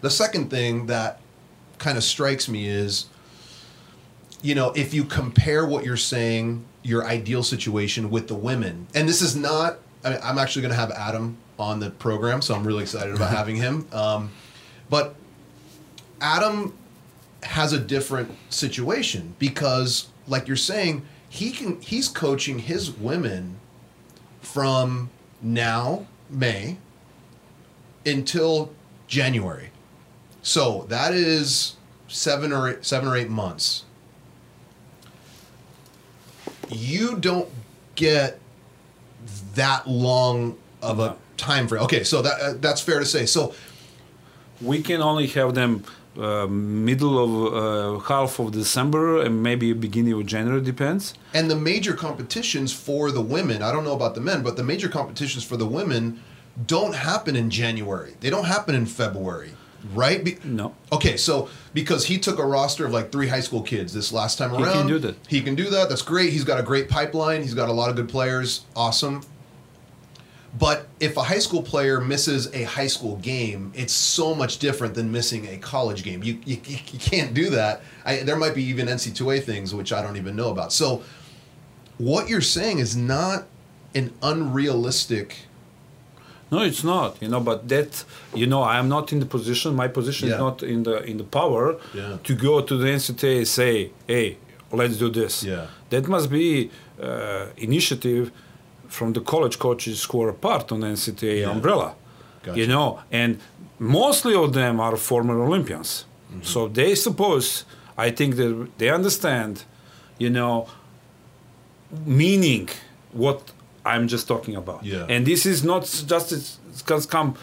the 0.00 0.10
second 0.10 0.50
thing 0.50 0.86
that 0.86 1.20
kind 1.78 1.96
of 1.96 2.04
strikes 2.04 2.48
me 2.48 2.68
is 2.68 3.06
you 4.42 4.54
know, 4.54 4.72
if 4.76 4.92
you 4.94 5.04
compare 5.04 5.66
what 5.66 5.84
you're 5.84 5.96
saying, 5.96 6.64
your 6.82 7.04
ideal 7.04 7.42
situation 7.42 8.10
with 8.10 8.28
the 8.28 8.34
women, 8.34 8.86
and 8.94 9.08
this 9.08 9.22
is 9.22 9.34
not, 9.34 9.78
I 10.04 10.10
mean, 10.10 10.18
I'm 10.22 10.38
actually 10.38 10.62
going 10.62 10.74
to 10.74 10.78
have 10.78 10.90
Adam 10.92 11.38
on 11.58 11.80
the 11.80 11.90
program, 11.90 12.42
so 12.42 12.54
I'm 12.54 12.64
really 12.64 12.82
excited 12.82 13.14
about 13.14 13.30
having 13.36 13.56
him. 13.56 13.88
Um, 13.92 14.30
but 14.88 15.14
Adam 16.20 16.76
has 17.42 17.72
a 17.72 17.78
different 17.78 18.30
situation 18.50 19.34
because, 19.38 20.08
like 20.26 20.48
you're 20.48 20.56
saying, 20.56 21.06
he 21.28 21.50
can 21.50 21.80
he's 21.80 22.08
coaching 22.08 22.58
his 22.60 22.90
women 22.90 23.58
from 24.40 25.10
now 25.42 26.06
May 26.30 26.78
until 28.04 28.72
January. 29.06 29.70
So 30.42 30.86
that 30.88 31.12
is 31.12 31.76
seven 32.08 32.52
or 32.52 32.70
eight, 32.70 32.84
seven 32.84 33.08
or 33.08 33.16
eight 33.16 33.28
months. 33.28 33.84
You 36.68 37.16
don't 37.16 37.48
get 37.94 38.40
that 39.54 39.88
long 39.88 40.56
of 40.82 41.00
a 41.00 41.16
time 41.36 41.68
frame. 41.68 41.82
Okay, 41.82 42.04
so 42.04 42.22
that 42.22 42.40
uh, 42.40 42.54
that's 42.60 42.80
fair 42.80 42.98
to 42.98 43.04
say. 43.04 43.26
So 43.26 43.54
We 44.60 44.82
can 44.82 45.00
only 45.02 45.26
have 45.28 45.54
them 45.54 45.84
uh, 46.18 46.46
middle 46.46 47.16
of 47.24 47.30
uh, 47.54 47.98
half 48.08 48.38
of 48.38 48.52
December 48.52 49.20
and 49.22 49.42
maybe 49.42 49.72
beginning 49.74 50.14
of 50.14 50.24
January 50.26 50.62
depends. 50.62 51.14
and 51.34 51.50
the 51.50 51.56
major 51.56 51.92
competitions 51.92 52.72
for 52.72 53.10
the 53.10 53.20
women, 53.20 53.62
I 53.62 53.70
don't 53.70 53.84
know 53.84 53.92
about 53.94 54.14
the 54.14 54.20
men, 54.22 54.42
but 54.42 54.56
the 54.56 54.64
major 54.64 54.88
competitions 54.88 55.44
for 55.44 55.56
the 55.58 55.66
women 55.66 56.22
don't 56.66 56.94
happen 56.94 57.36
in 57.36 57.50
January. 57.50 58.14
They 58.20 58.30
don't 58.30 58.46
happen 58.46 58.74
in 58.74 58.86
February, 58.86 59.50
right? 59.92 60.24
Be- 60.24 60.38
No. 60.42 60.74
Okay, 60.90 61.18
so 61.18 61.50
because 61.74 62.06
he 62.06 62.16
took 62.16 62.38
a 62.38 62.46
roster 62.46 62.86
of 62.86 62.92
like 62.92 63.12
three 63.12 63.28
high 63.28 63.40
school 63.40 63.60
kids 63.60 63.92
this 63.92 64.10
last 64.10 64.38
time 64.38 64.52
around, 64.54 64.64
He 64.68 64.72
can 64.72 64.86
do 64.86 64.98
that. 65.00 65.16
He 65.28 65.42
can 65.42 65.54
do 65.54 65.68
that. 65.68 65.90
That's 65.90 66.00
great. 66.00 66.32
He's 66.32 66.44
got 66.44 66.58
a 66.58 66.62
great 66.62 66.88
pipeline. 66.88 67.42
He's 67.42 67.52
got 67.52 67.68
a 67.68 67.72
lot 67.72 67.90
of 67.90 67.96
good 67.96 68.08
players. 68.08 68.64
Awesome. 68.74 69.20
But 70.58 70.86
if 71.00 71.16
a 71.16 71.22
high 71.22 71.40
school 71.40 71.62
player 71.62 72.00
misses 72.00 72.52
a 72.54 72.62
high 72.62 72.86
school 72.86 73.16
game, 73.16 73.72
it's 73.74 73.92
so 73.92 74.34
much 74.34 74.58
different 74.58 74.94
than 74.94 75.10
missing 75.10 75.46
a 75.48 75.56
college 75.58 76.02
game. 76.02 76.22
You 76.22 76.38
you, 76.44 76.56
you 76.66 76.98
can't 76.98 77.34
do 77.34 77.50
that. 77.50 77.82
I, 78.04 78.18
there 78.22 78.36
might 78.36 78.54
be 78.54 78.62
even 78.64 78.86
NCAA 78.86 79.42
things 79.42 79.74
which 79.74 79.92
I 79.92 80.00
don't 80.02 80.16
even 80.16 80.34
know 80.36 80.50
about. 80.50 80.72
So 80.72 81.02
what 81.98 82.28
you're 82.28 82.40
saying 82.58 82.78
is 82.78 82.96
not 82.96 83.46
an 83.94 84.12
unrealistic. 84.22 85.36
No, 86.50 86.60
it's 86.62 86.84
not. 86.84 87.20
You 87.20 87.28
know, 87.28 87.40
but 87.40 87.68
that 87.68 88.04
you 88.34 88.46
know, 88.46 88.62
I 88.62 88.78
am 88.78 88.88
not 88.88 89.12
in 89.12 89.18
the 89.20 89.26
position. 89.26 89.74
My 89.74 89.88
position 89.88 90.28
Yeah. 90.28 90.34
is 90.34 90.40
not 90.40 90.62
in 90.62 90.84
the 90.84 91.02
in 91.10 91.16
the 91.18 91.24
power 91.24 91.76
Yeah. 91.92 92.18
to 92.22 92.34
go 92.34 92.60
to 92.62 92.74
the 92.76 92.86
NCAA 92.88 93.38
and 93.38 93.48
say, 93.48 93.90
"Hey, 94.06 94.36
let's 94.72 94.96
do 94.96 95.10
this." 95.10 95.42
Yeah. 95.42 95.66
That 95.90 96.06
must 96.08 96.30
be 96.30 96.70
uh, 97.02 97.46
initiative 97.56 98.30
from 98.88 99.12
the 99.12 99.20
college 99.20 99.58
coaches 99.58 100.04
who 100.04 100.22
are 100.22 100.32
part 100.32 100.72
on 100.72 100.80
the 100.80 100.86
NCAA 100.88 101.40
Yeah. 101.40 101.50
umbrella. 101.50 101.94
Gotcha. 102.42 102.58
You 102.60 102.66
know, 102.66 103.00
and 103.10 103.38
mostly 103.78 104.34
of 104.34 104.52
them 104.52 104.80
are 104.80 104.96
former 104.96 105.36
Olympians. 105.48 106.04
Mm-hmm. 106.30 106.42
So 106.42 106.68
they 106.68 106.94
suppose, 106.94 107.64
I 107.98 108.10
think 108.10 108.36
that 108.36 108.68
they 108.78 108.90
understand, 108.90 109.64
you 110.18 110.30
know, 110.30 110.68
meaning 112.04 112.68
what 113.12 113.52
I'm 113.84 114.08
just 114.08 114.26
talking 114.28 114.56
about. 114.56 114.84
Yeah. 114.84 115.06
And 115.08 115.26
this 115.26 115.46
is 115.46 115.62
not 115.62 115.82
just 115.82 116.32
it's 116.32 116.58
it's 116.70 117.06
come 117.06 117.34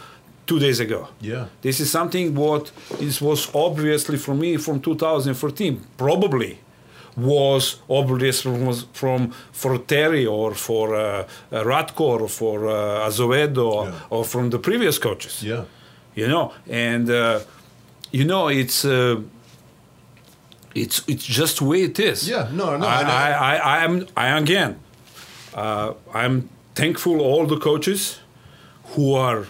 two 0.46 0.58
days 0.58 0.78
ago. 0.80 1.08
Yeah. 1.20 1.46
This 1.62 1.80
is 1.80 1.90
something 1.90 2.34
what 2.34 2.70
this 3.00 3.20
was 3.20 3.48
obviously 3.54 4.18
for 4.18 4.34
me 4.34 4.56
from 4.58 4.80
2014. 4.80 5.80
Probably 5.96 6.58
was 7.16 7.76
obvious 7.88 8.42
from 8.42 8.72
from 8.92 9.30
for 9.52 9.78
Terry 9.78 10.26
or 10.26 10.54
for 10.54 10.94
uh, 10.94 11.00
uh, 11.52 11.62
Ratko 11.64 12.00
or 12.00 12.28
for 12.28 12.68
uh, 12.68 13.06
Azevedo 13.08 13.84
Yeah. 13.84 13.92
or 14.10 14.24
from 14.24 14.50
the 14.50 14.58
previous 14.58 14.98
coaches 14.98 15.42
Yeah. 15.42 15.64
you 16.14 16.26
know 16.28 16.52
and 16.70 17.08
uh, 17.10 17.40
you 18.12 18.24
know 18.24 18.48
it's 18.48 18.84
uh, 18.84 19.20
it's 20.74 21.02
it's 21.06 21.24
just 21.24 21.58
the 21.58 21.64
way 21.64 21.82
it 21.82 21.98
is 21.98 22.28
Yeah, 22.28 22.48
no, 22.52 22.76
no, 22.76 22.86
i 22.86 23.02
I 23.02 23.30
i 23.52 23.56
i, 23.78 23.84
am 23.84 24.06
i 24.16 24.38
again 24.38 24.74
uh, 25.54 25.92
i'm 26.12 26.48
thankful 26.74 27.20
all 27.20 27.46
the 27.46 27.58
coaches 27.58 28.18
who 28.94 29.14
are 29.14 29.46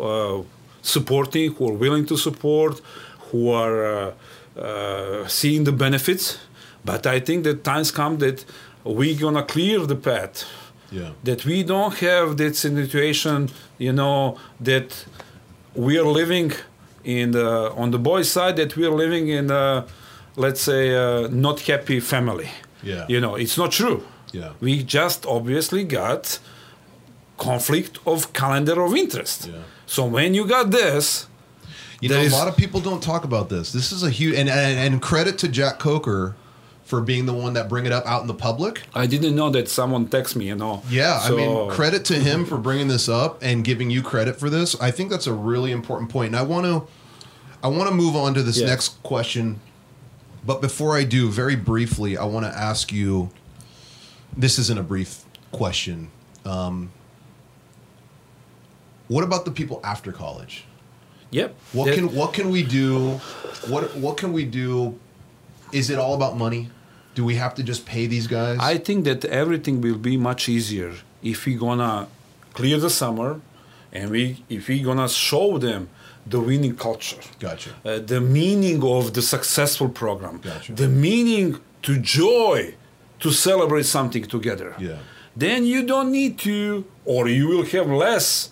uh, 0.00 0.42
supporting 0.82 1.52
who 1.54 1.68
are 1.68 1.76
willing 1.84 2.06
to 2.06 2.16
support 2.16 2.80
who 3.30 3.50
are 3.50 3.76
uh, 3.84 4.12
uh, 4.60 5.28
seeing 5.28 5.64
the 5.64 5.72
benefits 5.72 6.38
but 6.84 7.06
i 7.06 7.18
think 7.20 7.44
that 7.44 7.64
times 7.64 7.90
come 7.90 8.18
that 8.18 8.44
we're 8.84 9.18
gonna 9.18 9.42
clear 9.54 9.78
the 9.86 9.96
path 10.10 10.44
Yeah. 10.90 11.10
that 11.24 11.40
we 11.44 11.62
don't 11.64 11.94
have 12.08 12.36
that 12.36 12.54
situation, 12.56 13.48
you 13.78 13.92
know, 14.00 14.36
that 14.70 14.88
we 15.86 15.92
are 16.02 16.10
living 16.20 16.52
in 17.16 17.30
the 17.32 17.48
on 17.82 17.90
the 17.90 17.98
boys' 17.98 18.28
side 18.36 18.54
that 18.62 18.76
we 18.76 18.82
are 18.88 18.96
living 19.04 19.24
in, 19.38 19.50
a, 19.50 19.84
let's 20.36 20.60
say, 20.70 20.82
a 20.94 21.28
not 21.46 21.56
happy 21.70 22.00
family. 22.00 22.48
Yeah. 22.82 23.06
You 23.12 23.18
know, 23.24 23.34
it's 23.42 23.56
not 23.62 23.70
true. 23.80 23.98
Yeah. 24.32 24.50
We 24.60 24.72
just 24.98 25.20
obviously 25.26 25.82
got 26.00 26.38
conflict 27.38 27.98
of 28.06 28.32
calendar 28.32 28.80
of 28.82 28.94
interest. 28.94 29.46
Yeah. 29.46 29.54
So 29.86 30.04
when 30.06 30.34
you 30.34 30.46
got 30.46 30.70
this, 30.70 31.26
You 32.00 32.08
know, 32.10 32.20
a 32.20 32.28
lot 32.40 32.48
of 32.48 32.56
people 32.56 32.80
don't 32.80 33.02
talk 33.02 33.24
about 33.24 33.48
this. 33.48 33.72
This 33.72 33.90
is 33.92 34.02
a 34.02 34.10
huge 34.18 34.34
and, 34.40 34.48
and 34.48 34.76
and 34.86 35.00
credit 35.00 35.34
to 35.42 35.46
Jack 35.48 35.78
Coker 35.78 36.34
for 36.94 37.00
being 37.00 37.26
the 37.26 37.32
one 37.32 37.54
that 37.54 37.68
bring 37.68 37.86
it 37.86 37.92
up 37.92 38.06
out 38.06 38.20
in 38.20 38.28
the 38.28 38.34
public. 38.34 38.82
I 38.94 39.06
didn't 39.08 39.34
know 39.34 39.50
that 39.50 39.68
someone 39.68 40.06
text 40.06 40.36
me, 40.36 40.46
you 40.46 40.54
know. 40.54 40.80
Yeah, 40.88 41.18
I 41.20 41.30
mean, 41.32 41.68
credit 41.70 42.04
to 42.06 42.14
him 42.14 42.44
for 42.44 42.56
bringing 42.56 42.86
this 42.86 43.08
up 43.08 43.42
and 43.42 43.64
giving 43.64 43.90
you 43.90 44.00
credit 44.00 44.36
for 44.38 44.48
this. 44.48 44.80
I 44.80 44.92
think 44.92 45.10
that's 45.10 45.26
a 45.26 45.32
really 45.32 45.72
important 45.72 46.08
point. 46.08 46.28
And 46.28 46.36
I 46.36 46.42
want 46.42 46.66
to, 46.66 46.86
I 47.64 47.68
want 47.68 47.88
to 47.88 47.94
move 47.94 48.14
on 48.14 48.32
to 48.34 48.44
this 48.44 48.60
Yeah. 48.60 48.66
next 48.66 49.02
question, 49.02 49.58
but 50.46 50.60
before 50.60 50.96
I 50.96 51.02
do, 51.02 51.28
very 51.30 51.56
briefly, 51.56 52.16
I 52.16 52.24
want 52.24 52.46
to 52.46 52.52
ask 52.56 52.92
you. 52.92 53.30
This 54.36 54.58
isn't 54.58 54.78
a 54.78 54.82
brief 54.82 55.24
question. 55.52 56.10
Um, 56.44 56.90
what 59.08 59.22
about 59.22 59.44
the 59.44 59.50
people 59.52 59.80
after 59.84 60.10
college? 60.12 60.64
Yep. 61.30 61.54
What 61.72 61.94
can 61.94 62.14
what 62.14 62.32
can 62.32 62.50
we 62.50 62.62
do? 62.62 63.20
What 63.68 63.96
what 63.96 64.16
can 64.16 64.32
we 64.32 64.44
do? 64.44 64.98
Is 65.72 65.90
it 65.90 65.98
all 65.98 66.14
about 66.14 66.36
money? 66.36 66.70
Do 67.14 67.24
we 67.24 67.36
have 67.36 67.54
to 67.54 67.62
just 67.62 67.86
pay 67.86 68.06
these 68.06 68.26
guys? 68.26 68.58
I 68.60 68.78
think 68.78 69.04
that 69.04 69.24
everything 69.24 69.80
will 69.80 69.98
be 69.98 70.16
much 70.16 70.48
easier 70.48 70.92
if 71.22 71.46
we 71.46 71.54
gonna 71.54 72.08
clear 72.52 72.78
the 72.78 72.90
summer, 72.90 73.40
and 73.92 74.10
we 74.10 74.44
if 74.48 74.68
we 74.68 74.80
gonna 74.82 75.08
show 75.08 75.58
them 75.58 75.88
the 76.26 76.40
winning 76.40 76.76
culture. 76.76 77.20
Gotcha. 77.38 77.70
Uh, 77.84 77.98
the 77.98 78.20
meaning 78.20 78.82
of 78.82 79.12
the 79.14 79.22
successful 79.22 79.88
program. 79.88 80.38
Gotcha. 80.38 80.72
The 80.72 80.88
meaning 80.88 81.60
to 81.82 81.98
joy 81.98 82.74
to 83.20 83.30
celebrate 83.30 83.86
something 83.86 84.24
together. 84.24 84.74
Yeah. 84.78 84.98
Then 85.36 85.64
you 85.64 85.84
don't 85.84 86.10
need 86.12 86.38
to, 86.40 86.84
or 87.04 87.28
you 87.28 87.48
will 87.48 87.64
have 87.64 87.88
less, 87.88 88.50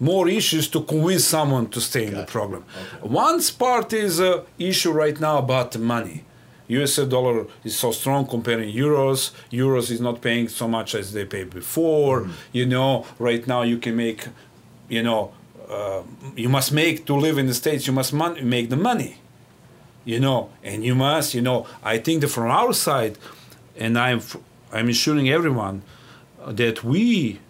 more 0.00 0.28
issues 0.28 0.68
to 0.68 0.82
convince 0.82 1.24
someone 1.24 1.68
to 1.68 1.80
stay 1.80 2.06
in 2.06 2.14
the 2.14 2.24
program. 2.24 2.64
Okay. 2.76 3.08
One 3.08 3.40
part 3.58 3.92
is 3.92 4.20
a 4.20 4.44
issue 4.58 4.92
right 4.92 5.18
now 5.20 5.38
about 5.38 5.76
money. 5.78 6.24
US 6.68 6.96
dollar 6.96 7.46
is 7.62 7.76
so 7.76 7.92
strong 7.92 8.26
comparing 8.26 8.72
euros. 8.72 9.32
Euros 9.50 9.90
is 9.90 10.00
not 10.00 10.20
paying 10.20 10.48
so 10.48 10.66
much 10.66 10.94
as 10.94 11.12
they 11.12 11.24
paid 11.24 11.50
before. 11.50 12.22
Mm-hmm. 12.22 12.32
You 12.52 12.66
know, 12.66 13.06
right 13.18 13.46
now 13.46 13.62
you 13.62 13.78
can 13.78 13.96
make, 13.96 14.26
you 14.88 15.02
know, 15.02 15.32
uh, 15.68 16.02
you 16.36 16.48
must 16.48 16.72
make 16.72 17.06
to 17.06 17.14
live 17.14 17.38
in 17.38 17.46
the 17.46 17.54
states. 17.54 17.86
You 17.86 17.92
must 17.92 18.12
mon- 18.12 18.48
make 18.48 18.70
the 18.70 18.76
money. 18.76 19.18
You 20.04 20.20
know, 20.20 20.50
and 20.62 20.84
you 20.84 20.94
must. 20.94 21.34
You 21.34 21.42
know, 21.42 21.66
I 21.82 21.98
think 21.98 22.20
that 22.22 22.28
from 22.28 22.50
our 22.50 22.72
side, 22.72 23.18
and 23.76 23.98
I'm 23.98 24.20
I'm 24.72 24.88
assuring 24.88 25.30
everyone 25.30 25.82
uh, 26.42 26.52
that 26.52 26.84
we 26.84 27.40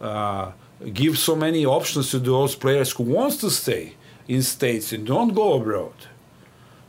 uh, 0.00 0.52
give 0.92 1.18
so 1.18 1.34
many 1.34 1.64
options 1.64 2.10
to 2.10 2.18
those 2.18 2.54
players 2.54 2.92
who 2.92 3.04
wants 3.04 3.38
to 3.38 3.50
stay 3.50 3.94
in 4.26 4.42
states 4.42 4.92
and 4.92 5.06
don't 5.06 5.34
go 5.34 5.54
abroad 5.54 5.94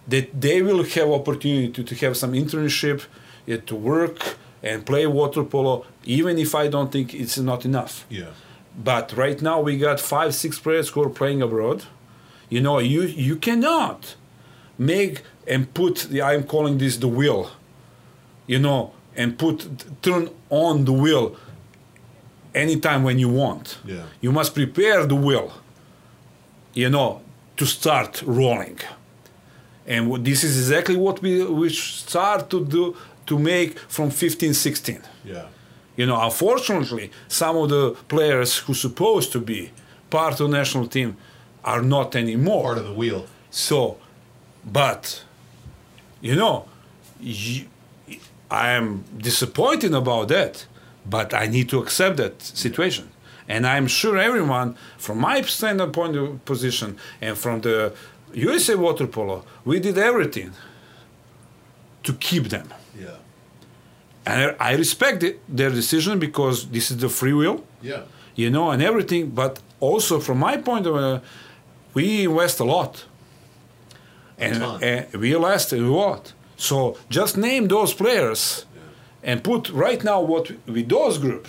that 0.10 0.28
they 0.42 0.62
will 0.62 0.84
have 0.84 1.10
opportunity 1.20 1.70
to, 1.76 1.84
to 1.84 1.96
have 2.06 2.16
some 2.16 2.34
internship 2.34 3.00
uh, 3.52 3.58
to 3.66 3.76
work 3.76 4.18
and 4.64 4.86
play 4.86 5.06
water 5.08 5.44
polo 5.44 5.86
even 6.04 6.38
if 6.38 6.54
i 6.64 6.68
don't 6.68 6.92
think 6.92 7.14
it's 7.14 7.38
not 7.38 7.66
enough 7.66 7.94
Yeah. 8.10 8.32
but 8.92 9.06
right 9.24 9.40
now 9.42 9.58
we 9.68 9.78
got 9.78 10.00
five 10.00 10.32
six 10.34 10.60
players 10.60 10.88
who 10.90 11.02
are 11.06 11.10
playing 11.22 11.42
abroad 11.42 11.80
you 12.54 12.62
know 12.66 12.80
you 12.80 13.02
you 13.04 13.36
cannot 13.48 14.16
make 14.78 15.16
and 15.48 15.62
put 15.74 15.96
the 16.12 16.22
i'm 16.22 16.44
calling 16.44 16.78
this 16.78 16.98
the 16.98 17.08
wheel 17.20 17.42
you 18.48 18.60
know 18.60 18.92
and 19.16 19.38
put 19.38 19.58
turn 20.02 20.30
on 20.50 20.86
the 20.86 20.94
wheel 21.04 21.26
anytime 22.54 23.04
when 23.04 23.20
you 23.20 23.30
want 23.30 23.78
Yeah. 23.86 24.04
you 24.22 24.32
must 24.32 24.54
prepare 24.54 25.06
the 25.06 25.16
wheel 25.16 25.48
you 26.74 26.90
know 26.90 27.22
to 27.58 27.66
start 27.66 28.22
rolling 28.26 28.80
and 29.90 30.02
this 30.24 30.44
is 30.44 30.54
exactly 30.64 30.96
what 31.06 31.22
we 31.22 31.32
we 31.62 31.68
start 31.70 32.42
to 32.54 32.60
do 32.78 32.84
to 33.26 33.38
make 33.40 33.72
from 33.96 34.10
15 34.10 34.54
16 34.54 35.02
Yeah. 35.26 35.46
you 35.98 36.06
know, 36.06 36.18
unfortunately, 36.30 37.12
some 37.28 37.56
of 37.58 37.70
the 37.70 37.84
players 38.08 38.52
who 38.64 38.74
supposed 38.74 39.32
to 39.32 39.40
be 39.40 39.62
part 40.10 40.40
of 40.42 40.50
national 40.50 40.88
team 40.88 41.10
are 41.64 41.82
not 41.82 42.16
anymore. 42.16 42.64
Part 42.64 42.78
of 42.78 42.86
the 42.86 42.94
wheel. 43.02 43.22
So, 43.52 43.98
but 44.66 45.24
you 46.22 46.36
know, 46.36 46.66
you, 47.20 47.66
I 48.50 48.70
am 48.80 49.04
disappointed 49.30 49.94
about 49.94 50.28
that, 50.30 50.66
but 51.06 51.34
I 51.34 51.46
need 51.48 51.68
to 51.70 51.78
accept 51.84 52.18
that 52.18 52.42
situation. 52.42 53.06
And 53.48 53.66
I'm 53.66 53.88
sure 53.88 54.16
everyone, 54.18 54.76
from 54.98 55.18
my 55.20 55.42
standpoint 55.42 56.16
of 56.16 56.44
position 56.46 56.98
and 57.22 57.38
from 57.38 57.62
the 57.62 57.94
USA 58.34 58.76
water 58.76 59.08
polo, 59.08 59.44
we 59.66 59.80
did 59.80 59.98
everything 59.98 60.52
to 62.04 62.14
keep 62.14 62.50
them. 62.50 62.68
Yeah. 63.00 63.16
And 64.26 64.56
I 64.60 64.74
respect 64.76 65.24
it, 65.24 65.40
their 65.48 65.70
decision 65.72 66.20
because 66.20 66.68
this 66.70 66.92
is 66.92 66.98
the 66.98 67.10
free 67.10 67.34
will, 67.34 67.64
Yeah. 67.82 68.04
you 68.36 68.50
know, 68.50 68.70
and 68.72 68.82
everything. 68.82 69.30
But 69.32 69.60
also, 69.80 70.20
from 70.20 70.40
my 70.40 70.58
point 70.58 70.86
of 70.88 70.94
view, 70.96 71.22
we 71.94 72.24
invest 72.26 72.60
a 72.60 72.64
lot. 72.64 73.06
And, 74.38 74.64
and 74.84 75.14
we 75.14 75.36
invest 75.36 75.74
a 75.74 75.78
lot. 75.78 76.34
So 76.58 76.98
just 77.10 77.38
name 77.38 77.68
those 77.68 77.94
players 77.94 78.66
and 79.24 79.44
put 79.44 79.70
right 79.70 80.02
now 80.04 80.22
what 80.22 80.52
with 80.68 80.88
those 80.90 81.18
group. 81.18 81.48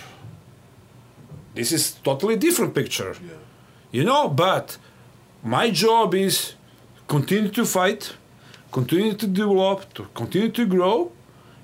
This 1.53 1.71
is 1.71 1.93
totally 2.03 2.35
different 2.37 2.73
picture. 2.73 3.15
Yeah. 3.23 3.33
You 3.91 4.03
know, 4.05 4.27
but 4.29 4.77
my 5.43 5.69
job 5.69 6.13
is 6.15 6.53
continue 7.11 7.49
to 7.49 7.65
fight, 7.65 8.15
continue 8.71 9.13
to 9.13 9.27
develop, 9.27 9.93
to 9.95 10.03
continue 10.21 10.49
to 10.49 10.65
grow, 10.65 11.11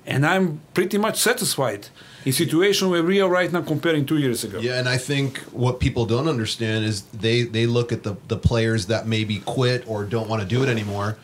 and 0.04 0.26
I'm 0.26 0.60
pretty 0.74 0.98
much 0.98 1.16
satisfied 1.28 1.88
in 2.26 2.32
situation 2.32 2.90
where 2.90 3.02
we 3.02 3.16
are 3.22 3.30
right 3.30 3.50
now 3.50 3.62
comparing 3.62 4.04
two 4.04 4.18
years 4.18 4.44
ago. 4.44 4.58
Yeah, 4.58 4.78
and 4.78 4.86
I 4.96 4.98
think 4.98 5.38
what 5.64 5.80
people 5.80 6.04
don't 6.04 6.28
understand 6.28 6.84
is 6.84 6.96
they 7.26 7.38
they 7.56 7.66
look 7.66 7.92
at 7.96 8.02
the 8.02 8.14
the 8.32 8.36
players 8.50 8.86
that 8.92 9.06
maybe 9.06 9.36
quit 9.56 9.80
or 9.90 10.04
don't 10.04 10.28
want 10.28 10.40
to 10.42 10.48
do 10.56 10.62
it 10.64 10.68
anymore. 10.68 11.16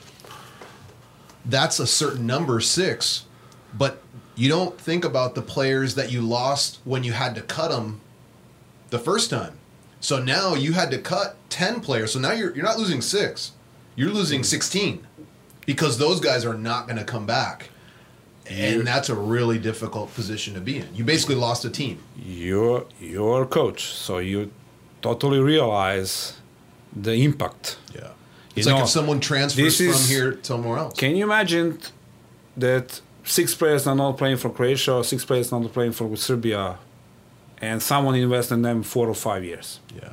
That's 1.45 1.79
a 1.79 1.87
certain 1.87 2.27
number 2.27 2.61
six, 2.61 3.27
but 3.83 3.93
you 4.41 4.49
don't 4.49 4.75
think 4.81 5.05
about 5.05 5.35
the 5.35 5.43
players 5.43 5.95
that 5.97 6.09
you 6.11 6.20
lost 6.22 6.81
when 6.85 7.05
you 7.05 7.12
had 7.12 7.35
to 7.35 7.43
cut 7.57 7.70
them 7.70 8.01
the 8.89 8.99
first 8.99 9.29
time. 9.29 9.55
So 10.01 10.14
now 10.37 10.55
you 10.64 10.72
had 10.72 10.91
to 10.93 10.99
cut 10.99 11.37
ten 11.51 11.81
players. 11.81 12.12
So 12.12 12.18
now 12.18 12.33
you're 12.33 12.53
you're 12.55 12.68
not 12.70 12.79
losing 12.79 13.03
six, 13.03 13.53
you're 13.97 14.11
losing 14.11 14.42
sixteen, 14.45 15.07
because 15.66 15.99
those 15.99 16.20
guys 16.20 16.45
are 16.45 16.55
not 16.59 16.86
going 16.86 16.99
to 16.99 17.05
come 17.05 17.26
back. 17.26 17.70
And 18.47 18.86
that's 18.86 19.09
a 19.09 19.14
really 19.14 19.59
difficult 19.59 20.12
position 20.14 20.53
to 20.55 20.61
be 20.61 20.76
in. 20.78 20.86
You 20.95 21.03
basically 21.05 21.36
lost 21.36 21.64
a 21.64 21.70
team. 21.70 21.99
You're 22.14 22.84
you're 23.01 23.42
a 23.45 23.47
coach, 23.47 23.84
so 23.86 24.18
you 24.18 24.51
totally 25.01 25.40
realize 25.40 26.34
the 26.95 27.12
impact. 27.12 27.78
Yeah. 27.95 28.01
You 28.03 28.11
It's 28.57 28.66
like 28.66 28.76
know, 28.76 28.82
if 28.82 28.90
someone 28.90 29.20
transfers 29.20 29.76
from 29.78 29.86
is- 29.86 30.09
here 30.11 30.38
somewhere 30.42 30.78
else. 30.78 30.99
Can 30.99 31.16
you 31.16 31.24
imagine 31.24 31.78
that 32.59 33.01
six 33.24 33.55
players 33.55 33.86
are 33.86 33.97
not 33.97 34.18
playing 34.18 34.36
for 34.36 34.51
Croatia, 34.51 34.92
or 34.92 35.05
six 35.05 35.24
players 35.24 35.51
are 35.53 35.61
not 35.61 35.72
playing 35.72 35.92
for 35.92 36.14
Serbia, 36.16 36.76
and 37.62 37.82
someone 37.82 38.14
invests 38.14 38.53
in 38.53 38.61
them 38.61 38.82
four 38.82 39.09
or 39.09 39.14
five 39.14 39.42
years? 39.42 39.80
yeah. 39.97 40.11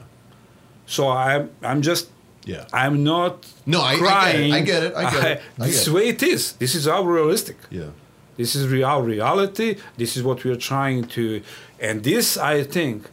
So 0.85 1.09
I'm 1.09 1.49
I'm 1.61 1.81
just 1.81 2.07
Yeah. 2.45 2.65
I'm 2.73 3.03
not 3.03 3.45
No, 3.65 3.81
I- 3.81 3.93
I 3.93 3.99
get 3.99 4.35
it. 4.35 4.51
I 4.53 4.61
get 4.61 4.83
it. 4.83 4.93
I 4.95 5.11
get 5.11 5.23
it. 5.31 5.41
I 5.59 5.65
this 5.67 5.79
get 5.85 5.87
it. 5.87 5.93
way 5.95 6.07
it 6.09 6.23
is. 6.23 6.53
This 6.53 6.73
is 6.75 6.85
how 6.87 7.03
realistic. 7.03 7.57
Yeah. 7.69 7.89
This 8.37 8.55
is 8.55 8.67
real 8.67 9.01
reality. 9.01 9.75
This 9.97 10.17
is 10.17 10.23
what 10.23 10.43
we 10.43 10.51
are 10.51 10.55
trying 10.71 11.03
to, 11.09 11.41
and 11.79 12.03
this 12.03 12.37
I 12.37 12.63
think 12.63 13.07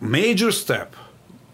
major 0.00 0.50
step. 0.52 0.94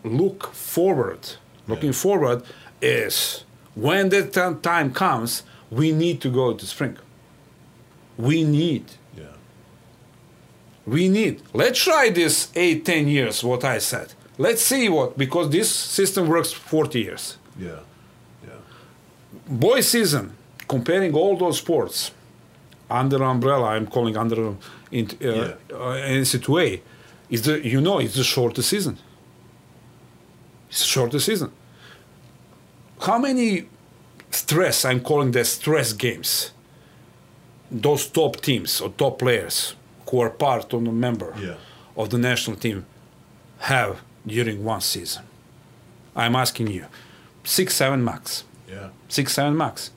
Look 0.05 0.53
forward. 0.55 1.20
Looking 1.68 1.93
forward 1.93 2.43
is 2.80 3.45
when 3.74 4.09
that 4.11 4.33
ti- 4.33 4.61
time 4.62 4.93
comes, 4.93 5.43
we 5.70 5.93
need 5.93 6.20
to 6.22 6.28
go 6.30 6.53
to 6.55 6.66
spring. 6.66 6.97
We 8.18 8.43
need. 8.43 8.85
Yeah. 9.16 9.24
We 10.87 11.09
need. 11.09 11.43
Let's 11.55 11.83
try 11.83 12.11
this 12.11 12.49
eight, 12.57 12.85
ten 12.85 13.07
years. 13.09 13.45
What 13.45 13.64
I 13.64 13.78
said. 13.78 14.14
Let's 14.47 14.62
see 14.70 14.88
what 14.97 15.09
because 15.24 15.47
this 15.51 15.68
system 15.99 16.22
works 16.28 16.53
forty 16.53 16.99
years. 17.07 17.24
Yeah. 17.59 17.80
Yeah. 18.49 18.61
boy 19.68 19.80
season 19.82 20.24
comparing 20.68 21.12
all 21.20 21.36
those 21.45 21.59
sports 21.59 22.12
under 22.90 23.18
umbrella 23.34 23.66
i'm 23.76 23.86
calling 23.86 24.16
under 24.22 24.38
in, 24.90 25.05
uh, 25.07 25.14
Yeah. 25.20 25.55
uh, 25.86 26.20
NCAA 26.22 26.80
is 27.34 27.40
the 27.43 27.55
you 27.72 27.80
know 27.86 27.97
it's 28.05 28.14
the 28.14 28.24
shortest 28.24 28.68
season 28.74 28.95
it's 30.70 30.80
the 30.84 30.90
shortest 30.97 31.24
season 31.26 31.51
how 33.07 33.18
many 33.18 33.49
stress 34.30 34.84
i'm 34.84 35.01
calling 35.01 35.30
the 35.32 35.45
stress 35.45 35.93
games 36.07 36.53
those 37.70 38.07
top 38.18 38.32
teams 38.49 38.80
or 38.82 38.88
top 38.97 39.18
players 39.18 39.74
who 40.11 40.20
are 40.24 40.30
part 40.30 40.72
of 40.74 40.84
the 40.84 40.93
member 41.07 41.30
Yeah. 41.38 41.57
of 41.97 42.07
the 42.09 42.18
national 42.18 42.57
team 42.57 42.84
have 43.59 43.95
during 44.27 44.64
one 44.64 44.81
season 44.81 45.23
i'm 46.16 46.35
asking 46.37 46.66
you 46.68 46.85
six 47.45 47.75
seven 47.75 48.03
max 48.05 48.45
Yeah. 48.68 48.89
six 49.09 49.33
seven 49.35 49.57
max 49.57 49.91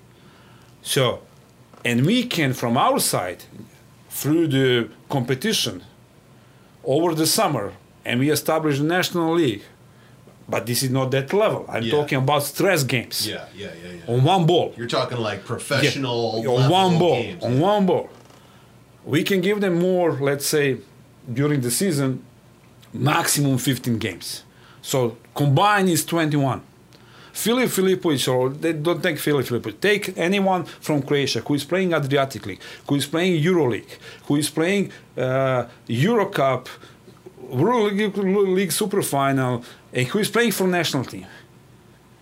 so 0.82 1.20
and 1.84 2.06
we 2.06 2.24
can 2.26 2.54
from 2.54 2.78
our 2.78 3.00
side 3.00 3.44
through 4.10 4.48
the 4.48 4.90
competition 5.10 5.84
over 6.84 7.14
the 7.16 7.26
summer 7.28 7.74
and 8.06 8.20
we 8.20 8.30
establish 8.32 8.78
the 8.78 8.84
national 8.86 9.34
league 9.36 9.64
but 10.48 10.66
this 10.66 10.84
is 10.84 10.90
not 10.90 11.12
that 11.12 11.34
level 11.34 11.66
i'm 11.70 11.84
Yeah. 11.84 11.92
talking 11.98 12.18
about 12.18 12.44
stress 12.44 12.84
games 12.84 13.28
Yeah. 13.28 13.46
Yeah. 13.56 13.68
Yeah. 13.84 13.92
Yeah. 14.08 14.14
on 14.14 14.24
one 14.24 14.46
ball 14.46 14.74
You're 14.78 14.88
talking 14.88 15.18
like 15.20 15.46
professional 15.46 16.42
Yeah, 16.44 16.50
on 16.50 16.70
one 16.70 16.98
ball 17.00 17.22
games. 17.24 17.44
on 17.44 17.60
one 17.60 17.86
ball 17.86 18.10
we 19.06 19.24
can 19.24 19.42
give 19.42 19.62
them 19.62 19.76
more 19.80 20.12
let's 20.14 20.46
say 20.48 20.78
during 21.32 21.62
the 21.62 21.72
season 21.72 22.25
maximum 22.96 23.58
15 23.58 23.98
games 23.98 24.44
so 24.82 25.18
combined 25.34 25.90
is 25.90 26.06
21 26.06 26.62
Filip 27.34 27.70
Filipovic, 27.70 28.34
or 28.34 28.48
they 28.50 28.72
don't 28.72 29.04
take 29.04 29.20
Filip 29.20 29.46
Filipovic, 29.46 29.82
take 29.82 30.18
anyone 30.18 30.64
from 30.64 31.02
Croatia 31.02 31.42
who 31.42 31.56
is 31.56 31.66
playing 31.66 31.92
Adriatic 31.94 32.46
League, 32.46 32.62
who 32.88 32.96
is 32.96 33.06
playing 33.06 33.44
EuroLeague, 33.44 33.98
who 34.24 34.38
is 34.38 34.50
playing 34.50 34.90
uh, 35.18 35.66
Eurocup, 35.90 36.68
World 37.50 37.92
League, 37.92 38.18
League 38.18 38.72
Super 38.72 39.02
Final, 39.02 39.66
and 39.92 40.08
who 40.08 40.20
is 40.20 40.30
playing 40.30 40.54
for 40.54 40.66
national 40.66 41.04
team. 41.04 41.26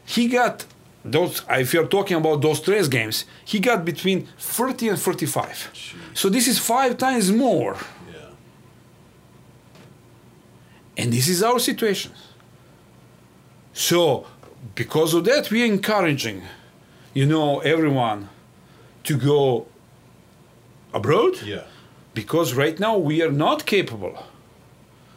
he 0.05 0.27
got 0.27 0.65
those. 1.05 1.43
If 1.49 1.73
you're 1.73 1.87
talking 1.87 2.17
about 2.17 2.41
those 2.41 2.59
tres 2.61 2.87
games, 2.87 3.25
he 3.45 3.59
got 3.59 3.85
between 3.85 4.27
30 4.37 4.89
and 4.89 4.99
45. 4.99 5.69
So 6.13 6.29
this 6.29 6.47
is 6.47 6.59
five 6.59 6.97
times 6.97 7.31
more. 7.31 7.77
Yeah. 8.11 8.29
And 10.97 11.11
this 11.11 11.27
is 11.27 11.41
our 11.41 11.59
situation. 11.59 12.11
So, 13.73 14.27
because 14.75 15.13
of 15.13 15.25
that, 15.25 15.49
we're 15.49 15.65
encouraging, 15.65 16.43
you 17.13 17.25
know, 17.25 17.59
everyone 17.59 18.29
to 19.03 19.17
go 19.17 19.67
abroad. 20.93 21.41
Yeah. 21.43 21.63
Because 22.13 22.53
right 22.53 22.79
now 22.79 22.97
we 22.97 23.21
are 23.23 23.31
not 23.31 23.65
capable 23.65 24.23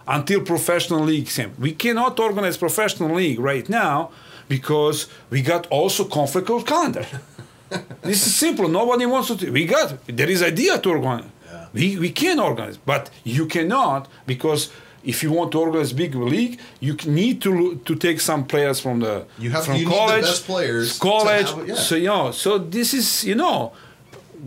until 0.09 0.41
professional 0.41 1.01
league 1.01 1.29
came. 1.29 1.55
We 1.59 1.73
cannot 1.73 2.19
organize 2.19 2.57
professional 2.57 3.15
league 3.15 3.39
right 3.39 3.69
now 3.69 4.11
because 4.49 5.09
we 5.31 5.43
got 5.43 5.67
also 5.67 6.05
conflict 6.05 6.49
of 6.51 6.65
calendar. 6.65 7.07
this 8.03 8.27
is 8.27 8.35
simple. 8.35 8.69
Nobody 8.69 9.07
wants 9.07 9.35
to. 9.35 9.51
We 9.51 9.67
got 9.67 9.99
there 10.07 10.31
is 10.31 10.43
idea 10.43 10.79
to 10.79 10.91
organize. 10.91 11.31
Yeah. 11.53 11.67
We 11.73 11.99
we 11.99 12.11
can 12.11 12.39
organize, 12.39 12.79
but 12.79 13.11
you 13.25 13.47
cannot 13.47 14.09
because 14.27 14.71
if 15.13 15.23
you 15.23 15.31
want 15.33 15.51
to 15.53 15.59
organize 15.61 15.93
big 15.95 16.15
league, 16.15 16.59
you 16.81 16.95
need 17.07 17.41
to 17.43 17.53
to 17.85 17.95
take 17.95 18.21
some 18.21 18.45
players 18.45 18.81
from 18.81 19.01
the 19.01 19.15
You 19.39 19.51
have- 19.51 19.65
from 19.67 19.77
you 19.77 19.89
college, 19.89 20.23
best 20.25 20.45
players 20.47 20.99
college. 20.99 21.49
have 21.51 21.69
yeah. 21.69 21.77
So 21.89 21.95
you 21.95 22.09
know, 22.15 22.33
so 22.33 22.59
this 22.59 22.93
is 22.93 23.25
you 23.25 23.35
know, 23.43 23.73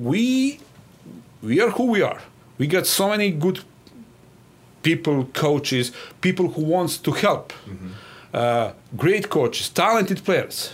we 0.09 0.59
we 1.41 1.61
are 1.63 1.71
who 1.77 1.85
we 1.95 2.01
are. 2.03 2.19
We 2.59 2.67
got 2.67 2.85
so 2.87 3.07
many 3.09 3.31
good 3.31 3.59
people, 4.83 5.25
coaches, 5.33 5.91
people 6.21 6.45
who 6.55 6.61
wants 6.63 6.97
to 6.97 7.11
help, 7.11 7.53
uh, 8.33 8.71
great 8.97 9.29
coaches, 9.29 9.69
talented 9.69 10.23
players, 10.23 10.71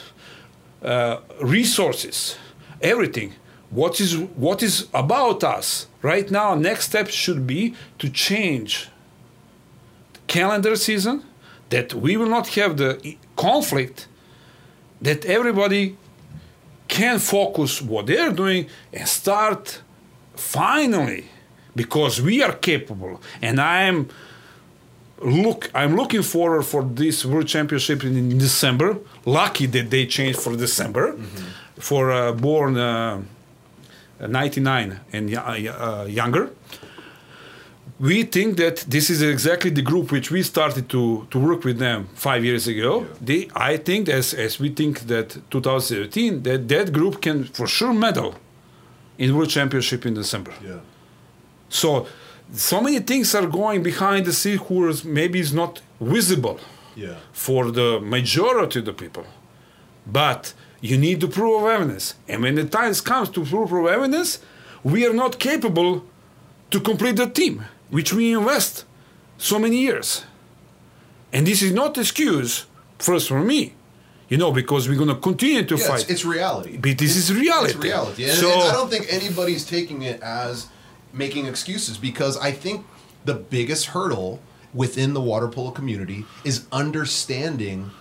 uh, 0.83 1.17
resources, 1.41 2.37
everything. 2.81 3.33
What 3.71 3.99
is 3.99 4.15
what 4.37 4.61
is 4.63 4.87
about 4.93 5.43
us 5.43 5.87
right 6.01 6.31
now? 6.31 6.55
Next 6.55 6.85
step 6.85 7.07
should 7.09 7.45
be 7.45 7.73
to 7.99 8.09
change 8.09 8.89
calendar 10.27 10.75
season 10.75 11.23
that 11.69 11.93
we 11.93 12.17
will 12.17 12.29
not 12.29 12.47
have 12.49 12.77
the 12.77 13.17
conflict 13.35 14.07
that 15.01 15.25
everybody 15.25 15.97
can 16.87 17.19
focus 17.19 17.81
what 17.81 18.05
they're 18.07 18.31
doing 18.31 18.67
and 18.93 19.07
start 19.07 19.81
finally 20.35 21.25
because 21.75 22.21
we 22.21 22.41
are 22.43 22.53
capable. 22.53 23.21
And 23.41 23.59
i'm 23.59 24.09
look 25.21 25.71
i'm 25.73 25.95
looking 25.95 26.21
forward 26.21 26.63
for 26.63 26.83
this 26.83 27.25
world 27.25 27.47
championship 27.47 28.03
in 28.03 28.37
december. 28.37 28.97
Lucky 29.25 29.65
that 29.67 29.89
they 29.89 30.05
changed 30.05 30.39
for 30.39 30.55
december. 30.55 31.15
For 31.79 32.11
uh, 32.11 32.31
born 32.31 32.77
uh, 32.77 33.21
99 34.19 34.99
and 35.11 35.35
uh, 35.35 36.05
younger 36.07 36.51
we 37.99 38.23
think 38.23 38.57
that 38.57 38.77
this 38.89 39.09
is 39.09 39.21
exactly 39.21 39.69
the 39.69 39.81
group 39.81 40.11
which 40.11 40.29
we 40.29 40.43
started 40.43 40.89
to, 40.89 41.25
to 41.31 41.39
work 41.39 41.63
with 41.63 41.77
them 41.79 42.07
five 42.13 42.43
years 42.43 42.67
ago. 42.67 43.05
They, 43.21 43.47
I 43.55 43.77
think, 43.77 44.09
as, 44.09 44.33
as 44.33 44.59
we 44.59 44.69
think 44.69 45.01
that 45.07 45.37
2017, 45.49 46.43
that 46.43 46.67
that 46.67 46.91
group 46.91 47.21
can 47.21 47.45
for 47.45 47.67
sure 47.67 47.93
medal 47.93 48.35
in 49.17 49.33
World 49.35 49.49
Championship 49.49 50.05
in 50.05 50.13
December. 50.13 50.51
Yeah. 50.63 50.79
So, 51.69 52.07
so 52.53 52.81
many 52.81 52.99
things 52.99 53.33
are 53.33 53.47
going 53.47 53.81
behind 53.81 54.25
the 54.25 54.33
scenes 54.33 54.61
who 54.67 54.89
is 54.89 55.05
maybe 55.05 55.39
is 55.39 55.53
not 55.53 55.81
visible 56.01 56.59
Yeah. 56.95 57.15
for 57.31 57.71
the 57.71 57.99
majority 58.01 58.79
of 58.79 58.85
the 58.85 58.93
people. 58.93 59.25
But 60.05 60.53
you 60.81 60.97
need 60.97 61.21
the 61.21 61.27
proof 61.27 61.61
of 61.63 61.67
evidence. 61.69 62.15
And 62.27 62.43
when 62.43 62.55
the 62.55 62.65
time 62.65 62.93
comes 62.95 63.29
to 63.29 63.41
of 63.41 63.87
evidence, 63.87 64.39
we 64.83 65.05
are 65.07 65.13
not 65.13 65.39
capable 65.39 66.03
to 66.71 66.79
complete 66.79 67.15
the 67.15 67.27
team, 67.27 67.63
which 67.89 68.13
we 68.13 68.33
invest 68.33 68.85
so 69.37 69.59
many 69.59 69.77
years. 69.77 70.23
And 71.33 71.45
this 71.45 71.61
is 71.61 71.71
not 71.73 71.97
excuse, 71.97 72.65
first 72.99 73.27
for 73.27 73.41
me, 73.41 73.73
you 74.29 74.37
know, 74.37 74.51
because 74.51 74.87
we're 74.87 74.95
going 74.97 75.09
to 75.09 75.15
continue 75.15 75.63
to 75.65 75.75
Yeah, 75.75 75.87
fight. 75.87 76.01
it's, 76.01 76.09
it's 76.09 76.25
reality. 76.25 76.77
but 76.77 76.97
this 76.97 77.15
is 77.15 77.33
reality. 77.33 77.73
It's 77.73 77.83
reality. 77.83 78.23
And, 78.23 78.33
So, 78.33 78.49
and 78.51 78.63
I 78.63 78.71
don't 78.71 78.89
think 78.89 79.07
anybody's 79.09 79.65
taking 79.65 80.01
it 80.03 80.21
as 80.21 80.67
making 81.13 81.45
excuses 81.45 81.97
because 81.97 82.37
I 82.37 82.51
think 82.51 82.85
the 83.25 83.33
biggest 83.35 83.87
hurdle 83.87 84.39
within 84.73 85.13
the 85.13 85.21
water 85.21 85.47
polo 85.47 85.71
community 85.71 86.25
is 86.43 86.65
understanding 86.71 87.91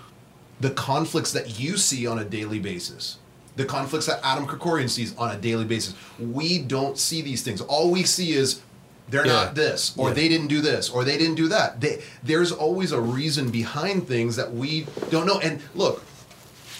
the 0.61 0.70
conflicts 0.70 1.32
that 1.32 1.59
you 1.61 1.76
see 1.76 2.07
on 2.07 2.18
a 2.18 2.24
daily 2.24 2.59
basis. 2.59 3.18
The 3.57 3.64
conflicts 3.64 4.07
that 4.07 4.20
Adam 4.24 4.47
Krikorian 4.47 4.89
sees 4.91 5.16
on 5.16 5.30
a 5.30 5.37
daily 5.37 5.64
basis. 5.64 5.95
We 6.18 6.59
don't 6.59 6.99
see 6.99 7.22
these 7.22 7.43
things. 7.43 7.61
All 7.61 7.91
we 7.91 8.03
see 8.05 8.32
is 8.32 8.61
they're 9.09 9.27
Yeah. 9.27 9.33
not 9.33 9.55
this, 9.55 9.93
or 9.97 10.09
Yeah. 10.09 10.15
they 10.15 10.29
didn't 10.29 10.47
do 10.49 10.61
this, 10.61 10.89
or 10.89 11.05
they 11.05 11.19
didn't 11.19 11.35
do 11.37 11.49
that. 11.49 11.81
They, 11.81 12.03
there's 12.23 12.53
always 12.53 12.91
a 12.93 13.01
reason 13.01 13.51
behind 13.51 14.09
things 14.09 14.37
that 14.37 14.55
we 14.55 14.87
don't 15.11 15.27
know. 15.27 15.39
And 15.41 15.61
look, 15.75 16.03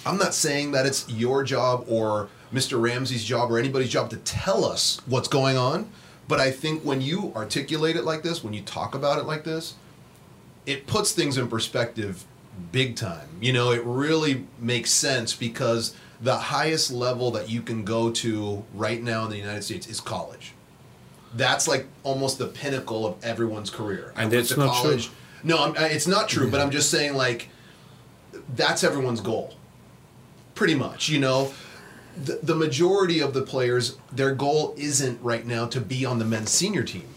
I'm 0.07 0.19
not 0.19 0.35
saying 0.35 0.73
that 0.73 0.87
it's 0.87 1.05
your 1.09 1.45
job 1.45 1.85
or 1.89 2.29
Mr. 2.53 2.81
Ramsey's 2.81 3.25
job 3.25 3.51
or 3.51 3.59
anybody's 3.59 3.91
job 3.91 4.11
to 4.11 4.17
tell 4.19 4.65
us 4.65 5.01
what's 5.07 5.29
going 5.29 5.57
on, 5.57 5.89
but 6.29 6.41
I 6.41 6.51
think 6.51 6.83
when 6.83 7.01
you 7.01 7.33
articulate 7.37 7.97
it 7.97 8.05
like 8.05 8.23
this, 8.23 8.43
when 8.43 8.53
you 8.55 8.63
talk 8.63 8.95
about 8.95 9.19
it 9.19 9.25
like 9.25 9.45
this, 9.45 9.75
it 10.67 10.87
puts 10.87 11.13
things 11.13 11.37
in 11.37 11.49
perspective 11.49 12.25
big 12.73 12.97
time. 12.97 13.29
You 13.41 13.53
know, 13.53 13.71
it 13.73 13.83
really 13.85 14.47
makes 14.59 14.91
sense 14.93 15.35
because 15.35 15.95
the 16.23 16.37
highest 16.37 16.91
level 16.91 17.31
that 17.33 17.51
you 17.51 17.61
can 17.61 17.85
go 17.85 18.11
to 18.13 18.65
right 18.73 19.03
now 19.03 19.25
in 19.25 19.31
the 19.31 19.37
United 19.37 19.63
States 19.65 19.87
is 19.89 20.01
college. 20.01 20.54
That's 21.37 21.67
like 21.67 21.87
almost 22.03 22.39
the 22.39 22.47
pinnacle 22.47 23.07
of 23.07 23.23
everyone's 23.25 23.71
career. 23.71 24.13
And 24.17 24.31
to 24.31 24.57
not 24.59 24.83
true. 24.83 24.99
No, 25.43 25.59
I'm, 25.65 25.77
I- 25.77 25.89
it's 25.89 26.07
not 26.07 26.29
true, 26.29 26.51
but 26.51 26.61
I'm 26.61 26.71
just 26.71 26.91
saying 26.91 27.15
like 27.15 27.49
that's 28.55 28.85
everyone's 28.85 29.21
goal. 29.21 29.55
Pretty 30.55 30.75
much, 30.75 31.09
you 31.09 31.19
know. 31.19 31.53
The, 32.17 32.39
the 32.43 32.55
majority 32.55 33.19
of 33.21 33.35
the 33.35 33.43
players, 33.43 33.97
their 34.13 34.33
goal 34.35 34.75
isn't 34.77 35.21
right 35.21 35.45
now 35.45 35.67
to 35.67 35.81
be 35.81 36.05
on 36.07 36.21
the 36.21 36.25
men's 36.25 36.51
senior 36.51 36.85
team. 36.85 37.09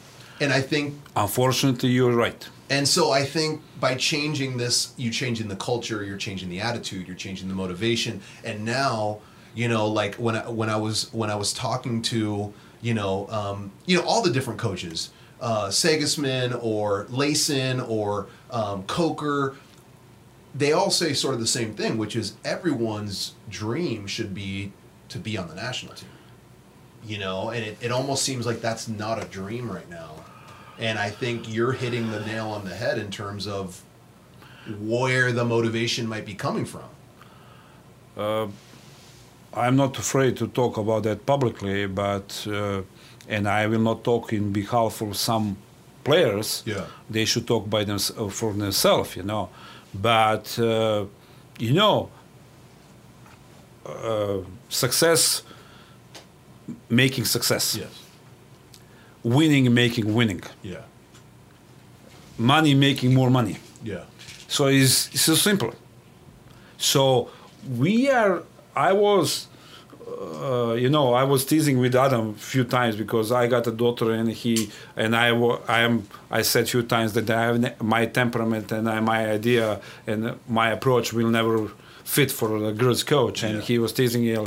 And 0.41 0.51
I 0.51 0.61
think 0.61 0.95
unfortunately, 1.15 1.89
you're 1.89 2.15
right. 2.15 2.47
and 2.71 2.87
so 2.87 3.11
I 3.11 3.23
think 3.23 3.61
by 3.79 3.93
changing 3.95 4.57
this, 4.57 4.93
you're 4.97 5.13
changing 5.13 5.47
the 5.49 5.55
culture, 5.55 6.03
you're 6.03 6.17
changing 6.17 6.49
the 6.49 6.61
attitude, 6.61 7.05
you're 7.07 7.15
changing 7.15 7.47
the 7.47 7.53
motivation, 7.55 8.21
and 8.43 8.65
now, 8.65 9.19
you 9.53 9.67
know, 9.67 9.87
like 9.87 10.15
when 10.15 10.35
I, 10.35 10.49
when 10.49 10.69
I 10.69 10.77
was 10.77 11.11
when 11.13 11.29
I 11.29 11.35
was 11.35 11.53
talking 11.53 12.01
to, 12.03 12.53
you 12.81 12.93
know, 12.93 13.27
um, 13.29 13.71
you 13.85 13.97
know, 13.97 14.03
all 14.03 14.21
the 14.21 14.31
different 14.31 14.59
coaches, 14.59 15.11
uh, 15.41 15.67
or 15.67 17.05
Leyson 17.05 17.87
or 17.87 18.27
um, 18.51 18.83
Coker, 18.83 19.55
they 20.55 20.71
all 20.71 20.89
say 20.89 21.13
sort 21.13 21.33
of 21.33 21.39
the 21.39 21.47
same 21.47 21.73
thing, 21.73 21.97
which 21.97 22.15
is 22.15 22.33
everyone's 22.43 23.33
dream 23.49 24.07
should 24.07 24.33
be 24.33 24.71
to 25.09 25.19
be 25.19 25.37
on 25.37 25.47
the 25.47 25.55
national 25.55 25.93
team. 25.93 26.09
You 27.05 27.19
know, 27.19 27.49
and 27.49 27.63
it, 27.63 27.77
it 27.79 27.91
almost 27.91 28.23
seems 28.23 28.45
like 28.45 28.59
that's 28.59 28.87
not 28.87 29.21
a 29.23 29.25
dream 29.27 29.71
right 29.71 29.89
now. 29.89 30.25
And 30.79 30.99
I 30.99 31.09
think 31.09 31.51
you're 31.51 31.71
hitting 31.71 32.11
the 32.11 32.19
nail 32.21 32.49
on 32.49 32.65
the 32.65 32.75
head 32.75 32.97
in 32.97 33.09
terms 33.09 33.47
of 33.47 33.81
where 34.79 35.31
the 35.31 35.45
motivation 35.45 36.07
might 36.07 36.25
be 36.25 36.33
coming 36.33 36.65
from. 36.65 36.89
I'm 39.53 39.75
not 39.75 39.97
afraid 39.97 40.37
to 40.37 40.47
talk 40.47 40.77
about 40.77 41.03
that 41.03 41.25
publicly, 41.25 41.87
but 41.87 42.45
uh, 42.47 42.81
and 43.27 43.47
I 43.47 43.67
will 43.67 43.81
not 43.81 44.03
talk 44.03 44.33
in 44.33 44.51
behalf 44.51 45.01
of 45.01 45.15
some 45.17 45.57
players. 46.03 46.63
Yeah. 46.65 46.85
They 47.09 47.25
should 47.25 47.47
talk 47.47 47.69
by 47.69 47.83
them 47.83 47.99
for 48.29 48.53
themselves, 48.53 49.15
you 49.15 49.23
know. 49.23 49.49
But 49.93 50.57
uh, 50.59 51.05
you 51.59 51.73
know, 51.73 52.09
uh, 53.85 54.37
success 54.69 55.43
making 56.89 57.25
success, 57.25 57.75
Yes. 57.75 58.03
winning 59.23 59.73
making 59.73 60.13
winning, 60.13 60.41
Yeah. 60.63 60.83
money 62.37 62.73
making 62.75 63.13
more 63.13 63.29
money. 63.29 63.57
Yeah. 63.83 64.03
So 64.47 64.67
it's, 64.67 65.07
it's 65.13 65.21
so 65.21 65.35
simple. 65.35 65.73
So 66.77 67.29
we 67.77 68.09
are. 68.09 68.43
I 68.89 68.93
was, 68.93 69.47
uh, 70.07 70.73
you 70.83 70.89
know, 70.95 71.13
I 71.13 71.23
was 71.33 71.41
teasing 71.51 71.77
with 71.79 71.95
Adam 71.95 72.29
a 72.29 72.33
few 72.53 72.63
times 72.77 72.95
because 73.03 73.31
I 73.31 73.47
got 73.47 73.67
a 73.67 73.71
daughter 73.83 74.07
and 74.11 74.27
he 74.43 74.53
and 74.95 75.15
I. 75.15 75.27
I 75.77 75.79
am. 75.87 75.95
I 76.39 76.41
said 76.51 76.63
a 76.63 76.67
few 76.67 76.83
times 76.83 77.09
that 77.13 77.29
I 77.29 77.41
have 77.47 77.81
my 77.95 78.05
temperament 78.19 78.71
and 78.71 78.83
I, 78.89 78.99
my 79.13 79.19
idea 79.37 79.65
and 80.11 80.19
my 80.47 80.67
approach 80.77 81.07
will 81.17 81.29
never 81.39 81.57
fit 82.03 82.31
for 82.39 82.49
a 82.69 82.71
girls 82.81 83.03
coach. 83.03 83.43
And 83.43 83.55
Yeah. 83.55 83.61
he 83.69 83.75
was 83.83 83.91
teasing 83.93 84.21
me. 84.27 84.37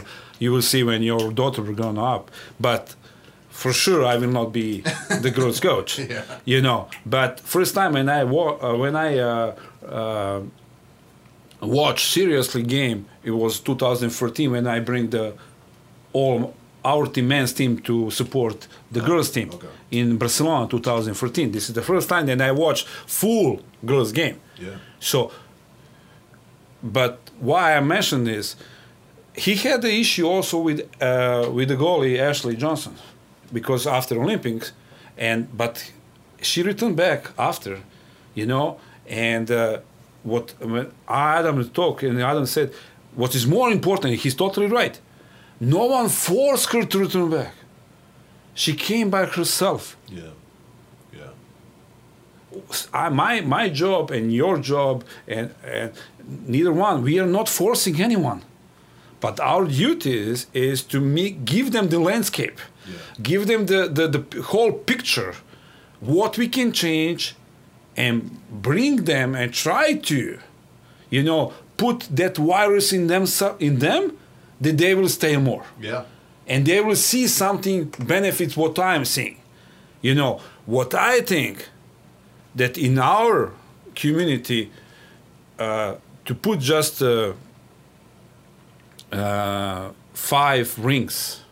You 0.45 0.51
will 0.55 0.63
see 0.73 0.83
when 0.91 1.03
your 1.03 1.25
daughter 1.41 1.63
will 1.63 1.75
grow 1.75 1.97
up, 2.15 2.31
but. 2.69 2.83
For 3.65 3.73
sure, 3.75 4.03
I 4.07 4.17
will 4.17 4.31
not 4.41 4.53
be 4.53 4.81
the 5.25 5.31
girls' 5.39 5.61
coach. 5.61 5.99
Yeah. 5.99 6.23
You 6.47 6.61
know, 6.63 6.89
but 7.05 7.41
first 7.41 7.75
time 7.75 7.93
when 7.93 8.09
I 8.09 8.25
wa- 8.25 8.57
uh, 8.67 8.75
when 8.83 8.95
I 8.97 9.19
uh, 9.19 9.55
uh, 10.01 10.41
watch 11.61 12.05
seriously 12.05 12.63
game, 12.63 13.07
it 13.23 13.33
was 13.33 13.61
2014 13.61 14.51
when 14.51 14.67
I 14.67 14.81
bring 14.81 15.11
the 15.11 15.35
all 16.13 16.55
our 16.85 17.07
team 17.07 17.29
men's 17.29 17.53
team 17.53 17.79
to 17.79 18.11
support 18.11 18.67
the 18.91 19.01
girls 19.01 19.31
team 19.31 19.51
okay. 19.53 19.69
in 19.91 20.17
Barcelona 20.17 20.67
2014. 20.69 21.53
This 21.53 21.69
is 21.69 21.75
the 21.75 21.83
first 21.83 22.09
time 22.09 22.27
that 22.27 22.41
I 22.41 22.53
watched 22.53 22.87
full 23.07 23.61
girls 23.85 24.13
game. 24.13 24.41
Yeah. 24.59 24.77
So, 24.99 25.31
but 26.83 27.19
why 27.39 27.77
I 27.77 27.81
mentioned 27.81 28.27
this, 28.27 28.57
he 29.35 29.55
had 29.55 29.83
the 29.83 29.93
issue 29.93 30.27
also 30.27 30.59
with 30.59 30.81
uh, 31.03 31.51
with 31.53 31.69
the 31.69 31.77
goalie 31.77 32.19
Ashley 32.19 32.57
Johnson, 32.57 32.95
because 33.53 33.87
after 33.87 34.21
Olympics, 34.21 34.73
and 35.17 35.55
but 35.57 35.93
she 36.43 36.63
returned 36.63 36.97
back 36.97 37.31
after, 37.39 37.81
you 38.35 38.47
know, 38.47 38.79
and 39.07 39.51
uh, 39.51 39.81
what 40.23 40.55
when 40.61 40.91
Adam 41.09 41.69
talked 41.71 42.03
and 42.03 42.21
Adam 42.23 42.47
said, 42.47 42.73
what 43.15 43.35
is 43.35 43.47
more 43.47 43.71
important, 43.71 44.15
he's 44.21 44.35
totally 44.35 44.67
right. 44.67 45.01
No 45.59 45.87
one 45.87 46.09
forced 46.09 46.73
her 46.73 46.85
to 46.85 46.99
return 46.99 47.31
back. 47.31 47.53
She 48.55 48.73
came 48.75 49.11
by 49.11 49.27
herself. 49.27 49.97
Yeah. 50.09 50.23
Yeah. 51.13 51.31
I, 52.93 53.09
my 53.09 53.41
my 53.43 53.69
job 53.69 54.11
and 54.11 54.33
your 54.33 54.59
job 54.59 55.05
and, 55.29 55.55
and 55.65 55.93
neither 56.47 56.73
one 56.73 57.03
we 57.03 57.19
are 57.19 57.27
not 57.39 57.49
forcing 57.49 58.01
anyone 58.01 58.43
but 59.21 59.39
our 59.39 59.67
duty 59.67 60.17
is, 60.31 60.47
is 60.55 60.83
to 60.83 60.99
make, 61.01 61.45
give 61.45 61.73
them 61.73 61.89
the 61.89 61.99
landscape 61.99 62.59
Yeah. 62.87 62.97
give 63.23 63.47
them 63.47 63.67
the, 63.67 63.81
the, 63.99 64.07
the 64.09 64.43
whole 64.43 64.73
picture 64.73 65.35
what 66.01 66.39
we 66.39 66.49
can 66.49 66.73
change 66.73 67.35
and 67.97 68.39
bring 68.51 69.05
them 69.05 69.35
and 69.35 69.53
try 69.53 69.95
to 69.95 70.39
you 71.11 71.23
know 71.23 71.53
put 71.77 72.09
that 72.17 72.37
virus 72.37 72.93
in 72.93 73.07
them 73.07 73.25
in 73.59 73.79
them 73.79 74.17
that 74.61 74.77
they 74.79 74.95
will 74.95 75.09
stay 75.09 75.37
more 75.37 75.65
Yeah. 75.81 76.03
and 76.47 76.67
they 76.67 76.81
will 76.81 76.97
see 76.97 77.27
something 77.29 77.85
benefits 78.07 78.57
what 78.57 78.79
I'm 78.79 79.05
seeing. 79.05 79.37
You 80.03 80.15
know, 80.15 80.41
what 80.67 80.95
I 80.95 81.21
think 81.23 81.69
that 82.57 82.77
in 82.79 82.99
our 82.99 83.53
community, 83.95 84.71
uh, 85.59 85.95
to 86.25 86.35
put 86.35 86.59
just 86.61 87.03
uh, 87.03 87.33
uh, 89.13 89.91
five 90.15 90.79
rings, 90.79 91.43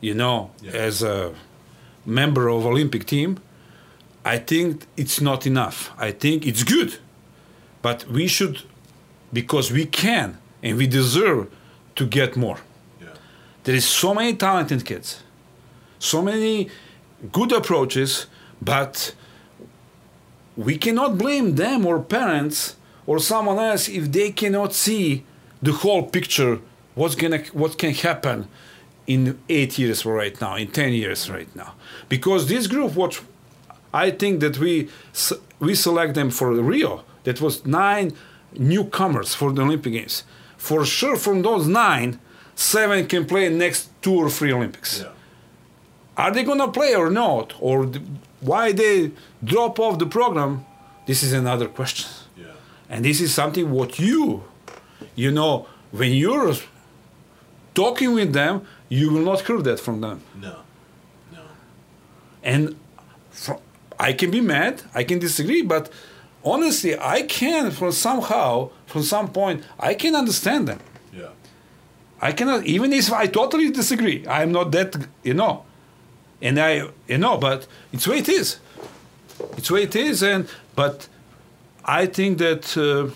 you 0.00 0.14
know, 0.14 0.50
Yeah. 0.62 0.72
as 0.72 1.02
a 1.02 1.32
member 2.04 2.48
of 2.48 2.66
Olympic 2.66 3.04
team, 3.06 3.38
I 4.24 4.38
think 4.38 4.86
it's 4.96 5.20
not 5.20 5.46
enough. 5.46 5.90
I 5.98 6.10
think 6.12 6.46
it's 6.46 6.62
good, 6.62 6.98
but 7.82 8.06
we 8.08 8.26
should, 8.26 8.62
because 9.32 9.72
we 9.72 9.86
can 9.86 10.38
and 10.62 10.76
we 10.76 10.86
deserve 10.86 11.50
to 11.96 12.06
get 12.06 12.36
more. 12.36 12.58
Yeah. 13.00 13.08
There 13.64 13.74
is 13.74 13.86
so 13.86 14.14
many 14.14 14.34
talented 14.34 14.84
kids, 14.84 15.22
so 15.98 16.22
many 16.22 16.68
good 17.32 17.52
approaches, 17.52 18.26
but 18.60 19.14
we 20.56 20.76
cannot 20.76 21.16
blame 21.16 21.54
them 21.54 21.86
or 21.86 22.00
parents 22.00 22.76
or 23.06 23.18
someone 23.18 23.58
else 23.58 23.88
if 23.88 24.12
they 24.12 24.30
cannot 24.30 24.74
see 24.74 25.24
the 25.62 25.72
whole 25.72 26.02
picture. 26.02 26.60
What's 26.94 27.14
gonna 27.14 27.38
what 27.52 27.78
can 27.78 27.94
happen 27.94 28.48
in 29.06 29.38
eight 29.48 29.78
years 29.78 30.04
right 30.04 30.38
now, 30.40 30.56
in 30.56 30.68
ten 30.68 30.92
years 30.92 31.30
right 31.30 31.54
now, 31.56 31.74
because 32.08 32.48
this 32.48 32.66
group, 32.66 32.94
what 32.94 33.22
I 33.92 34.10
think 34.10 34.40
that 34.40 34.58
we 34.58 34.88
we 35.58 35.74
select 35.74 36.14
them 36.14 36.30
for 36.30 36.52
Rio. 36.52 37.04
That 37.24 37.40
was 37.40 37.66
nine 37.66 38.12
newcomers 38.56 39.34
for 39.34 39.52
the 39.52 39.62
Olympic 39.62 39.92
Games. 39.92 40.24
For 40.56 40.84
sure, 40.84 41.16
from 41.16 41.42
those 41.42 41.66
nine, 41.66 42.18
seven 42.54 43.06
can 43.06 43.24
play 43.26 43.48
next 43.48 43.90
two 44.02 44.14
or 44.14 44.28
three 44.30 44.52
Olympics. 44.52 45.00
Yeah. 45.00 45.08
Are 46.16 46.30
they 46.30 46.44
gonna 46.44 46.68
play 46.70 46.94
or 46.94 47.10
not? 47.10 47.54
Or 47.60 47.86
why 48.40 48.72
they 48.72 49.12
drop 49.44 49.78
off 49.78 49.98
the 49.98 50.06
program? 50.06 50.64
This 51.06 51.22
is 51.22 51.32
another 51.32 51.66
question. 51.68 52.08
Yeah. 52.36 52.46
And 52.88 53.04
this 53.04 53.20
is 53.20 53.34
something 53.34 53.70
what 53.70 53.98
you, 53.98 54.44
you 55.14 55.30
know, 55.30 55.66
when 55.92 56.12
you're 56.12 56.54
talking 57.74 58.14
with 58.14 58.32
them, 58.32 58.66
you 58.88 59.10
will 59.12 59.24
not 59.24 59.40
hear 59.46 59.60
that 59.62 59.80
from 59.80 60.00
them. 60.00 60.20
No. 60.40 60.56
No. 61.32 61.40
And 62.42 62.76
fro- 63.30 63.62
I 64.00 64.14
can 64.14 64.30
be 64.30 64.40
mad, 64.40 64.82
I 64.94 65.04
can 65.04 65.18
disagree, 65.18 65.60
but 65.60 65.90
honestly, 66.42 66.98
I 66.98 67.20
can, 67.22 67.70
from 67.70 67.92
somehow, 67.92 68.70
from 68.86 69.02
some 69.02 69.28
point, 69.28 69.62
I 69.78 69.92
can 69.92 70.14
understand 70.14 70.68
them. 70.68 70.80
Yeah. 71.12 71.28
I 72.18 72.32
cannot, 72.32 72.64
even 72.64 72.94
if 72.94 73.12
I 73.12 73.26
totally 73.26 73.70
disagree, 73.70 74.26
I'm 74.26 74.52
not 74.52 74.72
that, 74.72 75.06
you 75.22 75.34
know. 75.34 75.64
And 76.40 76.58
I, 76.58 76.88
you 77.06 77.18
know, 77.18 77.36
but 77.36 77.66
it's 77.92 78.06
the 78.06 78.12
way 78.12 78.18
it 78.18 78.28
is. 78.30 78.58
It's 79.58 79.68
the 79.68 79.74
way 79.74 79.82
it 79.82 79.94
is, 79.94 80.22
and 80.22 80.48
but 80.74 81.06
I 81.84 82.06
think 82.06 82.38
that 82.38 82.64
uh, 82.78 83.14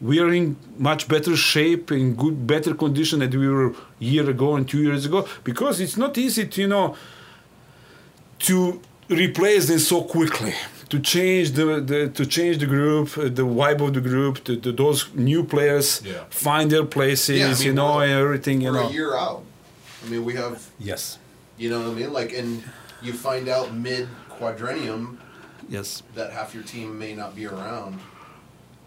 we 0.00 0.18
are 0.18 0.32
in 0.32 0.56
much 0.78 1.06
better 1.06 1.36
shape, 1.36 1.92
in 1.92 2.16
good, 2.16 2.44
better 2.44 2.74
condition 2.74 3.20
than 3.20 3.30
we 3.30 3.48
were 3.48 3.68
a 3.68 3.74
year 4.00 4.28
ago 4.28 4.56
and 4.56 4.68
two 4.68 4.82
years 4.82 5.06
ago, 5.06 5.28
because 5.44 5.80
it's 5.80 5.96
not 5.96 6.18
easy 6.18 6.44
to, 6.46 6.60
you 6.60 6.68
know, 6.68 6.96
to 8.40 8.80
replace 9.14 9.66
them 9.68 9.78
so 9.78 10.02
quickly 10.02 10.54
to 10.88 10.98
change 11.00 11.52
the, 11.52 11.80
the 11.80 12.08
to 12.08 12.26
change 12.26 12.58
the 12.58 12.66
group 12.66 13.16
uh, 13.18 13.22
the 13.24 13.42
vibe 13.42 13.80
of 13.86 13.92
the 13.94 14.00
group 14.00 14.44
to, 14.44 14.56
to 14.56 14.72
those 14.72 15.08
new 15.14 15.42
players 15.44 16.02
Yeah. 16.04 16.24
find 16.30 16.70
their 16.70 16.84
places 16.84 17.38
Yeah, 17.38 17.46
I 17.46 17.54
mean, 17.54 17.62
you 17.66 17.72
know 17.72 18.00
and 18.00 18.12
everything 18.12 18.60
you 18.60 18.70
We're 18.72 18.82
know 18.82 18.88
a 18.88 18.92
year 18.92 19.16
out. 19.16 19.42
I 20.04 20.08
mean, 20.10 20.24
we 20.24 20.34
have, 20.34 20.54
yes 20.78 21.18
you 21.58 21.70
know 21.70 21.78
what 21.80 21.90
I 21.90 21.94
mean? 22.00 22.12
Like, 22.12 22.32
and 22.32 22.62
you 23.02 23.12
find 23.12 23.48
out 23.48 23.72
mid 23.74 24.08
quadrennium 24.38 25.16
yes 25.68 26.02
that 26.14 26.32
half 26.32 26.54
your 26.54 26.64
team 26.64 26.98
may 26.98 27.14
not 27.14 27.34
be 27.36 27.46
around. 27.46 27.98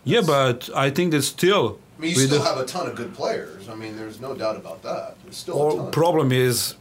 yeah 0.04 0.22
but 0.22 0.70
i 0.76 0.90
think 0.90 1.12
that 1.12 1.22
still 1.24 1.80
I 1.98 2.02
mean, 2.02 2.10
you 2.12 2.20
still 2.28 2.40
the- 2.40 2.50
have 2.50 2.58
a 2.60 2.66
ton 2.66 2.88
of 2.90 2.96
good 2.98 3.14
players. 3.14 3.70
I 3.70 3.76
mean, 3.82 3.96
there's 3.96 4.20
no 4.20 4.36
doubt 4.36 4.58
about 4.58 4.80
that. 4.84 5.16
There's 5.24 5.38
still 5.38 5.56
a 5.56 5.64
Or 5.64 5.72
ton. 5.78 5.92
problem 6.02 6.32
is 6.34 6.76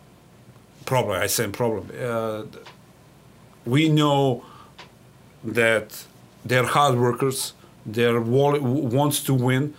problem 0.87 1.15
i 1.23 1.29
say 1.29 1.47
problem 1.49 1.85
uh, 2.11 2.43
we 3.65 3.89
know 3.89 4.45
that 5.43 6.05
they're 6.45 6.67
hard 6.67 6.99
workers 6.99 7.53
they're 7.87 8.21
wa- 8.21 8.59
wants 8.59 9.23
to 9.23 9.35
win 9.35 9.75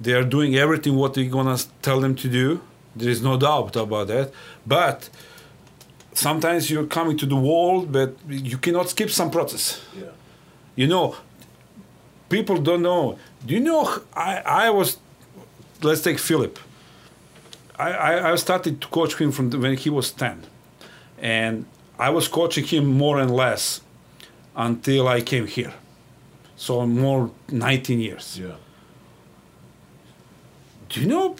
they're 0.00 0.24
doing 0.24 0.56
everything 0.56 0.96
what 0.96 1.16
we're 1.16 1.30
gonna 1.30 1.58
tell 1.82 2.00
them 2.00 2.14
to 2.16 2.28
do. 2.28 2.60
There 2.96 3.08
is 3.08 3.22
no 3.22 3.36
doubt 3.36 3.76
about 3.76 4.08
that. 4.08 4.32
But 4.66 5.08
sometimes 6.12 6.70
you're 6.70 6.86
coming 6.86 7.16
to 7.18 7.26
the 7.26 7.36
wall 7.36 7.82
but 7.86 8.14
you 8.28 8.58
cannot 8.58 8.88
skip 8.90 9.10
some 9.10 9.30
process. 9.30 9.80
Yeah. 9.96 10.06
you 10.76 10.86
know 10.86 11.16
people 12.28 12.56
don't 12.58 12.82
know. 12.82 13.18
Do 13.46 13.54
you 13.54 13.60
know 13.60 13.82
i, 14.14 14.42
I 14.66 14.70
was 14.70 14.98
let's 15.82 16.02
take 16.02 16.18
Filip. 16.18 16.58
I, 17.78 17.90
I, 17.90 18.32
I 18.32 18.36
started 18.36 18.80
to 18.82 18.86
coach 18.88 19.16
him 19.16 19.32
from 19.32 19.50
the, 19.50 19.58
when 19.58 19.76
he 19.76 19.90
was 19.90 20.12
10 20.12 20.44
and 21.18 21.66
i 21.98 22.10
was 22.10 22.28
coaching 22.28 22.64
him 22.64 22.84
more 22.86 23.18
and 23.20 23.30
less 23.30 23.80
until 24.56 25.08
i 25.08 25.20
came 25.20 25.46
here 25.46 25.72
so 26.56 26.86
more 26.86 27.30
19 27.50 28.00
years 28.00 28.38
Yeah. 28.40 28.56
do 30.88 31.00
you 31.00 31.06
know 31.06 31.36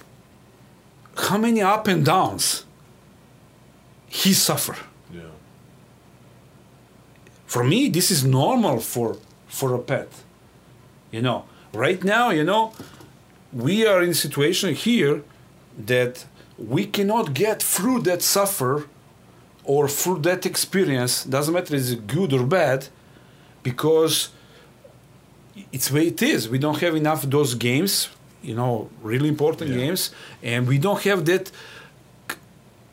how 1.29 1.39
many 1.39 1.63
up 1.63 1.87
and 1.89 2.05
downs 2.05 2.65
he 4.09 4.33
suffered 4.33 4.79
Yeah. 5.13 5.31
for 7.47 7.65
me 7.65 7.89
this 7.89 8.11
is 8.11 8.25
normal 8.25 8.81
for 8.81 9.17
for 9.49 9.75
a 9.75 9.79
pet 9.79 10.09
you 11.13 11.23
know 11.23 11.45
right 11.73 12.03
now 12.05 12.31
you 12.31 12.45
know 12.45 12.73
we 13.53 13.87
are 13.87 14.03
in 14.03 14.11
a 14.11 14.15
situation 14.15 14.75
here 14.75 15.23
that 15.87 16.27
we 16.59 16.87
cannot 16.87 17.35
get 17.35 17.63
through 17.63 18.01
that 18.03 18.23
suffer 18.23 18.87
or 19.65 19.89
through 19.89 20.19
that 20.21 20.45
experience 20.47 21.25
doesn't 21.25 21.55
matter 21.55 21.75
is 21.75 21.91
it 21.93 22.07
good 22.07 22.33
or 22.33 22.45
bad 22.45 22.89
because 23.63 24.29
it's 25.73 25.89
the 25.89 25.95
way 25.95 26.07
it 26.09 26.21
is 26.23 26.49
we 26.49 26.59
don't 26.59 26.81
have 26.81 26.95
enough 26.95 27.25
of 27.25 27.31
those 27.31 27.55
games 27.55 28.09
you 28.43 28.55
know 28.55 28.91
really 29.03 29.29
important 29.29 29.71
Yeah. 29.71 29.77
games 29.77 30.11
and 30.43 30.67
we 30.69 30.79
don't 30.79 31.03
have 31.05 31.25
that 31.25 31.51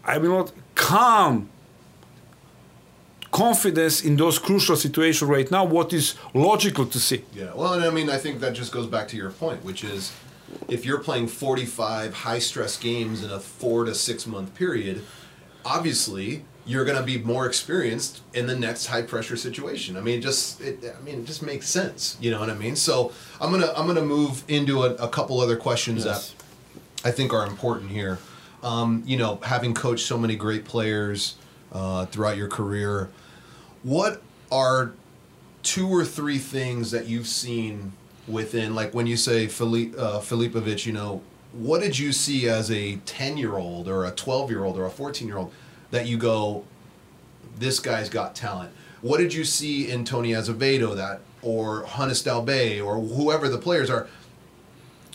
i 0.05 0.17
mean 0.19 0.31
not 0.31 0.51
calm 0.75 1.49
confidence 3.31 4.01
in 4.03 4.17
those 4.17 4.37
crucial 4.37 4.75
situations 4.75 5.29
right 5.29 5.49
now 5.51 5.63
what 5.63 5.93
is 5.93 6.15
logical 6.33 6.85
to 6.85 6.99
see 6.99 7.23
Yeah. 7.33 7.53
Well, 7.55 7.73
and 7.73 7.83
I 7.83 7.89
mean, 7.89 8.09
I 8.09 8.17
think 8.17 8.41
that 8.41 8.53
just 8.53 8.71
goes 8.73 8.87
back 8.87 9.07
to 9.09 9.15
your 9.17 9.31
point, 9.31 9.63
which 9.63 9.83
is 9.85 10.11
if 10.67 10.85
you're 10.85 10.99
playing 10.99 11.27
45 11.27 12.13
high 12.13 12.39
stress 12.39 12.75
games 12.77 13.23
in 13.23 13.31
a 13.31 13.39
four 13.39 13.85
to 13.85 13.95
six 13.95 14.27
month 14.27 14.53
period, 14.53 15.03
obviously 15.63 16.43
you're 16.65 16.85
going 16.85 16.97
to 16.97 17.03
be 17.03 17.17
more 17.17 17.45
experienced 17.47 18.21
in 18.33 18.45
the 18.47 18.55
next 18.55 18.85
high 18.85 19.01
pressure 19.01 19.35
situation. 19.35 19.97
I 19.97 20.01
mean, 20.01 20.21
just 20.21 20.61
it, 20.61 20.83
I 20.97 21.01
mean, 21.03 21.19
it 21.21 21.25
just 21.25 21.41
makes 21.41 21.67
sense. 21.67 22.17
You 22.21 22.31
know 22.31 22.39
what 22.39 22.49
I 22.49 22.55
mean? 22.55 22.75
So 22.75 23.11
I'm 23.39 23.51
gonna 23.51 23.73
I'm 23.75 23.87
gonna 23.87 24.01
move 24.03 24.43
into 24.47 24.83
a, 24.83 24.93
a 24.95 25.07
couple 25.07 25.39
other 25.39 25.55
questions 25.57 26.05
Yes. 26.05 26.33
that 27.01 27.07
I 27.07 27.11
think 27.11 27.33
are 27.33 27.45
important 27.47 27.89
here. 27.91 28.19
Um, 28.63 29.01
you 29.07 29.17
know, 29.17 29.39
having 29.43 29.73
coached 29.73 30.05
so 30.05 30.17
many 30.19 30.35
great 30.35 30.65
players 30.65 31.35
uh, 31.71 32.05
throughout 32.05 32.37
your 32.37 32.47
career, 32.47 33.09
what 33.81 34.21
are 34.51 34.93
two 35.63 35.87
or 35.87 36.05
three 36.05 36.37
things 36.37 36.91
that 36.91 37.07
you've 37.07 37.27
seen 37.27 37.93
within, 38.27 38.75
like 38.75 38.93
when 38.93 39.07
you 39.07 39.17
say 39.17 39.47
Fili- 39.47 39.93
uh, 39.97 40.19
Filipovic, 40.19 40.85
you 40.85 40.93
know, 40.93 41.21
what 41.53 41.81
did 41.81 41.97
you 41.97 42.11
see 42.11 42.47
as 42.47 42.69
a 42.71 42.97
10 42.97 43.37
year 43.37 43.57
old 43.57 43.87
or 43.87 44.05
a 44.05 44.11
12 44.11 44.49
year 44.51 44.63
old 44.63 44.77
or 44.77 44.85
a 44.85 44.89
14 44.91 45.27
year 45.27 45.37
old 45.37 45.51
that 45.91 46.07
you 46.07 46.17
go, 46.17 46.63
this 47.57 47.79
guy's 47.79 48.09
got 48.09 48.35
talent? 48.35 48.71
What 49.01 49.17
did 49.17 49.33
you 49.33 49.43
see 49.43 49.89
in 49.89 50.05
Tony 50.05 50.33
Azevedo 50.33 50.95
that, 50.95 51.21
or 51.41 51.83
Hannes 51.85 52.23
Daube, 52.23 52.83
or 52.85 52.99
whoever 52.99 53.49
the 53.49 53.57
players 53.57 53.89
are? 53.89 54.07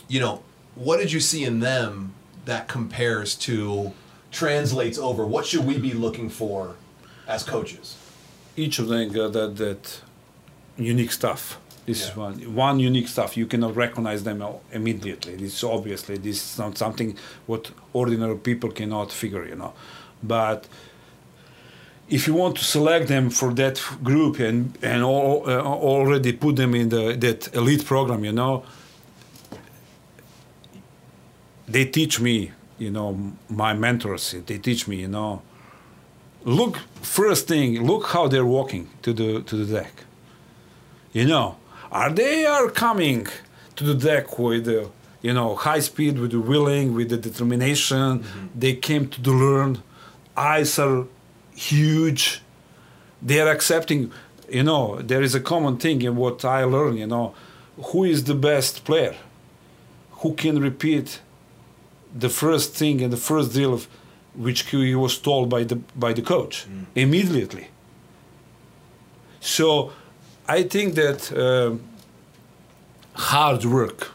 You 0.07 0.19
know, 0.19 0.43
what 0.75 0.97
did 0.99 1.11
you 1.11 1.19
see 1.19 1.43
in 1.43 1.59
them 1.59 2.13
that 2.45 2.67
compares 2.67 3.35
to, 3.35 3.93
translates 4.31 4.97
over? 4.97 5.25
What 5.25 5.45
should 5.45 5.65
we 5.65 5.77
be 5.77 5.93
looking 5.93 6.29
for 6.29 6.75
as 7.27 7.43
coaches? 7.43 7.97
each 8.59 8.79
of 8.79 8.87
them 8.87 9.11
got 9.11 9.33
that, 9.33 9.55
that 9.57 10.01
unique 10.77 11.11
stuff. 11.11 11.59
This 11.85 12.01
is 12.01 12.07
Yeah. 12.09 12.23
one 12.23 12.33
one 12.55 12.79
unique 12.79 13.07
stuff. 13.07 13.37
You 13.37 13.45
cannot 13.45 13.75
recognize 13.75 14.23
them 14.23 14.43
immediately. 14.73 15.35
This 15.35 15.63
obviously 15.63 16.17
this 16.17 16.37
is 16.43 16.57
not 16.57 16.75
something 16.75 17.15
what 17.45 17.69
ordinary 17.93 18.35
people 18.35 18.71
cannot 18.71 19.11
figure. 19.11 19.45
You 19.47 19.57
know, 19.61 19.73
but 20.23 20.67
if 22.09 22.27
you 22.27 22.33
want 22.33 22.55
to 22.57 22.63
select 22.63 23.07
them 23.07 23.29
for 23.29 23.53
that 23.53 23.81
group 24.03 24.39
and 24.39 24.77
and 24.81 25.03
all, 25.03 25.43
uh, 25.49 25.61
already 25.61 26.33
put 26.33 26.55
them 26.55 26.73
in 26.75 26.89
the 26.89 27.15
that 27.15 27.53
elite 27.55 27.85
program, 27.85 28.23
you 28.23 28.31
know, 28.31 28.63
they 31.67 31.85
teach 31.85 32.19
me. 32.19 32.51
You 32.79 32.91
know, 32.91 33.33
my 33.49 33.73
mentors. 33.73 34.35
They 34.45 34.59
teach 34.59 34.87
me. 34.87 34.97
You 34.97 35.07
know, 35.07 35.41
look 36.47 36.77
first 37.01 37.47
thing 37.47 37.85
look 37.85 38.07
how 38.07 38.27
they're 38.27 38.45
walking 38.45 38.89
to 39.01 39.11
the 39.11 39.41
to 39.41 39.57
the 39.57 39.79
deck 39.79 40.05
you 41.11 41.25
know 41.25 41.57
are 41.91 42.09
they 42.09 42.45
are 42.45 42.69
coming 42.69 43.27
to 43.75 43.83
the 43.83 43.93
deck 43.93 44.39
with 44.39 44.63
the 44.63 44.89
you 45.21 45.33
know 45.33 45.55
high 45.55 45.81
speed 45.81 46.17
with 46.17 46.31
the 46.31 46.39
willing 46.39 46.93
with 46.95 47.09
the 47.09 47.17
determination 47.17 48.23
they 48.55 48.73
came 48.73 49.09
to 49.09 49.21
the 49.21 49.31
learn 49.31 49.83
eyes 50.37 50.79
are 50.79 51.05
huge 51.55 52.41
they 53.21 53.39
are 53.41 53.49
accepting 53.49 54.11
you 54.49 54.63
know 54.63 55.01
there 55.01 55.21
is 55.21 55.33
a 55.35 55.39
common 55.39 55.77
thing 55.77 56.01
in 56.01 56.15
what 56.15 56.45
i 56.45 56.63
learned 56.63 56.99
you 56.99 57.07
know 57.07 57.33
who 57.87 58.03
is 58.03 58.23
the 58.25 58.35
best 58.35 58.85
player 58.85 59.15
who 60.21 60.33
can 60.33 60.59
repeat 60.59 61.19
the 62.13 62.29
first 62.29 62.73
thing 62.73 63.01
and 63.01 63.11
the 63.11 63.17
first 63.17 63.53
deal 63.53 63.73
of 63.73 63.87
which 64.35 64.61
he 64.69 64.95
was 64.95 65.17
told 65.17 65.49
by 65.49 65.63
the 65.63 65.75
by 65.95 66.13
the 66.13 66.21
coach 66.21 66.65
immediately. 66.95 67.67
So, 69.39 69.91
I 70.47 70.63
think 70.63 70.95
that 70.95 71.19
um 71.31 71.81
hard 73.13 73.65
work. 73.65 74.11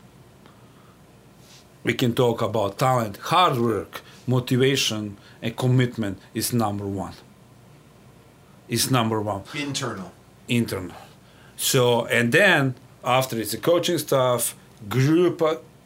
We 1.84 1.94
can 1.94 2.14
talk 2.14 2.42
about 2.42 2.78
talent, 2.78 3.16
hard 3.18 3.58
work, 3.58 4.02
motivation, 4.26 5.16
and 5.42 5.56
commitment 5.56 6.18
is 6.34 6.52
number 6.52 6.86
one. 6.86 7.14
Is 8.68 8.90
number 8.90 9.20
one 9.20 9.42
Internal. 9.54 10.12
internal. 10.48 10.96
So, 11.56 12.06
and 12.06 12.32
then 12.32 12.74
after 13.04 13.38
it's 13.38 13.50
the 13.52 13.58
coaching 13.58 13.98
stuff, 13.98 14.54
group 14.88 15.42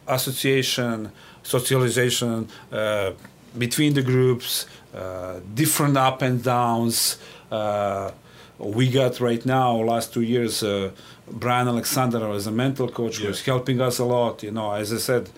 association, 0.06 1.10
socialization 1.42 2.48
uh, 2.70 3.12
between 3.56 3.94
the 3.94 4.02
groups, 4.02 4.66
uh, 4.94 5.40
different 5.54 5.96
up 5.96 6.22
and 6.22 6.42
downs. 6.42 7.18
Uh, 7.50 8.10
we 8.58 8.88
got 8.90 9.20
right 9.20 9.44
now, 9.44 9.76
last 9.76 10.12
two 10.14 10.22
years, 10.22 10.62
uh, 10.62 10.90
Brian 11.30 11.68
Alexander 11.68 12.30
as 12.32 12.46
a 12.46 12.50
mental 12.52 12.88
coach 12.88 13.18
Yeah. 13.20 13.32
helping 13.44 13.80
us 13.80 13.98
a 13.98 14.04
lot. 14.04 14.42
You 14.42 14.52
know, 14.52 14.72
as 14.72 14.92
I 14.92 14.98
said, 14.98 15.28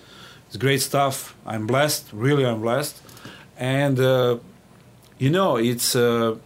it's 0.49 0.57
great 0.57 0.81
stuff. 0.81 1.37
I'm 1.47 1.67
blessed, 1.67 2.09
really, 2.13 2.45
I'm 2.45 2.61
blessed. 2.61 3.01
And, 3.57 4.01
uh, 4.01 4.39
you 5.19 5.31
know, 5.31 5.57
it's. 5.57 5.95
Uh, 5.95 6.37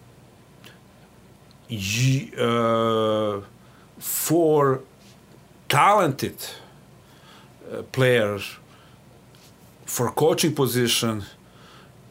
uh, 2.38 3.40
for 3.98 4.80
talented 5.68 6.36
uh, 7.70 7.82
players 7.92 8.58
for 9.86 10.10
coaching 10.10 10.54
position 10.54 11.24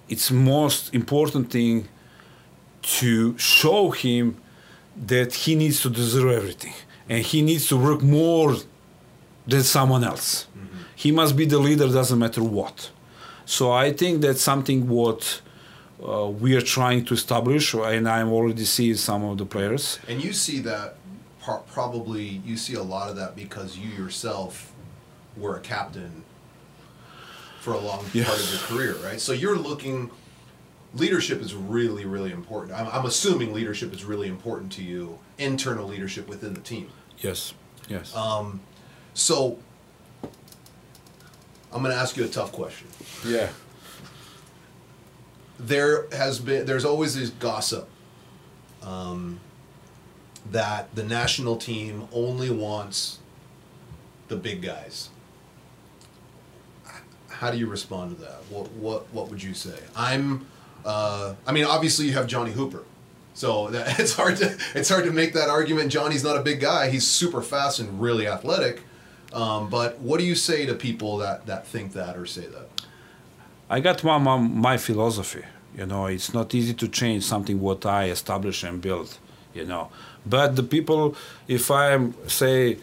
it's 0.10 0.32
most 0.32 0.94
important 0.96 1.52
thing 1.52 1.88
to 2.82 3.38
show 3.38 3.92
him 3.92 4.36
that 4.96 5.34
he 5.34 5.54
needs 5.54 5.82
to 5.82 5.90
deserve 5.90 6.32
everything 6.32 6.74
and 7.08 7.24
he 7.24 7.42
needs 7.44 7.68
to 7.68 7.78
work 7.78 8.02
more 8.02 8.56
than 9.46 9.62
someone 9.62 10.04
else 10.04 10.48
he 11.04 11.10
must 11.20 11.34
be 11.40 11.46
the 11.46 11.60
leader 11.68 11.88
doesn't 12.00 12.20
matter 12.26 12.44
what 12.60 12.78
so 13.46 13.64
i 13.72 13.88
think 14.00 14.14
that's 14.26 14.42
something 14.52 14.80
what 14.88 15.22
uh, 16.08 16.28
we 16.44 16.50
are 16.58 16.66
trying 16.78 17.02
to 17.10 17.14
establish 17.14 17.66
and 17.74 18.04
i'm 18.16 18.30
already 18.38 18.66
seeing 18.66 18.96
some 19.10 19.22
of 19.30 19.38
the 19.42 19.46
players 19.56 19.84
And 20.12 20.18
you 20.26 20.34
see 20.46 20.60
that 20.72 20.88
par- 21.44 21.64
probably 21.78 22.26
you 22.50 22.56
see 22.66 22.76
a 22.76 22.84
lot 22.96 23.06
of 23.12 23.16
that 23.22 23.32
because 23.44 23.70
you 23.82 23.90
yourself 24.04 24.54
were 25.42 25.56
a 25.62 25.62
captain 25.76 26.14
for 27.64 27.74
a 27.74 27.80
long 27.90 28.02
Yeah. 28.14 28.26
part 28.26 28.40
of 28.44 28.50
your 28.54 28.62
career, 28.72 28.94
right? 29.08 29.20
So 29.22 29.32
you're 29.34 29.62
looking. 29.70 30.10
Leadership 31.04 31.40
is 31.42 31.54
really, 31.78 32.06
really 32.16 32.32
important. 32.42 32.70
I'm, 32.78 32.88
I'm 32.96 33.06
assuming 33.06 33.54
leadership 33.54 33.94
is 33.94 34.04
really 34.04 34.28
important 34.28 34.72
to 34.78 34.82
you. 34.92 35.20
Internal 35.38 35.86
leadership 35.94 36.26
within 36.34 36.54
the 36.56 36.60
team. 36.74 36.88
yes 37.28 37.54
yes 37.88 38.08
So 39.14 39.60
I'm 41.74 41.82
going 41.82 41.94
to 41.94 42.00
ask 42.00 42.18
you 42.18 42.26
a 42.26 42.28
tough 42.28 42.52
question. 42.52 42.88
yeah 43.26 43.50
there 45.68 46.08
has 46.12 46.40
been 46.40 46.66
there's 46.66 46.86
always 46.86 47.16
this 47.16 47.30
gossip 47.30 47.88
um, 48.82 49.40
that 50.52 50.94
the 50.96 51.04
national 51.04 51.56
team 51.58 52.08
only 52.12 52.50
wants 52.50 53.20
the 54.28 54.36
big 54.36 54.62
guys. 54.62 55.10
How 57.30 57.52
do 57.52 57.58
you 57.58 57.68
respond 57.68 58.18
to 58.18 58.22
that? 58.24 58.42
What 58.50 58.72
what 58.74 59.14
what 59.14 59.30
would 59.30 59.42
you 59.42 59.54
say? 59.54 59.78
I'm. 59.96 60.48
Uh, 60.84 61.36
I 61.46 61.52
mean, 61.52 61.66
obviously 61.66 62.08
you 62.08 62.14
have 62.14 62.26
Johnny 62.26 62.52
Hooper, 62.52 62.84
so 63.36 63.68
that, 63.68 64.00
it's 64.00 64.14
hard 64.14 64.38
to 64.38 64.58
it's 64.74 64.90
hard 64.90 65.06
to 65.06 65.12
make 65.12 65.34
that 65.34 65.50
argument. 65.50 65.92
Johnny's 65.92 66.24
not 66.24 66.38
a 66.38 66.42
big 66.42 66.60
guy. 66.60 66.90
He's 66.90 67.06
super 67.06 67.42
fast 67.42 67.80
and 67.80 68.02
really 68.02 68.28
athletic. 68.28 68.82
Um, 69.34 69.70
but 69.70 70.00
what 70.00 70.20
do 70.20 70.26
you 70.26 70.36
say 70.36 70.66
to 70.66 70.74
people 70.74 71.18
that 71.18 71.46
that 71.46 71.66
think 71.68 71.94
that 71.94 72.18
or 72.18 72.26
say 72.26 72.48
that? 72.48 72.68
I 73.70 73.80
got 73.80 74.04
one, 74.04 74.24
my, 74.24 74.38
my 74.38 74.78
philosophy. 74.78 75.44
You 75.78 75.86
know, 75.86 76.08
it's 76.08 76.34
not 76.34 76.54
easy 76.54 76.74
to 76.74 76.88
change 76.90 77.24
something 77.24 77.62
what 77.62 77.86
I 77.86 78.10
establish 78.10 78.64
and 78.64 78.82
build. 78.82 79.18
You 79.54 79.66
know, 79.66 79.90
but 80.26 80.56
the 80.56 80.64
people, 80.64 81.16
if 81.48 81.72
I 81.72 82.10
say, 82.28 82.78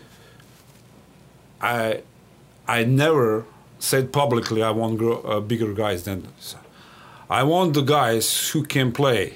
I, 1.60 2.02
I 2.66 2.84
never 2.84 3.44
said 3.78 4.12
publicly 4.12 4.62
I 4.62 4.70
want 4.70 4.98
grow, 4.98 5.20
uh, 5.22 5.40
bigger 5.40 5.72
guys 5.72 6.04
than. 6.04 6.28
I 7.30 7.42
want 7.42 7.74
the 7.74 7.82
guys 7.82 8.50
who 8.50 8.64
can 8.64 8.92
play 8.92 9.34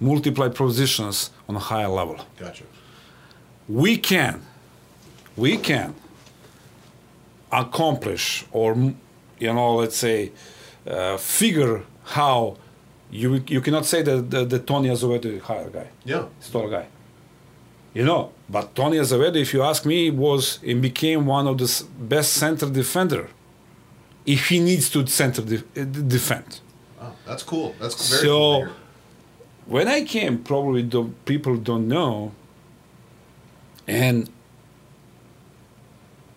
multiply 0.00 0.48
positions 0.48 1.30
on 1.48 1.56
a 1.56 1.58
higher 1.58 1.88
level. 1.88 2.18
Gotcha. 2.38 2.64
we 3.68 3.96
can 3.96 4.42
we 5.36 5.56
can 5.56 5.94
accomplish 7.52 8.44
or 8.52 8.74
you 9.38 9.52
know 9.52 9.76
let's 9.76 9.96
say 9.96 10.32
uh, 10.86 11.16
figure 11.16 11.82
how 12.04 12.56
you 13.10 13.42
you 13.46 13.60
cannot 13.60 13.84
say 13.86 14.02
that 14.02 14.30
the, 14.30 14.44
the 14.44 14.58
Tony 14.58 14.88
Azevedo 14.88 15.26
is 15.36 15.40
a 15.42 15.44
higher 15.44 15.70
guy 15.70 15.88
Yeah. 16.04 16.24
taller 16.50 16.70
guy 16.70 16.86
you 17.94 18.04
know 18.04 18.30
but 18.48 18.74
Tony 18.74 18.96
Azevedo 18.98 19.36
if 19.40 19.52
you 19.54 19.62
ask 19.62 19.84
me 19.84 20.10
was 20.10 20.58
and 20.66 20.80
became 20.80 21.26
one 21.26 21.46
of 21.46 21.58
the 21.58 21.68
best 21.98 22.32
center 22.32 22.68
defender 22.70 23.28
if 24.24 24.48
he 24.48 24.58
needs 24.60 24.88
to 24.90 25.06
center 25.06 25.42
de- 25.42 25.64
uh, 25.80 25.84
defend 25.84 26.60
Oh, 27.04 27.12
that's 27.26 27.42
cool. 27.42 27.74
That's 27.80 27.96
very 28.10 28.22
So- 28.28 28.58
hear. 28.60 28.70
when 29.66 29.88
I 29.88 30.04
came, 30.04 30.38
probably 30.38 30.82
the 30.82 31.02
people 31.24 31.56
don't 31.56 31.88
know. 31.88 32.30
And 33.88 34.30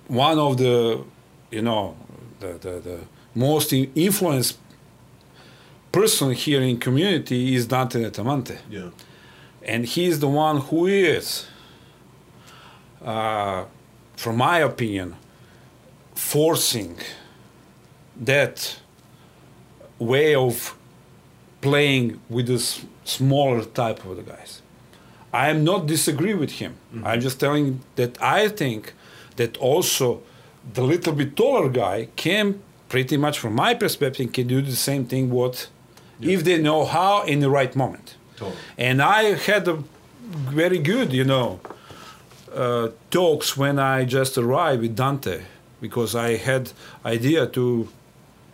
one 0.08 0.40
of 0.40 0.58
the, 0.58 1.04
you 1.52 1.62
know, 1.62 1.96
the, 2.40 2.54
the, 2.54 2.80
the 2.80 3.00
most 3.34 3.74
influenced 3.74 4.58
person 5.92 6.32
here 6.34 6.62
in 6.62 6.78
community 6.78 7.56
is 7.56 7.68
Dante 7.68 8.04
Dettamanti. 8.04 8.58
Yeah. 8.70 8.90
And 9.64 9.86
he's 9.86 10.20
the 10.20 10.28
one 10.28 10.58
who 10.58 10.86
is, 10.86 11.48
uh, 13.04 13.66
from 14.16 14.38
my 14.38 14.60
opinion, 14.60 15.16
forcing 16.14 16.98
that 18.16 18.80
way 19.98 20.36
of 20.36 20.76
playing 21.62 22.20
with 22.30 22.48
this 22.48 22.86
smaller 23.04 23.66
type 23.66 24.06
of 24.06 24.18
the 24.18 24.24
guys. 24.24 24.62
I 25.34 25.50
am 25.50 25.64
not 25.64 25.88
disagree 25.88 26.34
with 26.34 26.52
him. 26.52 26.76
Mm-hmm. 26.94 27.08
I'm 27.08 27.22
just 27.22 27.40
telling 27.40 27.82
that 27.96 28.22
I 28.22 28.48
think 28.48 28.94
that 29.36 29.58
also 29.58 30.22
the 30.74 30.82
little 30.82 31.14
bit 31.14 31.36
taller 31.36 31.70
guy 31.70 32.08
can 32.16 32.62
pretty 32.90 33.18
much 33.18 33.40
from 33.40 33.54
my 33.54 33.74
perspective 33.74 34.32
can 34.32 34.48
do 34.48 34.62
the 34.62 34.76
same 34.76 35.06
thing 35.06 35.30
what 35.30 35.68
if 36.22 36.44
they 36.44 36.58
know 36.58 36.86
how 36.86 37.24
in 37.24 37.40
the 37.40 37.50
right 37.50 37.76
moment. 37.76 38.16
Totally. 38.38 38.58
And 38.78 39.02
I 39.02 39.36
had 39.36 39.68
a 39.68 39.84
very 40.22 40.80
good, 40.80 41.14
you 41.14 41.24
know, 41.24 41.60
uh, 42.54 42.90
talks 43.12 43.58
when 43.58 43.80
I 43.80 44.06
just 44.06 44.38
arrived 44.38 44.82
with 44.82 44.96
Dante 44.96 45.42
because 45.82 46.16
I 46.16 46.38
had 46.38 46.72
idea 47.06 47.48
to 47.48 47.90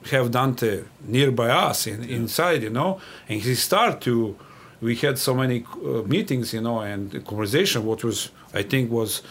have 0.09 0.31
Dante 0.31 0.83
nearby 1.05 1.49
us 1.49 1.85
in, 1.85 2.03
inside, 2.03 2.63
you 2.63 2.69
know, 2.69 2.99
and 3.29 3.41
he 3.41 3.55
started 3.55 4.01
to. 4.01 4.35
We 4.81 4.95
had 4.95 5.19
so 5.19 5.35
many 5.35 5.63
uh, 5.85 6.01
meetings, 6.07 6.53
you 6.55 6.61
know, 6.61 6.79
and 6.79 7.23
conversation. 7.25 7.85
What 7.85 8.03
was 8.03 8.31
I 8.51 8.63
think 8.63 8.89
was 8.89 9.21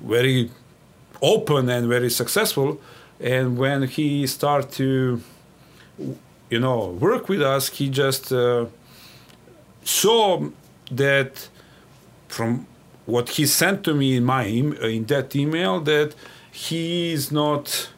very 0.00 0.50
open 1.22 1.68
and 1.68 1.88
very 1.88 2.10
successful. 2.10 2.80
And 3.20 3.58
when 3.58 3.82
he 3.82 4.26
started 4.26 4.70
to, 4.72 5.22
you 6.50 6.60
know, 6.60 6.90
work 7.00 7.28
with 7.28 7.42
us, 7.42 7.68
he 7.68 7.88
just 7.88 8.32
uh, 8.32 8.66
saw 9.84 10.48
that 10.90 11.48
from 12.28 12.66
what 13.06 13.30
he 13.30 13.46
sent 13.46 13.84
to 13.84 13.94
me 13.94 14.16
in 14.16 14.24
my 14.24 14.44
in 14.44 15.04
that 15.06 15.34
email 15.34 15.80
that 15.80 16.14
he 16.52 17.12
is 17.12 17.32
not 17.32 17.90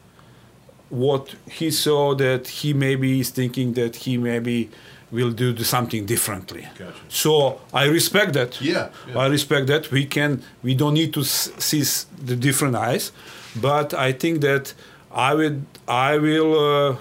what 0.89 1.35
he 1.49 1.71
saw 1.71 2.15
that 2.15 2.47
he 2.47 2.73
maybe 2.73 3.19
is 3.19 3.29
thinking 3.29 3.73
that 3.73 3.95
he 3.97 4.17
maybe 4.17 4.69
will 5.11 5.31
do 5.31 5.51
the 5.53 5.63
something 5.65 6.05
differently 6.05 6.63
Gotcha. 6.77 6.93
so 7.09 7.59
i 7.73 7.85
respect 7.85 8.33
that 8.33 8.51
Yeah, 8.61 8.89
yeah. 9.07 9.17
i 9.23 9.27
respect 9.27 9.67
that 9.67 9.91
we 9.91 10.05
can 10.05 10.41
we 10.63 10.73
don't 10.75 10.93
need 10.93 11.11
to 11.13 11.21
s- 11.21 11.51
see 11.57 11.81
s- 11.81 12.05
the 12.25 12.35
different 12.35 12.75
eyes 12.75 13.11
but 13.55 13.93
i 13.93 14.11
think 14.13 14.41
that 14.41 14.73
i 15.11 15.33
would 15.33 15.65
i 15.87 16.17
will 16.17 16.51
uh, 16.59 16.95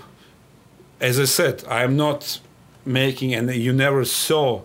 as 1.00 1.18
i 1.20 1.24
said 1.26 1.62
i'm 1.68 1.96
not 1.96 2.40
making 2.84 3.34
and 3.34 3.50
you 3.54 3.72
never 3.72 4.04
saw 4.04 4.60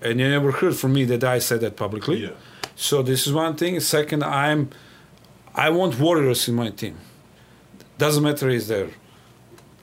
and 0.00 0.20
you 0.20 0.28
never 0.28 0.50
heard 0.52 0.76
from 0.76 0.92
me 0.92 1.04
that 1.04 1.24
i 1.24 1.38
said 1.40 1.60
that 1.60 1.76
publicly 1.76 2.18
Yeah. 2.24 2.30
so 2.76 3.02
this 3.02 3.26
is 3.26 3.32
one 3.32 3.54
thing 3.56 3.80
second 3.80 4.22
i'm 4.22 4.68
i 5.54 5.68
want 5.70 5.98
warriors 5.98 6.48
in 6.48 6.54
my 6.54 6.70
team 6.70 6.96
doesn't 7.98 8.22
matter 8.22 8.48
is 8.48 8.66
there 8.68 8.88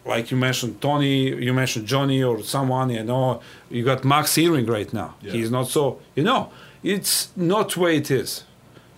like 0.10 0.32
you 0.32 0.38
mentioned 0.38 0.82
Tony, 0.82 1.16
you 1.46 1.54
mentioned 1.54 1.86
Johnny 1.94 2.22
or 2.30 2.36
someone, 2.56 2.90
you 2.90 3.04
know, 3.04 3.42
you 3.70 3.82
got 3.92 4.04
Max 4.04 4.38
Irving 4.38 4.66
right 4.66 4.92
now. 5.02 5.10
Yeah. 5.22 5.32
He's 5.34 5.52
not 5.52 5.68
so, 5.68 6.00
you 6.16 6.24
know, 6.30 6.42
it's 6.84 7.30
not 7.36 7.78
way 7.78 7.98
it 7.98 8.10
is. 8.22 8.44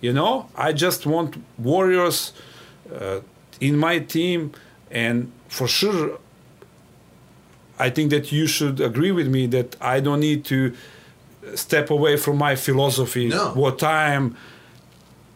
You 0.06 0.14
know, 0.14 0.34
I 0.56 0.70
just 0.86 1.06
want 1.06 1.36
warriors 1.58 2.18
uh, 3.00 3.20
in 3.60 3.78
my 3.78 4.00
team, 4.00 4.52
and 4.90 5.32
for 5.48 5.68
sure, 5.68 6.18
I 7.78 7.90
think 7.96 8.10
that 8.12 8.32
you 8.32 8.48
should 8.48 8.80
agree 8.80 9.12
with 9.12 9.28
me 9.28 9.48
that 9.48 9.70
I 9.96 10.00
don't 10.00 10.22
need 10.30 10.42
to 10.46 10.60
step 11.56 11.90
away 11.98 12.16
from 12.18 12.36
my 12.38 12.56
philosophy, 12.56 13.28
No. 13.28 13.52
what 13.64 13.84
I 13.84 14.14
am 14.14 14.36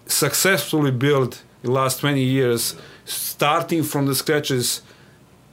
successfully 0.07 0.91
built 0.91 1.43
the 1.63 1.71
last 1.71 1.99
20 1.99 2.21
years, 2.23 2.75
starting 3.05 3.83
from 3.83 4.05
the 4.05 4.15
scratches 4.15 4.81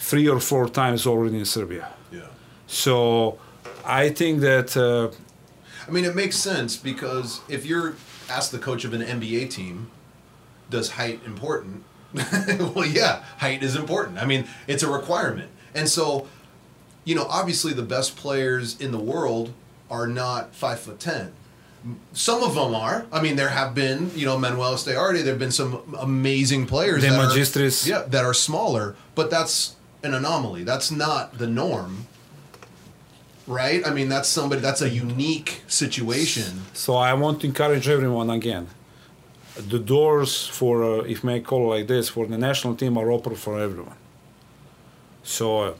three 0.03 0.29
or 0.29 0.41
four 0.41 0.69
times 0.69 1.07
already 1.07 1.39
in 1.39 1.45
Serbia. 1.45 1.89
Yeah. 2.11 2.23
So 2.67 3.39
I 3.85 4.09
think 4.11 4.41
that 4.41 4.77
uh, 4.77 5.15
I 5.87 5.91
mean, 5.91 6.05
it 6.05 6.15
makes 6.15 6.37
sense 6.37 6.77
because 6.77 7.41
if 7.49 7.65
you're 7.65 7.95
asked 8.29 8.53
the 8.53 8.59
coach 8.59 8.85
of 8.85 8.93
an 8.95 9.03
NBA 9.03 9.51
team, 9.51 9.91
does 10.71 10.91
height 10.93 11.21
important? 11.25 11.85
well, 12.75 12.85
yeah, 12.85 13.23
height 13.39 13.63
is 13.63 13.77
important. 13.77 14.19
I 14.19 14.27
mean, 14.27 14.47
it's 14.67 14.83
a 14.83 14.91
requirement. 14.91 15.51
And 15.75 15.89
so, 15.89 16.29
you 17.05 17.15
know, 17.15 17.25
obviously 17.25 17.73
the 17.73 17.83
best 17.83 18.17
players 18.17 18.81
in 18.81 18.91
the 18.93 18.99
world 18.99 19.53
are 19.91 20.07
not 20.07 20.55
five 20.55 20.81
foot 20.81 20.99
ten. 21.01 21.33
Some 22.13 22.43
of 22.43 22.55
them 22.55 22.75
are. 22.75 23.07
I 23.13 23.21
mean, 23.21 23.35
there 23.37 23.49
have 23.49 23.75
been, 23.75 24.11
you 24.15 24.25
know, 24.25 24.39
Manuel 24.39 24.75
Estiarte. 24.75 25.23
There 25.25 25.33
have 25.33 25.39
been 25.39 25.51
some 25.51 25.97
amazing 25.99 26.67
players. 26.67 27.03
De 27.03 27.11
that 27.11 27.19
are- 27.19 27.29
Magistris. 27.29 27.87
yeah, 27.89 28.03
that 28.03 28.25
are 28.25 28.35
smaller, 28.35 28.95
but 29.17 29.31
that's 29.31 29.75
an 30.03 30.15
anomaly. 30.15 30.65
That's 30.65 30.91
not 30.91 31.39
the 31.39 31.47
norm, 31.47 32.07
right? 33.47 33.87
I 33.87 33.91
mean, 33.91 34.09
that's 34.09 34.29
somebody. 34.29 34.61
That's 34.61 34.83
a 34.83 34.89
unique 34.91 35.63
situation. 35.69 36.63
so 36.73 36.97
I 36.97 37.15
want 37.15 37.41
to 37.41 37.47
encourage 37.47 37.89
everyone 37.89 38.31
again. 38.31 38.69
The 39.57 39.79
doors 39.79 40.47
for, 40.47 40.83
uh, 40.83 41.05
if 41.05 41.23
may 41.23 41.41
call 41.41 41.69
like 41.69 41.87
this, 41.87 42.09
for 42.09 42.27
the 42.27 42.39
national 42.39 42.75
team 42.75 42.97
are 42.97 43.11
open 43.11 43.35
for 43.37 43.61
everyone. 43.61 43.99
So, 45.23 45.61
uh, 45.61 45.75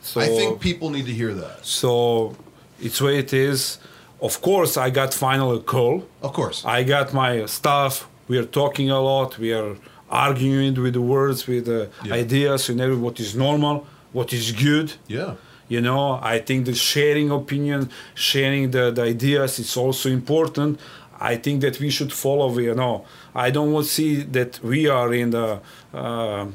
so 0.00 0.20
I 0.20 0.26
think 0.26 0.60
people 0.60 0.90
need 0.90 1.06
to 1.06 1.12
hear 1.12 1.34
that. 1.34 1.66
so. 1.66 2.36
It's 2.80 3.00
way 3.00 3.18
it 3.18 3.32
is. 3.32 3.78
Of 4.20 4.40
course, 4.40 4.76
I 4.76 4.90
got 4.90 5.12
final 5.12 5.52
a 5.52 5.60
call. 5.60 6.06
Of 6.22 6.32
course. 6.32 6.64
I 6.64 6.84
got 6.84 7.12
my 7.12 7.46
stuff. 7.46 8.08
We 8.28 8.38
are 8.38 8.44
talking 8.44 8.88
a 8.90 9.00
lot. 9.00 9.38
We 9.38 9.52
are 9.52 9.76
arguing 10.10 10.74
with 10.82 10.94
the 10.94 11.00
words, 11.00 11.46
with 11.46 11.64
the 11.66 11.88
Yeah. 12.04 12.14
ideas, 12.14 12.68
and 12.68 12.80
every 12.80 12.96
what 12.96 13.18
is 13.20 13.34
normal, 13.34 13.86
what 14.12 14.32
is 14.32 14.52
good. 14.52 14.92
yeah. 15.08 15.34
You 15.70 15.82
know, 15.82 16.18
I 16.22 16.38
think 16.38 16.64
the 16.64 16.74
sharing 16.74 17.30
opinion, 17.30 17.90
sharing 18.14 18.70
the, 18.70 18.90
the 18.90 19.02
ideas 19.02 19.58
is 19.58 19.76
also 19.76 20.08
important. 20.08 20.80
I 21.20 21.36
think 21.36 21.60
that 21.60 21.78
we 21.78 21.90
should 21.90 22.10
follow. 22.12 22.58
You 22.58 22.74
know, 22.74 23.04
I 23.34 23.50
don't 23.50 23.72
want 23.72 23.84
to 23.86 23.92
see 23.92 24.22
that 24.32 24.60
we 24.62 24.88
are 24.88 25.12
in 25.12 25.30
the. 25.30 25.60
Uh, 25.92 26.46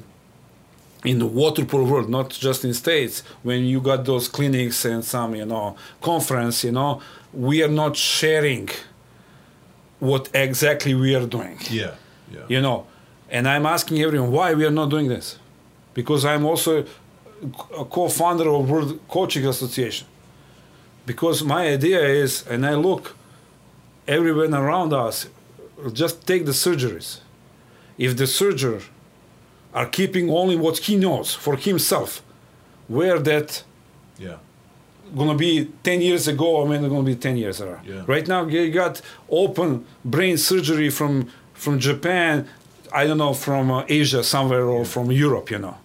in 1.06 1.20
the 1.20 1.26
water 1.26 1.66
polo 1.66 1.84
world, 1.84 2.10
not 2.10 2.30
just 2.30 2.64
in 2.64 2.74
states. 2.74 3.24
When 3.44 3.66
you 3.66 3.82
got 3.82 4.06
those 4.06 4.30
clinics 4.30 4.86
and 4.86 5.04
some, 5.04 5.36
you 5.36 5.46
know, 5.46 5.76
conference, 6.02 6.64
you 6.64 6.72
know, 6.72 7.02
we 7.34 7.62
are 7.62 7.68
not 7.84 7.98
sharing 7.98 8.70
what 10.00 10.30
exactly 10.34 10.94
we 10.94 11.14
are 11.16 11.26
doing 11.26 11.58
Yeah. 11.70 11.92
Yeah. 12.32 12.42
you 12.48 12.62
know 12.62 12.86
and 13.36 13.44
i'm 13.54 13.66
asking 13.76 13.98
everyone 14.06 14.32
why 14.38 14.48
we 14.60 14.64
are 14.70 14.76
not 14.82 14.90
doing 14.96 15.08
this 15.16 15.28
because 16.00 16.22
i'm 16.32 16.46
also 16.52 16.72
a 17.82 17.86
co-founder 17.98 18.48
of 18.56 18.70
world 18.72 18.92
coaching 19.16 19.46
association 19.54 20.08
because 21.12 21.38
my 21.56 21.64
idea 21.78 22.00
is 22.24 22.32
and 22.52 22.66
i 22.66 22.74
look 22.88 23.04
everyone 24.08 24.54
around 24.64 24.92
us 25.08 25.16
just 26.02 26.16
take 26.30 26.44
the 26.46 26.56
surgeries 26.66 27.10
if 27.98 28.12
the 28.22 28.28
surgeon 28.28 28.80
are 29.74 29.88
keeping 29.98 30.30
only 30.30 30.56
what 30.56 30.78
he 30.86 30.94
knows 30.96 31.30
for 31.46 31.56
himself 31.70 32.22
where 32.88 33.20
that 33.32 33.64
Yeah. 34.20 34.38
gonna 35.20 35.36
be 35.48 35.52
10 35.84 36.02
years 36.02 36.28
ago 36.28 36.48
or 36.58 36.64
when 36.70 36.82
gonna 36.94 37.04
be 37.14 37.16
10 37.16 37.38
years 37.44 37.58
ago. 37.62 37.78
Yeah. 37.86 38.04
Right 38.14 38.28
now 38.34 38.42
you 38.48 38.72
got 38.84 39.02
open 39.30 39.70
brain 40.16 40.38
surgery 40.38 40.90
from 41.00 41.14
from 41.64 41.74
Japan, 41.80 42.36
I 42.94 43.08
don't 43.08 43.18
know 43.18 43.34
from 43.34 43.72
uh, 43.72 43.86
Asia 43.90 44.24
somewhere 44.24 44.66
or 44.66 44.86
from 44.86 45.12
Europe, 45.12 45.50
you 45.50 45.60
know. 45.60 45.78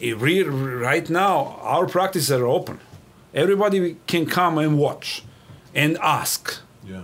Re- 0.00 0.42
right 0.44 1.10
now 1.10 1.58
our 1.60 1.86
practices 1.86 2.30
are 2.30 2.46
open. 2.46 2.80
Everybody 3.34 3.96
can 4.06 4.26
come 4.26 4.56
and 4.58 4.78
watch 4.78 5.24
and 5.74 5.98
ask. 5.98 6.60
Yeah. 6.86 7.02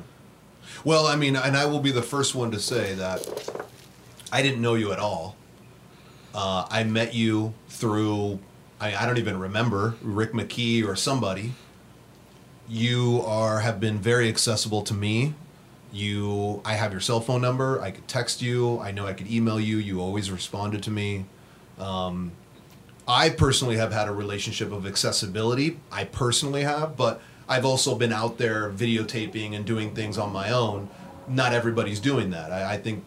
Well, 0.85 1.07
I 1.07 1.17
mean, 1.17 1.35
and 1.35 1.57
I 1.57 1.67
will 1.67 1.81
be 1.81 1.91
the 1.91 2.03
first 2.03 2.35
one 2.35 2.51
to 2.53 2.61
say 2.61 2.95
that 2.95 3.27
I 4.31 4.43
didn't 4.43 4.63
know 4.63 4.75
you 4.75 4.93
at 4.93 4.99
all. 4.99 5.37
Uh, 6.35 6.67
I 6.71 6.85
met 6.85 7.15
you 7.15 7.55
through, 7.69 8.39
I, 8.81 8.95
I 8.95 9.07
don't 9.07 9.19
even 9.19 9.39
remember, 9.39 9.97
Rick 10.03 10.33
McKee 10.33 10.87
or 10.87 10.97
somebody. 10.97 11.55
You 12.69 13.23
are 13.27 13.61
have 13.61 13.81
been 13.81 13.99
very 13.99 14.29
accessible 14.29 14.83
to 14.83 14.95
me. 14.95 15.35
You, 15.95 16.61
I 16.65 16.75
have 16.75 16.91
your 16.91 17.01
cell 17.01 17.21
phone 17.21 17.41
number. 17.41 17.81
I 17.81 17.93
could 17.93 18.09
text 18.09 18.43
you. 18.43 18.81
I 18.81 18.91
know 18.91 19.07
I 19.07 19.13
could 19.13 19.31
email 19.31 19.61
you. 19.61 19.77
You 19.79 20.01
always 20.01 20.29
responded 20.31 20.83
to 20.83 20.91
me. 20.91 21.25
Um, 21.79 22.33
I 23.07 23.31
personally 23.31 23.77
have 23.77 23.93
had 23.93 24.09
a 24.09 24.13
relationship 24.13 24.73
of 24.73 24.87
accessibility. 24.87 25.79
I 25.93 26.05
personally 26.05 26.63
have, 26.63 26.97
but 26.97 27.23
I've 27.49 27.65
also 27.65 27.95
been 27.95 28.13
out 28.13 28.39
there 28.39 28.71
videotaping 28.71 29.55
and 29.55 29.65
doing 29.65 29.95
things 29.95 30.19
on 30.19 30.33
my 30.33 30.51
own. 30.51 30.89
Not 31.29 31.53
everybody's 31.53 32.01
doing 32.01 32.31
that. 32.31 32.51
I, 32.51 32.75
I 32.75 32.77
think 32.79 33.05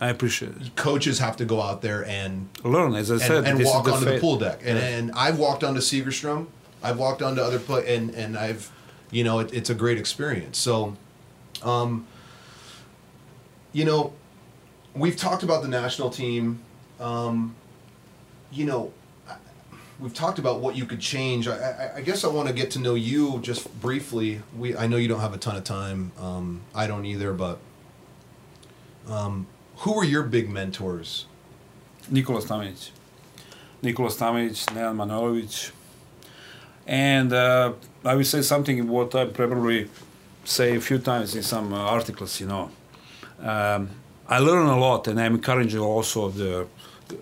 I 0.00 0.08
appreciate 0.08 0.52
it. 0.52 0.74
coaches 0.74 1.18
have 1.18 1.36
to 1.36 1.44
go 1.44 1.60
out 1.60 1.82
there 1.82 2.04
and 2.06 2.48
Learn, 2.64 2.94
as 2.94 3.10
I 3.10 3.14
and, 3.14 3.22
said, 3.22 3.44
and 3.44 3.58
this 3.60 3.68
walk 3.68 3.84
the 3.84 3.92
onto 3.92 4.06
the 4.06 4.18
pool 4.20 4.38
deck. 4.38 4.60
And, 4.64 4.78
Yeah. 4.78 4.84
and 4.84 5.12
I've 5.12 5.38
walked 5.38 5.62
onto 5.64 5.80
Segerstrom. 5.80 6.46
I've 6.82 6.98
walked 6.98 7.22
onto 7.22 7.40
other 7.40 7.58
play, 7.60 7.94
and 7.94 8.10
and 8.14 8.36
I've, 8.36 8.72
you 9.10 9.22
know, 9.22 9.38
it, 9.40 9.52
it's 9.52 9.70
a 9.70 9.74
great 9.74 9.98
experience. 9.98 10.58
So, 10.58 10.96
um, 11.64 12.06
you 13.72 13.84
know, 13.84 14.12
we've 14.94 15.16
talked 15.16 15.42
about 15.42 15.62
the 15.62 15.68
national 15.68 16.10
team. 16.10 16.60
Um, 17.00 17.54
you 18.50 18.66
know, 18.66 18.92
we've 19.98 20.14
talked 20.14 20.38
about 20.38 20.60
what 20.60 20.76
you 20.76 20.84
could 20.84 21.00
change. 21.00 21.48
I, 21.48 21.56
I, 21.56 21.96
I 21.96 22.00
guess 22.02 22.24
I 22.24 22.28
want 22.28 22.48
to 22.48 22.54
get 22.54 22.70
to 22.72 22.78
know 22.78 22.94
you 22.94 23.38
just 23.40 23.80
briefly. 23.80 24.42
We 24.56 24.76
I 24.76 24.86
know 24.86 24.96
you 24.96 25.08
don't 25.08 25.20
have 25.20 25.34
a 25.34 25.38
ton 25.38 25.56
of 25.56 25.64
time. 25.64 26.12
Um, 26.18 26.62
I 26.74 26.86
don't 26.86 27.06
either, 27.06 27.32
but. 27.32 27.58
Um, 29.08 29.46
who 29.78 29.96
were 29.96 30.04
your 30.04 30.22
big 30.22 30.48
mentors? 30.48 31.26
Nikola 32.08 32.40
Stamenic. 32.40 32.90
Nikola 33.82 34.10
Stamenic, 34.10 34.64
Nenad 34.66 34.94
Manojlovic. 34.96 35.72
And 36.86 37.32
uh, 37.32 37.72
I 38.04 38.14
will 38.14 38.24
say 38.24 38.42
something 38.42 38.88
what 38.88 39.14
I 39.14 39.26
probably 39.26 39.88
say 40.44 40.76
a 40.76 40.80
few 40.80 40.98
times 40.98 41.34
in 41.34 41.42
some 41.42 41.72
uh, 41.72 41.78
articles, 41.78 42.40
you 42.40 42.46
know. 42.46 42.70
Um, 43.40 43.88
I 44.28 44.38
learn 44.38 44.66
a 44.66 44.78
lot 44.78 45.08
and 45.08 45.20
I'm 45.20 45.34
encouraging 45.34 45.80
also 45.80 46.30
the 46.30 46.66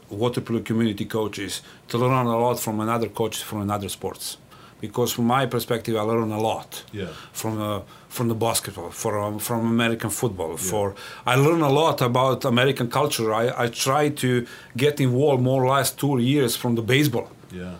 water 0.09 0.40
polo 0.40 0.60
community 0.60 1.05
coaches 1.05 1.62
to 1.88 1.98
learn 1.98 2.26
a 2.26 2.38
lot 2.38 2.59
from 2.60 2.80
another 2.80 3.09
coach 3.09 3.42
from 3.42 3.60
another 3.62 3.88
sports. 3.88 4.36
Because 4.80 5.12
from 5.12 5.26
my 5.26 5.44
perspective, 5.47 5.94
I 5.97 6.01
learn 6.02 6.30
a 6.32 6.40
lot 6.40 6.84
Yeah. 6.92 7.09
from 7.32 7.60
uh, 7.60 7.80
from 8.09 8.28
the 8.28 8.34
basketball, 8.34 8.90
from 8.90 9.38
from 9.38 9.66
American 9.66 10.10
football. 10.10 10.56
For 10.56 10.94
I 11.26 11.34
learn 11.36 11.60
a 11.62 11.68
lot 11.68 12.01
about 12.01 12.44
American 12.44 12.88
culture. 12.88 13.34
I, 13.34 13.64
I 13.64 13.68
try 13.68 14.09
to 14.09 14.47
get 14.76 15.01
involved 15.01 15.42
more 15.42 15.66
last 15.66 15.98
two 15.98 16.18
years 16.18 16.56
from 16.56 16.76
the 16.76 16.82
baseball. 16.82 17.28
Yeah. 17.52 17.74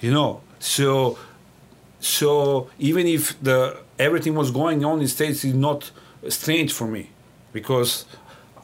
You 0.00 0.10
know, 0.12 0.40
so 0.58 1.16
so 2.00 2.68
even 2.78 3.06
if 3.06 3.40
the 3.42 3.76
everything 3.98 4.34
was 4.34 4.50
going 4.50 4.84
on 4.84 5.00
in 5.00 5.08
states 5.08 5.44
is 5.44 5.54
not 5.54 5.90
strange 6.28 6.72
for 6.72 6.86
me, 6.86 7.10
because 7.52 8.04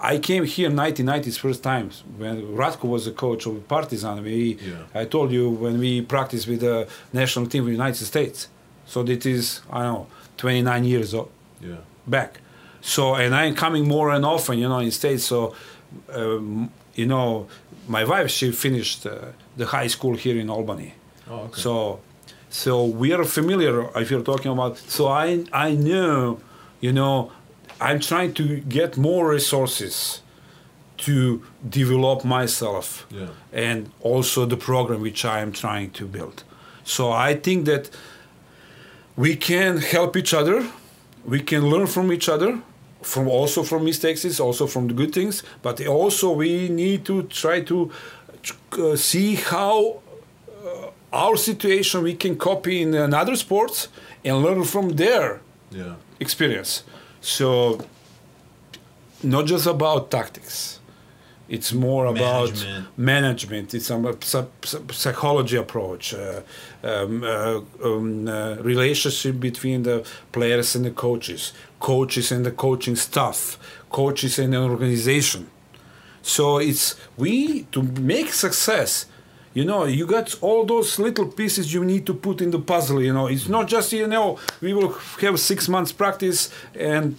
I 0.01 0.19
came 0.19 0.45
here 0.45 0.69
in 0.71 0.77
1990s 0.77 1.39
first 1.39 1.63
time 1.63 1.91
when 2.19 2.43
Ratko 2.57 2.85
was 2.89 3.05
the 3.05 3.13
coach 3.13 3.47
of 3.47 3.67
Partizan. 3.69 4.23
We, 4.25 4.59
Yeah. 4.61 5.01
I 5.01 5.05
told 5.05 5.31
you 5.31 5.49
when 5.51 5.79
we 5.79 6.03
practiced 6.03 6.49
with 6.49 6.61
the 6.61 6.89
national 7.13 7.47
team 7.47 7.63
of 7.63 7.67
the 7.67 7.73
United 7.73 8.05
States. 8.05 8.49
So 8.87 9.03
that 9.05 9.25
is 9.27 9.61
I 9.71 9.83
don't 9.85 9.93
know 9.95 10.07
29 10.39 10.85
years 10.85 11.15
old 11.15 11.31
Yeah. 11.61 11.77
back. 12.07 12.41
So, 12.81 13.15
and 13.15 13.33
I'm 13.33 13.55
coming 13.55 13.87
more 13.87 14.11
and 14.11 14.25
often, 14.25 14.59
you 14.59 14.69
know, 14.69 14.81
in 14.81 14.91
States. 14.91 15.25
So, 15.25 15.55
um, 16.13 16.71
you 16.97 17.07
know, 17.07 17.47
my 17.87 18.03
wife, 18.05 18.29
she 18.31 18.51
finished 18.51 19.07
uh, 19.07 19.13
the 19.57 19.67
high 19.67 19.87
school 19.87 20.17
here 20.17 20.37
in 20.37 20.51
Albany. 20.51 20.95
Oh, 21.31 21.35
okay. 21.47 21.61
So, 21.61 22.01
so 22.53 22.85
we 22.85 23.13
are 23.15 23.25
familiar 23.25 23.89
if 23.97 24.11
you're 24.11 24.23
talking 24.33 24.53
about. 24.53 24.77
So 24.77 25.09
I, 25.09 25.45
I 25.53 25.75
know, 25.75 26.39
you 26.81 26.93
know, 26.93 27.33
I'm 27.81 27.99
trying 27.99 28.35
to 28.35 28.45
get 28.61 28.97
more 28.99 29.31
resources 29.31 30.21
to 30.99 31.43
develop 31.69 32.25
myself 32.25 33.07
Yeah. 33.11 33.29
and 33.53 33.91
also 34.01 34.47
the 34.47 34.57
program 34.57 35.01
which 35.01 35.25
I 35.25 35.41
am 35.41 35.53
trying 35.53 35.91
to 35.93 36.05
build. 36.07 36.45
So 36.85 37.11
I 37.11 37.35
think 37.35 37.65
that 37.67 37.91
we 39.17 39.35
can 39.35 39.79
help 39.79 40.17
each 40.17 40.35
other, 40.35 40.63
we 41.25 41.41
can 41.41 41.63
learn 41.71 41.87
from 41.87 42.13
each 42.13 42.29
other, 42.29 42.59
from 43.03 43.29
also 43.29 43.63
from 43.63 43.85
mistakes, 43.85 44.41
also 44.41 44.67
from 44.67 44.89
the 44.89 44.95
good 44.95 45.13
things, 45.13 45.43
but 45.63 45.85
also 45.87 46.31
we 46.33 46.69
need 46.69 47.05
to 47.07 47.23
try 47.25 47.61
to 47.63 47.91
uh, 48.79 48.95
see 48.97 49.37
how 49.37 50.02
our 51.13 51.37
situation 51.37 52.03
we 52.03 52.15
can 52.15 52.37
copy 52.37 52.83
in 52.83 52.95
another 52.95 53.37
sports 53.37 53.89
and 54.25 54.43
learn 54.43 54.65
from 54.65 54.91
their 54.97 55.41
Yeah. 55.71 55.95
experience. 56.21 56.83
So, 57.21 57.79
not 59.23 59.47
just 59.47 59.67
about 59.67 60.11
tactics. 60.11 60.79
It's 61.49 61.73
more 61.73 62.07
about 62.07 62.53
Management. 62.97 63.75
It's 63.75 63.91
a 63.91 64.17
psy- 64.23 64.45
psy- 64.65 64.79
psychology 64.91 65.57
approach, 65.57 66.15
uh, 66.15 66.41
um, 66.83 67.23
uh, 67.23 67.61
um, 67.85 68.27
uh, 68.27 68.55
relationship 68.63 69.39
between 69.39 69.83
the 69.83 70.03
players 70.33 70.75
and 70.77 70.85
the 70.87 70.91
coaches, 70.93 71.53
coaches 71.79 72.33
and 72.33 72.47
the 72.47 72.53
coaching 72.53 72.97
staff, 72.97 73.59
coaches 73.91 74.39
and 74.39 74.53
the 74.55 74.59
organization. 74.59 75.47
So 76.23 76.59
it's 76.59 76.95
we 77.19 77.65
to 77.73 77.83
make 77.83 78.33
success. 78.33 79.07
You 79.55 79.65
know, 79.65 79.85
you 79.85 80.07
got 80.07 80.35
all 80.41 80.65
those 80.65 80.99
little 80.99 81.27
pieces 81.27 81.75
you 81.75 81.85
need 81.85 82.07
to 82.07 82.15
put 82.15 82.41
in 82.41 82.51
the 82.51 82.59
puzzle. 82.59 83.03
You 83.03 83.13
know, 83.13 83.27
it's 83.27 83.49
not 83.49 83.69
just 83.69 83.93
you 83.93 84.07
know 84.07 84.39
we 84.61 84.73
will 84.73 84.93
have 85.21 85.39
six 85.39 85.69
months 85.69 85.93
practice 85.93 86.51
and 86.75 87.17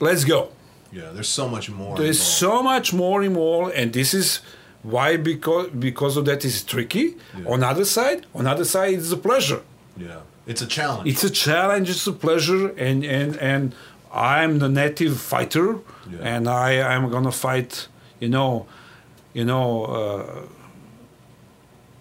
let's 0.00 0.24
go. 0.24 0.48
Yeah. 0.92 1.10
There's 1.12 1.28
so 1.28 1.48
much 1.48 1.68
more. 1.70 1.96
There's 1.96 2.18
involved. 2.18 2.38
so 2.38 2.62
much 2.62 2.92
more 2.94 3.22
involved, 3.22 3.74
and 3.74 3.92
this 3.92 4.14
is 4.14 4.40
why 4.82 5.16
because 5.16 5.68
because 5.70 6.16
of 6.16 6.24
that 6.24 6.44
is 6.44 6.62
tricky. 6.64 7.16
Yeah. 7.38 7.52
On 7.52 7.62
other 7.62 7.84
side, 7.84 8.24
on 8.34 8.46
other 8.46 8.64
side, 8.64 8.94
it's 8.94 9.12
a 9.12 9.16
pleasure. 9.16 9.60
Yeah. 9.98 10.20
It's 10.46 10.62
a 10.62 10.66
challenge. 10.66 11.08
It's 11.10 11.24
a 11.24 11.30
challenge. 11.30 11.90
It's 11.90 12.06
a 12.06 12.12
pleasure, 12.12 12.68
and 12.78 13.04
and 13.04 13.36
and 13.38 13.74
I'm 14.14 14.60
the 14.60 14.68
native 14.68 15.20
fighter, 15.20 15.78
Yeah. 16.10 16.18
and 16.36 16.48
I 16.48 16.80
i'm 16.94 17.10
gonna 17.10 17.32
fight. 17.32 17.88
You 18.20 18.30
know, 18.30 18.66
you 19.34 19.44
know 19.44 19.84
uh, 19.84 20.42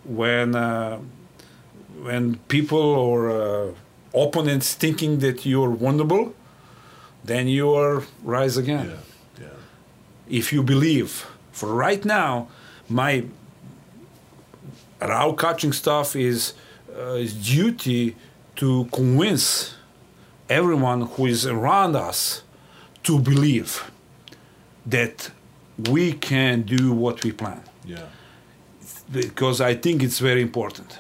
when 0.06 0.56
uh, 0.56 1.00
when 2.02 2.36
people 2.48 2.80
or 2.80 3.30
uh, 3.32 3.72
opponents 4.14 4.74
thinking 4.74 5.20
that 5.20 5.46
you're 5.46 5.72
vulnerable, 5.72 6.34
then 7.24 7.48
you 7.48 7.74
are 7.74 8.04
rise 8.24 8.58
again 8.58 8.86
yeah. 8.90 9.46
Yeah. 9.46 9.48
if 10.30 10.54
you 10.54 10.64
believe 10.64 11.26
for 11.52 11.74
right 11.74 12.06
now 12.06 12.48
my 12.88 13.24
raw 15.02 15.34
coaching 15.34 15.74
stuff 15.74 16.16
is 16.16 16.54
uh, 16.98 17.14
is 17.14 17.34
duty 17.34 18.16
to 18.56 18.86
convince 18.92 19.76
everyone 20.50 21.02
who 21.02 21.26
is 21.26 21.46
around 21.46 21.96
us 21.96 22.44
to 23.04 23.20
believe 23.20 23.92
that 24.86 25.32
we 25.90 26.14
can 26.14 26.62
do 26.62 26.94
what 26.94 27.24
we 27.24 27.32
plan 27.32 27.62
Yeah. 27.86 28.06
Because 29.12 29.62
I 29.62 29.76
think 29.76 30.04
it's 30.04 30.20
very 30.20 30.42
important. 30.42 31.00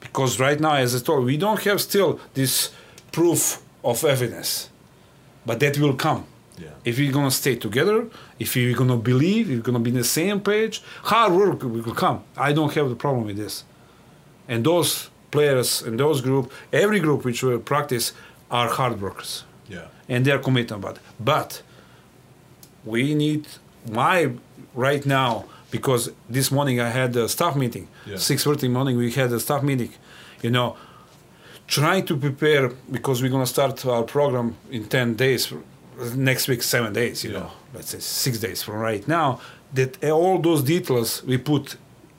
Because 0.00 0.38
right 0.40 0.58
now, 0.60 0.74
as 0.74 0.94
I 0.94 0.98
told, 1.00 1.24
we 1.24 1.36
don't 1.36 1.60
have 1.64 1.80
still 1.80 2.20
this 2.34 2.72
proof 3.12 3.60
of 3.82 4.04
evidence, 4.04 4.70
but 5.46 5.60
that 5.60 5.78
will 5.78 5.94
come. 5.94 6.24
Yeah. 6.58 6.68
If 6.84 6.98
we're 6.98 7.12
gonna 7.12 7.30
stay 7.30 7.56
together, 7.56 8.06
if 8.38 8.54
we're 8.54 8.76
gonna 8.76 8.96
believe, 8.96 9.50
if 9.50 9.56
we're 9.56 9.62
gonna 9.62 9.80
be 9.80 9.90
in 9.90 9.96
the 9.96 10.04
same 10.04 10.40
page, 10.40 10.82
hard 11.04 11.32
work 11.32 11.62
will 11.62 11.94
come. 11.94 12.22
I 12.36 12.52
don't 12.52 12.72
have 12.74 12.88
the 12.88 12.96
problem 12.96 13.26
with 13.26 13.36
this. 13.36 13.64
And 14.48 14.64
those 14.64 15.10
players 15.30 15.82
and 15.82 15.98
those 15.98 16.20
group, 16.20 16.52
every 16.72 17.00
group 17.00 17.24
which 17.24 17.42
will 17.42 17.58
practice, 17.58 18.12
are 18.50 18.68
hard 18.68 19.00
workers 19.00 19.44
Yeah. 19.68 19.86
and 20.08 20.24
they're 20.24 20.38
committed 20.38 20.72
about 20.72 20.96
it. 20.96 21.02
But 21.18 21.62
we 22.84 23.14
need 23.14 23.46
my 23.90 24.30
right 24.74 25.04
now 25.06 25.44
because 25.76 26.02
this 26.36 26.48
morning 26.56 26.76
I 26.88 26.90
had 27.00 27.10
a 27.16 27.26
staff 27.36 27.54
meeting. 27.62 27.86
Yeah. 28.06 28.18
Six 28.30 28.36
thirty 28.48 28.68
morning 28.76 28.94
we 28.96 29.10
had 29.22 29.30
a 29.38 29.40
staff 29.46 29.62
meeting. 29.70 29.92
You 30.44 30.50
know, 30.56 30.68
trying 31.78 32.04
to 32.10 32.14
prepare 32.26 32.64
because 32.96 33.16
we're 33.22 33.34
gonna 33.36 33.54
start 33.56 33.76
our 33.94 34.04
program 34.16 34.48
in 34.76 34.82
ten 34.96 35.08
days. 35.24 35.42
Next 36.30 36.44
week, 36.50 36.62
seven 36.62 36.92
days. 36.92 37.16
You 37.24 37.30
Yeah. 37.32 37.38
know, 37.40 37.50
let's 37.74 37.90
say 37.94 38.00
six 38.00 38.34
days 38.46 38.58
from 38.64 38.76
right 38.90 39.04
now. 39.18 39.28
That 39.78 39.92
all 40.04 40.38
those 40.48 40.62
details 40.74 41.10
we 41.30 41.36
put 41.52 41.76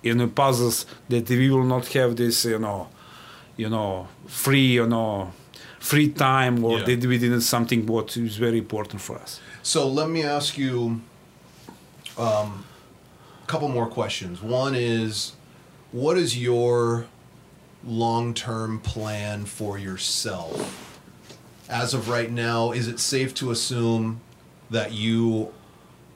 in 0.09 0.17
the 0.23 0.27
puzzles 0.41 0.77
that 1.11 1.29
we 1.29 1.49
will 1.55 1.69
not 1.75 1.85
have 1.97 2.11
this. 2.21 2.35
You 2.45 2.59
know, 2.65 2.79
you 3.61 3.69
know, 3.75 4.07
free. 4.43 4.67
You 4.79 4.87
know. 4.95 5.31
Free 5.93 6.09
time, 6.29 6.55
or 6.67 6.79
Yeah. 6.79 6.85
that 6.97 7.05
we 7.11 7.17
did 7.19 7.43
something 7.43 7.85
what 7.85 8.07
is 8.17 8.37
very 8.45 8.57
important 8.65 8.99
for 9.07 9.15
us. 9.23 9.31
So 9.61 9.79
let 9.99 10.07
me 10.15 10.21
ask 10.37 10.57
you 10.57 10.75
um, 12.17 12.49
couple 13.45 13.67
more 13.69 13.87
questions. 13.87 14.41
One 14.41 14.75
is, 14.75 15.33
what 15.91 16.17
is 16.17 16.37
your 16.37 17.07
long-term 17.85 18.79
plan 18.79 19.45
for 19.45 19.77
yourself? 19.77 20.99
As 21.69 21.93
of 21.93 22.09
right 22.09 22.31
now, 22.31 22.71
is 22.71 22.87
it 22.87 22.99
safe 22.99 23.33
to 23.35 23.51
assume 23.51 24.21
that 24.69 24.91
you 24.91 25.53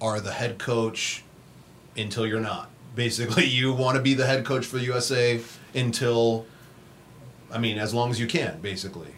are 0.02 0.20
the 0.20 0.32
head 0.32 0.58
coach 0.58 1.24
until 1.96 2.26
you're 2.26 2.40
not? 2.40 2.70
Basically, 2.96 3.46
you 3.60 3.74
want 3.74 3.96
to 3.96 4.02
be 4.02 4.14
the 4.14 4.26
head 4.26 4.46
coach 4.46 4.66
for 4.66 4.78
the 4.78 4.84
USA 4.86 5.40
until, 5.74 6.46
I 7.52 7.58
mean, 7.58 7.78
as 7.78 7.94
long 7.94 8.10
as 8.10 8.20
you 8.20 8.28
can. 8.28 8.60
Basically, 8.62 9.14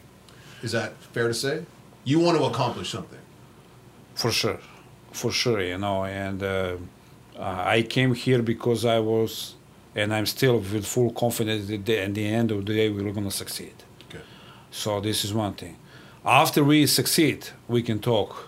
is 0.62 0.72
that 0.74 0.96
fair 1.14 1.28
to 1.28 1.34
say? 1.34 1.66
You 2.04 2.20
want 2.20 2.38
to 2.38 2.46
accomplish 2.46 2.90
something. 2.90 3.20
For 4.16 4.32
sure, 4.32 4.60
for 5.12 5.32
sure, 5.32 5.62
you 5.62 5.78
know. 5.78 6.06
And 6.06 6.44
uh, 6.44 6.78
I 7.42 7.82
came 7.82 8.14
here 8.14 8.42
because 8.42 8.86
I 8.86 9.00
was, 9.00 9.56
and 9.96 10.14
I'm 10.14 10.26
still 10.26 10.60
with 10.60 10.86
full 10.86 11.12
confidence 11.12 11.68
that 11.68 11.90
at 11.90 12.14
the 12.14 12.26
end 12.26 12.52
of 12.52 12.66
the 12.66 12.74
day 12.74 12.90
we're 12.90 13.12
going 13.12 13.30
to 13.30 13.32
succeed. 13.32 13.74
Okay. 14.10 14.24
So 14.70 15.02
this 15.02 15.26
is 15.26 15.34
one 15.34 15.54
thing. 15.54 15.78
After 16.24 16.64
we 16.64 16.86
succeed, 16.86 17.48
we 17.68 17.82
can 17.82 18.00
talk 18.00 18.48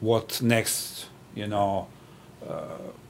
what 0.00 0.42
next, 0.42 1.06
you 1.34 1.46
know, 1.46 1.86
uh, 2.48 2.64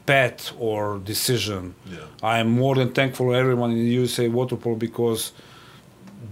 path 0.04 0.52
or 0.58 0.98
decision. 0.98 1.74
Yeah. 1.86 1.98
I 2.22 2.38
am 2.38 2.50
more 2.50 2.74
than 2.74 2.92
thankful 2.92 3.30
to 3.30 3.34
everyone 3.34 3.70
in 3.72 3.78
the 3.78 3.90
USA 4.02 4.28
water 4.28 4.56
polo 4.56 4.76
because 4.76 5.32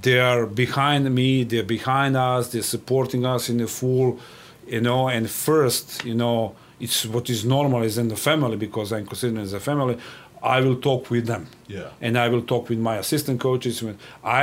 they 0.02 0.20
are 0.20 0.47
behind 0.47 1.12
me, 1.14 1.44
they're 1.44 1.62
behind 1.62 2.16
us, 2.16 2.52
they're 2.52 2.62
supporting 2.62 3.24
us 3.24 3.48
in 3.48 3.59
the 3.59 3.66
full, 3.66 4.20
you 4.66 4.81
know. 4.81 5.09
And 5.09 5.31
first, 5.31 6.05
you 6.05 6.14
know, 6.14 6.55
it's 6.85 7.07
what 7.07 7.31
is 7.31 7.45
normal 7.45 7.83
is 7.83 7.97
in 7.97 8.09
the 8.09 8.17
family 8.17 8.57
because 8.57 8.93
I'm 8.93 9.07
considered 9.07 9.39
as 9.41 9.53
a 9.53 9.61
family. 9.61 9.97
I 10.43 10.61
will 10.61 10.77
talk 10.91 11.03
with 11.15 11.27
them 11.33 11.47
Yeah. 11.69 11.91
and 12.01 12.19
I 12.19 12.27
will 12.33 12.43
talk 12.43 12.69
with 12.69 12.79
my 12.91 12.97
assistant 13.05 13.39
coaches. 13.41 13.75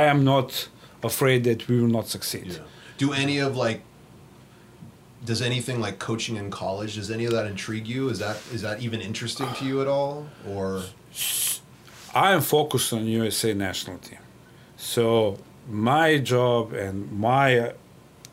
am 0.12 0.24
not 0.24 0.68
afraid 1.10 1.44
that 1.44 1.68
we 1.68 1.74
will 1.80 1.92
not 1.98 2.06
succeed. 2.08 2.46
Yeah. 2.52 2.58
Do 2.98 3.12
any 3.12 3.38
of 3.38 3.56
like 3.56 3.80
does 5.30 5.42
anything 5.42 5.78
like 5.80 5.98
coaching 5.98 6.36
in 6.42 6.50
college 6.50 6.94
does 6.94 7.10
any 7.10 7.26
of 7.26 7.32
that 7.32 7.46
intrigue 7.46 7.86
you? 7.86 8.08
Is 8.08 8.18
that 8.20 8.36
is 8.54 8.62
that 8.62 8.80
even 8.86 9.00
interesting 9.02 9.48
to 9.58 9.64
you 9.68 9.82
at 9.82 9.88
all 9.96 10.26
or 10.48 10.82
I 12.14 12.32
am 12.32 12.40
focused 12.40 12.92
on 12.92 13.04
USA 13.06 13.52
national 13.54 13.98
team. 13.98 14.22
So 14.76 15.36
my 15.68 16.18
job 16.18 16.72
and 16.72 16.96
my 17.12 17.58
uh, 17.58 17.72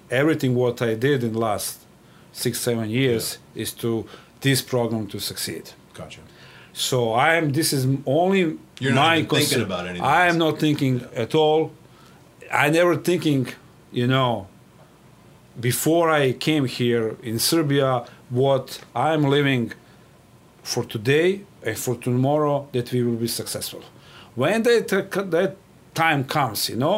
everything 0.09 0.55
what 0.55 0.81
I 0.81 0.95
did 0.95 1.23
in 1.23 1.33
last 1.33 1.81
six 2.43 2.53
seven 2.67 2.87
years 3.01 3.23
is 3.63 3.69
to 3.83 3.89
this 4.45 4.61
program 4.61 5.03
to 5.13 5.19
succeed. 5.19 5.63
gotcha. 5.99 6.21
So 6.73 6.97
I 7.27 7.29
am. 7.39 7.45
This 7.59 7.69
is 7.77 7.83
only 8.05 8.41
You're 8.79 8.93
my 8.93 9.15
thinking 9.15 9.39
concern. 9.39 9.61
about 9.69 9.83
anything 9.87 10.05
I 10.19 10.27
am 10.31 10.37
not 10.45 10.59
thinking 10.65 10.95
at 11.23 11.31
all. 11.41 11.61
I 12.63 12.65
never 12.79 12.95
thinking, 13.09 13.43
you 13.99 14.07
know, 14.13 14.47
before 15.69 16.07
I 16.21 16.33
came 16.47 16.65
here 16.79 17.05
in 17.29 17.39
Serbia, 17.39 17.89
what 18.29 18.67
I'm 19.07 19.23
living 19.37 19.63
for 20.71 20.83
today 20.95 21.29
and 21.67 21.75
for 21.85 21.95
tomorrow 22.07 22.55
that 22.73 22.91
we 22.93 22.99
will 23.07 23.19
be 23.27 23.31
successful. 23.41 23.81
When 24.35 24.57
that 24.67 24.87
that 25.37 25.51
time 26.03 26.21
comes, 26.37 26.59
you 26.69 26.77
know, 26.83 26.97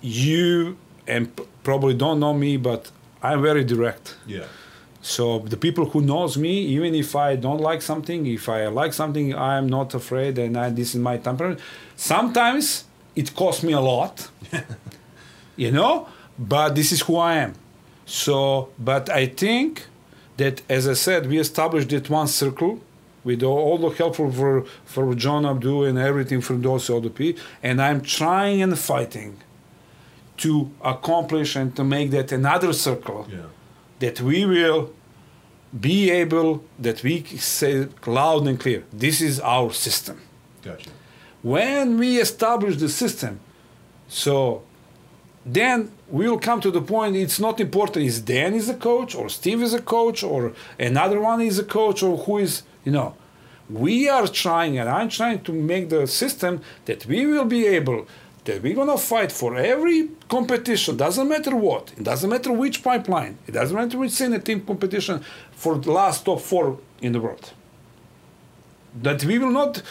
you 0.00 0.76
and 1.08 1.22
probably 1.62 1.94
don't 1.94 2.20
know 2.20 2.34
me, 2.34 2.56
but 2.70 2.82
I'm 3.26 3.42
very 3.42 3.64
direct. 3.64 4.16
Yeah. 4.26 4.46
So 5.02 5.38
the 5.38 5.56
people 5.56 5.84
who 5.90 6.00
knows 6.00 6.36
me, 6.36 6.54
even 6.76 6.94
if 6.94 7.14
I 7.14 7.36
don't 7.36 7.60
like 7.60 7.80
something, 7.80 8.26
if 8.26 8.48
I 8.48 8.66
like 8.66 8.92
something, 8.92 9.34
I'm 9.36 9.68
not 9.68 9.94
afraid, 9.94 10.36
and 10.38 10.56
I, 10.56 10.70
this 10.70 10.94
is 10.94 11.00
my 11.00 11.16
temperament. 11.18 11.60
Sometimes 11.94 12.84
it 13.14 13.34
costs 13.34 13.62
me 13.62 13.72
a 13.72 13.80
lot, 13.80 14.28
you 15.56 15.70
know, 15.70 16.08
but 16.38 16.74
this 16.74 16.90
is 16.90 17.02
who 17.02 17.16
I 17.16 17.34
am. 17.36 17.54
So, 18.04 18.70
but 18.78 19.08
I 19.08 19.26
think 19.26 19.86
that, 20.38 20.62
as 20.68 20.88
I 20.88 20.94
said, 20.94 21.26
we 21.28 21.38
established 21.38 21.90
that 21.90 22.10
one 22.10 22.28
circle 22.28 22.80
with 23.22 23.42
all, 23.42 23.78
the 23.78 23.90
help 23.90 24.16
for 24.16 24.64
for 24.84 25.14
John 25.14 25.42
Abdou 25.44 25.88
and 25.88 25.98
everything 25.98 26.40
from 26.40 26.62
those 26.62 26.88
other 26.90 27.10
people, 27.10 27.42
and 27.62 27.82
I'm 27.82 28.00
trying 28.00 28.62
and 28.62 28.78
fighting 28.78 29.38
to 30.38 30.70
accomplish 30.82 31.56
and 31.56 31.74
to 31.76 31.84
make 31.84 32.10
that 32.10 32.32
another 32.32 32.72
circle 32.72 33.26
Yeah. 33.30 33.38
that 34.00 34.20
we 34.20 34.44
will 34.44 34.90
be 35.88 36.10
able 36.10 36.62
that 36.78 37.02
we 37.02 37.14
say 37.38 37.86
loud 38.06 38.46
and 38.46 38.58
clear 38.58 38.84
this 38.92 39.20
is 39.20 39.40
our 39.40 39.72
system 39.72 40.16
Gotcha. 40.62 40.90
when 41.42 41.98
we 41.98 42.18
establish 42.26 42.76
the 42.76 42.88
system 42.88 43.40
so 44.08 44.62
then 45.44 45.90
we 46.08 46.28
will 46.28 46.38
come 46.38 46.60
to 46.60 46.70
the 46.70 46.80
point 46.80 47.16
it's 47.16 47.40
not 47.40 47.60
important 47.60 48.04
is 48.06 48.20
dan 48.20 48.54
is 48.54 48.68
a 48.68 48.74
coach 48.74 49.14
or 49.14 49.28
steve 49.28 49.60
is 49.62 49.74
a 49.74 49.82
coach 49.82 50.22
or 50.22 50.52
another 50.78 51.20
one 51.20 51.40
is 51.40 51.58
a 51.58 51.64
coach 51.64 52.02
or 52.02 52.16
who 52.24 52.38
is 52.38 52.62
you 52.84 52.92
know 52.92 53.14
we 53.68 54.08
are 54.08 54.26
trying 54.28 54.78
and 54.78 54.88
i'm 54.88 55.08
trying 55.08 55.40
to 55.42 55.52
make 55.52 55.88
the 55.90 56.06
system 56.06 56.60
that 56.84 57.04
we 57.06 57.26
will 57.26 57.44
be 57.44 57.66
able 57.66 58.06
that 58.46 58.62
we're 58.62 58.74
going 58.80 58.88
to 58.88 59.02
fight 59.12 59.30
for 59.40 59.50
every 59.56 60.08
competition 60.28 60.96
doesn't 60.96 61.28
matter 61.28 61.54
what 61.68 61.84
it 61.98 62.04
doesn't 62.10 62.30
matter 62.30 62.52
which 62.62 62.76
pipeline 62.82 63.34
it 63.48 63.52
doesn't 63.58 63.76
matter 63.76 63.98
which 63.98 64.12
senior 64.20 64.38
team 64.48 64.60
competition 64.70 65.16
for 65.62 65.72
the 65.84 65.90
last 66.00 66.24
top 66.24 66.40
four 66.40 66.78
in 67.06 67.12
the 67.12 67.20
world. 67.20 67.44
That 69.02 69.24
we 69.24 69.38
will 69.38 69.50
not 69.50 69.82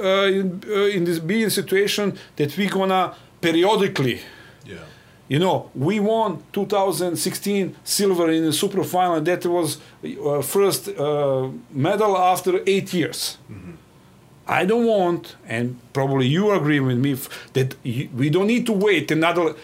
uh, 0.00 0.26
in, 0.38 0.62
uh, 0.68 0.96
in 0.96 1.04
this 1.04 1.18
be 1.18 1.42
in 1.44 1.50
situation 1.50 2.06
that 2.36 2.56
we're 2.58 2.70
gonna 2.78 3.14
periodically 3.40 4.18
Yeah. 4.66 4.76
you 5.32 5.38
know 5.44 5.56
we 5.74 5.94
won 6.00 6.30
2016 6.52 7.74
silver 7.84 8.30
in 8.30 8.42
the 8.44 8.52
super 8.52 8.82
final 8.84 9.20
that 9.20 9.44
was 9.46 9.68
uh, 10.04 10.42
first 10.42 10.88
uh, 10.88 11.48
medal 11.72 12.16
after 12.16 12.52
eight 12.66 12.92
years 12.94 13.38
i 14.48 14.64
don't 14.64 14.86
want 14.86 15.36
and 15.46 15.78
probably 15.92 16.26
you 16.26 16.50
agree 16.52 16.80
with 16.80 16.98
me 16.98 17.16
that 17.52 17.74
y- 17.84 18.08
we 18.14 18.30
don't 18.30 18.46
need 18.46 18.64
to 18.66 18.72
wait 18.72 19.10
another 19.10 19.54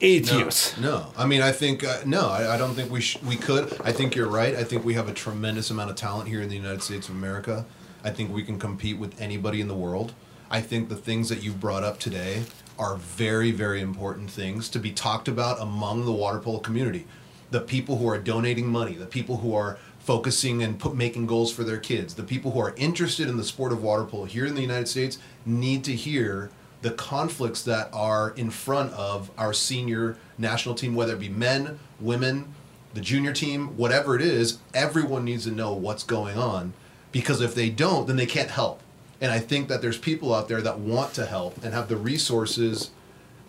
eight 0.00 0.26
No, 0.30 0.38
years 0.38 0.74
No, 0.78 1.06
I 1.16 1.24
mean, 1.26 1.40
I 1.40 1.52
think 1.52 1.82
uh, 1.84 1.98
no, 2.04 2.28
I, 2.28 2.54
I 2.54 2.58
don't 2.58 2.74
think 2.74 2.90
we 2.90 3.00
sh- 3.00 3.18
we 3.24 3.36
could. 3.36 3.64
I 3.84 3.92
think 3.92 4.14
you're 4.16 4.28
right. 4.28 4.54
I 4.56 4.64
think 4.64 4.84
we 4.84 4.94
have 4.94 5.08
a 5.08 5.14
tremendous 5.14 5.70
amount 5.70 5.90
of 5.90 5.96
talent 5.96 6.28
here 6.28 6.42
in 6.42 6.48
the 6.48 6.56
United 6.56 6.82
States 6.82 7.08
of 7.08 7.14
America. 7.14 7.64
I 8.02 8.10
think 8.10 8.34
we 8.34 8.42
can 8.42 8.58
compete 8.58 8.98
with 8.98 9.18
anybody 9.20 9.60
in 9.60 9.68
the 9.68 9.74
world. 9.86 10.12
I 10.50 10.60
think 10.60 10.88
the 10.88 10.96
things 10.96 11.28
that 11.30 11.42
you've 11.44 11.60
brought 11.60 11.84
up 11.84 11.98
today 12.00 12.42
are 12.78 12.96
very, 12.96 13.50
very 13.52 13.80
important 13.80 14.30
things 14.30 14.68
to 14.70 14.78
be 14.80 14.90
talked 14.90 15.28
about 15.28 15.60
among 15.62 16.04
the 16.04 16.12
water 16.12 16.40
polo 16.40 16.58
community. 16.58 17.06
The 17.50 17.60
people 17.60 17.96
who 17.98 18.08
are 18.08 18.18
donating 18.18 18.66
money, 18.66 18.94
the 18.94 19.06
people 19.06 19.36
who 19.38 19.54
are 19.54 19.78
focusing 20.04 20.62
and 20.62 20.78
put, 20.78 20.94
making 20.94 21.26
goals 21.26 21.50
for 21.50 21.64
their 21.64 21.78
kids, 21.78 22.14
the 22.14 22.22
people 22.22 22.50
who 22.50 22.60
are 22.60 22.74
interested 22.76 23.26
in 23.26 23.38
the 23.38 23.44
sport 23.44 23.72
of 23.72 23.82
water 23.82 24.04
polo 24.04 24.24
here 24.26 24.44
in 24.44 24.54
the 24.54 24.60
United 24.60 24.86
States 24.86 25.18
need 25.46 25.82
to 25.82 25.94
hear 25.94 26.50
the 26.82 26.90
conflicts 26.90 27.62
that 27.62 27.88
are 27.90 28.32
in 28.36 28.50
front 28.50 28.92
of 28.92 29.30
our 29.38 29.54
senior 29.54 30.18
national 30.36 30.74
team, 30.74 30.94
whether 30.94 31.14
it 31.14 31.20
be 31.20 31.30
men, 31.30 31.78
women, 31.98 32.52
the 32.92 33.00
junior 33.00 33.32
team, 33.32 33.76
whatever 33.78 34.14
it 34.14 34.20
is, 34.20 34.58
everyone 34.74 35.24
needs 35.24 35.44
to 35.44 35.50
know 35.50 35.72
what's 35.72 36.04
going 36.04 36.36
on 36.36 36.74
because 37.10 37.40
if 37.40 37.54
they 37.54 37.70
don't, 37.70 38.06
then 38.06 38.16
they 38.16 38.26
can't 38.26 38.50
help. 38.50 38.82
And 39.22 39.32
I 39.32 39.38
think 39.38 39.68
that 39.68 39.80
there's 39.80 39.96
people 39.96 40.34
out 40.34 40.48
there 40.48 40.60
that 40.60 40.78
want 40.78 41.14
to 41.14 41.24
help 41.24 41.64
and 41.64 41.72
have 41.72 41.88
the 41.88 41.96
resources 41.96 42.90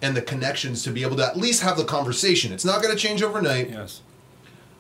and 0.02 0.16
the 0.16 0.22
connections 0.22 0.84
to 0.84 0.92
be 0.92 1.02
able 1.02 1.18
to 1.18 1.26
at 1.26 1.36
least 1.36 1.64
have 1.64 1.76
the 1.76 1.84
conversation. 1.84 2.54
It's 2.54 2.64
not 2.64 2.82
going 2.82 2.96
to 2.96 3.00
change 3.00 3.22
overnight, 3.22 3.70
yes 3.70 4.02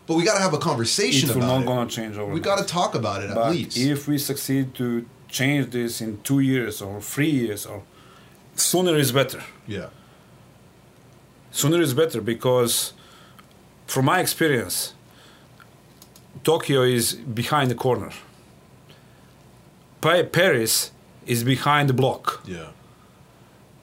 but 0.08 0.16
we 0.16 0.24
got 0.24 0.36
to 0.36 0.42
have 0.42 0.54
a 0.54 0.58
conversation 0.60 1.30
it 1.30 1.36
will 1.36 1.44
about 1.44 1.56
not 1.56 1.62
it. 1.64 1.66
gonna 1.66 1.90
change 1.90 2.18
over 2.18 2.32
we 2.34 2.40
got 2.40 2.58
to 2.60 2.66
talk 2.66 2.96
about 2.96 3.24
it 3.24 3.30
at 3.32 3.52
least. 3.52 3.78
if 3.78 4.08
we 4.08 4.18
succeed 4.18 4.74
to 4.76 5.06
change 5.28 5.72
this 5.72 6.02
in 6.02 6.20
two 6.22 6.40
years 6.40 6.82
or 6.82 7.02
three 7.02 7.30
years 7.30 7.66
or 7.66 7.84
sooner 8.56 8.96
is 8.96 9.12
better 9.12 9.42
yeah. 9.68 9.88
sooner 11.52 11.82
is 11.82 11.94
better 11.94 12.22
because 12.22 12.94
from 13.88 14.06
my 14.06 14.20
experience 14.20 14.94
tokyo 16.44 16.82
is 16.84 17.14
behind 17.14 17.70
the 17.72 17.76
corner 17.76 18.12
paris 20.02 20.92
is 21.26 21.44
behind 21.44 21.90
the 21.90 21.94
block 21.94 22.44
Yeah. 22.46 22.68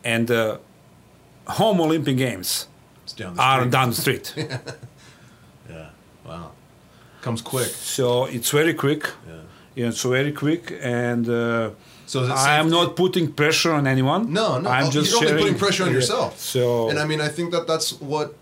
and 0.04 0.28
the 0.28 0.60
home 1.46 1.80
olympic 1.80 2.16
games 2.16 2.68
down 3.16 3.38
are 3.38 3.66
down 3.66 3.90
the 3.90 3.96
street. 3.96 4.32
Comes 7.22 7.40
quick. 7.40 7.68
so 7.96 8.24
it's 8.24 8.50
very 8.50 8.74
quick 8.74 9.02
Yeah. 9.26 9.34
yeah, 9.76 9.88
it's 9.88 10.02
very 10.02 10.32
quick 10.32 10.72
and 10.82 11.28
uh, 11.28 11.70
So 12.06 12.24
I 12.24 12.58
am 12.58 12.68
not 12.68 12.96
putting 12.96 13.32
pressure 13.32 13.72
on 13.72 13.86
anyone. 13.86 14.22
No, 14.32 14.58
no. 14.60 14.68
I'm 14.68 14.90
just 14.90 15.10
you're 15.12 15.30
only 15.30 15.42
putting 15.42 15.58
pressure 15.58 15.84
on 15.84 15.92
yourself. 15.92 16.30
So 16.38 16.90
And 16.90 16.98
I 16.98 17.04
mean, 17.06 17.20
I 17.20 17.28
think 17.36 17.52
that 17.52 17.66
that's 17.66 17.88
what 18.00 18.34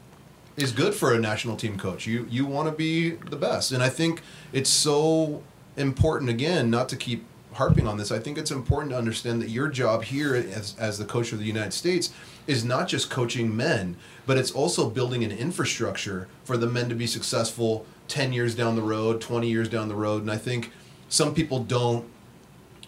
is 0.56 0.72
good 0.72 0.94
for 0.94 1.08
a 1.14 1.18
national 1.18 1.56
team 1.56 1.76
coach. 1.78 2.06
You 2.06 2.26
you 2.36 2.46
want 2.54 2.66
to 2.70 2.74
be 2.86 2.92
the 3.32 3.36
best, 3.36 3.72
and 3.72 3.82
I 3.82 3.90
think 3.90 4.22
it's 4.52 4.70
so 4.70 5.42
important. 5.76 6.30
Again, 6.30 6.70
not 6.70 6.88
to 6.88 6.96
keep 6.96 7.20
harping 7.52 7.86
on 7.86 7.96
this. 7.98 8.10
I 8.10 8.18
think 8.18 8.38
it's 8.38 8.50
important 8.50 8.92
to 8.92 8.98
understand 8.98 9.42
that 9.42 9.50
your 9.50 9.68
job 9.68 9.98
here 10.04 10.34
as 10.60 10.74
as 10.78 10.96
the 10.98 11.04
coach 11.04 11.32
of 11.34 11.38
the 11.38 11.46
United 11.56 11.72
States 11.72 12.10
is 12.46 12.64
not 12.64 12.88
just 12.92 13.10
coaching 13.10 13.56
men, 13.56 13.96
but 14.26 14.36
it's 14.40 14.50
also 14.60 14.90
building 14.90 15.22
an 15.24 15.30
infrastructure 15.46 16.26
for 16.44 16.56
the 16.56 16.66
men 16.66 16.88
to 16.88 16.94
be 16.94 17.06
successful 17.06 17.84
10 18.10 18.32
years 18.32 18.54
down 18.54 18.76
the 18.76 18.82
road, 18.82 19.20
20 19.20 19.48
years 19.48 19.68
down 19.68 19.88
the 19.88 19.94
road. 19.94 20.22
And 20.22 20.30
I 20.30 20.36
think 20.36 20.70
some 21.08 21.34
people 21.34 21.60
don't 21.60 22.06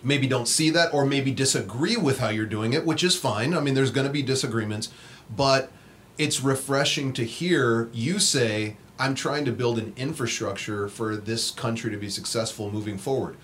maybe 0.02 0.26
don't 0.26 0.48
see 0.48 0.68
that 0.70 0.92
or 0.92 1.06
maybe 1.06 1.30
disagree 1.30 1.96
with 1.96 2.18
how 2.18 2.28
you're 2.28 2.44
doing 2.44 2.72
it, 2.72 2.84
which 2.84 3.04
is 3.04 3.16
fine. 3.16 3.54
I 3.54 3.60
mean, 3.60 3.74
there's 3.74 3.92
going 3.92 4.06
to 4.06 4.12
be 4.12 4.22
disagreements, 4.22 4.88
but 5.34 5.70
it's 6.18 6.42
refreshing 6.42 7.12
to 7.14 7.24
hear 7.24 7.88
you 7.92 8.18
say, 8.18 8.76
I'm 8.98 9.14
trying 9.14 9.44
to 9.44 9.52
build 9.52 9.78
an 9.78 9.94
infrastructure 9.96 10.88
for 10.88 11.16
this 11.16 11.52
country 11.52 11.90
to 11.92 11.96
be 11.96 12.10
successful 12.10 12.70
moving 12.70 12.98
forward. 12.98 13.36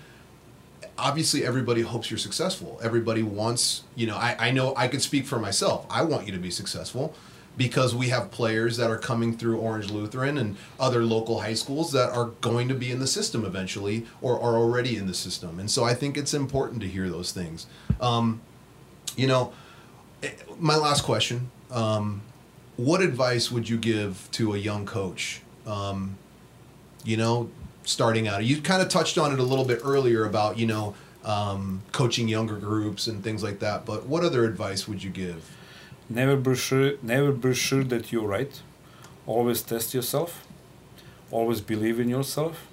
Obviously, 0.97 1.45
everybody 1.45 1.81
hopes 1.81 2.11
you're 2.11 2.17
successful. 2.17 2.77
Everybody 2.83 3.23
wants, 3.23 3.83
you 3.95 4.05
know, 4.05 4.17
I, 4.17 4.35
I 4.37 4.51
know 4.51 4.73
I 4.75 4.89
could 4.89 5.01
speak 5.01 5.25
for 5.25 5.39
myself. 5.39 5.85
I 5.89 6.03
want 6.03 6.25
you 6.25 6.33
to 6.33 6.39
be 6.39 6.51
successful 6.51 7.15
because 7.59 7.93
we 7.93 8.07
have 8.07 8.31
players 8.31 8.77
that 8.77 8.89
are 8.89 8.97
coming 8.97 9.35
through 9.35 9.57
Orange 9.57 9.91
Lutheran 9.91 10.37
and 10.37 10.55
other 10.79 11.03
local 11.03 11.41
high 11.41 11.53
schools 11.53 11.91
that 11.91 12.09
are 12.09 12.27
going 12.39 12.69
to 12.69 12.73
be 12.73 12.89
in 12.89 12.99
the 12.99 13.05
system 13.05 13.43
eventually 13.43 14.07
or 14.21 14.39
are 14.39 14.55
already 14.55 14.95
in 14.95 15.07
the 15.07 15.13
system. 15.13 15.59
And 15.59 15.69
so 15.69 15.83
I 15.83 15.93
think 15.93 16.17
it's 16.17 16.33
important 16.33 16.81
to 16.83 16.87
hear 16.87 17.09
those 17.09 17.33
things. 17.33 17.67
Um, 17.99 18.39
you 19.17 19.27
know, 19.27 19.51
eh, 20.23 20.31
my 20.57 20.77
last 20.77 21.03
question 21.03 21.51
um, 21.69 22.21
What 22.77 23.01
advice 23.01 23.51
would 23.51 23.67
you 23.67 23.77
give 23.77 24.29
to 24.31 24.53
a 24.53 24.57
young 24.57 24.85
coach? 24.85 25.41
Um, 25.67 26.17
you 27.03 27.17
know, 27.17 27.49
starting 27.83 28.29
out, 28.29 28.45
you 28.45 28.61
kind 28.61 28.81
of 28.81 28.87
touched 28.87 29.17
on 29.17 29.33
it 29.33 29.39
a 29.39 29.43
little 29.43 29.65
bit 29.65 29.81
earlier 29.83 30.23
about, 30.23 30.57
you 30.57 30.65
know, 30.65 30.95
um, 31.25 31.81
coaching 31.91 32.29
younger 32.29 32.55
groups 32.55 33.07
and 33.07 33.21
things 33.21 33.43
like 33.43 33.59
that. 33.59 33.85
But 33.85 34.05
what 34.05 34.23
other 34.23 34.45
advice 34.45 34.87
would 34.87 35.03
you 35.03 35.09
give? 35.09 35.57
Never 36.09 36.35
be 36.35 36.55
sure. 36.55 36.93
Never 37.03 37.31
be 37.31 37.53
sure 37.53 37.83
that 37.83 38.11
you're 38.11 38.27
right. 38.27 38.61
Always 39.27 39.61
test 39.61 39.93
yourself. 39.93 40.45
Always 41.29 41.61
believe 41.61 41.99
in 41.99 42.09
yourself. 42.09 42.65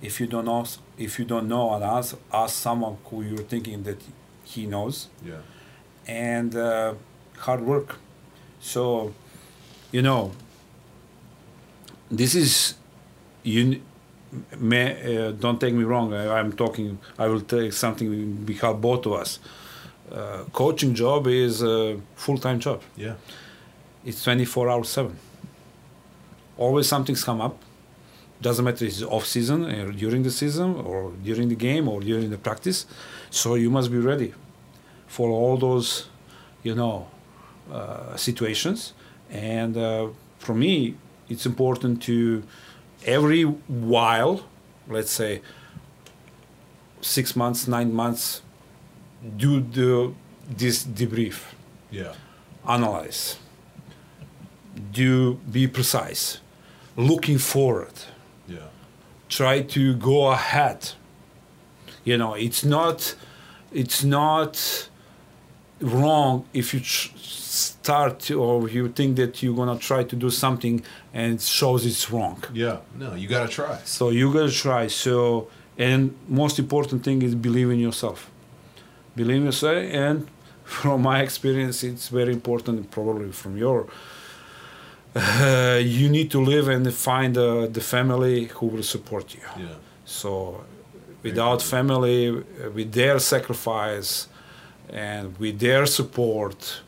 If 0.00 0.18
you 0.18 0.26
don't 0.26 0.46
know, 0.46 0.64
if 0.96 1.18
you 1.18 1.26
don't 1.26 1.46
know, 1.46 1.74
and 1.74 1.84
ask 1.84 2.16
ask 2.32 2.56
someone 2.56 2.96
who 3.04 3.22
you're 3.22 3.46
thinking 3.52 3.82
that 3.82 4.00
he 4.44 4.64
knows. 4.64 5.08
Yeah. 5.22 5.42
And 6.06 6.56
uh, 6.56 6.94
hard 7.38 7.60
work. 7.60 7.96
So, 8.60 9.12
you 9.92 10.00
know, 10.00 10.32
this 12.10 12.34
is 12.34 12.74
you. 13.42 13.82
May, 14.56 15.16
uh, 15.16 15.32
don't 15.32 15.60
take 15.60 15.74
me 15.74 15.82
wrong. 15.82 16.14
I, 16.14 16.38
I'm 16.38 16.52
talking. 16.52 16.98
I 17.18 17.26
will 17.26 17.40
take 17.40 17.72
something 17.74 18.36
behalf 18.36 18.76
both 18.76 19.04
of 19.04 19.12
us 19.12 19.38
uh, 20.12 20.44
coaching 20.52 20.94
job 20.94 21.26
is 21.26 21.62
a 21.62 22.00
full-time 22.16 22.58
job. 22.60 22.82
Yeah. 22.96 23.14
It's 24.04 24.22
24 24.24 24.70
hours 24.70 24.88
7. 24.88 25.16
Always 26.56 26.88
something's 26.88 27.24
come 27.24 27.40
up. 27.40 27.62
Doesn't 28.40 28.64
matter 28.64 28.84
if 28.86 28.92
it's 28.92 29.02
off 29.02 29.26
season 29.26 29.64
or 29.64 29.92
during 29.92 30.22
the 30.22 30.30
season 30.30 30.76
or 30.76 31.12
during 31.22 31.48
the 31.48 31.54
game 31.54 31.88
or 31.88 32.00
during 32.00 32.30
the 32.30 32.38
practice. 32.38 32.86
So 33.30 33.54
you 33.54 33.70
must 33.70 33.90
be 33.90 33.98
ready 33.98 34.34
for 35.06 35.30
all 35.30 35.56
those, 35.56 36.08
you 36.62 36.74
know, 36.74 37.08
uh, 37.70 38.16
situations. 38.16 38.94
And 39.30 39.76
uh, 39.76 40.08
for 40.38 40.54
me, 40.54 40.96
it's 41.28 41.46
important 41.46 42.02
to 42.04 42.42
every 43.04 43.42
while, 43.42 44.46
let's 44.88 45.12
say 45.12 45.42
six 47.00 47.36
months, 47.36 47.68
nine 47.68 47.92
months, 47.92 48.42
do 49.36 49.60
the 49.60 50.12
this 50.56 50.84
debrief 50.84 51.38
Yeah. 51.90 52.12
analyze 52.66 53.36
do 54.92 55.34
be 55.50 55.66
precise 55.66 56.38
looking 56.96 57.38
forward 57.38 57.92
Yeah. 58.48 58.68
try 59.28 59.62
to 59.62 59.94
go 59.94 60.28
ahead 60.28 60.92
you 62.04 62.16
know 62.16 62.34
it's 62.34 62.64
not 62.64 63.14
it's 63.72 64.02
not 64.04 64.88
wrong 65.80 66.44
if 66.52 66.74
you 66.74 66.80
tr- 66.80 67.10
start 67.16 68.30
or 68.30 68.68
you 68.68 68.88
think 68.88 69.16
that 69.16 69.42
you're 69.42 69.56
gonna 69.56 69.78
try 69.78 70.02
to 70.04 70.16
do 70.16 70.30
something 70.30 70.82
and 71.14 71.34
it 71.34 71.42
shows 71.42 71.84
it's 71.86 72.10
wrong 72.10 72.42
Yeah. 72.52 72.78
No, 72.98 73.14
you 73.14 73.28
got 73.28 73.42
to 73.48 73.48
try. 73.48 73.78
so 73.84 74.10
you 74.10 74.32
gotta 74.32 74.52
try 74.52 74.88
so 74.88 75.48
and 75.78 76.14
most 76.28 76.58
important 76.58 77.02
thing 77.04 77.22
is 77.22 77.34
believe 77.34 77.70
in 77.70 77.78
yourself 77.80 78.30
believe 79.16 79.40
me, 79.40 79.46
yourself 79.46 79.82
and 79.92 80.26
from 80.64 81.02
my 81.02 81.20
experience 81.20 81.82
it's 81.82 82.08
very 82.08 82.32
important 82.32 82.90
probably 82.90 83.32
from 83.32 83.56
your 83.56 83.86
uh, 85.16 85.80
you 85.82 86.08
need 86.08 86.30
to 86.30 86.40
live 86.40 86.68
and 86.68 86.92
find 86.94 87.36
uh, 87.36 87.66
the 87.66 87.80
family 87.80 88.44
who 88.44 88.66
will 88.66 88.82
support 88.82 89.34
you 89.34 89.40
Yeah. 89.58 89.74
so 90.04 90.64
without 91.22 91.60
family 91.62 92.30
with 92.76 92.92
their 92.92 93.18
sacrifice 93.18 94.28
and 94.88 95.36
with 95.38 95.58
their 95.58 95.86
support 95.86 96.82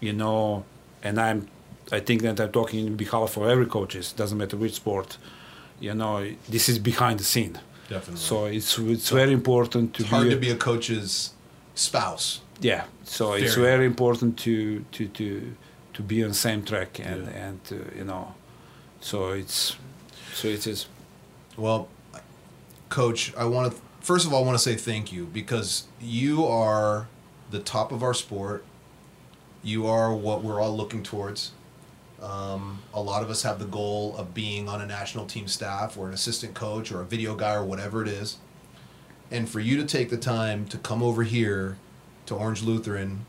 you 0.00 0.12
know 0.12 0.64
and 1.02 1.18
i'm 1.20 1.46
i 1.92 2.00
think 2.00 2.22
that 2.22 2.40
i'm 2.40 2.50
talking 2.52 2.86
in 2.86 2.96
behalf 2.96 3.36
of 3.36 3.42
every 3.54 3.66
coaches 3.66 4.12
doesn't 4.12 4.38
matter 4.38 4.56
which 4.56 4.74
sport 4.74 5.18
you 5.80 5.94
know 5.94 6.26
this 6.48 6.68
is 6.68 6.78
behind 6.78 7.20
the 7.20 7.24
scene 7.24 7.58
Definitely. 7.88 8.20
so 8.28 8.46
it's 8.46 8.78
it's 8.78 9.10
very 9.10 9.32
important 9.32 9.94
to 9.94 10.02
it's 10.02 10.10
hard 10.10 10.24
be 10.28 10.30
to 10.34 10.40
be 10.40 10.50
a 10.50 10.56
coach's 10.56 11.32
spouse. 11.78 12.40
yeah 12.60 12.84
so 13.04 13.32
it's 13.34 13.54
Very 13.54 13.86
important 13.86 14.36
to 14.44 14.84
to 14.92 15.06
to 15.18 15.26
to 15.94 16.02
be 16.02 16.22
on 16.24 16.28
the 16.30 16.34
same 16.48 16.62
track 16.64 16.98
and 17.00 17.22
Yeah. 17.26 17.44
and 17.46 17.60
uh, 17.72 17.76
you 17.98 18.04
know 18.04 18.34
so 19.00 19.30
it's 19.40 19.76
so 20.34 20.48
it 20.48 20.66
is 20.66 20.86
Well, 21.56 21.88
coach, 22.88 23.32
I 23.36 23.44
want 23.44 23.72
to 23.72 23.78
first 24.00 24.26
of 24.26 24.32
all 24.32 24.42
I 24.42 24.46
want 24.46 24.58
to 24.58 24.62
say 24.70 24.76
thank 24.76 25.12
you 25.12 25.24
because 25.40 25.86
you 26.00 26.44
are 26.46 27.06
the 27.50 27.58
top 27.60 27.92
of 27.92 28.02
our 28.02 28.14
sport. 28.14 28.64
You 29.62 29.86
are 29.86 30.14
what 30.14 30.42
we're 30.44 30.60
all 30.62 30.76
looking 30.76 31.02
towards. 31.02 31.52
Um, 32.22 32.82
a 32.94 33.00
lot 33.00 33.22
of 33.22 33.30
us 33.30 33.42
have 33.42 33.58
the 33.58 33.64
goal 33.80 34.14
of 34.16 34.34
being 34.34 34.68
on 34.68 34.80
a 34.80 34.86
national 34.86 35.26
team 35.26 35.46
staff 35.48 35.96
or 35.98 36.08
an 36.08 36.14
assistant 36.14 36.54
coach 36.54 36.90
or 36.92 37.00
a 37.00 37.04
video 37.04 37.34
guy 37.34 37.54
or 37.54 37.64
whatever 37.64 38.02
it 38.02 38.08
is. 38.08 38.38
And 39.30 39.48
for 39.48 39.60
you 39.60 39.76
to 39.76 39.84
take 39.84 40.10
the 40.10 40.16
time 40.16 40.66
to 40.68 40.78
come 40.78 41.02
over 41.02 41.22
here 41.22 41.76
to 42.26 42.34
Orange 42.34 42.62
Lutheran 42.62 43.26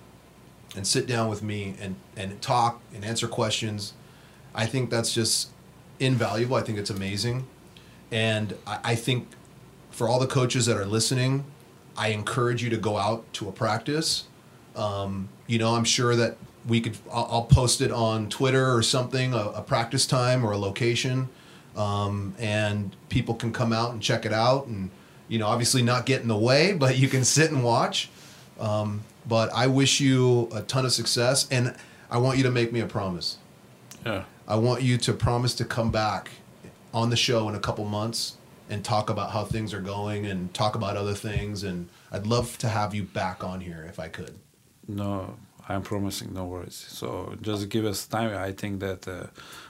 and 0.75 0.85
sit 0.87 1.07
down 1.07 1.29
with 1.29 1.43
me 1.43 1.75
and, 1.79 1.95
and 2.15 2.41
talk 2.41 2.81
and 2.93 3.03
answer 3.03 3.27
questions, 3.27 3.93
I 4.55 4.65
think 4.65 4.89
that's 4.89 5.13
just 5.13 5.49
invaluable. 5.99 6.55
I 6.55 6.61
think 6.61 6.77
it's 6.77 6.89
amazing. 6.89 7.47
And 8.11 8.55
I, 8.65 8.79
I 8.83 8.95
think 8.95 9.27
for 9.91 10.07
all 10.07 10.19
the 10.19 10.27
coaches 10.27 10.65
that 10.67 10.77
are 10.77 10.85
listening, 10.85 11.43
I 11.97 12.09
encourage 12.09 12.63
you 12.63 12.69
to 12.69 12.77
go 12.77 12.97
out 12.97 13.31
to 13.33 13.49
a 13.49 13.51
practice. 13.51 14.25
Um, 14.75 15.27
you 15.47 15.57
know, 15.57 15.75
I'm 15.75 15.83
sure 15.83 16.15
that 16.15 16.37
we 16.67 16.79
could, 16.79 16.97
I'll, 17.11 17.27
I'll 17.29 17.45
post 17.45 17.81
it 17.81 17.91
on 17.91 18.29
Twitter 18.29 18.73
or 18.73 18.81
something, 18.83 19.33
a, 19.33 19.49
a 19.49 19.61
practice 19.61 20.05
time 20.05 20.45
or 20.45 20.53
a 20.53 20.57
location. 20.57 21.27
Um, 21.75 22.35
and 22.39 22.95
people 23.09 23.35
can 23.35 23.51
come 23.51 23.73
out 23.73 23.91
and 23.91 24.01
check 24.01 24.25
it 24.25 24.33
out. 24.33 24.67
And, 24.67 24.91
you 25.29 25.39
know, 25.39 25.47
obviously 25.47 25.81
not 25.81 26.05
get 26.05 26.21
in 26.21 26.27
the 26.27 26.37
way, 26.37 26.73
but 26.83 26.97
you 26.97 27.07
can 27.07 27.23
sit 27.23 27.51
and 27.51 27.63
watch. 27.63 28.09
Um, 28.59 29.03
but 29.25 29.53
I 29.53 29.67
wish 29.67 30.01
you 30.01 30.49
a 30.53 30.61
ton 30.61 30.85
of 30.85 30.91
success. 30.91 31.47
And 31.49 31.75
I 32.11 32.17
want 32.17 32.37
you 32.37 32.43
to 32.43 32.51
make 32.51 32.73
me 32.73 32.81
a 32.81 32.87
promise. 32.87 33.37
yeah 34.05 34.25
I 34.49 34.55
want 34.55 34.81
you 34.81 34.97
to 34.97 35.13
promise 35.13 35.53
to 35.55 35.65
come 35.65 35.91
back 35.91 36.31
on 36.91 37.11
the 37.11 37.15
show 37.15 37.47
in 37.49 37.53
a 37.53 37.59
couple 37.59 37.85
months 37.85 38.35
and 38.67 38.83
talk 38.83 39.11
about 39.11 39.29
how 39.31 39.45
things 39.45 39.75
are 39.75 39.79
going 39.79 40.25
and 40.25 40.51
talk 40.55 40.73
about 40.73 40.97
other 40.97 41.13
things. 41.13 41.63
And 41.63 41.87
I'd 42.11 42.25
love 42.25 42.57
to 42.57 42.67
have 42.67 42.95
you 42.95 43.03
back 43.03 43.43
on 43.43 43.61
here 43.61 43.85
if 43.87 43.99
I 43.99 44.07
could. 44.07 44.33
No, 44.87 45.37
I'm 45.67 45.83
promising 45.83 46.33
no 46.33 46.45
worries. 46.45 46.83
So 46.89 47.35
just 47.41 47.69
give 47.69 47.85
us 47.85 48.07
time. 48.07 48.35
I 48.35 48.51
think 48.51 48.79
that 48.79 49.07
uh, 49.07 49.27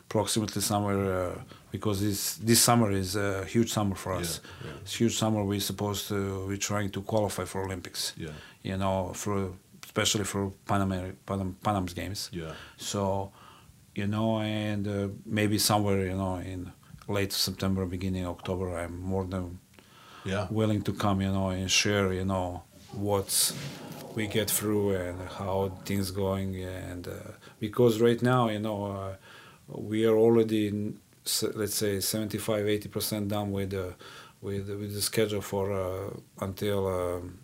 approximately 0.07 0.61
somewhere 0.61 1.31
uh, 1.31 1.41
because 1.71 2.01
this 2.01 2.35
this 2.37 2.59
summer 2.61 2.91
is 2.91 3.15
a 3.15 3.45
huge 3.45 3.69
summer 3.71 3.95
for 3.95 4.13
us. 4.13 4.29
Yeah, 4.41 4.71
yeah. 4.71 4.81
It's 4.81 4.95
huge 4.95 5.15
summer. 5.17 5.43
We're 5.43 5.59
supposed 5.73 6.07
to 6.09 6.45
we're 6.47 6.57
trying 6.71 6.89
to 6.91 7.01
qualify 7.01 7.45
for 7.45 7.63
Olympics. 7.63 8.13
Yeah. 8.17 8.29
You 8.63 8.77
know, 8.77 9.11
for 9.13 9.51
especially 9.83 10.25
for 10.25 10.51
Panama 10.65 10.95
Panam, 11.27 11.53
Panam's 11.63 11.93
games. 11.93 12.29
Yeah. 12.31 12.53
So, 12.77 13.31
you 13.95 14.07
know, 14.07 14.39
and 14.39 14.87
uh, 14.87 15.07
maybe 15.25 15.57
somewhere 15.57 15.99
you 16.05 16.15
know 16.15 16.35
in 16.37 16.71
late 17.07 17.33
September, 17.33 17.85
beginning 17.85 18.25
October, 18.27 18.67
I'm 18.77 18.99
more 19.01 19.25
than 19.25 19.59
Yeah. 20.25 20.47
willing 20.51 20.81
to 20.83 20.93
come, 20.93 21.21
you 21.25 21.31
know, 21.31 21.49
and 21.49 21.69
share, 21.71 22.13
you 22.13 22.25
know, 22.25 22.61
what's 22.91 23.53
we 24.15 24.27
get 24.27 24.49
through 24.49 24.95
and 24.95 25.17
how 25.39 25.55
things 25.85 26.11
going, 26.11 26.55
and 26.85 27.07
uh, 27.07 27.13
because 27.59 27.93
right 28.07 28.21
now, 28.21 28.49
you 28.49 28.59
know, 28.59 28.79
uh, 28.85 29.15
we 29.89 30.05
are 30.09 30.17
already, 30.25 30.67
in, 30.67 30.99
let's 31.55 31.75
say, 31.75 31.99
75, 31.99 32.67
80 32.67 32.89
percent 32.89 33.27
done 33.27 33.51
with 33.51 33.69
the 33.71 33.95
with 34.41 34.69
with 34.69 34.93
the 34.93 35.01
schedule 35.01 35.41
for 35.41 35.65
uh, 35.71 36.09
until 36.47 36.79
um, 36.87 37.39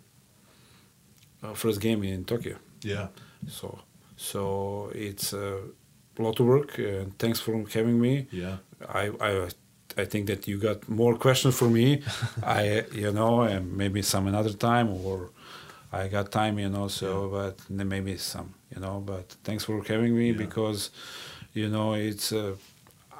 uh, 1.42 1.54
first 1.54 1.80
game 1.80 2.02
in 2.04 2.24
Tokyo. 2.24 2.56
Yeah. 2.82 3.08
So 3.48 3.78
so 4.16 4.90
it's 4.94 5.32
a 5.32 5.58
lot 6.18 6.40
of 6.40 6.46
work, 6.46 6.78
and 6.78 7.18
thanks 7.18 7.40
for 7.40 7.52
having 7.74 8.00
me. 8.00 8.26
Yeah. 8.32 8.56
I, 8.88 9.10
I 9.20 9.48
I 10.02 10.04
think 10.04 10.26
that 10.26 10.46
you 10.48 10.58
got 10.58 10.88
more 10.88 11.14
questions 11.16 11.54
for 11.58 11.68
me. 11.70 12.02
I 12.42 12.84
you 12.92 13.12
know 13.12 13.42
and 13.42 13.76
maybe 13.76 14.02
some 14.02 14.26
another 14.26 14.52
time 14.52 14.88
or 15.04 15.30
I 15.92 16.08
got 16.08 16.30
time 16.30 16.58
you 16.58 16.68
know 16.68 16.88
so 16.88 17.28
but 17.28 17.54
maybe 17.70 18.16
some 18.18 18.48
you 18.74 18.80
know 18.80 19.00
but 19.00 19.26
thanks 19.44 19.64
for 19.64 19.82
having 19.92 20.14
me 20.16 20.28
Yeah. 20.30 20.38
because 20.44 20.90
you 21.54 21.68
know 21.68 21.94
it's 21.94 22.32
uh, 22.32 22.54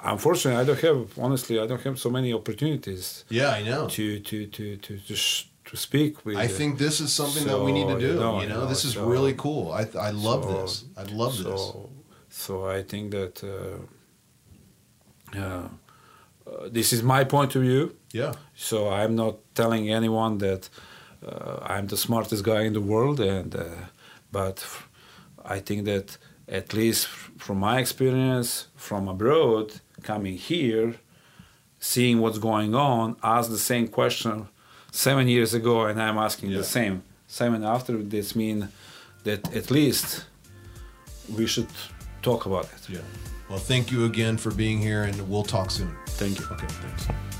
unfortunately, 0.02 0.60
I 0.60 0.64
don't 0.64 0.80
have 0.80 1.18
honestly, 1.18 1.58
I 1.60 1.66
don't 1.66 1.82
have 1.82 1.98
so 1.98 2.10
many 2.10 2.32
opportunities 2.32 3.24
Yeah, 3.28 3.50
I 3.50 3.62
know. 3.62 3.86
to 3.88 4.20
to 4.20 4.46
to 4.46 4.76
to 4.76 4.98
to, 4.98 5.14
sh- 5.16 5.48
to 5.64 5.76
speak 5.76 6.24
with. 6.24 6.36
I 6.36 6.46
think 6.48 6.78
this 6.78 7.00
is 7.00 7.12
something 7.12 7.44
that 7.46 7.60
we 7.60 7.72
need 7.72 7.88
to 7.88 7.98
do. 7.98 8.06
you 8.08 8.14
know, 8.20 8.40
you 8.42 8.48
know, 8.48 8.66
this 8.66 8.84
is 8.84 8.92
so- 8.94 9.06
really 9.06 9.34
cool. 9.34 9.72
I 9.72 9.82
I 10.08 10.10
love 10.10 10.44
so- 10.44 10.52
this. 10.62 10.84
I 10.96 11.02
love 11.22 11.34
so, 11.34 11.42
this. 11.50 11.62
So 12.28 12.52
I 12.78 12.82
think 12.82 13.10
that 13.12 13.42
uh, 13.42 13.78
uh, 15.34 15.68
uh, 16.46 16.68
this 16.70 16.92
is 16.92 17.02
my 17.02 17.24
point 17.24 17.54
of 17.56 17.62
view. 17.62 17.94
Yeah. 18.12 18.32
So 18.54 18.88
I'm 18.88 19.14
not 19.14 19.34
telling 19.54 19.90
anyone 19.90 20.38
that 20.38 20.68
uh, 21.26 21.58
I'm 21.62 21.86
the 21.88 21.96
smartest 21.96 22.44
guy 22.44 22.62
in 22.62 22.72
the 22.72 22.80
world, 22.80 23.20
and 23.20 23.54
uh, 23.54 23.64
but 24.32 24.58
f- 24.58 24.88
I 25.44 25.60
think 25.60 25.84
that 25.86 26.18
at 26.48 26.72
least 26.72 27.06
f- 27.06 27.30
from 27.38 27.58
my 27.58 27.78
experience 27.80 28.68
from 28.76 29.08
abroad, 29.08 29.72
coming 30.06 30.36
here, 30.38 30.94
seeing 31.80 32.20
what's 32.20 32.38
going 32.38 32.74
on, 32.74 33.16
asked 33.22 33.50
the 33.50 33.58
same 33.72 33.88
question 33.88 34.48
seven 34.92 35.28
years 35.28 35.52
ago, 35.54 35.84
and 35.88 36.00
I'm 36.00 36.18
asking 36.18 36.50
Yeah. 36.50 36.58
the 36.58 36.64
same 36.78 37.02
seven 37.26 37.64
after. 37.64 37.94
This 38.02 38.34
mean 38.34 38.68
that 39.24 39.40
at 39.54 39.70
least 39.70 40.24
we 41.36 41.46
should 41.46 41.68
talk 42.22 42.46
about 42.46 42.64
it. 42.74 42.82
Yeah. 42.88 43.00
Well, 43.48 43.58
thank 43.72 43.90
you 43.92 44.04
again 44.04 44.36
for 44.38 44.50
being 44.52 44.78
here, 44.80 45.02
and 45.08 45.16
we'll 45.30 45.44
talk 45.56 45.70
soon. 45.70 45.94
Thank 46.20 46.38
you. 46.40 46.46
Okay. 46.52 46.66
Thanks. 46.82 47.35